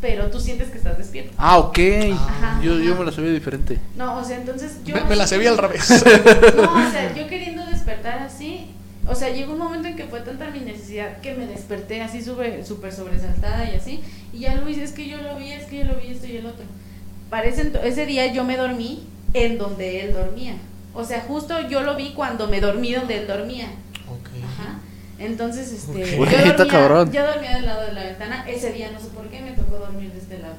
pero 0.00 0.30
tú 0.30 0.40
sientes 0.40 0.68
que 0.70 0.76
estás 0.78 0.96
despierto. 0.98 1.32
Ah, 1.38 1.58
ok. 1.58 1.78
Ajá, 2.12 2.60
yo, 2.62 2.78
yo 2.78 2.92
ajá. 2.92 3.00
me 3.00 3.06
la 3.06 3.12
sabía 3.12 3.30
diferente. 3.32 3.78
No, 3.96 4.16
o 4.18 4.24
sea, 4.24 4.36
entonces 4.38 4.78
yo... 4.84 4.94
Me, 4.94 5.04
me 5.04 5.16
la 5.16 5.26
sé 5.26 5.46
al 5.46 5.56
revés. 5.58 5.88
No, 6.56 6.86
o 6.86 6.90
sea, 6.90 7.14
yo 7.16 7.26
queriendo 7.28 7.64
despertar 7.66 8.18
así, 8.20 8.66
o 9.08 9.14
sea, 9.14 9.30
llegó 9.30 9.52
un 9.52 9.58
momento 9.58 9.88
en 9.88 9.96
que 9.96 10.04
fue 10.04 10.20
tanta 10.20 10.50
mi 10.50 10.60
necesidad 10.60 11.20
que 11.20 11.34
me 11.34 11.46
desperté 11.46 12.02
así 12.02 12.22
súper 12.22 12.64
súper 12.64 12.92
sobresaltada 12.92 13.70
y 13.70 13.76
así, 13.76 14.00
y 14.32 14.40
ya 14.40 14.54
Luis, 14.56 14.78
es 14.78 14.92
que 14.92 15.08
yo 15.08 15.18
lo 15.18 15.36
vi, 15.36 15.52
es 15.52 15.64
que 15.64 15.78
yo 15.78 15.84
lo 15.84 15.96
vi, 15.96 16.08
esto 16.08 16.26
y 16.26 16.36
el 16.36 16.46
otro. 16.46 16.64
Parece 17.30 17.72
ese 17.84 18.06
día 18.06 18.32
yo 18.32 18.44
me 18.44 18.56
dormí 18.56 19.04
en 19.34 19.58
donde 19.58 20.04
él 20.04 20.12
dormía. 20.12 20.54
O 20.94 21.04
sea, 21.04 21.20
justo 21.20 21.68
yo 21.68 21.82
lo 21.82 21.94
vi 21.96 22.12
cuando 22.14 22.48
me 22.48 22.60
dormí 22.60 22.92
donde 22.92 23.18
él 23.18 23.26
dormía. 23.26 23.66
Ok. 24.08 24.28
Ajá. 24.44 24.78
Entonces, 25.18 25.72
este, 25.72 26.18
Ok. 26.18 26.30
yo, 26.30 26.38
dormía, 26.38 26.66
cabrón. 26.68 27.12
yo 27.12 27.26
dormía 27.26 27.56
del 27.56 27.66
lado 27.66 27.86
de 27.86 27.92
la 27.92 28.04
ventana. 28.04 28.44
Ese 28.48 28.72
día 28.72 28.90
no 28.90 29.00
sé 29.00 29.08
por 29.08 29.28
qué 29.28 29.40
me 29.40 29.52
tocó 29.52 29.76
dormir 29.76 30.12
de 30.12 30.18
este 30.18 30.38
lado. 30.38 30.54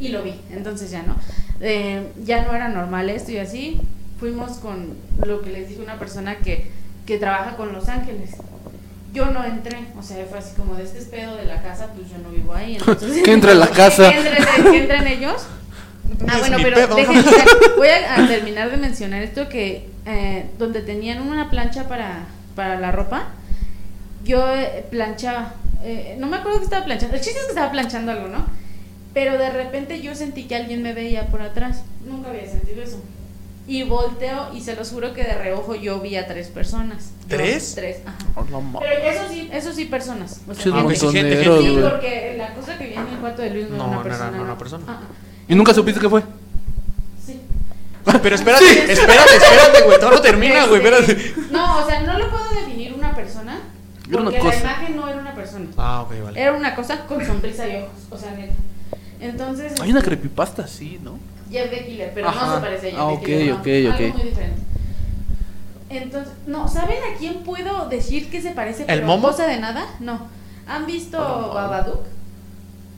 Y 0.00 0.08
lo 0.08 0.22
vi. 0.22 0.34
Entonces 0.50 0.90
ya 0.90 1.02
no. 1.02 1.16
Eh, 1.60 2.08
ya 2.24 2.44
no 2.44 2.54
era 2.54 2.68
normal 2.68 3.10
esto 3.10 3.32
y 3.32 3.38
así. 3.38 3.80
Fuimos 4.18 4.58
con 4.58 4.96
lo 5.24 5.42
que 5.42 5.50
les 5.50 5.68
dije, 5.68 5.80
una 5.80 5.98
persona 5.98 6.38
que, 6.38 6.70
que 7.08 7.16
trabaja 7.16 7.56
con 7.56 7.72
Los 7.72 7.88
Ángeles. 7.88 8.32
Yo 9.14 9.24
no 9.30 9.42
entré, 9.42 9.78
o 9.98 10.02
sea, 10.02 10.26
fue 10.26 10.38
así 10.38 10.54
como 10.54 10.74
de 10.74 10.84
este 10.84 11.00
pedo 11.00 11.36
de 11.36 11.46
la 11.46 11.62
casa, 11.62 11.88
pues 11.96 12.10
yo 12.10 12.18
no 12.18 12.28
vivo 12.28 12.52
ahí. 12.52 12.76
Entonces, 12.76 13.22
Que 13.24 13.32
entre 13.32 13.52
a 13.52 13.54
la 13.54 13.68
casa. 13.68 14.10
Que 14.12 14.18
entren, 14.18 14.44
que 14.70 14.78
entren 14.78 15.06
ellos. 15.06 15.46
Ah, 16.28 16.34
Es 16.34 16.40
bueno, 16.40 16.58
pero 16.62 16.94
déjenme, 16.94 17.22
voy 17.78 17.88
a, 17.88 18.22
a 18.22 18.28
terminar 18.28 18.70
de 18.70 18.76
mencionar 18.76 19.22
esto 19.22 19.48
que 19.48 19.88
eh, 20.04 20.50
donde 20.58 20.82
tenían 20.82 21.22
una 21.22 21.48
plancha 21.48 21.88
para, 21.88 22.26
para 22.54 22.78
la 22.78 22.92
ropa, 22.92 23.28
yo 24.24 24.46
eh, 24.54 24.84
planchaba. 24.90 25.54
Eh, 25.82 26.16
no 26.18 26.26
me 26.26 26.36
acuerdo 26.36 26.58
que 26.58 26.64
estaba 26.64 26.84
planchando. 26.84 27.16
El 27.16 27.22
chiste 27.22 27.38
es 27.38 27.46
que 27.46 27.52
estaba 27.52 27.72
planchando 27.72 28.12
algo, 28.12 28.28
¿no? 28.28 28.44
Pero 29.14 29.38
de 29.38 29.48
repente 29.48 30.02
yo 30.02 30.14
sentí 30.14 30.44
que 30.44 30.56
alguien 30.56 30.82
me 30.82 30.92
veía 30.92 31.28
por 31.28 31.40
atrás. 31.40 31.84
Nunca 32.06 32.28
había 32.28 32.46
sentido 32.46 32.82
eso. 32.82 33.02
Y 33.68 33.82
volteo 33.82 34.48
y 34.54 34.62
se 34.62 34.74
los 34.74 34.88
juro 34.90 35.12
que 35.12 35.22
de 35.24 35.34
reojo 35.34 35.74
yo 35.74 36.00
vi 36.00 36.16
a 36.16 36.26
tres 36.26 36.48
personas. 36.48 37.10
Yo- 37.28 37.36
¿Tres? 37.36 37.74
tres, 37.74 37.98
ajá. 38.06 38.16
Oh, 38.34 38.44
no. 38.44 38.78
Pero 38.80 38.94
eso 39.10 39.22
sí, 39.30 39.48
eso 39.52 39.72
sí 39.74 39.84
personas. 39.84 40.40
O 40.48 40.54
sea, 40.54 40.64
Sí, 40.64 40.72
gente. 40.72 40.96
sí, 40.96 41.08
gente. 41.12 41.44
Sí, 41.44 41.78
porque 41.82 42.34
la 42.38 42.54
cosa 42.54 42.78
que 42.78 42.86
vi 42.86 42.94
en 42.94 43.06
el 43.06 43.18
cuarto 43.20 43.42
de 43.42 43.50
Luis 43.50 43.68
no, 43.68 43.76
No, 43.76 43.84
era 43.84 43.92
no 43.92 43.92
una 44.00 44.02
persona. 44.02 44.30
no 44.30 44.36
era 44.36 44.44
una 44.44 44.58
persona. 44.58 44.84
Ah. 44.88 45.00
¿Y 45.46 45.54
nunca 45.54 45.74
supiste 45.74 46.00
qué 46.00 46.08
fue? 46.08 46.22
Sí. 47.24 47.40
Pero 48.22 48.34
espérate, 48.34 48.90
espérate, 48.92 49.36
espérate, 49.36 49.82
güey. 49.84 50.00
Todo 50.00 50.10
no 50.12 50.20
termina, 50.22 50.66
güey. 50.66 50.80
Este, 50.82 51.12
Espérate. 51.12 51.34
No, 51.52 51.84
o 51.84 51.86
sea, 51.86 52.00
no 52.00 52.18
lo 52.18 52.30
puedo 52.30 52.48
definir 52.54 52.94
una 52.94 53.14
persona. 53.14 53.60
Era 54.08 54.22
una 54.22 54.30
Porque 54.30 54.38
cosa. 54.38 54.54
la 54.54 54.60
imagen 54.62 54.96
no 54.96 55.08
era 55.08 55.20
una 55.20 55.34
persona. 55.34 55.66
Ah, 55.76 56.00
ok, 56.02 56.22
vale. 56.24 56.40
Era 56.40 56.52
una 56.54 56.74
cosa 56.74 57.04
con 57.06 57.22
sonrisa 57.24 57.68
y 57.68 57.76
ojos. 57.82 57.90
O 58.08 58.16
sea, 58.16 58.30
neta. 58.32 58.54
Entonces. 59.20 59.78
Hay 59.78 59.90
una 59.90 59.98
este, 59.98 60.10
creepypasta, 60.12 60.66
sí, 60.66 60.98
¿no? 61.02 61.18
Jeff 61.50 61.70
the 61.70 61.84
Killer, 61.86 62.10
pero 62.14 62.28
Ajá. 62.28 62.46
no 62.46 62.54
se 62.56 62.60
parece 62.60 62.88
a 62.88 62.90
Jeff 62.90 63.00
Ah, 63.00 63.10
the 63.20 63.24
Killer. 63.24 63.46
no. 63.54 63.60
ok, 63.60 63.66
Algo 63.66 63.90
ok. 64.08 64.14
muy 64.16 64.22
diferente. 64.30 64.62
Entonces, 65.90 66.32
no, 66.46 66.68
¿saben 66.68 66.98
a 66.98 67.16
quién 67.18 67.38
puedo 67.44 67.88
decir 67.88 68.30
que 68.30 68.42
se 68.42 68.50
parece? 68.50 68.82
¿El 68.82 68.86
pero 68.88 69.06
Momo? 69.06 69.28
cosa 69.28 69.46
de 69.46 69.58
nada? 69.58 69.86
No. 70.00 70.20
¿Han 70.66 70.84
visto 70.86 71.18
Oh, 71.18 71.40
no. 71.48 71.54
Babadook? 71.54 72.04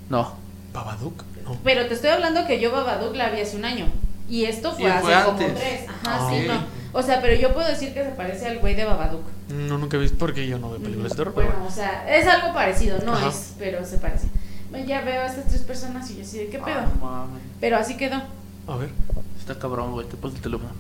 No. 0.09 0.33
Babadook. 0.73 1.23
No. 1.45 1.57
Pero 1.63 1.87
te 1.87 1.95
estoy 1.95 2.11
hablando 2.11 2.47
que 2.47 2.59
yo 2.61 2.73
Babadook 2.73 3.15
la 3.15 3.31
vi 3.31 3.41
hace 3.41 3.57
un 3.57 3.65
año. 3.65 3.87
Y 4.29 4.45
esto 4.45 4.73
fue 4.73 4.85
Y 4.85 4.87
hace 4.87 5.03
fue 5.05 5.25
como 5.25 5.39
antes. 5.41 5.55
tres. 5.55 5.81
Ajá, 5.89 6.01
Ah, 6.05 6.31
sí, 6.31 6.47
no. 6.49 6.81
O 6.93 7.03
sea, 7.03 7.21
pero 7.21 7.35
yo 7.41 7.55
puedo 7.55 7.69
decir 7.69 7.95
que 7.95 8.03
se 8.03 8.11
parece 8.11 8.47
al 8.49 8.59
güey 8.59 8.75
de 8.75 8.85
Babadook. 8.85 9.23
No, 9.51 9.79
nunca 9.79 9.97
he 9.97 10.01
visto 10.01 10.19
porque 10.19 10.49
yo 10.49 10.59
no 10.59 10.71
veo 10.71 10.81
películas 10.81 11.13
de 11.13 11.17
terror. 11.17 11.35
Bueno, 11.35 11.53
o 11.67 11.71
sea, 11.71 12.05
es 12.13 12.27
algo 12.27 12.53
parecido, 12.53 12.99
no 13.05 13.13
Ajá. 13.13 13.29
es, 13.29 13.55
pero 13.59 13.85
se 13.85 13.99
parece. 13.99 14.27
Bueno, 14.71 14.87
Ya 14.87 15.01
veo 15.03 15.23
a 15.23 15.27
estas 15.27 15.47
tres 15.47 15.63
personas 15.63 16.11
y 16.11 16.17
yo 16.17 16.23
así 16.23 16.39
de 16.39 16.47
qué 16.49 16.59
pedo. 16.59 16.79
Ah, 16.81 16.87
no 17.01 17.07
mames. 17.07 17.43
Pero 17.61 17.77
así 17.77 17.97
quedó. 17.97 18.21
A 18.67 18.77
ver. 18.77 18.91
Está 19.39 19.59
cabrón, 19.59 19.93
güey. 19.93 20.07
Te 20.07 20.17
paso 20.17 20.37
el 20.37 20.43
teléfono. 20.43 20.71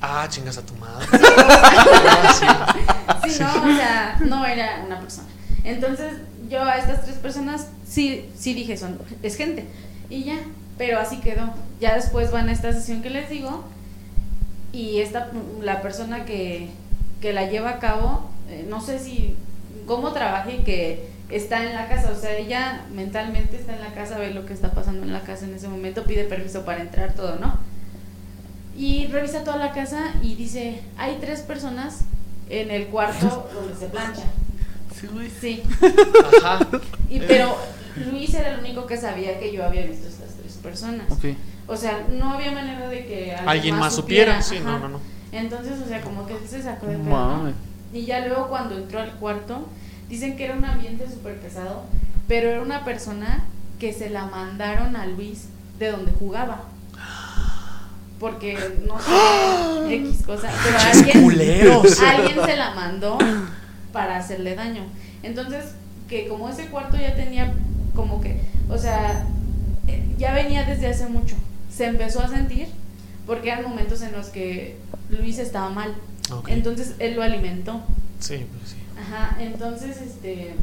Ah, 0.00 0.26
chingas 0.28 0.58
a 0.58 0.62
tu 0.62 0.74
madre. 0.74 1.06
Ah, 3.08 3.22
sí. 3.22 3.30
Sí, 3.30 3.42
no, 3.42 3.48
o 3.48 3.76
sea, 3.76 4.18
no 4.20 4.44
era 4.44 4.82
una 4.84 5.00
persona. 5.00 5.28
Entonces, 5.64 6.14
yo 6.48 6.62
a 6.62 6.76
estas 6.76 7.04
tres 7.04 7.16
personas 7.16 7.68
sí, 7.86 8.28
sí 8.36 8.54
dije, 8.54 8.76
son, 8.76 8.98
es 9.22 9.36
gente. 9.36 9.66
Y 10.10 10.24
ya, 10.24 10.38
pero 10.78 10.98
así 10.98 11.18
quedó. 11.18 11.54
Ya 11.80 11.94
después 11.94 12.30
van 12.30 12.48
a 12.48 12.52
esta 12.52 12.72
sesión 12.72 13.02
que 13.02 13.10
les 13.10 13.30
digo. 13.30 13.64
Y 14.72 15.00
esta, 15.00 15.30
la 15.62 15.82
persona 15.82 16.24
que, 16.24 16.70
que 17.20 17.32
la 17.32 17.48
lleva 17.48 17.70
a 17.70 17.78
cabo, 17.78 18.30
eh, 18.48 18.66
no 18.68 18.80
sé 18.80 18.98
si, 18.98 19.36
cómo 19.86 20.12
trabaje 20.12 20.62
que, 20.64 21.08
está 21.30 21.64
en 21.64 21.74
la 21.74 21.88
casa, 21.88 22.12
o 22.12 22.20
sea, 22.20 22.36
ella 22.36 22.84
mentalmente 22.94 23.56
está 23.56 23.74
en 23.74 23.80
la 23.80 23.92
casa, 23.94 24.18
ve 24.18 24.32
lo 24.32 24.46
que 24.46 24.52
está 24.52 24.70
pasando 24.70 25.02
en 25.02 25.12
la 25.12 25.20
casa 25.20 25.44
en 25.44 25.54
ese 25.54 25.68
momento, 25.68 26.04
pide 26.04 26.24
permiso 26.24 26.64
para 26.64 26.82
entrar, 26.82 27.14
todo, 27.14 27.36
¿no? 27.36 27.58
Y 28.76 29.06
revisa 29.06 29.42
toda 29.42 29.56
la 29.56 29.72
casa 29.72 30.12
y 30.22 30.34
dice, 30.34 30.82
hay 30.98 31.16
tres 31.20 31.40
personas 31.40 32.00
en 32.48 32.70
el 32.70 32.86
cuarto 32.88 33.48
donde 33.54 33.74
se 33.74 33.86
plancha. 33.86 34.24
Sí, 34.98 35.06
güey. 35.12 35.30
Sí, 35.30 35.62
Ajá. 36.42 36.66
y, 37.10 37.20
pero 37.20 37.56
Luis 38.10 38.32
era 38.34 38.54
el 38.54 38.60
único 38.60 38.86
que 38.86 38.96
sabía 38.96 39.38
que 39.38 39.52
yo 39.52 39.64
había 39.64 39.86
visto 39.86 40.06
estas 40.08 40.34
tres 40.34 40.54
personas. 40.54 41.10
Ok. 41.10 41.24
O 41.66 41.76
sea, 41.76 42.06
no 42.08 42.34
había 42.34 42.52
manera 42.52 42.88
de 42.88 43.04
que 43.06 43.32
alguien, 43.32 43.48
Alguien 43.48 43.76
más 43.76 43.94
supiera. 43.94 44.40
Sí, 44.40 44.60
no, 44.60 44.70
ajá. 44.70 44.78
no, 44.78 44.88
no. 44.88 45.00
Entonces, 45.32 45.80
o 45.84 45.88
sea, 45.88 46.00
como 46.00 46.26
que 46.26 46.34
se 46.46 46.62
sacó 46.62 46.86
de 46.86 46.98
No 46.98 47.04
pedo, 47.04 47.36
¿no? 47.44 47.52
Y 47.92 48.04
ya 48.04 48.26
luego 48.26 48.48
cuando 48.48 48.76
entró 48.76 49.00
al 49.00 49.12
cuarto, 49.12 49.68
dicen 50.08 50.36
que 50.36 50.44
era 50.44 50.54
un 50.54 50.64
ambiente 50.64 51.08
súper 51.08 51.36
pesado, 51.38 51.84
pero 52.28 52.48
era 52.48 52.62
una 52.62 52.84
persona 52.84 53.44
que 53.78 53.92
se 53.92 54.10
la 54.10 54.26
mandaron 54.26 54.96
a 54.96 55.06
Luis 55.06 55.48
de 55.78 55.90
donde 55.90 56.12
jugaba. 56.12 56.64
Porque 58.18 58.56
no 58.86 58.98
sé, 58.98 59.94
X 59.94 60.22
cosa, 60.24 60.50
pero 60.64 60.78
alguien, 60.78 62.46
se 62.46 62.56
la 62.56 62.74
mandó 62.74 63.18
para 63.92 64.16
hacerle 64.16 64.54
daño. 64.54 64.84
Entonces, 65.22 65.64
que 66.08 66.26
como 66.28 66.48
ese 66.48 66.66
cuarto 66.66 66.96
ya 66.96 67.14
tenía 67.14 67.52
como 67.94 68.20
que, 68.20 68.40
o 68.70 68.78
sea, 68.78 69.26
eh, 69.86 70.02
ya 70.16 70.32
venía 70.32 70.64
desde 70.64 70.86
hace 70.86 71.06
mucho, 71.08 71.36
se 71.70 71.86
empezó 71.86 72.20
a 72.20 72.28
sentir 72.28 72.68
porque 73.26 73.50
eran 73.50 73.64
momentos 73.64 74.00
en 74.02 74.12
los 74.12 74.28
que 74.28 74.76
Luis 75.10 75.38
estaba 75.38 75.68
mal. 75.68 75.94
Entonces 76.48 76.94
él 76.98 77.16
lo 77.16 77.22
alimentó. 77.22 77.82
Sí, 78.20 78.46
pues 78.58 78.70
sí. 78.70 78.75
Ajá, 79.00 79.36
entonces 79.40 80.00
este 80.00 80.54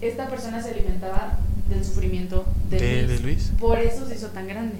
esta 0.00 0.28
persona 0.28 0.62
se 0.62 0.70
alimentaba 0.70 1.38
del 1.68 1.84
sufrimiento 1.84 2.44
de, 2.70 2.78
¿De- 2.78 3.02
Luis. 3.02 3.08
de 3.08 3.18
Luis? 3.24 3.52
Por 3.58 3.78
eso 3.78 4.06
se 4.08 4.14
hizo 4.14 4.28
tan 4.28 4.46
grande. 4.48 4.76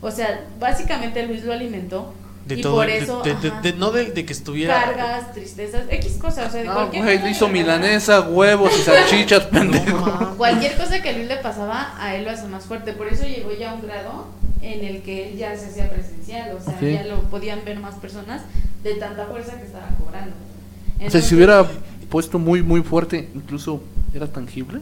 O 0.00 0.10
sea, 0.10 0.44
básicamente 0.60 1.26
Luis 1.26 1.44
lo 1.44 1.52
alimentó 1.52 2.14
De 2.46 2.56
y 2.56 2.60
todo. 2.62 2.76
por 2.76 2.88
eso 2.88 3.22
de, 3.22 3.34
de- 3.34 3.50
de- 3.62 3.72
no 3.74 3.90
de, 3.90 4.06
de 4.12 4.24
que 4.24 4.32
estuviera. 4.32 4.74
cargas, 4.82 5.32
tristezas, 5.34 5.82
X 5.90 6.14
cosas, 6.20 6.48
o 6.48 6.50
sea, 6.52 6.60
de 6.60 6.66
No, 6.68 6.74
cualquier 6.74 7.02
güey, 7.04 7.16
cosa 7.18 7.30
hizo 7.30 7.46
que- 7.46 7.52
milanesa, 7.52 8.20
huevos 8.22 8.72
y 8.78 8.82
salchichas, 8.82 9.44
No 9.52 9.58
pendejo. 9.60 9.98
mames. 9.98 10.28
Cualquier 10.36 10.76
cosa 10.76 11.02
que 11.02 11.08
a 11.10 11.12
Luis 11.12 11.28
le 11.28 11.36
pasaba, 11.36 11.94
a 11.98 12.14
él 12.14 12.24
lo 12.24 12.30
hace 12.30 12.46
más 12.48 12.64
fuerte. 12.64 12.92
Por 12.92 13.08
eso 13.08 13.24
llegó 13.26 13.52
ya 13.52 13.70
a 13.72 13.74
un 13.74 13.82
grado 13.82 14.26
en 14.62 14.84
el 14.84 15.02
que 15.02 15.28
él 15.32 15.36
ya 15.38 15.56
se 15.56 15.66
hacía 15.66 15.88
presencial, 15.90 16.56
o 16.56 16.62
sea, 16.64 16.74
Ok. 16.74 16.82
ya 16.82 17.04
lo 17.04 17.22
podían 17.24 17.64
ver 17.64 17.78
más 17.78 17.94
personas 17.96 18.42
de 18.82 18.94
tanta 18.94 19.26
fuerza 19.26 19.58
que 19.58 19.64
estaba 19.66 19.88
cobrando. 20.02 20.30
O 20.34 20.98
sea, 20.98 21.06
Entonces, 21.06 21.28
si 21.28 21.34
hubiera 21.34 21.66
puesto 22.10 22.38
muy, 22.38 22.62
muy 22.62 22.82
fuerte, 22.82 23.28
incluso 23.34 23.82
era 24.14 24.26
tangible. 24.26 24.80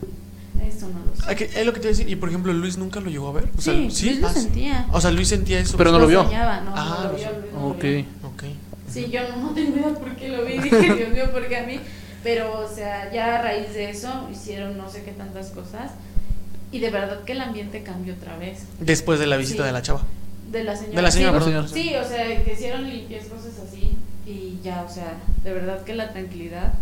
Eso 0.66 0.88
no 0.88 1.00
lo 1.04 1.16
sé. 1.36 1.50
Es 1.60 1.66
lo 1.66 1.72
que 1.72 1.80
te 1.80 1.86
iba 1.88 1.94
a 1.94 1.96
decir. 1.96 2.08
Y 2.08 2.16
por 2.16 2.28
ejemplo, 2.28 2.52
Luis 2.52 2.78
nunca 2.78 3.00
lo 3.00 3.10
llegó 3.10 3.28
a 3.28 3.32
ver. 3.32 3.48
O 3.56 3.60
sea, 3.60 3.74
Sí, 3.90 4.06
Luis 4.10 4.20
lo 4.20 4.28
Ah, 4.28 4.32
sí. 4.32 4.40
sentía. 4.42 4.86
O 4.92 5.00
sea, 5.00 5.10
Luis 5.10 5.28
sentía 5.28 5.58
eso. 5.60 5.76
Pero 5.76 5.92
no 5.92 5.98
lo 5.98 6.06
vio. 6.06 6.24
soñaba, 6.24 6.60
no, 6.60 6.72
Ah, 6.74 6.96
no 6.98 7.04
lo 7.04 7.12
lo 7.12 7.16
vio. 7.18 7.28
Luis 7.40 7.52
no 7.52 7.60
lo 7.60 7.68
Ok. 7.68 7.82
vio. 7.82 8.04
Ok. 8.24 8.42
Sí, 8.90 9.08
yo 9.10 9.20
no, 9.28 9.36
no 9.42 9.50
tengo 9.50 9.76
idea 9.76 9.94
por 9.94 10.14
qué 10.16 10.28
lo 10.28 10.44
vi, 10.44 10.58
dije, 10.62 10.94
Dios 10.94 11.10
mío, 11.10 11.30
¿por 11.32 11.46
qué 11.48 11.56
a 11.58 11.66
mí? 11.66 11.80
Pero, 12.22 12.60
o 12.60 12.68
sea, 12.68 13.12
ya 13.12 13.38
a 13.38 13.42
raíz 13.42 13.74
de 13.74 13.90
eso 13.90 14.28
hicieron 14.32 14.78
no 14.78 14.88
sé 14.88 15.02
qué 15.02 15.10
tantas 15.12 15.50
cosas 15.50 15.90
y 16.72 16.78
de 16.78 16.90
verdad 16.90 17.22
que 17.24 17.32
el 17.32 17.40
ambiente 17.40 17.82
cambió 17.82 18.14
otra 18.14 18.36
vez. 18.38 18.60
Después 18.80 19.18
de 19.18 19.26
la 19.26 19.36
visita 19.36 19.62
Sí. 19.62 19.66
de 19.66 19.72
la 19.72 19.82
chava. 19.82 20.02
De 20.50 20.62
la 20.64 20.74
señora. 20.76 20.96
De 20.96 21.02
la 21.02 21.10
señora, 21.10 21.38
sí, 21.40 21.44
perdón. 21.46 21.68
Sí, 21.68 21.92
o 21.96 22.08
sea, 22.08 22.44
que 22.44 22.52
hicieron 22.52 22.88
limpias, 22.88 23.24
cosas 23.26 23.52
así 23.66 23.96
y 24.26 24.58
ya, 24.62 24.86
o 24.88 24.92
sea, 24.92 25.14
de 25.42 25.52
verdad 25.52 25.82
que 25.82 25.94
la 25.94 26.12
tranquilidad 26.12 26.74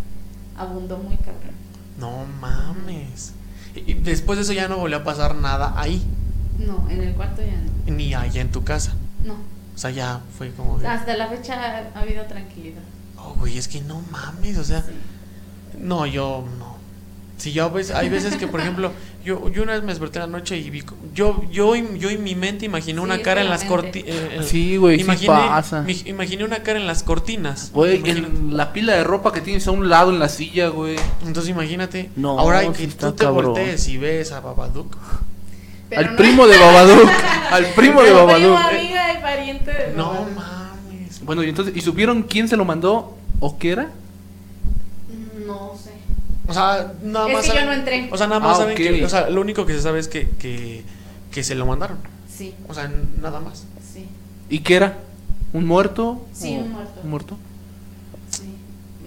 abundó 0.57 0.97
muy 0.99 1.17
cabrón. 1.17 1.53
No 1.99 2.25
mames. 2.41 3.33
Y 3.75 3.95
después 3.95 4.39
de 4.39 4.43
eso 4.45 4.53
ya 4.53 4.69
no 4.69 4.77
volvió 4.79 4.99
a 4.99 5.05
pasar 5.05 5.35
nada 5.35 5.73
ahí. 5.77 6.03
No, 6.59 6.87
en 6.91 7.03
el 7.03 7.15
cuarto 7.15 7.43
ya 7.43 7.53
no. 7.57 7.95
Ni 7.97 8.15
allá 8.15 8.41
en 8.41 8.51
tu 8.51 8.63
casa. 8.65 8.93
No, 9.25 9.35
O 9.75 9.79
sea, 9.79 9.91
ya 9.91 10.21
fue 10.37 10.51
como. 10.53 10.77
hasta 10.79 11.17
la 11.17 11.29
fecha 11.29 11.89
ha 11.95 12.01
habido 12.01 12.25
tranquilidad. 12.27 12.83
Oh, 13.17 13.35
güey, 13.39 13.57
es 13.59 13.69
que 13.69 13.81
no 13.83 14.03
mames. 14.11 14.59
O 14.59 14.65
sea, 14.65 14.83
Sí. 14.83 14.93
no, 15.79 16.07
yo 16.07 16.45
no. 16.59 16.77
Si 17.39 17.53
yo 17.53 17.71
veces, 17.71 17.95
hay 17.97 18.09
veces 18.09 18.37
que, 18.37 18.47
por 18.47 18.61
ejemplo, 18.61 18.93
yo, 19.25 19.49
yo 19.51 19.63
una 19.63 19.73
vez 19.73 19.83
me 19.83 19.89
desperté 19.89 20.19
en 20.19 20.31
la 20.31 20.39
noche 20.39 20.57
y 20.59 20.71
vi. 20.71 20.83
Yo, 21.15 21.43
yo, 21.51 21.75
en- 21.75 21.99
yo 21.99 22.11
en 22.11 22.23
mi 22.23 22.35
mente 22.35 22.65
imaginé 22.67 22.99
Sí, 22.99 23.05
una 23.05 23.21
cara 23.23 23.41
en 23.41 23.47
la 23.49 23.55
las 23.57 23.65
cortinas. 23.65 24.15
Sí, 24.47 24.77
güey, 24.77 24.97
sí 24.97 25.03
imaginé, 25.05 25.27
pasa. 25.29 25.83
mi- 25.83 26.03
imaginé 26.07 26.45
una 26.45 26.63
cara 26.63 26.79
en 26.79 26.87
las 26.87 27.03
cortinas. 27.03 27.71
Güey, 27.73 28.03
en 28.09 28.57
la 28.57 28.73
pila 28.73 28.95
de 28.95 29.05
ropa 29.05 29.33
que 29.33 29.41
tienes 29.41 29.67
a 29.67 29.71
un 29.71 29.89
lado 29.89 30.11
en 30.13 30.19
la 30.19 30.29
silla, 30.29 30.69
güey. 30.69 30.97
Entonces 31.27 31.51
imagínate. 31.51 32.11
No, 32.17 32.39
ahora 32.39 32.61
sí 32.63 32.69
que 32.73 32.85
está 32.85 33.09
tú 33.11 33.17
te 33.17 33.25
cabrón. 33.25 33.53
voltees 33.53 33.89
y 33.89 33.99
ves 33.99 34.33
a 34.33 34.41
Babadook. 34.41 34.97
Pero 35.89 36.01
al 36.01 36.11
no- 36.13 36.17
primo 36.17 36.47
de 36.47 36.59
Babadook. 36.59 37.11
al 37.51 37.67
primo 37.75 38.03
de 38.03 38.13
Babadook. 38.13 38.39
primo, 38.41 38.79
amiga 38.79 39.13
y 39.19 39.23
pariente 39.23 39.71
de 39.73 39.93
No 39.97 40.05
Babadook. 40.11 40.35
mames. 40.35 41.21
Bueno, 41.25 41.43
y 41.43 41.49
entonces, 41.51 41.77
¿y 41.77 41.81
supieron 41.83 42.23
quién 42.23 42.49
se 42.49 42.57
lo 42.57 42.65
mandó 42.65 43.17
o 43.41 43.59
qué 43.59 43.71
era? 43.73 43.91
O 46.53 46.55
sea, 46.55 46.93
nada 47.03 47.27
Es 47.29 47.33
más. 47.35 47.49
que 47.51 47.59
yo 47.59 47.65
no 47.67 47.73
entré. 47.73 48.09
O 48.13 48.17
sea, 48.17 48.27
nada 48.27 48.41
más 48.41 48.57
Ah, 48.57 48.61
saben 48.61 48.73
ok. 48.75 48.79
que. 48.79 49.05
O 49.05 49.09
sea, 49.09 49.29
lo 49.31 49.41
único 49.41 49.67
que 49.67 49.73
se 49.75 49.83
sabe 49.83 49.99
es 50.01 50.09
que, 50.09 50.29
que, 50.39 50.83
que 51.31 51.43
se 51.45 51.55
lo 51.55 51.67
mandaron. 51.67 51.99
Sí, 52.35 52.55
O 52.69 52.75
sea, 52.75 52.91
nada 53.21 53.41
más. 53.41 53.65
sí, 53.93 54.07
¿Y 54.49 54.61
qué 54.61 54.77
era? 54.77 54.99
¿Un 55.53 55.67
muerto? 55.67 56.25
Sí, 56.33 56.57
¿O 56.57 56.61
un 56.63 56.73
muerto. 56.73 57.01
¿Un 57.05 57.11
muerto? 57.11 57.39
sí. 58.31 58.57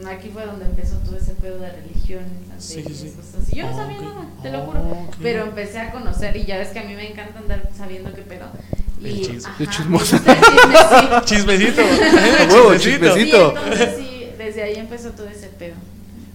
Aquí 0.07 0.29
fue 0.31 0.45
donde 0.45 0.65
empezó 0.65 0.97
todo 0.97 1.17
ese 1.17 1.33
pedo 1.33 1.57
de 1.57 1.71
religiones, 1.71 2.27
Sí, 2.59 2.83
sí, 2.85 2.93
sí. 2.93 3.09
cosas 3.15 3.41
así. 3.43 3.55
Yo 3.55 3.63
no 3.63 3.69
Ah, 3.69 3.75
sabía 3.75 3.97
ok. 3.97 4.03
nada, 4.03 4.25
te 4.43 4.51
lo 4.51 4.57
Ah, 4.59 4.65
juro. 4.65 4.79
ok. 5.07 5.15
Pero 5.23 5.43
empecé 5.45 5.79
a 5.79 5.91
conocer 5.91 6.35
y 6.37 6.45
ya 6.45 6.57
ves 6.57 6.69
que 6.69 6.79
a 6.79 6.83
mí 6.83 6.93
me 6.93 7.09
encanta 7.11 7.39
andar 7.39 7.69
sabiendo 7.75 8.13
qué 8.13 8.21
pedo. 8.21 8.45
Y, 9.01 9.07
El 9.07 9.21
chisme. 9.21 9.49
ajá, 9.49 9.63
El 9.63 9.69
chismoso. 9.69 10.17
Chismecito. 11.25 11.81
A 12.39 12.53
huevo, 12.53 12.75
chismecito. 12.77 13.51
Sí, 13.51 13.57
entonces 13.65 13.95
sí, 13.97 14.25
desde 14.37 14.63
ahí 14.63 14.75
empezó 14.75 15.09
todo 15.11 15.27
ese 15.27 15.47
pedo. 15.47 15.75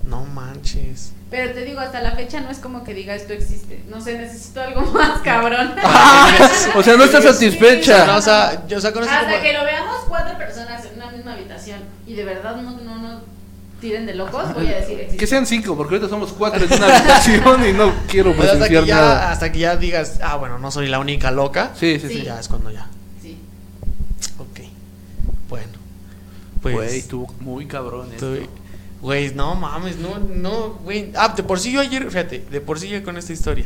No 0.04 0.24
manches. 0.24 1.12
Pero 1.30 1.52
te 1.52 1.64
digo, 1.64 1.78
hasta 1.80 2.00
la 2.00 2.12
fecha 2.12 2.40
no 2.40 2.50
es 2.50 2.58
como 2.58 2.82
que 2.82 2.92
diga 2.94 3.14
esto 3.14 3.32
existe. 3.32 3.82
No 3.88 4.00
sé, 4.00 4.18
necesito 4.18 4.60
algo 4.60 4.80
más 4.92 5.20
cabrón. 5.20 5.74
O 6.74 6.82
sea, 6.82 6.96
no 6.96 7.04
está 7.04 7.20
No, 7.20 7.32
satisfecha. 7.32 8.16
o 8.16 8.22
sea, 8.22 8.66
yo, 8.66 8.78
o 8.78 8.80
sea, 8.80 8.90
Hasta 8.90 9.00
como- 9.30 9.42
que 9.42 9.52
lo 9.52 9.64
veamos 9.64 9.96
cuatro 10.08 10.36
personas 10.38 10.84
en 10.86 10.94
una 10.96 11.10
misma 11.10 11.34
habitación 11.34 11.80
y 12.06 12.14
de 12.14 12.24
verdad 12.24 12.56
no, 12.56 12.72
no, 12.80 12.98
no 12.98 13.20
tiren 13.80 14.04
de 14.06 14.14
locos, 14.14 14.52
voy 14.54 14.66
a 14.68 14.76
decir 14.76 14.94
existe. 14.98 15.16
Que 15.16 15.26
sean 15.26 15.46
cinco, 15.46 15.76
porque 15.76 15.94
ahorita 15.94 16.10
somos 16.10 16.32
cuatro 16.32 16.64
en 16.64 16.72
una 16.72 16.96
habitación 16.98 17.66
y 17.68 17.72
no 17.72 17.92
quiero 18.08 18.30
hasta, 18.30 18.42
presenciar 18.42 18.82
que 18.82 18.88
ya, 18.88 18.96
nada. 18.96 19.30
hasta 19.30 19.52
que 19.52 19.58
ya 19.60 19.76
digas, 19.76 20.18
ah, 20.22 20.36
bueno, 20.36 20.58
no 20.58 20.70
soy 20.70 20.88
la 20.88 20.98
única 20.98 21.30
loca. 21.30 21.70
Sí, 21.78 21.98
sí, 22.00 22.08
Sí. 22.08 22.14
sí. 22.18 22.22
Ya 22.24 22.38
es 22.40 22.48
cuando 22.48 22.70
ya. 22.70 22.88
Sí. 23.22 23.38
Ok. 24.38 24.60
Bueno. 25.48 25.72
Pues. 26.62 26.74
Güey, 26.74 26.98
estuvo 26.98 27.32
muy 27.40 27.66
cabrón 27.66 28.10
esto. 28.12 28.34
estoy- 28.34 28.50
Güey, 29.00 29.34
no 29.34 29.54
mames, 29.54 29.96
no, 29.96 30.18
no, 30.18 30.74
güey. 30.84 31.10
Ah, 31.16 31.32
de 31.34 31.42
por 31.42 31.58
sí 31.58 31.72
yo 31.72 31.80
ayer, 31.80 32.04
fíjate, 32.10 32.44
de 32.50 32.60
por 32.60 32.78
sí 32.78 32.88
yo 32.88 33.02
con 33.02 33.16
esta 33.16 33.32
historia. 33.32 33.64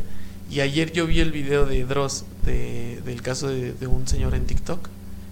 Y 0.51 0.61
ayer 0.61 0.93
yo 0.93 1.07
vi 1.07 1.21
el 1.21 1.33
video 1.33 1.67
de 1.67 1.85
Dross 1.85 2.25
de, 2.45 3.01
del 3.05 3.21
caso 3.23 3.49
de, 3.49 3.73
de 3.73 3.87
un 3.87 4.07
señor 4.07 4.35
en 4.35 4.47
TikTok. 4.47 4.89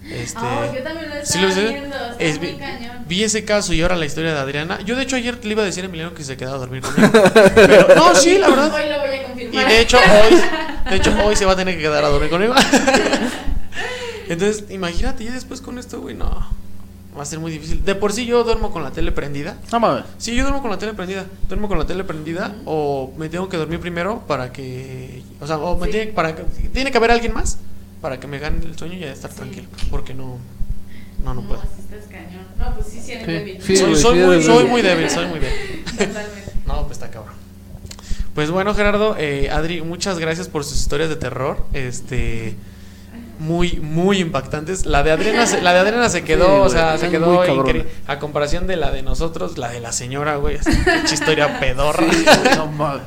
Este, 0.09 0.37
Ah, 0.41 0.69
yo 0.75 0.83
también 0.83 1.07
lo 1.09 1.15
¿sí 1.15 1.21
estaba 1.39 1.45
lo 1.47 1.53
sé? 1.53 1.67
viendo, 1.69 1.95
está 1.95 2.15
Es- 2.19 2.37
muy 2.39 2.47
vi, 2.51 2.57
cañón. 2.57 2.97
vi 3.07 3.23
ese 3.23 3.45
caso 3.45 3.71
y 3.73 3.81
ahora 3.81 3.95
la 3.95 4.05
historia 4.05 4.33
de 4.33 4.39
Adriana. 4.39 4.81
Yo 4.81 4.97
de 4.97 5.03
hecho 5.03 5.15
ayer 5.15 5.39
le 5.45 5.51
iba 5.51 5.61
a 5.61 5.65
decir 5.65 5.83
a 5.83 5.87
Emiliano 5.87 6.13
que 6.13 6.25
se 6.25 6.35
quedaba 6.35 6.57
a 6.57 6.59
dormir 6.59 6.81
conmigo. 6.81 7.09
Pero, 7.55 7.95
no, 7.95 8.13
sí, 8.13 8.37
la 8.37 8.49
verdad. 8.49 8.73
Hoy 8.73 8.89
lo 8.89 8.99
voy 8.99 9.09
a 9.09 9.21
Y 9.21 9.25
confirmar. 9.25 9.67
de 9.69 9.79
hecho 9.79 9.97
hoy, 9.97 10.35
de 10.89 10.95
hecho 10.97 11.15
hoy 11.23 11.35
se 11.37 11.45
va 11.45 11.53
a 11.53 11.55
tener 11.55 11.75
que 11.77 11.81
quedar 11.83 12.03
a 12.03 12.09
dormir 12.09 12.29
conmigo. 12.29 12.53
Entonces, 14.27 14.65
imagínate, 14.69 15.23
ya 15.25 15.31
después 15.31 15.61
con 15.61 15.77
esto, 15.77 16.01
güey, 16.01 16.15
no. 16.15 16.47
Va 17.17 17.21
a 17.21 17.25
ser 17.25 17.39
muy 17.39 17.51
difícil. 17.51 17.83
De 17.85 17.93
por 17.95 18.11
sí 18.11 18.25
yo 18.25 18.43
duermo 18.43 18.71
con 18.71 18.81
la 18.83 18.91
tele 18.91 19.11
prendida. 19.11 19.57
No 19.71 19.79
mames. 19.79 20.03
Sí, 20.17 20.35
yo 20.35 20.43
duermo 20.43 20.61
con 20.61 20.71
la 20.71 20.77
tele 20.79 20.93
prendida. 20.93 21.25
Duermo 21.47 21.67
con 21.67 21.77
la 21.77 21.85
tele 21.85 22.03
prendida 22.03 22.55
o 22.65 23.13
me 23.17 23.29
tengo 23.29 23.49
que 23.49 23.57
dormir 23.57 23.79
primero 23.79 24.23
para 24.27 24.51
que, 24.51 25.21
o 25.39 25.45
sea, 25.47 25.57
o 25.59 25.77
me 25.77 25.85
Sí. 25.87 25.91
tiene 25.91 26.11
para 26.13 26.35
que 26.35 26.43
tiene 26.73 26.91
que 26.91 26.97
haber 26.97 27.11
alguien 27.11 27.33
más 27.33 27.57
para 28.01 28.19
que 28.19 28.27
me 28.27 28.39
gane 28.39 28.65
el 28.65 28.77
sueño 28.77 28.95
y 28.95 28.99
ya 29.01 29.11
estar 29.11 29.29
Sí. 29.31 29.37
tranquilo, 29.37 29.67
porque 29.91 30.13
no 30.13 30.37
no 31.23 31.33
no 31.33 31.41
No, 31.41 31.47
puedo. 31.47 31.61
estás 31.63 32.09
cañón. 32.11 32.45
No, 32.59 32.73
pues 32.75 32.87
sí, 32.87 32.99
sí 32.99 33.11
eres 33.13 33.25
Sí, 33.25 33.31
débil. 33.31 33.61
sí, 33.61 33.77
soy 33.77 33.95
soy 33.95 34.17
sí 34.19 34.25
muy 34.25 34.43
soy 34.43 34.55
débil. 34.57 34.71
muy 34.71 34.81
débil, 34.81 35.09
soy 35.09 35.25
muy 35.27 35.39
débil. 35.39 35.83
Totalmente. 35.85 36.43
No, 36.65 36.81
pues 36.87 36.93
está 36.93 37.09
cabrón. 37.11 37.33
Pues 38.33 38.49
bueno, 38.49 38.73
Gerardo, 38.73 39.15
eh, 39.19 39.49
Adri, 39.51 39.81
muchas 39.83 40.17
gracias 40.17 40.47
por 40.47 40.63
sus 40.63 40.79
historias 40.79 41.09
de 41.09 41.15
terror. 41.17 41.63
Este 41.73 42.55
muy, 43.43 43.79
muy 43.81 44.19
impactantes. 44.19 44.85
La 44.85 45.03
de 45.03 45.11
Adriana, 45.11 45.45
se, 45.45 45.61
la 45.61 45.73
de 45.73 45.79
Adriana 45.79 46.09
se 46.09 46.23
quedó, 46.25 46.45
Sí, 46.45 46.61
o 46.65 46.69
sea, 46.69 46.97
se 46.97 47.09
quedó 47.09 47.45
increíble. 47.45 47.87
A 48.07 48.17
comparación 48.19 48.67
de 48.67 48.77
la 48.77 48.91
de 48.91 49.03
nosotros, 49.03 49.57
la 49.57 49.69
de 49.69 49.81
la 49.81 49.91
señora, 49.91 50.37
güey. 50.37 50.57
pinche 50.59 51.13
historia 51.13 51.59
pedorra. 51.59 52.05
Sí, 52.11 52.25
no. 52.55 53.01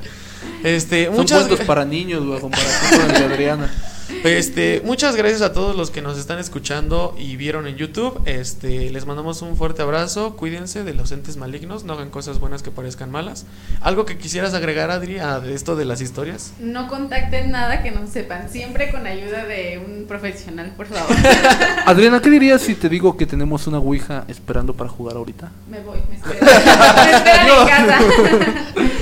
Este, 0.63 1.07
Son 1.07 1.15
muchas 1.17 1.47
cuentos 1.47 1.67
para 1.67 1.85
niños, 1.85 2.25
güey, 2.25 2.39
a 2.39 2.41
comparación 2.41 3.01
con 3.01 3.11
el 3.11 3.21
de 3.21 3.35
Adriana. 3.35 3.75
Este, 4.25 4.83
muchas 4.85 5.17
gracias 5.17 5.43
a 5.43 5.53
todos 5.53 5.77
los 5.77 5.91
que 5.91 6.03
nos 6.03 6.19
están 6.19 6.39
escuchando 6.39 7.15
y 7.19 7.37
vieron 7.37 7.67
en 7.67 7.77
YouTube. 7.77 8.21
Este, 8.25 8.91
les 8.91 9.07
mandamos 9.07 9.43
un 9.43 9.57
fuerte 9.57 9.83
abrazo. 9.83 10.37
Cuídense 10.37 10.85
de 10.85 10.95
los 10.95 11.13
entes 11.13 11.37
malignos, 11.37 11.85
no 11.85 11.95
hagan 11.95 12.11
cosas 12.11 12.39
buenas 12.39 12.63
que 12.63 12.71
parezcan 12.71 13.11
malas. 13.11 13.47
¿Algo 13.81 14.05
que 14.05 14.19
quisieras 14.19 14.55
agregar, 14.55 14.91
Adri, 14.91 15.19
a 15.19 15.43
esto 15.47 15.77
de 15.77 15.85
las 15.85 16.01
historias? 16.01 16.53
No 16.59 16.89
contacten 16.89 17.51
nada 17.51 17.83
que 17.83 17.91
no 17.91 18.07
sepan, 18.07 18.49
siempre 18.51 18.91
con 18.91 19.07
ayuda 19.07 19.45
de 19.45 19.83
un 19.85 20.07
profesional, 20.07 20.73
por 20.77 20.87
favor. 20.87 21.15
Adriana, 21.87 22.21
¿qué 22.21 22.31
dirías 22.31 22.63
si 22.63 22.75
te 22.75 22.89
digo 22.89 23.17
que 23.17 23.27
tenemos 23.27 23.67
una 23.67 23.79
Ouija 23.79 24.25
esperando 24.29 24.75
para 24.75 24.91
jugar 24.91 25.17
ahorita? 25.17 25.51
Me 25.71 25.81
voy, 25.81 25.99
me 26.09 26.17
espero. 26.17 26.47
Me 26.47 27.13
esperan 27.13 27.49
en 27.49 27.67
casa. 27.67 27.99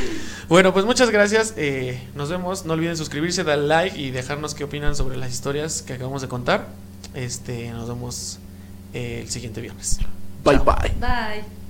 Bueno, 0.54 0.72
pues 0.72 0.84
muchas 0.84 1.10
gracias. 1.10 1.52
eh, 1.56 2.00
nos 2.14 2.30
vemos. 2.30 2.64
No 2.64 2.74
olviden 2.74 2.96
suscribirse, 2.96 3.42
dar 3.42 3.58
like 3.58 3.98
y 4.00 4.12
dejarnos 4.12 4.54
qué 4.54 4.62
opinan 4.62 4.94
sobre 4.94 5.16
las 5.16 5.32
historias 5.32 5.82
que 5.82 5.94
acabamos 5.94 6.22
de 6.22 6.28
contar. 6.28 6.68
Este, 7.12 7.72
nos 7.72 7.88
vemos 7.88 8.38
eh, 8.92 9.22
el 9.24 9.30
siguiente 9.30 9.60
viernes. 9.60 9.98
Bye 10.44 10.58
Chao. 10.58 10.64
bye. 10.64 10.90
Bye. 11.00 11.63